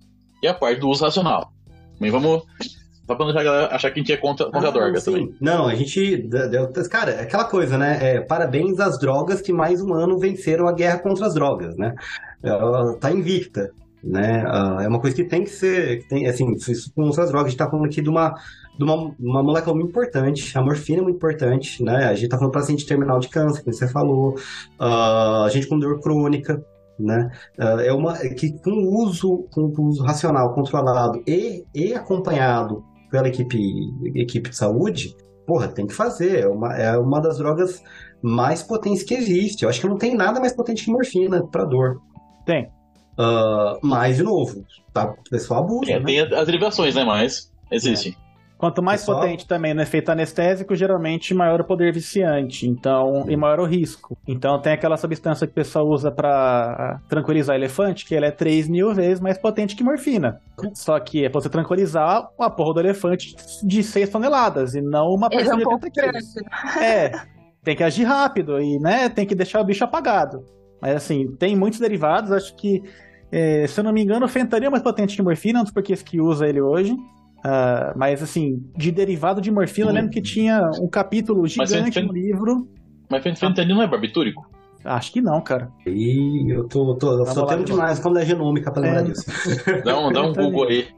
e 0.43 0.47
a 0.47 0.55
parte 0.55 0.81
do 0.81 0.89
uso 0.89 1.05
racional. 1.05 1.53
Também 1.95 2.11
vamos. 2.11 2.43
Só 3.07 3.15
pra 3.15 3.25
não 3.25 3.35
achar 3.71 3.91
que 3.91 4.01
a 4.01 4.03
gente 4.03 4.13
é 4.13 4.19
contra, 4.19 4.47
contra 4.47 4.67
ah, 4.67 4.69
a 4.69 4.71
droga 4.71 5.01
sim. 5.01 5.11
também. 5.11 5.35
Não, 5.41 5.67
a 5.67 5.75
gente. 5.75 6.29
Cara, 6.91 7.13
é 7.13 7.23
aquela 7.23 7.45
coisa, 7.45 7.79
né? 7.79 7.99
É, 8.03 8.21
parabéns 8.21 8.79
às 8.79 8.99
drogas 8.99 9.41
que 9.41 9.53
mais 9.53 9.81
um 9.81 9.95
ano 9.95 10.19
venceram 10.19 10.69
a 10.69 10.73
guerra 10.73 10.99
contra 10.99 11.27
as 11.27 11.33
drogas, 11.33 11.75
né? 11.77 11.95
Ela 12.43 12.95
tá 12.99 13.11
invicta 13.11 13.73
né? 14.03 14.45
Uh, 14.45 14.81
é 14.81 14.89
uma 14.89 15.01
coisa 15.01 15.17
que 15.17 15.25
tem 15.25 15.45
que 15.45 15.51
ser, 15.51 16.03
que 16.03 16.09
tem, 16.09 16.27
assim, 16.27 16.53
isso 16.55 16.93
com 16.95 17.03
outras 17.03 17.31
drogas, 17.31 17.47
a 17.47 17.51
gente 17.51 17.59
tá 17.59 17.69
falando 17.69 17.87
aqui 17.87 18.01
de 18.01 18.09
uma, 18.09 18.35
de 18.79 18.85
uma, 18.85 19.15
uma 19.19 19.43
molécula 19.43 19.75
muito 19.75 19.91
importante, 19.91 20.57
a 20.57 20.63
morfina 20.63 21.01
é 21.01 21.03
muito 21.03 21.17
importante, 21.17 21.83
né? 21.83 22.05
A 22.05 22.15
gente 22.15 22.29
tá 22.29 22.39
falando 22.39 22.53
paciente 22.53 22.87
terminal 22.87 23.19
de 23.19 23.29
câncer, 23.29 23.65
como 23.65 23.75
você 23.75 23.89
falou, 23.89 24.35
uh, 24.81 25.45
a 25.45 25.49
gente 25.51 25.67
com 25.67 25.79
dor 25.79 26.01
crônica, 26.01 26.65
né? 26.99 27.31
Uh, 27.59 27.81
é 27.81 27.93
uma 27.93 28.17
que 28.17 28.53
com 28.61 28.71
uso, 28.71 29.49
com 29.51 29.73
uso 29.79 30.05
racional, 30.05 30.55
controlado 30.55 31.21
e, 31.27 31.65
e 31.75 31.93
acompanhado 31.93 32.85
pela 33.11 33.27
equipe, 33.27 33.59
equipe 34.15 34.51
de 34.51 34.57
saúde, 34.57 35.17
porra, 35.45 35.67
tem 35.67 35.87
que 35.87 35.95
fazer. 35.95 36.45
É 36.45 36.49
uma, 36.49 36.77
é 36.77 36.97
uma 36.97 37.21
das 37.21 37.39
drogas 37.39 37.83
mais 38.23 38.63
potentes 38.63 39.03
que 39.03 39.15
existe. 39.15 39.65
Eu 39.65 39.69
acho 39.69 39.81
que 39.81 39.89
não 39.89 39.99
tem 39.99 40.15
nada 40.15 40.39
mais 40.39 40.53
potente 40.53 40.85
que 40.85 40.91
morfina 40.91 41.45
para 41.45 41.65
dor. 41.65 42.01
Tem. 42.47 42.67
Uh, 43.19 43.77
mas, 43.83 44.19
de 44.19 44.23
novo, 44.23 44.65
tá, 44.93 45.11
o 45.11 45.31
pessoal 45.31 45.65
abusa. 45.65 45.91
É, 45.91 45.99
né? 45.99 46.07
Tem 46.07 46.21
as 46.21 46.47
derivações, 46.47 46.95
né? 46.95 47.03
Mas 47.03 47.53
existe. 47.73 48.17
É. 48.25 48.28
Quanto 48.59 48.83
mais 48.83 49.03
pessoal... 49.03 49.21
potente 49.21 49.47
também 49.47 49.73
no 49.73 49.81
efeito 49.81 50.11
anestésico, 50.11 50.75
geralmente 50.75 51.33
maior 51.33 51.61
o 51.61 51.65
poder 51.65 51.93
viciante, 51.93 52.69
então 52.69 53.25
e 53.29 53.37
maior 53.37 53.61
o 53.61 53.65
risco. 53.65 54.19
Então 54.27 54.61
tem 54.61 54.73
aquela 54.73 54.97
substância 54.97 55.47
que 55.47 55.53
o 55.53 55.55
pessoal 55.55 55.87
usa 55.87 56.11
para 56.11 57.01
tranquilizar 57.09 57.55
elefante, 57.55 58.05
que 58.05 58.17
ela 58.17 58.27
é 58.27 58.33
3 58.33 58.69
mil 58.69 58.93
vezes 58.93 59.21
mais 59.21 59.39
potente 59.39 59.77
que 59.77 59.85
morfina. 59.85 60.41
Só 60.75 60.99
que 60.99 61.25
é 61.25 61.29
pra 61.29 61.41
você 61.41 61.49
tranquilizar 61.49 62.29
a 62.37 62.51
porra 62.51 62.75
do 62.75 62.81
elefante 62.81 63.37
de 63.63 63.83
6 63.83 64.11
toneladas 64.11 64.75
e 64.75 64.81
não 64.81 65.07
uma 65.07 65.31
pessoa 65.31 65.53
é 65.53 65.55
um 65.55 65.59
de 65.59 65.67
80 65.67 65.91
quilos. 65.91 66.37
É, 66.83 67.13
tem 67.63 67.77
que 67.77 67.85
agir 67.85 68.05
rápido 68.05 68.61
e 68.61 68.81
né, 68.81 69.09
tem 69.09 69.25
que 69.25 69.37
deixar 69.37 69.61
o 69.61 69.65
bicho 69.65 69.85
apagado. 69.85 70.45
Mas 70.83 70.97
assim, 70.97 71.29
tem 71.39 71.55
muitos 71.55 71.79
derivados, 71.79 72.33
acho 72.33 72.57
que 72.57 72.83
é, 73.31 73.67
se 73.67 73.79
eu 73.79 73.85
não 73.85 73.93
me 73.93 74.03
engano, 74.03 74.27
o 74.27 74.29
fentanil 74.29 74.69
é 74.69 74.71
mais 74.71 74.83
potente 74.83 75.15
que 75.15 75.23
morfina, 75.23 75.61
um 75.61 75.63
dos 75.63 75.73
porquês 75.73 76.03
que 76.03 76.21
usa 76.21 76.47
ele 76.47 76.61
hoje. 76.61 76.97
Uh, 77.39 77.97
mas 77.97 78.23
assim, 78.23 78.63
de 78.77 78.91
derivado 78.91 79.41
de 79.41 79.51
morfina, 79.51 79.91
eu 79.91 79.95
lembro 79.95 80.11
que 80.11 80.21
tinha 80.21 80.71
um 80.81 80.89
capítulo 80.89 81.47
gigante 81.47 82.01
no 82.01 82.13
livro. 82.13 82.69
Mas 83.09 83.23
fentanil 83.23 83.77
não 83.77 83.83
é 83.83 83.87
barbitúrico? 83.87 84.47
Acho 84.85 85.13
que 85.13 85.21
não, 85.21 85.41
cara. 85.41 85.71
Ih, 85.87 86.51
eu 86.51 86.67
tô, 86.69 86.95
tô, 86.97 87.19
eu 87.19 87.27
sou 87.27 87.47
tempo 87.47 87.65
demais 87.65 87.99
como 87.99 88.19
é 88.19 88.25
genômica 88.25 88.71
pra 88.71 88.83
lembrar 88.83 89.01
é. 89.01 89.05
disso. 89.05 89.25
Dá 89.85 89.99
um, 89.99 90.13
dá 90.13 90.23
um 90.23 90.33
Google 90.33 90.69
aí. 90.69 90.89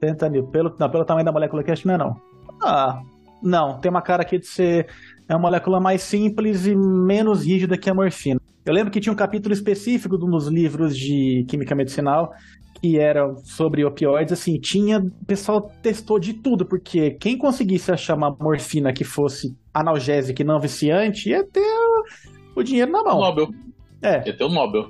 Fentanil, 0.00 0.46
pelo, 0.48 0.74
não, 0.78 0.90
pelo 0.90 1.04
tamanho 1.04 1.24
da 1.24 1.32
molécula 1.32 1.62
que 1.62 1.70
acho 1.70 1.82
que 1.82 1.88
não 1.88 1.94
é 1.94 1.98
não. 1.98 2.16
Ah, 2.62 3.00
não, 3.42 3.78
tem 3.78 3.90
uma 3.90 4.02
cara 4.02 4.22
aqui 4.22 4.38
de 4.38 4.46
ser 4.46 4.86
é 5.28 5.34
uma 5.34 5.40
molécula 5.40 5.80
mais 5.80 6.02
simples 6.02 6.66
e 6.66 6.76
menos 6.76 7.44
rígida 7.44 7.76
que 7.76 7.90
a 7.90 7.94
morfina. 7.94 8.40
Eu 8.64 8.72
lembro 8.72 8.90
que 8.90 9.00
tinha 9.00 9.12
um 9.12 9.16
capítulo 9.16 9.52
específico 9.52 10.16
nos 10.18 10.48
livros 10.48 10.96
de 10.96 11.44
química 11.48 11.74
medicinal 11.74 12.32
que 12.80 12.98
era 12.98 13.34
sobre 13.44 13.84
opioides, 13.84 14.32
assim, 14.32 14.58
tinha, 14.58 14.98
o 14.98 15.24
pessoal 15.26 15.70
testou 15.82 16.18
de 16.18 16.34
tudo, 16.34 16.66
porque 16.66 17.12
quem 17.12 17.36
conseguisse 17.36 17.90
achar 17.90 18.16
uma 18.16 18.36
morfina 18.38 18.92
que 18.92 19.04
fosse 19.04 19.56
analgésica 19.72 20.42
e 20.42 20.44
não 20.44 20.60
viciante, 20.60 21.30
ia 21.30 21.44
ter 21.44 21.60
o 22.54 22.62
dinheiro 22.62 22.92
na 22.92 23.02
mão. 23.02 23.20
Nobel. 23.20 23.48
É. 24.02 24.26
Ia 24.26 24.36
ter 24.36 24.44
o 24.44 24.48
Nobel. 24.48 24.82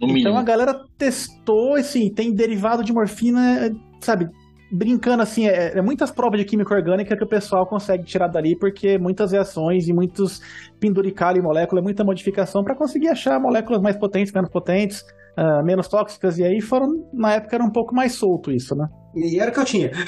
No 0.00 0.06
então 0.06 0.14
mínimo. 0.14 0.36
a 0.36 0.42
galera 0.42 0.84
testou, 0.96 1.74
assim, 1.74 2.08
tem 2.12 2.32
derivado 2.32 2.84
de 2.84 2.92
morfina, 2.92 3.70
sabe, 4.00 4.28
brincando 4.70 5.22
assim, 5.22 5.46
é, 5.48 5.78
é, 5.78 5.82
muitas 5.82 6.10
provas 6.10 6.38
de 6.38 6.44
química 6.44 6.74
orgânica 6.74 7.16
que 7.16 7.24
o 7.24 7.28
pessoal 7.28 7.66
consegue 7.66 8.04
tirar 8.04 8.28
dali, 8.28 8.56
porque 8.56 8.98
muitas 8.98 9.32
reações 9.32 9.88
e 9.88 9.92
muitos 9.92 10.40
penduricalho 10.78 11.38
e 11.38 11.42
molécula, 11.42 11.82
muita 11.82 12.04
modificação 12.04 12.62
para 12.62 12.74
conseguir 12.74 13.08
achar 13.08 13.40
moléculas 13.40 13.80
mais 13.80 13.96
potentes, 13.96 14.32
menos 14.32 14.50
potentes, 14.50 15.04
uh, 15.38 15.64
menos 15.64 15.86
tóxicas, 15.88 16.36
e 16.38 16.44
aí 16.44 16.60
foram, 16.60 16.88
na 17.14 17.34
época 17.34 17.54
era 17.56 17.64
um 17.64 17.70
pouco 17.70 17.94
mais 17.94 18.14
solto 18.14 18.50
isso, 18.50 18.74
né? 18.74 18.86
E 19.14 19.40
era 19.40 19.50
o 19.50 19.54
que 19.54 19.60
eu 19.60 19.64
tinha. 19.64 19.90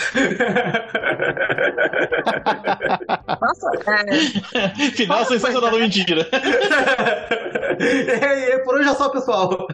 Nossa, 3.41 3.71
é, 4.55 4.69
Final 4.93 5.25
sensacional 5.25 5.71
da 5.71 5.79
mentira. 5.79 6.27
e, 7.81 8.55
e 8.55 8.59
por 8.65 8.75
hoje 8.77 8.91
é 8.91 8.95
só, 8.95 9.09
pessoal. 9.09 9.67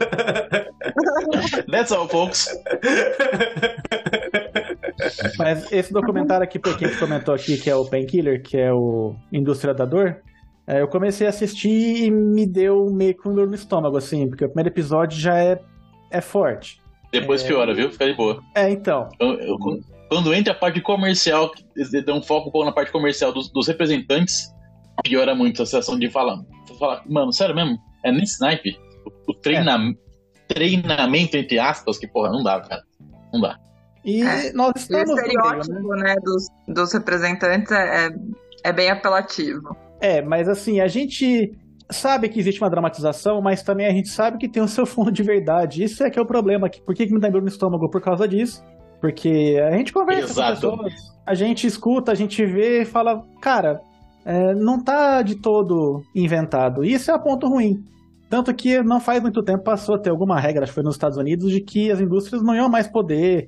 That's 1.70 1.92
all, 1.92 2.08
folks. 2.08 2.48
Mas 5.38 5.70
esse 5.72 5.92
documentário 5.92 6.44
aqui, 6.44 6.58
pra 6.58 6.74
quem 6.74 6.88
comentou 6.96 7.34
aqui, 7.34 7.58
que 7.58 7.68
é 7.68 7.74
o 7.74 7.84
Painkiller, 7.84 8.42
que 8.42 8.56
é 8.56 8.72
o 8.72 9.14
Indústria 9.32 9.74
da 9.74 9.84
Dor, 9.84 10.22
é, 10.66 10.80
eu 10.80 10.88
comecei 10.88 11.26
a 11.26 11.30
assistir 11.30 12.04
e 12.04 12.10
me 12.10 12.46
deu 12.46 12.90
meio 12.90 13.16
com 13.16 13.34
dor 13.34 13.46
no 13.48 13.54
estômago, 13.54 13.96
assim, 13.96 14.28
porque 14.28 14.44
o 14.44 14.48
primeiro 14.48 14.68
episódio 14.70 15.18
já 15.18 15.38
é, 15.38 15.60
é 16.10 16.20
forte. 16.20 16.80
Depois 17.12 17.42
É. 17.44 17.46
piora, 17.48 17.72
viu? 17.74 17.90
Fica 17.90 18.06
de 18.06 18.14
boa. 18.14 18.40
É, 18.54 18.68
então. 18.70 19.08
Eu- 19.20 19.38
eu- 19.40 19.58
quando 20.08 20.32
entra 20.34 20.52
a 20.52 20.56
parte 20.56 20.80
comercial, 20.80 21.50
que 21.50 21.64
eles 21.76 21.90
dão 22.04 22.18
um 22.18 22.22
foco 22.22 22.48
um 22.48 22.52
pouco 22.52 22.66
na 22.66 22.72
parte 22.72 22.92
comercial 22.92 23.32
dos, 23.32 23.48
dos 23.50 23.66
representantes, 23.68 24.48
piora 25.04 25.34
muito 25.34 25.62
a 25.62 25.66
sensação 25.66 25.98
de 25.98 26.08
falar. 26.10 26.38
falar 26.78 27.02
mano, 27.06 27.32
sério 27.32 27.54
mesmo? 27.54 27.78
É 28.04 28.10
nesse 28.12 28.34
snipe? 28.34 28.76
O, 29.04 29.30
o 29.30 29.34
treina- 29.34 29.78
treinamento, 30.48 31.36
entre 31.36 31.58
aspas, 31.58 31.98
que 31.98 32.06
porra, 32.06 32.30
não 32.30 32.42
dá, 32.42 32.60
cara. 32.60 32.82
Não 33.32 33.40
dá. 33.40 33.58
E 34.04 34.22
É. 34.22 34.52
nós 34.52 34.72
o 34.74 34.78
estamos 34.78 35.08
no 35.10 35.16
meio, 35.16 35.26
né? 35.26 35.32
estereótipo 35.58 35.94
né, 35.96 36.14
dos, 36.22 36.46
dos 36.68 36.92
representantes 36.92 37.72
é, 37.72 38.06
é, 38.06 38.10
é 38.64 38.72
bem 38.72 38.90
apelativo. 38.90 39.76
É, 40.00 40.22
mas 40.22 40.48
assim, 40.48 40.80
a 40.80 40.88
gente 40.88 41.52
sabe 41.90 42.28
que 42.28 42.38
existe 42.38 42.60
uma 42.60 42.70
dramatização, 42.70 43.40
mas 43.40 43.62
também 43.62 43.86
a 43.86 43.92
gente 43.92 44.08
sabe 44.08 44.38
que 44.38 44.48
tem 44.48 44.62
o 44.62 44.68
seu 44.68 44.84
fundo 44.86 45.10
de 45.10 45.22
verdade. 45.22 45.82
Isso 45.82 46.02
é 46.02 46.10
que 46.10 46.18
é 46.18 46.22
o 46.22 46.26
problema. 46.26 46.66
aqui. 46.66 46.80
Por 46.80 46.94
que, 46.94 47.06
que 47.06 47.14
me 47.14 47.20
dá 47.20 47.28
dor 47.28 47.42
no 47.42 47.48
estômago? 47.48 47.88
Por 47.90 48.00
causa 48.00 48.26
disso. 48.26 48.64
Porque 49.00 49.62
a 49.62 49.76
gente 49.76 49.92
conversa 49.92 50.32
Exato. 50.32 50.70
com 50.70 50.78
pessoas, 50.78 51.16
a 51.26 51.34
gente 51.34 51.66
escuta, 51.66 52.12
a 52.12 52.14
gente 52.14 52.44
vê 52.46 52.82
e 52.82 52.84
fala, 52.84 53.22
cara, 53.42 53.80
é, 54.24 54.54
não 54.54 54.82
tá 54.82 55.22
de 55.22 55.36
todo 55.36 56.02
inventado. 56.14 56.82
Isso 56.82 57.10
é 57.10 57.14
um 57.14 57.20
ponto 57.20 57.46
ruim. 57.46 57.84
Tanto 58.28 58.52
que 58.54 58.82
não 58.82 58.98
faz 58.98 59.22
muito 59.22 59.42
tempo 59.42 59.62
passou 59.62 59.94
a 59.94 59.98
ter 59.98 60.10
alguma 60.10 60.40
regra, 60.40 60.64
acho 60.64 60.72
que 60.72 60.74
foi 60.74 60.82
nos 60.82 60.96
Estados 60.96 61.16
Unidos, 61.16 61.50
de 61.50 61.60
que 61.60 61.92
as 61.92 62.00
indústrias 62.00 62.42
não 62.42 62.54
iam 62.54 62.68
mais 62.68 62.88
poder 62.88 63.46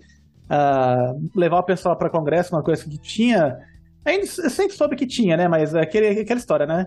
ah, 0.49 1.13
levar 1.35 1.59
o 1.59 1.65
pessoal 1.65 1.97
para 1.97 2.09
congresso, 2.09 2.55
uma 2.55 2.63
coisa 2.63 2.85
que 2.85 2.99
tinha. 2.99 3.57
A 4.09 4.13
gente 4.13 4.27
sempre 4.27 4.75
soube 4.75 4.97
que 4.97 5.07
tinha, 5.07 5.37
né? 5.37 5.47
Mas 5.47 5.75
é 5.75 5.83
aquele, 5.83 6.21
aquela 6.21 6.41
história, 6.41 6.65
né? 6.65 6.87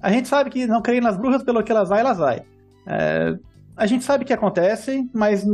A 0.00 0.10
gente 0.10 0.26
sabe 0.26 0.48
que 0.48 0.66
não 0.66 0.80
creem 0.80 1.02
nas 1.02 1.18
bruxas, 1.18 1.42
pelo 1.42 1.62
que 1.62 1.70
elas 1.70 1.90
vai, 1.90 2.00
elas 2.00 2.16
vai. 2.16 2.42
É, 2.88 3.34
a 3.76 3.86
gente 3.86 4.04
sabe 4.04 4.24
que 4.24 4.32
acontece, 4.32 5.06
mas 5.14 5.44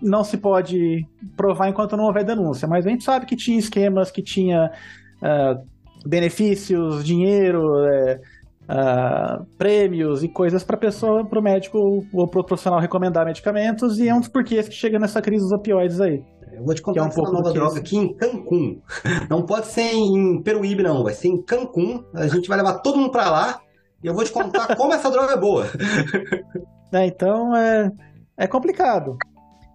não 0.00 0.24
se 0.24 0.38
pode 0.38 1.06
provar 1.36 1.68
enquanto 1.68 1.98
não 1.98 2.04
houver 2.04 2.24
denúncia. 2.24 2.66
Mas 2.66 2.86
a 2.86 2.88
gente 2.88 3.04
sabe 3.04 3.26
que 3.26 3.36
tinha 3.36 3.58
esquemas, 3.58 4.10
que 4.10 4.22
tinha 4.22 4.70
ah, 5.22 5.60
benefícios, 6.06 7.04
dinheiro, 7.04 7.62
ah, 8.66 9.42
prêmios 9.58 10.24
e 10.24 10.28
coisas 10.28 10.64
para 10.64 10.78
pessoa, 10.78 11.26
para 11.26 11.38
o 11.38 11.42
médico 11.42 12.06
ou 12.10 12.26
para 12.26 12.40
o 12.40 12.44
profissional 12.44 12.80
recomendar 12.80 13.26
medicamentos. 13.26 13.98
E 13.98 14.08
é 14.08 14.14
um 14.14 14.20
dos 14.20 14.28
porquês 14.28 14.66
que 14.66 14.74
chega 14.74 14.98
nessa 14.98 15.20
crise 15.20 15.44
dos 15.44 15.52
opioides 15.52 16.00
aí. 16.00 16.22
Eu 16.62 16.66
vou 16.66 16.74
te 16.74 16.82
Que 16.82 16.90
é 16.90 16.92
contar 16.92 17.02
um 17.02 17.06
essa 17.08 17.16
pouco 17.16 17.32
nova 17.32 17.52
droga 17.52 17.78
aqui 17.80 17.96
em 17.96 18.14
Cancún. 18.14 18.80
Não 19.28 19.44
pode 19.44 19.66
ser 19.66 19.92
em 19.92 20.40
Peruíbe, 20.42 20.82
não. 20.82 21.02
Vai 21.02 21.12
ser 21.12 21.28
em 21.28 21.42
Cancún. 21.42 22.04
A 22.14 22.28
gente 22.28 22.48
vai 22.48 22.56
levar 22.56 22.78
todo 22.78 22.98
mundo 22.98 23.10
pra 23.10 23.28
lá. 23.28 23.60
E 24.02 24.06
eu 24.06 24.14
vou 24.14 24.24
te 24.24 24.32
contar 24.32 24.74
como 24.76 24.92
essa 24.92 25.10
droga 25.10 25.32
é 25.32 25.36
boa. 25.36 25.66
né? 26.92 27.06
Então 27.06 27.54
é, 27.56 27.90
é 28.36 28.46
complicado. 28.46 29.16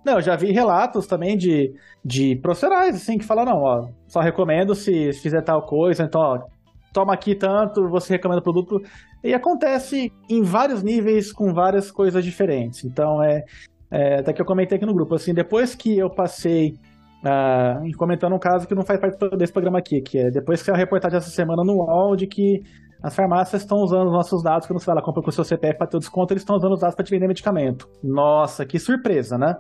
Não, 0.06 0.14
eu 0.14 0.22
já 0.22 0.38
vi 0.38 0.52
relatos 0.54 1.06
também 1.06 1.38
de, 1.38 1.74
de 2.04 2.38
profissionais 2.38 2.96
assim 2.96 3.18
que 3.18 3.26
falam, 3.26 3.44
não, 3.44 3.62
ó, 3.62 3.90
só 4.08 4.22
recomendo 4.22 4.74
se 4.74 5.12
fizer 5.12 5.42
tal 5.42 5.64
coisa, 5.64 6.04
então, 6.04 6.22
ó, 6.22 6.40
toma 6.94 7.14
aqui 7.14 7.36
tanto, 7.36 7.90
você 7.90 8.14
recomenda 8.14 8.40
o 8.40 8.44
produto. 8.44 8.82
E 9.22 9.34
acontece 9.34 10.14
em 10.30 10.42
vários 10.42 10.82
níveis 10.82 11.34
com 11.34 11.54
várias 11.54 11.92
coisas 11.92 12.24
diferentes. 12.24 12.86
Então 12.86 13.22
é, 13.22 13.44
é 13.92 14.20
até 14.20 14.34
que 14.34 14.42
eu 14.42 14.46
comentei 14.46 14.78
aqui 14.78 14.86
no 14.86 14.94
grupo, 14.94 15.16
assim, 15.16 15.34
depois 15.34 15.76
que 15.76 15.98
eu 15.98 16.10
passei 16.10 16.74
ah, 17.26 17.80
comentando 17.98 18.36
um 18.36 18.40
caso 18.40 18.68
que 18.68 18.76
não 18.76 18.84
faz 18.84 19.00
parte 19.00 19.18
desse 19.38 19.52
programa 19.54 19.80
aqui, 19.80 20.02
que 20.02 20.18
é 20.18 20.30
depois 20.30 20.62
que 20.62 20.70
a 20.70 20.76
reportagem 20.76 21.18
essa 21.18 21.30
semana 21.30 21.64
no 21.64 21.74
UOL 21.74 22.16
de 22.16 22.28
que 22.28 22.62
as 23.02 23.16
farmácias 23.16 23.62
estão 23.62 23.78
usando 23.80 24.08
os 24.08 24.14
nossos 24.14 24.42
dados, 24.44 24.68
quando 24.68 24.80
você 24.80 24.86
vai 24.88 24.96
lá 24.96 25.02
compra 25.02 25.22
com 25.22 25.30
o 25.30 25.34
seu 25.34 25.44
CPF 25.44 25.78
para 25.78 25.88
ter 25.88 25.98
o 25.98 26.00
desconto, 26.00 26.34
eles 26.34 26.42
estão 26.42 26.56
usando 26.56 26.74
os 26.74 26.80
dados 26.80 26.96
para 26.96 27.06
te 27.06 27.12
vender 27.12 27.28
medicamento. 27.28 27.88
Nossa, 28.04 28.66
que 28.66 28.80
surpresa, 28.80 29.38
né? 29.38 29.56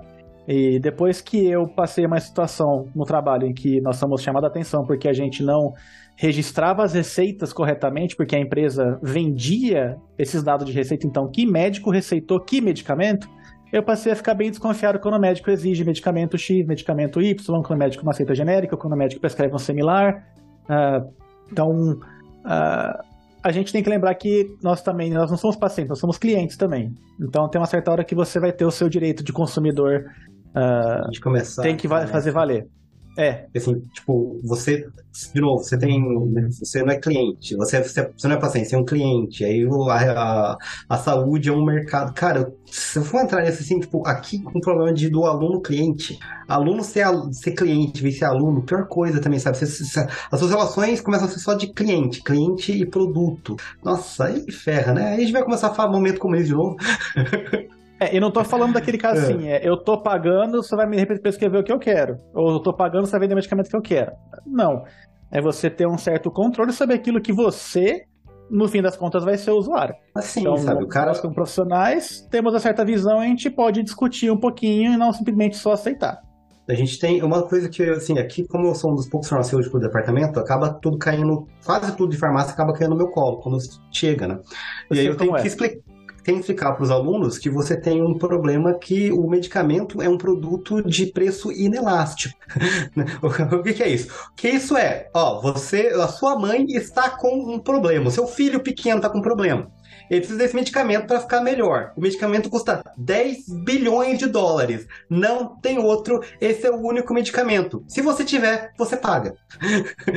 E 0.48 0.80
depois 0.80 1.20
que 1.20 1.46
eu 1.46 1.68
passei 1.68 2.06
uma 2.06 2.20
situação 2.20 2.86
no 2.96 3.04
trabalho 3.04 3.46
em 3.46 3.54
que 3.54 3.82
nós 3.82 3.98
somos 3.98 4.22
chamados 4.22 4.48
a 4.48 4.52
atenção 4.52 4.84
porque 4.86 5.08
a 5.10 5.14
gente 5.14 5.44
não 5.44 5.74
registrava 6.16 6.84
as 6.84 6.94
receitas 6.94 7.54
corretamente, 7.54 8.16
porque 8.16 8.36
a 8.36 8.40
empresa 8.40 8.98
vendia 9.04 9.98
esses 10.18 10.42
dados 10.42 10.66
de 10.66 10.72
receita, 10.72 11.06
então 11.06 11.30
que 11.30 11.46
médico 11.46 11.92
receitou 11.92 12.40
que 12.40 12.60
medicamento, 12.60 13.28
eu 13.72 13.84
passei 13.84 14.12
a 14.12 14.16
ficar 14.16 14.34
bem 14.34 14.50
desconfiado 14.50 15.00
quando 15.00 15.16
o 15.16 15.20
médico 15.20 15.50
exige 15.52 15.84
medicamento 15.84 16.38
X, 16.38 16.66
medicamento 16.66 17.22
Y, 17.22 17.36
quando 17.62 17.76
o 17.76 17.78
médico 17.78 18.04
uma 18.04 18.12
receita 18.12 18.34
genérica, 18.34 18.78
quando 18.78 18.94
o 18.94 18.98
médico 18.98 19.20
prescreve 19.20 19.54
um 19.54 19.58
similar. 19.58 20.24
Ah, 20.70 21.02
então, 21.52 21.68
ah, 22.46 23.02
a 23.44 23.52
gente 23.52 23.72
tem 23.72 23.84
que 23.84 23.90
lembrar 23.90 24.14
que 24.16 24.46
nós 24.64 24.82
também, 24.82 25.12
nós 25.12 25.30
não 25.30 25.38
somos 25.38 25.56
pacientes, 25.56 25.90
nós 25.90 26.00
somos 26.00 26.18
clientes 26.18 26.58
também. 26.58 26.92
Então 27.22 27.50
tem 27.50 27.60
uma 27.60 27.68
certa 27.68 27.92
hora 27.92 28.04
que 28.04 28.16
você 28.16 28.40
vai 28.40 28.52
ter 28.52 28.66
o 28.66 28.72
seu 28.72 28.90
direito 28.90 29.24
de 29.24 29.32
consumidor, 29.32 30.06
A 30.56 31.06
gente 31.06 31.22
começar. 31.22 31.62
tem 31.62 31.76
que 31.76 31.88
né? 31.88 32.08
fazer 32.08 32.32
valer. 32.32 32.66
É, 33.20 33.48
Assim, 33.56 33.80
tipo, 33.96 34.40
você, 34.44 34.86
de 35.34 35.42
novo, 35.42 35.64
você 35.64 35.76
tem, 35.76 36.00
você 36.52 36.84
não 36.84 36.92
é 36.94 37.00
cliente, 37.00 37.56
você, 37.56 37.82
você, 37.82 38.12
você 38.16 38.28
não 38.28 38.36
é 38.36 38.40
paciente, 38.40 38.70
você 38.70 38.76
é 38.76 38.78
um 38.78 38.86
cliente, 38.86 39.44
aí 39.44 39.66
a, 39.90 40.52
a, 40.54 40.58
a 40.88 40.98
saúde 41.00 41.50
é 41.50 41.52
um 41.52 41.66
mercado. 41.66 42.14
Cara, 42.14 42.54
se 42.68 43.00
eu 43.00 43.04
for 43.04 43.20
entrar 43.22 43.42
nesse 43.42 43.64
assim, 43.64 43.80
tipo, 43.80 44.06
aqui 44.08 44.40
com 44.44 44.60
o 44.60 44.62
problema 44.62 44.94
de, 44.94 45.10
do 45.10 45.26
aluno 45.26 45.60
cliente, 45.62 46.20
aluno 46.48 46.84
ser, 46.84 47.08
ser 47.32 47.54
cliente, 47.54 48.04
vir 48.04 48.12
ser 48.12 48.26
aluno, 48.26 48.62
pior 48.64 48.88
coisa 48.88 49.20
também, 49.20 49.40
sabe? 49.40 49.58
Você- 49.58 49.66
você- 49.84 50.08
as 50.32 50.40
suas 50.40 50.52
relações 50.52 51.02
começam 51.02 51.28
a 51.28 51.32
ser 51.32 51.40
só 51.40 51.56
de 51.56 51.74
cliente, 51.74 52.22
cliente 52.24 52.72
e 52.72 52.86
produto. 52.86 53.56
Nossa, 53.84 54.26
aí 54.26 54.52
ferra, 54.52 54.94
né? 54.94 55.08
Aí 55.10 55.16
a 55.16 55.20
gente 55.22 55.32
vai 55.34 55.44
começar 55.44 55.70
a 55.70 55.74
falar 55.74 55.90
um 55.90 55.94
momento 55.94 56.20
como 56.20 56.36
esse 56.36 56.46
de 56.48 56.54
novo. 56.54 56.76
É, 58.00 58.16
e 58.16 58.20
não 58.20 58.32
tô 58.32 58.44
falando 58.44 58.74
daquele 58.74 58.98
caso 58.98 59.20
É. 59.22 59.24
assim, 59.24 59.48
é, 59.48 59.68
eu 59.68 59.78
tô 59.78 60.02
pagando, 60.02 60.62
você 60.62 60.76
vai 60.76 60.86
me 60.88 61.06
prescrever 61.06 61.62
o 61.62 61.64
que 61.64 61.72
eu 61.72 61.80
quero. 61.80 62.18
Ou 62.34 62.54
eu 62.54 62.60
tô 62.60 62.74
pagando, 62.74 63.06
você 63.06 63.12
vai 63.12 63.22
vender 63.22 63.34
o 63.34 63.38
medicamento 63.38 63.70
que 63.70 63.76
eu 63.76 63.82
quero. 63.82 64.12
Não. 64.46 64.84
É 65.32 65.42
você 65.42 65.70
ter 65.70 65.88
um 65.88 65.98
certo 65.98 66.32
controle 66.32 66.72
sobre 66.72 66.96
aquilo 66.96 67.22
que 67.22 67.34
você, 67.34 68.04
no 68.50 68.68
fim 68.68 68.82
das 68.82 68.96
contas, 68.96 69.24
vai 69.24 69.38
ser 69.38 69.52
o 69.52 69.58
usuário. 69.58 69.94
Assim, 70.16 70.42
Então, 70.42 70.58
sabe? 70.58 70.84
O 70.84 70.88
cara 70.88 71.08
nós 71.08 71.20
como 71.20 71.34
profissionais, 71.34 72.26
temos 72.32 72.54
uma 72.54 72.60
certa 72.60 72.86
visão 72.86 73.22
e 73.22 73.26
a 73.26 73.30
gente 73.30 73.50
pode 73.50 73.84
discutir 73.84 74.32
um 74.32 74.38
pouquinho 74.38 74.94
e 74.94 74.98
não 74.98 75.12
simplesmente 75.12 75.58
só 75.58 75.74
aceitar. 75.74 76.22
A 76.70 76.74
gente 76.74 77.00
tem 77.00 77.24
uma 77.24 77.48
coisa 77.48 77.70
que, 77.70 77.82
assim, 77.84 78.20
aqui, 78.20 78.46
como 78.46 78.68
eu 78.68 78.76
sou 78.76 78.92
um 78.92 78.96
dos 78.96 79.08
poucos 79.08 79.30
farmacêuticos 79.30 79.80
do 79.80 79.88
departamento, 79.88 80.38
acaba 80.38 80.74
tudo 80.74 80.98
caindo, 80.98 81.48
quase 81.66 81.96
tudo 81.96 82.12
de 82.12 82.18
farmácia 82.18 82.52
acaba 82.52 82.74
caindo 82.74 82.92
no 82.92 82.98
meu 82.98 83.08
colo 83.10 83.40
quando 83.40 83.58
chega, 83.90 84.28
né? 84.28 84.38
Eu 84.90 84.98
E 84.98 85.00
aí 85.00 85.06
eu 85.06 85.16
tenho 85.16 85.32
como 85.32 85.42
que, 85.42 85.48
é. 85.48 85.52
Tenho 86.28 86.40
que 86.40 86.44
explicar 86.44 86.74
para 86.74 86.84
os 86.84 86.92
alunos 86.92 87.38
que 87.38 87.50
você 87.50 87.80
tem 87.80 88.02
um 88.02 88.18
problema 88.18 88.78
que 88.78 89.10
o 89.14 89.30
medicamento 89.30 90.02
é 90.02 90.10
um 90.10 90.18
produto 90.18 90.84
de 90.84 91.06
preço 91.06 91.54
inelástico. 91.54 92.38
o 93.24 93.64
que, 93.64 93.74
que 93.74 93.82
é 93.82 93.88
isso? 93.88 94.10
Que 94.36 94.50
isso 94.50 94.76
é? 94.76 95.08
Ó, 95.14 95.40
você, 95.40 95.88
a 95.88 96.10
sua 96.10 96.38
mãe 96.38 96.66
está 96.68 97.10
com 97.12 97.56
um 97.56 97.58
problema, 97.58 98.10
o 98.10 98.12
seu 98.12 98.28
filho 98.28 98.60
pequeno 98.60 98.98
está 98.98 99.10
com 99.10 99.20
um 99.20 99.22
problema. 99.22 99.72
Ele 100.10 100.22
precisa 100.22 100.40
desse 100.40 100.56
medicamento 100.56 101.08
para 101.08 101.20
ficar 101.20 101.42
melhor. 101.42 101.92
O 101.96 102.02
medicamento 102.02 102.50
custa 102.50 102.82
10 102.98 103.50
bilhões 103.64 104.18
de 104.18 104.28
dólares. 104.28 104.88
Não 105.10 105.56
tem 105.60 105.78
outro. 105.80 106.22
Esse 106.40 106.68
é 106.68 106.72
o 106.72 106.82
único 106.82 107.14
medicamento. 107.14 107.84
Se 107.88 108.02
você 108.02 108.24
tiver, 108.24 108.72
você 108.78 108.96
paga. 108.96 109.36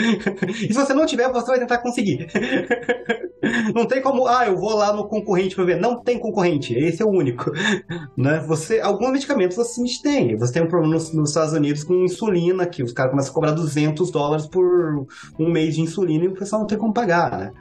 e 0.49 0.69
se 0.69 0.73
você 0.73 0.95
não 0.95 1.07
tiver, 1.07 1.31
você 1.31 1.47
vai 1.47 1.59
tentar 1.59 1.79
conseguir. 1.79 2.29
não 3.75 3.87
tem 3.87 4.03
como, 4.03 4.27
ah, 4.27 4.47
eu 4.47 4.57
vou 4.57 4.75
lá 4.75 4.93
no 4.93 5.09
concorrente 5.09 5.55
para 5.55 5.65
ver. 5.65 5.81
Não 5.81 6.03
tem 6.03 6.19
concorrente. 6.19 6.75
Esse 6.75 7.03
é 7.03 7.05
o 7.05 7.11
único. 7.11 7.51
né? 8.17 8.43
Você, 8.47 8.81
alguns 8.81 9.13
medicamentos 9.13 9.57
você 9.57 9.81
tem. 10.03 10.37
Você 10.37 10.53
tem 10.53 10.63
um 10.63 10.69
problema 10.69 10.95
nos, 10.95 11.13
nos 11.13 11.31
Estados 11.31 11.53
Unidos 11.53 11.85
com 11.85 11.95
insulina, 12.05 12.67
que 12.67 12.83
os 12.83 12.93
caras 12.93 13.11
começam 13.11 13.31
a 13.31 13.35
cobrar 13.35 13.53
200 13.53 14.11
dólares 14.11 14.47
por 14.47 15.07
um 15.39 15.51
mês 15.51 15.75
de 15.75 15.81
insulina 15.81 16.25
e 16.25 16.29
o 16.29 16.35
pessoal 16.35 16.61
não 16.61 16.67
tem 16.67 16.79
como 16.79 16.93
pagar, 16.93 17.39
né? 17.39 17.53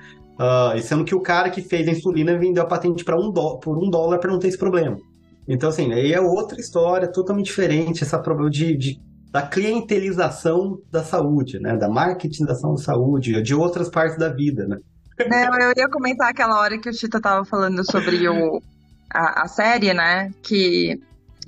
E 0.75 0.81
sendo 0.81 1.03
que 1.03 1.13
o 1.13 1.21
cara 1.21 1.49
que 1.49 1.61
fez 1.61 1.87
a 1.87 1.91
insulina 1.91 2.37
vendeu 2.37 2.63
a 2.63 2.65
patente 2.65 3.03
para 3.03 3.17
um 3.17 3.31
por 3.33 3.77
um 3.77 3.89
dólar 3.89 4.19
para 4.19 4.31
não 4.31 4.39
ter 4.39 4.47
esse 4.47 4.57
problema. 4.57 4.97
Então, 5.47 5.69
assim, 5.69 5.91
aí 5.91 6.13
é 6.13 6.21
outra 6.21 6.59
história 6.59 7.11
totalmente 7.11 7.47
diferente, 7.47 8.03
essa 8.03 8.19
problema 8.19 8.49
de, 8.49 8.77
de- 8.77 8.99
da 9.31 9.41
clientelização 9.41 10.77
da 10.91 11.03
saúde, 11.03 11.59
né? 11.59 11.75
Da 11.75 11.89
marketização 11.89 12.75
da 12.75 12.81
saúde, 12.81 13.41
de 13.41 13.55
outras 13.55 13.89
partes 13.89 14.17
da 14.17 14.29
vida, 14.29 14.65
né? 14.67 14.77
Não, 15.27 15.59
eu 15.59 15.73
ia 15.75 15.89
comentar 15.89 16.29
aquela 16.29 16.59
hora 16.59 16.79
que 16.79 16.89
o 16.89 16.93
Chita 16.93 17.19
tava 17.19 17.43
falando 17.45 17.83
sobre 17.91 18.27
o, 18.29 18.61
a, 19.13 19.43
a 19.43 19.47
série, 19.47 19.93
né? 19.93 20.31
Que 20.41 20.99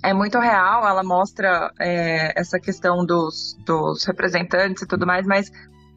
é 0.03 0.13
muito 0.13 0.39
real, 0.39 0.85
ela 0.87 1.03
mostra 1.03 1.71
é, 1.79 2.39
essa 2.39 2.59
questão 2.59 3.05
dos, 3.05 3.55
dos 3.65 4.03
representantes 4.03 4.83
e 4.83 4.87
tudo 4.87 5.05
mais, 5.05 5.25
mas 5.25 5.51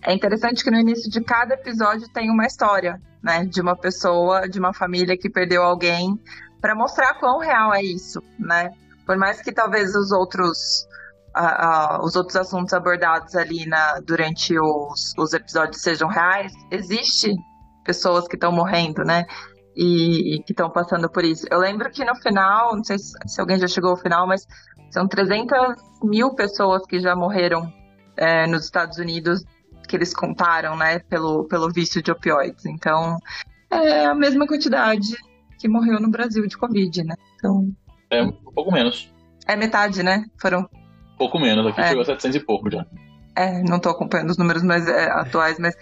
é 0.06 0.12
interessante 0.12 0.62
que 0.62 0.70
no 0.70 0.78
início 0.78 1.10
de 1.10 1.20
cada 1.22 1.54
episódio 1.54 2.06
tem 2.12 2.30
uma 2.30 2.46
história, 2.46 3.00
né? 3.22 3.44
De 3.44 3.60
uma 3.60 3.76
pessoa, 3.76 4.48
de 4.48 4.58
uma 4.58 4.72
família 4.72 5.16
que 5.16 5.30
perdeu 5.30 5.62
alguém, 5.62 6.18
para 6.60 6.74
mostrar 6.74 7.14
quão 7.14 7.38
real 7.38 7.74
é 7.74 7.82
isso, 7.82 8.22
né? 8.38 8.70
Por 9.06 9.16
mais 9.16 9.40
que 9.40 9.52
talvez 9.52 9.94
os 9.94 10.12
outros 10.12 10.86
uh, 11.36 11.98
uh, 12.00 12.04
os 12.04 12.16
outros 12.16 12.36
assuntos 12.36 12.72
abordados 12.72 13.34
ali 13.34 13.66
na, 13.66 14.00
durante 14.00 14.58
os, 14.58 15.14
os 15.18 15.32
episódios 15.32 15.80
sejam 15.80 16.08
reais, 16.08 16.52
existe 16.70 17.34
pessoas 17.84 18.26
que 18.28 18.36
estão 18.36 18.52
morrendo, 18.52 19.02
né? 19.04 19.24
E, 19.76 20.36
e 20.36 20.42
que 20.42 20.52
estão 20.52 20.70
passando 20.70 21.10
por 21.10 21.24
isso. 21.24 21.46
Eu 21.50 21.58
lembro 21.58 21.90
que 21.90 22.04
no 22.04 22.14
final, 22.16 22.76
não 22.76 22.84
sei 22.84 22.98
se, 22.98 23.12
se, 23.26 23.40
alguém 23.40 23.58
já 23.58 23.66
chegou 23.66 23.90
ao 23.90 23.96
final, 23.96 24.26
mas 24.26 24.46
são 24.90 25.08
300 25.08 25.58
mil 26.02 26.34
pessoas 26.34 26.86
que 26.86 27.00
já 27.00 27.16
morreram 27.16 27.66
é, 28.16 28.46
nos 28.46 28.64
Estados 28.64 28.98
Unidos 28.98 29.42
que 29.94 29.98
eles 29.98 30.12
contaram, 30.12 30.76
né, 30.76 30.98
pelo, 30.98 31.44
pelo 31.44 31.70
vício 31.70 32.02
de 32.02 32.10
opioides. 32.10 32.66
Então, 32.66 33.16
é 33.70 34.06
a 34.06 34.14
mesma 34.14 34.44
quantidade 34.44 35.16
que 35.56 35.68
morreu 35.68 36.00
no 36.00 36.10
Brasil 36.10 36.44
de 36.48 36.58
Covid, 36.58 37.04
né? 37.04 37.14
Então... 37.36 37.72
É 38.10 38.22
um 38.22 38.32
pouco 38.32 38.72
menos. 38.72 39.12
É 39.46 39.54
metade, 39.54 40.02
né? 40.02 40.24
Foram 40.40 40.68
Pouco 41.16 41.38
menos, 41.38 41.64
aqui 41.66 41.80
é. 41.80 41.88
chegou 41.88 42.02
a 42.02 42.06
700 42.06 42.36
e 42.36 42.40
pouco 42.40 42.70
já. 42.70 42.84
É, 43.36 43.62
não 43.62 43.78
tô 43.78 43.88
acompanhando 43.88 44.30
os 44.30 44.36
números 44.36 44.62
mais 44.62 44.86
é, 44.88 45.10
atuais, 45.10 45.58
mas 45.58 45.76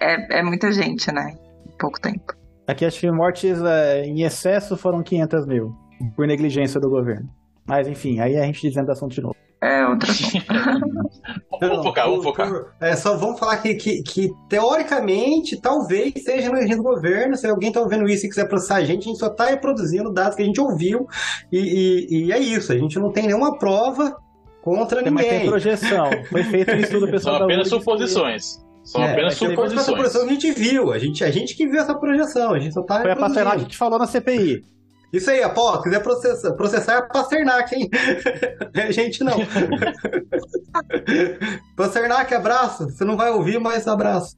é, 0.00 0.38
é 0.38 0.42
muita 0.42 0.70
gente, 0.70 1.10
né? 1.12 1.36
Em 1.66 1.76
pouco 1.76 2.00
tempo. 2.00 2.34
Aqui 2.68 2.84
acho 2.84 3.00
que 3.00 3.10
mortes 3.10 3.60
é, 3.62 4.04
em 4.04 4.22
excesso 4.22 4.76
foram 4.76 5.02
500 5.02 5.46
mil, 5.46 5.74
por 6.14 6.26
negligência 6.26 6.80
do 6.80 6.88
governo. 6.88 7.28
Mas 7.66 7.88
enfim, 7.88 8.20
aí 8.20 8.36
a 8.36 8.44
gente 8.44 8.60
dizendo 8.60 8.90
assunto 8.90 9.12
de 9.12 9.20
novo. 9.20 9.36
É 9.60 9.86
outra 9.86 10.12
Vamos 11.60 11.82
focar, 11.82 12.08
vamos 12.08 12.24
focar. 12.24 12.52
É, 12.80 12.94
só 12.94 13.16
vamos 13.16 13.38
falar 13.38 13.56
que, 13.56 13.74
que, 13.74 14.02
que, 14.02 14.30
teoricamente, 14.48 15.58
talvez 15.58 16.12
seja 16.22 16.50
no 16.50 16.56
regime 16.56 16.76
do 16.76 16.82
governo. 16.82 17.34
Se 17.34 17.46
alguém 17.46 17.70
está 17.70 17.80
ouvindo 17.80 18.06
isso 18.06 18.26
e 18.26 18.28
quiser 18.28 18.46
processar 18.46 18.76
a 18.76 18.84
gente, 18.84 19.04
a 19.04 19.06
gente 19.06 19.18
só 19.18 19.28
está 19.28 19.46
reproduzindo 19.46 20.12
dados 20.12 20.36
que 20.36 20.42
a 20.42 20.44
gente 20.44 20.60
ouviu. 20.60 21.06
E, 21.50 21.58
e, 21.58 22.26
e, 22.26 22.32
é 22.32 22.38
isso. 22.38 22.70
A 22.72 22.76
gente 22.76 22.98
não 22.98 23.10
tem 23.10 23.26
nenhuma 23.26 23.58
prova 23.58 24.14
contra 24.62 25.02
tem, 25.02 25.10
ninguém. 25.10 25.26
Mas 25.26 25.40
tem 25.40 25.48
projeção. 25.48 26.10
Foi 26.30 26.44
feito 26.44 26.72
um 26.72 26.78
estudo 26.78 27.10
pessoal 27.10 27.36
São 27.36 27.44
apenas 27.44 27.68
suposições. 27.68 28.66
São 28.84 29.02
é, 29.02 29.12
apenas 29.12 29.34
suposições. 29.34 29.80
Essa 29.80 29.92
projeção 29.92 30.22
a 30.22 30.28
gente 30.28 30.52
viu. 30.52 30.92
A 30.92 30.98
gente, 30.98 31.24
a 31.24 31.30
gente 31.30 31.56
que 31.56 31.66
viu 31.66 31.80
essa 31.80 31.94
projeção. 31.94 32.52
A 32.52 32.58
gente 32.58 32.74
só 32.74 32.82
tá 32.82 33.00
Foi 33.00 33.10
a 33.10 33.16
Pasternak 33.16 33.64
que 33.64 33.76
falou 33.76 33.98
na 33.98 34.06
CPI. 34.06 34.62
Isso 35.12 35.30
aí, 35.30 35.42
Apolo, 35.42 35.82
quiser 35.82 36.02
processar, 36.02 36.52
processar 36.54 36.92
é 36.92 36.96
a 36.96 37.02
Pasternak, 37.02 37.74
hein? 37.74 37.88
a 38.74 38.90
gente 38.90 39.22
não. 39.22 39.36
Pasternak, 41.76 42.34
abraço. 42.34 42.84
Você 42.90 43.04
não 43.04 43.16
vai 43.16 43.30
ouvir, 43.30 43.58
mas 43.60 43.86
abraço. 43.86 44.36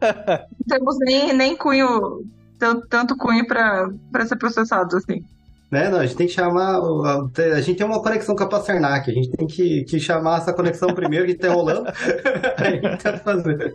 não 0.00 0.66
temos 0.68 0.96
nem, 1.00 1.32
nem 1.32 1.56
cunho, 1.56 2.22
tanto, 2.58 2.86
tanto 2.88 3.16
cunho 3.16 3.46
para 3.46 3.90
ser 4.26 4.36
processado 4.36 4.96
assim. 4.96 5.20
Né? 5.70 5.88
Não, 5.88 5.98
a 5.98 6.06
gente 6.06 6.16
tem 6.16 6.26
que 6.26 6.32
chamar. 6.32 6.80
A 6.80 7.60
gente 7.60 7.76
tem 7.76 7.86
uma 7.86 8.02
conexão 8.02 8.34
com 8.34 8.42
a 8.42 8.48
Pasternak. 8.48 9.10
A 9.10 9.14
gente 9.14 9.30
tem 9.30 9.46
que, 9.46 9.84
que 9.84 10.00
chamar 10.00 10.38
essa 10.38 10.52
conexão 10.52 10.92
primeiro 10.94 11.26
que 11.26 11.32
está 11.32 11.48
enrolando. 11.48 11.86
Aí 12.58 12.78
a 12.78 12.90
gente 12.90 13.02
tenta 13.02 13.18
fazer. 13.18 13.74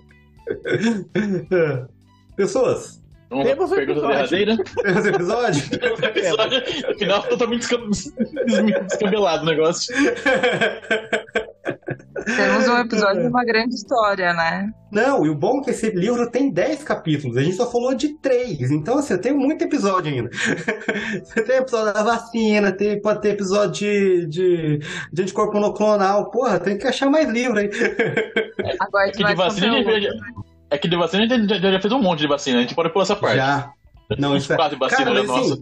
Pessoas. 2.35 3.05
Vamos 3.30 3.45
Temos 3.45 3.72
um 3.72 3.76
pergunta 3.76 4.07
derradeira. 4.07 4.57
Temos 4.57 5.06
episódio? 5.06 5.64
episódio. 6.06 6.64
No 6.88 6.97
final, 6.97 7.23
totalmente 7.23 7.68
descabelado 8.88 9.43
o 9.43 9.45
negócio. 9.45 9.95
Temos 12.26 12.68
um 12.68 12.77
episódio 12.77 13.22
de 13.22 13.27
uma 13.27 13.43
grande 13.43 13.76
história, 13.76 14.34
né? 14.34 14.72
Não, 14.91 15.26
e 15.26 15.30
o 15.30 15.35
bom 15.35 15.60
é 15.60 15.64
que 15.65 15.69
esse 15.72 15.89
livro 15.91 16.30
tem 16.30 16.52
10 16.52 16.84
capítulos, 16.84 17.38
a 17.38 17.41
gente 17.41 17.56
só 17.56 17.69
falou 17.69 17.93
de 17.93 18.18
3. 18.19 18.72
Então, 18.72 18.97
assim, 18.97 19.14
eu 19.14 19.22
tenho 19.22 19.38
muito 19.38 19.64
episódio 19.64 20.14
ainda. 20.14 20.30
Você 21.23 21.43
tem 21.43 21.57
episódio 21.57 21.93
da 21.93 22.03
vacina, 22.03 22.72
tem, 22.72 23.02
pode 23.02 23.22
ter 23.22 23.30
episódio 23.30 23.73
de, 23.73 24.27
de, 24.27 24.80
de 25.11 25.22
anticorpo 25.22 25.53
monoclonal. 25.53 26.31
Porra, 26.31 26.60
tem 26.60 26.77
que 26.77 26.88
achar 26.88 27.10
mais 27.10 27.27
livro 27.30 27.60
aí. 27.60 27.69
Agora, 28.80 29.07
é 29.07 29.11
que 29.11 29.23
de 29.23 29.35
vacina, 29.35 29.84
é 30.70 30.78
que 30.78 30.88
de 30.88 30.96
vacina 30.96 31.24
a 31.24 31.28
gente 31.28 31.48
já, 31.48 31.72
já 31.72 31.80
fez 31.80 31.94
um 31.94 32.02
monte 32.02 32.20
de 32.20 32.28
vacina, 32.28 32.60
a 32.60 32.62
gente 32.62 32.76
pode 32.76 32.90
pôr 32.90 33.02
essa 33.02 33.16
parte. 33.16 33.38
Já. 33.38 33.72
Não, 34.18 34.36
isso 34.38 34.52
é... 34.54 34.56
Quase 34.56 34.76
vacina, 34.76 35.06
Cara, 35.06 35.24
mas, 35.24 35.30
assim, 35.30 35.60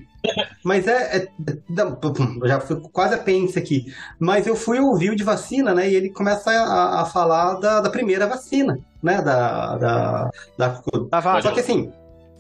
mas 0.64 0.88
é, 0.88 1.18
é, 1.18 2.48
Já 2.48 2.60
fui 2.60 2.80
quase 2.92 3.16
a 3.16 3.18
pence 3.18 3.58
aqui. 3.58 3.86
Mas 4.20 4.48
eu 4.48 4.56
fui 4.56 4.80
ouvir 4.80 5.12
o 5.12 5.16
de 5.16 5.24
vacina, 5.24 5.74
né? 5.74 5.90
E 5.90 5.96
ele 5.96 6.10
começa 6.10 6.52
a, 6.52 7.02
a 7.02 7.06
falar 7.06 7.56
da, 7.56 7.82
da 7.82 7.90
primeira 7.90 8.28
vacina, 8.28 8.78
né? 9.02 9.22
Da. 9.22 9.78
da, 9.78 10.30
da... 10.58 10.82
da 11.12 11.42
Só 11.42 11.52
que 11.52 11.60
assim, 11.60 11.92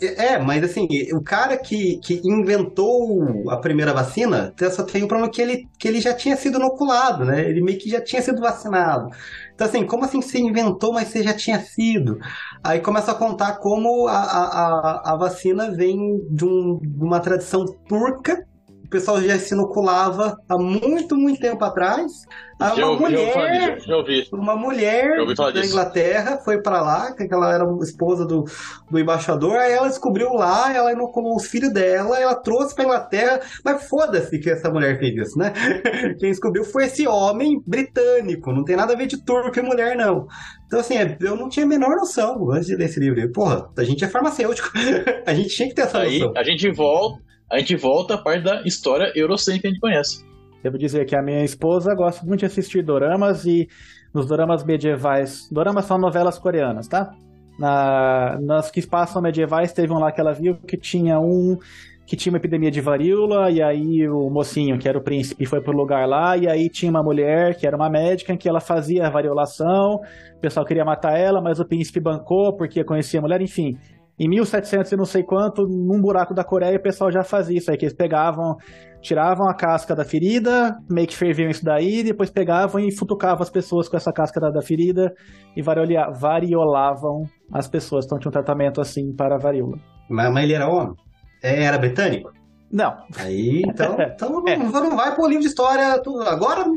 é, 0.01 0.37
mas 0.37 0.63
assim, 0.63 0.87
o 1.13 1.21
cara 1.21 1.57
que, 1.57 1.97
que 1.97 2.21
inventou 2.25 3.49
a 3.49 3.57
primeira 3.57 3.93
vacina 3.93 4.53
só 4.71 4.83
tem 4.83 5.03
o 5.03 5.07
problema 5.07 5.31
que 5.31 5.41
ele, 5.41 5.67
que 5.77 5.87
ele 5.87 6.01
já 6.01 6.13
tinha 6.13 6.35
sido 6.35 6.57
inoculado, 6.57 7.23
né? 7.23 7.47
Ele 7.47 7.61
meio 7.61 7.77
que 7.77 7.89
já 7.89 8.01
tinha 8.01 8.21
sido 8.21 8.41
vacinado. 8.41 9.09
Então, 9.53 9.67
assim, 9.67 9.85
como 9.85 10.05
assim 10.05 10.21
você 10.21 10.39
inventou, 10.39 10.93
mas 10.93 11.09
você 11.09 11.23
já 11.23 11.33
tinha 11.33 11.59
sido? 11.59 12.17
Aí 12.63 12.79
começa 12.79 13.11
a 13.11 13.15
contar 13.15 13.57
como 13.57 14.07
a, 14.07 14.13
a, 14.17 15.13
a 15.13 15.17
vacina 15.17 15.71
vem 15.71 16.19
de, 16.29 16.45
um, 16.45 16.79
de 16.79 17.03
uma 17.03 17.19
tradição 17.19 17.65
turca 17.87 18.45
pessoal 18.93 19.19
já 19.19 19.39
se 19.39 19.55
inoculava 19.55 20.37
há 20.47 20.57
muito, 20.57 21.15
muito 21.15 21.39
tempo 21.39 21.65
atrás. 21.65 22.11
Uma 22.59 22.75
já 22.75 22.87
ouvi, 22.87 23.03
mulher, 23.03 23.79
já 23.81 23.97
ouvi. 23.97 24.27
uma 24.31 24.55
mulher 24.55 25.17
da 25.51 25.65
Inglaterra 25.65 26.39
foi 26.45 26.61
para 26.61 26.81
lá, 26.81 27.13
que 27.13 27.27
ela 27.29 27.53
era 27.53 27.65
esposa 27.81 28.25
do, 28.25 28.45
do 28.89 28.99
embaixador, 28.99 29.57
aí 29.57 29.73
ela 29.73 29.87
descobriu 29.87 30.31
lá, 30.33 30.71
ela 30.73 30.93
inoculou 30.93 31.35
os 31.35 31.47
filhos 31.47 31.73
dela, 31.73 32.17
ela 32.17 32.35
trouxe 32.35 32.75
para 32.75 32.85
Inglaterra, 32.85 33.41
mas 33.65 33.89
foda-se 33.89 34.39
que 34.39 34.49
essa 34.49 34.69
mulher 34.69 34.97
fez 34.99 35.27
isso, 35.27 35.37
né? 35.37 35.51
Quem 36.19 36.29
descobriu 36.29 36.63
foi 36.63 36.85
esse 36.85 37.07
homem 37.07 37.59
britânico, 37.65 38.53
não 38.53 38.63
tem 38.63 38.75
nada 38.75 38.93
a 38.93 38.95
ver 38.95 39.07
de 39.07 39.21
turco 39.25 39.57
e 39.57 39.61
mulher, 39.61 39.97
não. 39.97 40.27
Então, 40.67 40.79
assim, 40.79 40.95
é, 40.95 41.17
eu 41.19 41.35
não 41.35 41.49
tinha 41.49 41.65
a 41.65 41.69
menor 41.69 41.95
noção 41.97 42.51
antes 42.51 42.67
de 42.67 42.75
ler 42.75 42.85
esse 42.85 42.99
livro. 42.99 43.31
Porra, 43.31 43.67
a 43.77 43.83
gente 43.83 44.05
é 44.05 44.07
farmacêutico. 44.07 44.69
a 45.25 45.33
gente 45.33 45.49
tinha 45.49 45.67
que 45.67 45.75
ter 45.75 45.81
essa 45.81 45.99
Aí, 45.99 46.19
noção. 46.19 46.33
A 46.37 46.43
gente 46.43 46.71
volta 46.71 47.32
a 47.53 47.59
gente 47.59 47.75
volta 47.75 48.15
à 48.15 48.17
parte 48.17 48.43
da 48.43 48.63
história 48.63 49.11
eurocêntrica 49.15 49.61
que 49.61 49.67
a 49.67 49.69
gente 49.69 49.79
conhece. 49.79 50.25
Devo 50.63 50.77
dizer 50.77 51.05
que 51.05 51.15
a 51.15 51.21
minha 51.21 51.43
esposa 51.43 51.93
gosta 51.93 52.25
muito 52.25 52.39
de 52.39 52.45
assistir 52.47 52.83
doramas 52.83 53.45
e 53.45 53.67
nos 54.11 54.25
doramas 54.25 54.63
medievais. 54.63 55.47
Doramas 55.51 55.85
são 55.85 55.99
novelas 55.99 56.39
coreanas, 56.39 56.87
tá? 56.87 57.11
Na, 57.59 58.39
nas 58.41 58.71
que 58.71 58.85
passam 58.87 59.21
medievais, 59.21 59.71
teve 59.71 59.93
um 59.93 59.99
lá 59.99 60.11
que 60.11 60.19
ela 60.19 60.33
viu 60.33 60.55
que 60.55 60.75
tinha 60.75 61.19
um 61.19 61.57
que 62.05 62.17
tinha 62.17 62.33
uma 62.33 62.37
epidemia 62.37 62.69
de 62.69 62.81
varíola, 62.81 63.49
e 63.49 63.61
aí 63.61 64.09
o 64.09 64.29
mocinho, 64.29 64.77
que 64.77 64.89
era 64.89 64.97
o 64.97 65.01
príncipe, 65.01 65.45
foi 65.45 65.61
pro 65.61 65.71
lugar 65.71 66.05
lá, 66.05 66.35
e 66.35 66.49
aí 66.49 66.67
tinha 66.67 66.91
uma 66.91 67.01
mulher, 67.01 67.55
que 67.55 67.65
era 67.65 67.77
uma 67.77 67.89
médica, 67.89 68.35
que 68.35 68.49
ela 68.49 68.59
fazia 68.59 69.07
a 69.07 69.09
variolação, 69.09 70.01
o 70.35 70.39
pessoal 70.41 70.65
queria 70.65 70.83
matar 70.83 71.17
ela, 71.17 71.41
mas 71.41 71.61
o 71.61 71.65
príncipe 71.65 72.01
bancou, 72.01 72.57
porque 72.57 72.83
conhecia 72.83 73.21
a 73.21 73.23
mulher, 73.23 73.41
enfim. 73.41 73.77
Em 74.23 74.29
1700 74.29 74.89
e 74.89 74.95
não 74.95 75.03
sei 75.03 75.21
quanto, 75.21 75.67
num 75.67 75.99
buraco 75.99 76.33
da 76.33 76.45
Coreia, 76.45 76.77
o 76.77 76.81
pessoal 76.81 77.11
já 77.11 77.25
fazia 77.25 77.57
isso 77.57 77.69
aí, 77.69 77.75
que 77.75 77.83
eles 77.83 77.93
pegavam, 77.93 78.55
tiravam 79.01 79.49
a 79.49 79.53
casca 79.53 79.93
da 79.93 80.05
ferida, 80.05 80.77
meio 80.89 81.05
que 81.05 81.17
ferviam 81.17 81.49
isso 81.49 81.65
daí, 81.65 82.01
depois 82.03 82.29
pegavam 82.29 82.79
e 82.79 82.89
futucavam 82.89 83.41
as 83.41 83.49
pessoas 83.49 83.89
com 83.89 83.97
essa 83.97 84.13
casca 84.13 84.39
da, 84.39 84.49
da 84.49 84.61
ferida 84.61 85.13
e 85.57 85.61
variolavam 85.61 87.23
as 87.51 87.67
pessoas. 87.67 88.05
Então 88.05 88.17
tinha 88.17 88.29
um 88.29 88.31
tratamento 88.31 88.79
assim 88.79 89.13
para 89.13 89.35
a 89.35 89.37
varíola. 89.37 89.77
Mas, 90.09 90.31
mas 90.31 90.43
ele 90.45 90.53
era 90.53 90.69
homem? 90.69 90.95
É, 91.43 91.65
era 91.65 91.77
britânico? 91.77 92.31
Não. 92.71 92.95
Aí, 93.17 93.61
então, 93.67 93.97
então 93.99 94.41
é. 94.47 94.55
não, 94.55 94.71
não 94.71 94.95
vai 94.95 95.13
pro 95.13 95.27
livro 95.27 95.41
de 95.41 95.49
história. 95.49 95.99
Tu, 96.01 96.17
agora. 96.21 96.63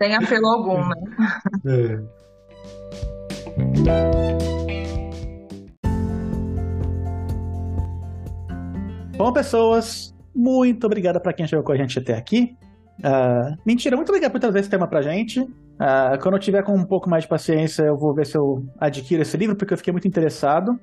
Tem 0.00 0.16
apelo 0.16 0.48
algum, 0.48 0.78
né? 0.88 0.96
Bom, 9.16 9.32
pessoas, 9.32 10.14
muito 10.34 10.86
obrigado 10.86 11.20
para 11.20 11.32
quem 11.32 11.46
chegou 11.46 11.64
com 11.64 11.72
a 11.72 11.76
gente 11.76 11.98
até 11.98 12.14
aqui. 12.14 12.56
Uh, 13.00 13.56
mentira, 13.66 13.96
muito 13.96 14.08
obrigado 14.08 14.30
por 14.30 14.40
trazer 14.40 14.60
esse 14.60 14.70
tema 14.70 14.86
pra 14.86 15.02
gente. 15.02 15.40
Uh, 15.40 16.18
quando 16.22 16.34
eu 16.34 16.40
tiver 16.40 16.62
com 16.62 16.74
um 16.74 16.84
pouco 16.84 17.10
mais 17.10 17.24
de 17.24 17.28
paciência, 17.28 17.82
eu 17.82 17.96
vou 17.96 18.14
ver 18.14 18.26
se 18.26 18.38
eu 18.38 18.64
adquiro 18.78 19.22
esse 19.22 19.36
livro, 19.36 19.56
porque 19.56 19.74
eu 19.74 19.78
fiquei 19.78 19.92
muito 19.92 20.06
interessado. 20.06 20.78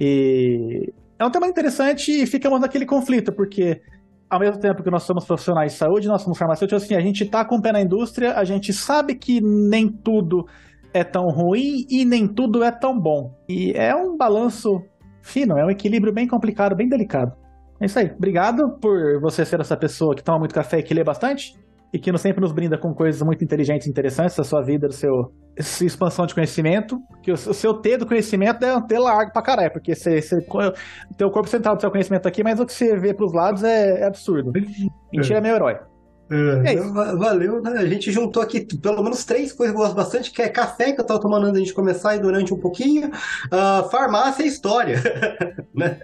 E 0.00 0.92
é 1.18 1.24
um 1.24 1.30
tema 1.30 1.46
interessante 1.46 2.10
e 2.10 2.26
ficamos 2.26 2.60
naquele 2.60 2.84
conflito, 2.84 3.32
porque 3.32 3.80
ao 4.28 4.40
mesmo 4.40 4.58
tempo 4.58 4.82
que 4.82 4.90
nós 4.90 5.04
somos 5.04 5.24
profissionais 5.24 5.72
de 5.72 5.78
saúde, 5.78 6.08
nós 6.08 6.22
somos 6.22 6.36
farmacêuticos, 6.36 6.82
assim, 6.82 6.94
a 6.94 7.00
gente 7.00 7.24
está 7.24 7.44
com 7.44 7.56
o 7.56 7.62
pé 7.62 7.72
na 7.72 7.80
indústria, 7.80 8.34
a 8.34 8.44
gente 8.44 8.72
sabe 8.72 9.14
que 9.14 9.40
nem 9.40 9.88
tudo 9.88 10.46
é 10.92 11.04
tão 11.04 11.26
ruim 11.28 11.84
e 11.90 12.04
nem 12.04 12.26
tudo 12.26 12.62
é 12.62 12.70
tão 12.70 12.98
bom. 12.98 13.34
E 13.48 13.72
é 13.72 13.94
um 13.94 14.16
balanço 14.16 14.80
fino, 15.22 15.58
é 15.58 15.64
um 15.64 15.70
equilíbrio 15.70 16.12
bem 16.12 16.26
complicado, 16.26 16.76
bem 16.76 16.88
delicado. 16.88 17.32
É 17.80 17.86
isso 17.86 17.98
aí. 17.98 18.10
Obrigado 18.16 18.78
por 18.80 19.20
você 19.20 19.44
ser 19.44 19.60
essa 19.60 19.76
pessoa 19.76 20.14
que 20.14 20.22
toma 20.22 20.38
muito 20.38 20.54
café 20.54 20.78
e 20.78 20.82
que 20.82 20.94
lê 20.94 21.04
bastante. 21.04 21.54
E 21.92 21.98
que 21.98 22.16
sempre 22.18 22.40
nos 22.40 22.52
brinda 22.52 22.76
com 22.76 22.92
coisas 22.92 23.22
muito 23.22 23.44
inteligentes 23.44 23.86
e 23.86 23.90
interessantes 23.90 24.36
da 24.36 24.44
sua 24.44 24.60
vida, 24.62 24.90
seu 24.90 25.32
essa 25.56 25.84
expansão 25.84 26.26
de 26.26 26.34
conhecimento. 26.34 26.98
Que 27.22 27.32
o, 27.32 27.36
seu 27.36 27.74
T 27.74 27.96
do 27.96 28.06
conhecimento 28.06 28.64
é 28.64 28.76
um 28.76 28.82
T 28.86 28.98
largo 28.98 29.32
pra 29.32 29.40
caralho, 29.40 29.72
porque 29.72 29.94
você, 29.94 30.20
você, 30.20 30.36
tem 31.16 31.26
o 31.26 31.30
corpo 31.30 31.48
central 31.48 31.76
do 31.76 31.80
seu 31.80 31.90
conhecimento 31.90 32.26
aqui, 32.26 32.42
mas 32.42 32.60
o 32.60 32.66
que 32.66 32.72
você 32.72 32.96
vê 32.98 33.14
pros 33.14 33.32
lados 33.32 33.62
é, 33.62 34.00
é 34.00 34.06
absurdo. 34.06 34.52
Mentira 35.12 35.38
é 35.38 35.40
meu 35.40 35.54
herói. 35.54 35.76
É, 36.28 36.74
é 36.74 36.76
valeu, 36.76 37.62
né? 37.62 37.72
A 37.78 37.86
gente 37.86 38.10
juntou 38.10 38.42
aqui 38.42 38.66
pelo 38.76 39.02
menos 39.02 39.24
três 39.24 39.52
coisas 39.52 39.74
que 39.74 39.80
eu 39.80 39.84
gosto 39.84 39.96
bastante, 39.96 40.32
que 40.32 40.42
é 40.42 40.48
café, 40.48 40.92
que 40.92 41.00
eu 41.00 41.04
tava 41.04 41.20
tomando 41.20 41.46
antes 41.46 41.66
de 41.66 41.72
começar 41.72 42.16
e 42.16 42.20
durante 42.20 42.52
um 42.52 42.58
pouquinho, 42.58 43.08
uh, 43.08 43.88
farmácia 43.90 44.42
e 44.42 44.48
história. 44.48 45.00
né? 45.74 45.98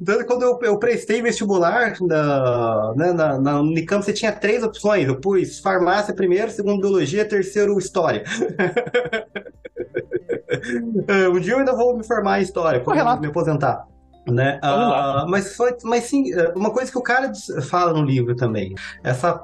Então, 0.00 0.24
quando 0.24 0.42
eu, 0.42 0.58
eu 0.62 0.78
prestei 0.78 1.20
vestibular 1.20 1.96
na, 2.00 2.94
né, 2.96 3.12
na, 3.12 3.38
na 3.40 3.60
Unicamp, 3.60 4.04
você 4.04 4.12
tinha 4.12 4.32
três 4.32 4.62
opções. 4.62 5.08
Eu 5.08 5.20
pus 5.20 5.58
farmácia 5.58 6.14
primeiro, 6.14 6.50
segundo 6.50 6.80
biologia, 6.80 7.24
terceiro 7.24 7.78
história. 7.78 8.22
É, 11.06 11.28
um 11.28 11.38
dia 11.38 11.52
eu 11.52 11.58
ainda 11.58 11.74
vou 11.74 11.96
me 11.96 12.04
formar 12.04 12.40
em 12.40 12.42
história, 12.42 12.80
quando 12.80 13.20
me 13.20 13.28
aposentar. 13.28 13.86
Né? 14.30 14.60
Uh, 14.62 15.28
mas, 15.28 15.56
foi, 15.56 15.74
mas 15.84 16.04
sim, 16.04 16.32
é, 16.34 16.52
uma 16.54 16.70
coisa 16.70 16.90
que 16.90 16.98
o 16.98 17.02
cara 17.02 17.32
fala 17.62 17.94
no 17.94 18.04
livro 18.04 18.36
também, 18.36 18.74
essa, 19.02 19.42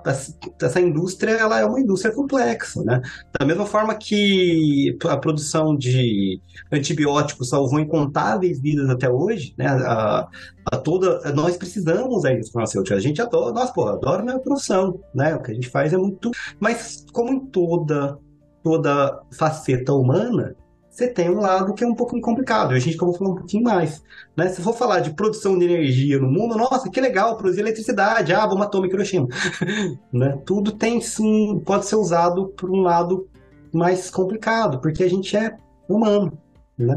essa 0.61 0.81
indústria 0.81 1.33
ela 1.33 1.59
é 1.59 1.65
uma 1.65 1.81
indústria 1.81 2.15
complexa, 2.15 2.83
né? 2.85 3.01
Da 3.39 3.47
mesma 3.47 3.65
forma 3.65 3.95
que 3.95 4.97
a 5.09 5.17
produção 5.17 5.75
de 5.75 6.39
antibióticos 6.71 7.49
salvou 7.49 7.81
incontáveis 7.81 8.61
vidas 8.61 8.91
até 8.91 9.09
hoje, 9.09 9.55
né? 9.57 9.69
A, 9.69 10.29
a 10.71 10.77
toda, 10.77 11.33
nós 11.33 11.57
precisamos 11.57 12.23
da 12.23 12.33
indústria 12.33 12.53
farmacêutica, 12.53 12.97
a 12.97 13.01
gente 13.01 13.23
adora, 13.23 13.55
nós, 13.55 13.71
pô, 13.71 13.89
adora 13.89 14.35
a 14.35 14.39
produção, 14.39 15.01
né? 15.15 15.35
O 15.35 15.43
que 15.43 15.51
a 15.51 15.55
gente 15.55 15.69
faz 15.69 15.93
é 15.93 15.97
muito... 15.97 16.31
Mas 16.61 17.07
como 17.13 17.33
em 17.33 17.41
toda, 17.47 18.19
toda 18.63 19.21
faceta 19.33 19.93
humana, 19.95 20.55
você 20.95 21.09
tem 21.09 21.29
um 21.29 21.41
lado 21.41 21.75
que 21.75 21.83
é 21.83 21.87
um 21.87 21.95
pouco 21.95 22.19
complicado. 22.21 22.73
E 22.73 22.77
a 22.77 22.79
gente 22.79 22.95
acabou 22.95 23.15
falando 23.15 23.33
um 23.33 23.39
pouquinho 23.39 23.65
mais. 23.65 24.01
Né? 24.37 24.49
Se 24.49 24.63
for 24.63 24.73
falar 24.73 25.01
de 25.01 25.13
produção 25.13 25.59
de 25.59 25.65
energia 25.65 26.21
no 26.21 26.31
mundo, 26.31 26.57
nossa, 26.57 26.89
que 26.89 27.01
legal, 27.01 27.37
produzir 27.37 27.63
eletricidade, 27.63 28.33
ah, 28.33 28.47
bomba 28.47 28.65
atômica 28.65 28.95
Hiroshima. 28.95 29.27
né? 30.13 30.39
Tudo 30.47 30.71
tem 30.71 31.01
sim, 31.01 31.61
pode 31.67 31.87
ser 31.87 31.97
usado 31.97 32.47
por 32.57 32.71
um 32.71 32.81
lado 32.81 33.29
mais 33.73 34.09
complicado, 34.09 34.81
porque 34.81 35.03
a 35.03 35.11
gente 35.11 35.37
é 35.37 35.57
humano. 35.89 36.39
Né? 36.79 36.97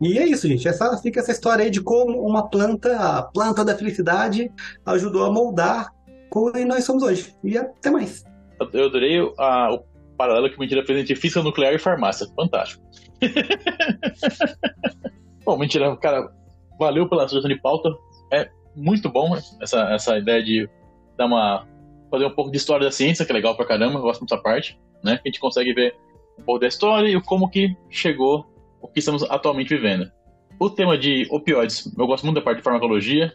E 0.00 0.18
é 0.18 0.26
isso, 0.26 0.48
gente. 0.48 0.66
Essa, 0.66 0.96
fica 0.96 1.20
essa 1.20 1.32
história 1.32 1.66
aí 1.66 1.70
de 1.70 1.82
como 1.82 2.26
uma 2.26 2.48
planta, 2.48 2.96
a 2.96 3.22
planta 3.24 3.62
da 3.62 3.76
felicidade, 3.76 4.50
ajudou 4.86 5.22
a 5.22 5.30
moldar 5.30 5.92
como 6.30 6.50
nós 6.66 6.84
somos 6.84 7.02
hoje. 7.02 7.34
E 7.44 7.58
até 7.58 7.90
mais. 7.90 8.24
Eu 8.72 8.86
adorei 8.86 9.20
a, 9.38 9.74
o 9.74 9.84
paralelo 10.16 10.50
que 10.50 10.58
mentira 10.58 10.82
presente 10.82 11.14
física 11.14 11.42
nuclear 11.42 11.74
e 11.74 11.78
farmácia. 11.78 12.26
Fantástico. 12.34 12.82
bom, 15.44 15.58
mentira, 15.58 15.94
cara, 15.96 16.30
valeu 16.78 17.08
pela 17.08 17.28
sugestão 17.28 17.54
de 17.54 17.60
pauta. 17.60 17.90
É 18.32 18.48
muito 18.76 19.08
bom 19.08 19.36
essa, 19.60 19.92
essa 19.92 20.18
ideia 20.18 20.42
de 20.42 20.68
dar 21.16 21.26
uma. 21.26 21.66
fazer 22.10 22.26
um 22.26 22.34
pouco 22.34 22.50
de 22.50 22.56
história 22.56 22.86
da 22.86 22.92
ciência, 22.92 23.24
que 23.24 23.32
é 23.32 23.34
legal 23.34 23.56
pra 23.56 23.66
caramba, 23.66 23.98
eu 23.98 24.02
gosto 24.02 24.24
dessa 24.24 24.40
parte, 24.40 24.78
né? 25.02 25.20
A 25.24 25.28
gente 25.28 25.40
consegue 25.40 25.72
ver 25.72 25.96
um 26.38 26.42
pouco 26.42 26.60
da 26.60 26.66
história 26.66 27.08
e 27.08 27.20
como 27.22 27.48
que 27.48 27.76
chegou 27.88 28.46
o 28.80 28.88
que 28.88 28.98
estamos 28.98 29.22
atualmente 29.24 29.74
vivendo. 29.74 30.10
O 30.58 30.70
tema 30.70 30.96
de 30.96 31.26
opioides, 31.30 31.92
eu 31.96 32.06
gosto 32.06 32.24
muito 32.24 32.36
da 32.36 32.42
parte 32.42 32.58
de 32.58 32.64
farmacologia, 32.64 33.32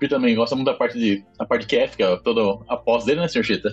e 0.00 0.08
também 0.08 0.34
gosto 0.34 0.56
muito 0.56 0.66
da 0.66 0.74
parte 0.74 0.98
de 0.98 1.24
a 1.38 1.44
parte 1.44 1.66
que 1.66 1.76
é 1.76 1.88
toda 2.18 2.64
a 2.68 2.76
pós 2.76 3.04
dele, 3.04 3.20
né, 3.20 3.28
senhor 3.28 3.44
Chita? 3.44 3.70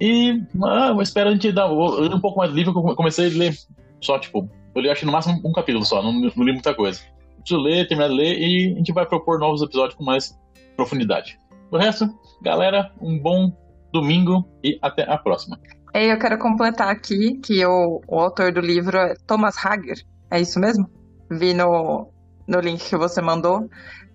E 0.00 0.40
ah, 0.62 0.90
eu 0.90 1.00
espero 1.00 1.30
a 1.30 1.32
gente 1.32 1.52
dar 1.52 1.70
um 1.70 2.20
pouco 2.20 2.38
mais 2.38 2.50
de 2.50 2.56
livro, 2.56 2.72
eu 2.76 2.96
comecei 2.96 3.26
a 3.26 3.38
ler 3.38 3.54
só, 4.00 4.18
tipo, 4.18 4.48
eu 4.74 4.82
li 4.82 4.90
acho 4.90 5.06
no 5.06 5.12
máximo 5.12 5.40
um 5.44 5.52
capítulo 5.52 5.84
só, 5.84 6.02
não, 6.02 6.12
não 6.12 6.44
li 6.44 6.52
muita 6.52 6.74
coisa. 6.74 7.00
Preciso 7.38 7.60
ler, 7.60 7.86
terminar 7.86 8.08
de 8.08 8.14
ler 8.14 8.38
e 8.38 8.72
a 8.72 8.76
gente 8.78 8.92
vai 8.92 9.06
propor 9.06 9.38
novos 9.38 9.62
episódios 9.62 9.94
com 9.94 10.04
mais 10.04 10.38
profundidade. 10.76 11.38
O 11.70 11.76
resto, 11.76 12.08
galera, 12.42 12.92
um 13.00 13.18
bom 13.18 13.52
domingo 13.92 14.48
e 14.62 14.78
até 14.82 15.08
a 15.08 15.18
próxima. 15.18 15.58
E 15.94 16.12
eu 16.12 16.18
quero 16.18 16.38
completar 16.38 16.88
aqui 16.88 17.38
que 17.38 17.64
o, 17.64 18.00
o 18.08 18.18
autor 18.18 18.52
do 18.52 18.60
livro 18.60 18.96
é 18.98 19.14
Thomas 19.26 19.56
Hager, 19.64 19.98
é 20.30 20.40
isso 20.40 20.58
mesmo? 20.58 20.90
Vi 21.30 21.54
no, 21.54 22.10
no 22.48 22.60
link 22.60 22.88
que 22.88 22.96
você 22.96 23.22
mandou 23.22 23.68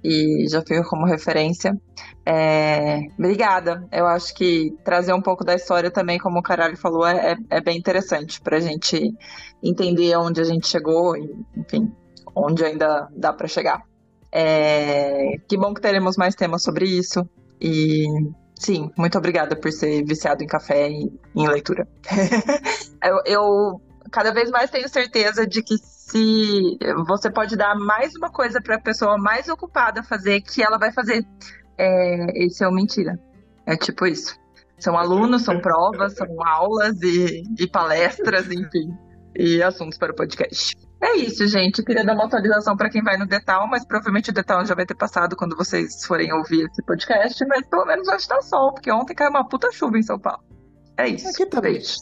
e 0.03 0.47
já 0.47 0.61
fica 0.61 0.83
como 0.83 1.05
referência. 1.05 1.75
É, 2.25 2.99
obrigada. 3.17 3.87
Eu 3.91 4.05
acho 4.05 4.33
que 4.33 4.73
trazer 4.83 5.13
um 5.13 5.21
pouco 5.21 5.43
da 5.43 5.55
história 5.55 5.91
também, 5.91 6.17
como 6.17 6.39
o 6.39 6.43
Caralho 6.43 6.77
falou, 6.77 7.05
é, 7.05 7.35
é 7.49 7.61
bem 7.61 7.77
interessante 7.77 8.39
para 8.41 8.57
a 8.57 8.59
gente 8.59 9.13
entender 9.63 10.15
onde 10.17 10.39
a 10.39 10.43
gente 10.43 10.67
chegou 10.67 11.17
e, 11.17 11.29
enfim, 11.57 11.91
onde 12.35 12.63
ainda 12.63 13.07
dá 13.15 13.33
para 13.33 13.47
chegar. 13.47 13.83
É, 14.31 15.37
que 15.47 15.57
bom 15.57 15.73
que 15.73 15.81
teremos 15.81 16.15
mais 16.17 16.35
temas 16.35 16.63
sobre 16.63 16.85
isso. 16.85 17.27
E 17.59 18.05
sim, 18.55 18.89
muito 18.97 19.17
obrigada 19.17 19.55
por 19.55 19.71
ser 19.71 20.03
viciado 20.05 20.43
em 20.43 20.47
café 20.47 20.89
e 20.89 21.11
em 21.35 21.47
leitura. 21.47 21.87
eu, 23.03 23.21
eu 23.25 23.81
cada 24.11 24.33
vez 24.33 24.49
mais 24.49 24.69
tenho 24.69 24.87
certeza 24.89 25.45
de 25.45 25.61
que 25.61 25.77
se 25.77 26.77
você 27.05 27.29
pode 27.29 27.55
dar 27.55 27.75
mais 27.75 28.15
uma 28.15 28.31
coisa 28.31 28.61
para 28.61 28.75
a 28.75 28.81
pessoa 28.81 29.17
mais 29.17 29.47
ocupada 29.47 30.03
fazer, 30.03 30.41
que 30.41 30.63
ela 30.63 30.77
vai 30.77 30.91
fazer. 30.91 31.25
É, 31.77 32.45
esse 32.45 32.63
é 32.63 32.67
o 32.67 32.71
mentira. 32.71 33.19
É 33.65 33.77
tipo 33.77 34.05
isso. 34.05 34.35
São 34.79 34.97
alunos, 34.97 35.43
são 35.43 35.59
provas, 35.59 36.13
são 36.13 36.27
aulas 36.45 37.01
e, 37.01 37.43
e 37.59 37.67
palestras, 37.67 38.49
enfim, 38.49 38.97
e 39.35 39.61
assuntos 39.61 39.97
para 39.97 40.11
o 40.11 40.15
podcast. 40.15 40.75
É 41.01 41.15
isso, 41.15 41.47
gente. 41.47 41.79
Eu 41.79 41.85
queria 41.85 42.03
dar 42.03 42.13
uma 42.13 42.25
atualização 42.25 42.75
para 42.75 42.89
quem 42.89 43.01
vai 43.01 43.17
no 43.17 43.25
Detal, 43.25 43.67
mas 43.67 43.85
provavelmente 43.85 44.31
o 44.31 44.33
Detal 44.33 44.65
já 44.65 44.75
vai 44.75 44.85
ter 44.85 44.95
passado 44.95 45.35
quando 45.35 45.55
vocês 45.55 46.03
forem 46.05 46.33
ouvir 46.33 46.65
esse 46.65 46.81
podcast. 46.83 47.45
Mas 47.45 47.65
pelo 47.67 47.85
menos 47.85 48.07
hoje 48.07 48.27
tá 48.27 48.41
sol, 48.41 48.73
porque 48.73 48.91
ontem 48.91 49.13
caiu 49.13 49.29
uma 49.29 49.47
puta 49.47 49.71
chuva 49.71 49.97
em 49.97 50.03
São 50.03 50.19
Paulo. 50.19 50.43
É 50.97 51.07
isso. 51.07 51.29
Aqui 51.29 51.45
tá 51.45 51.61
Beijo. 51.61 51.95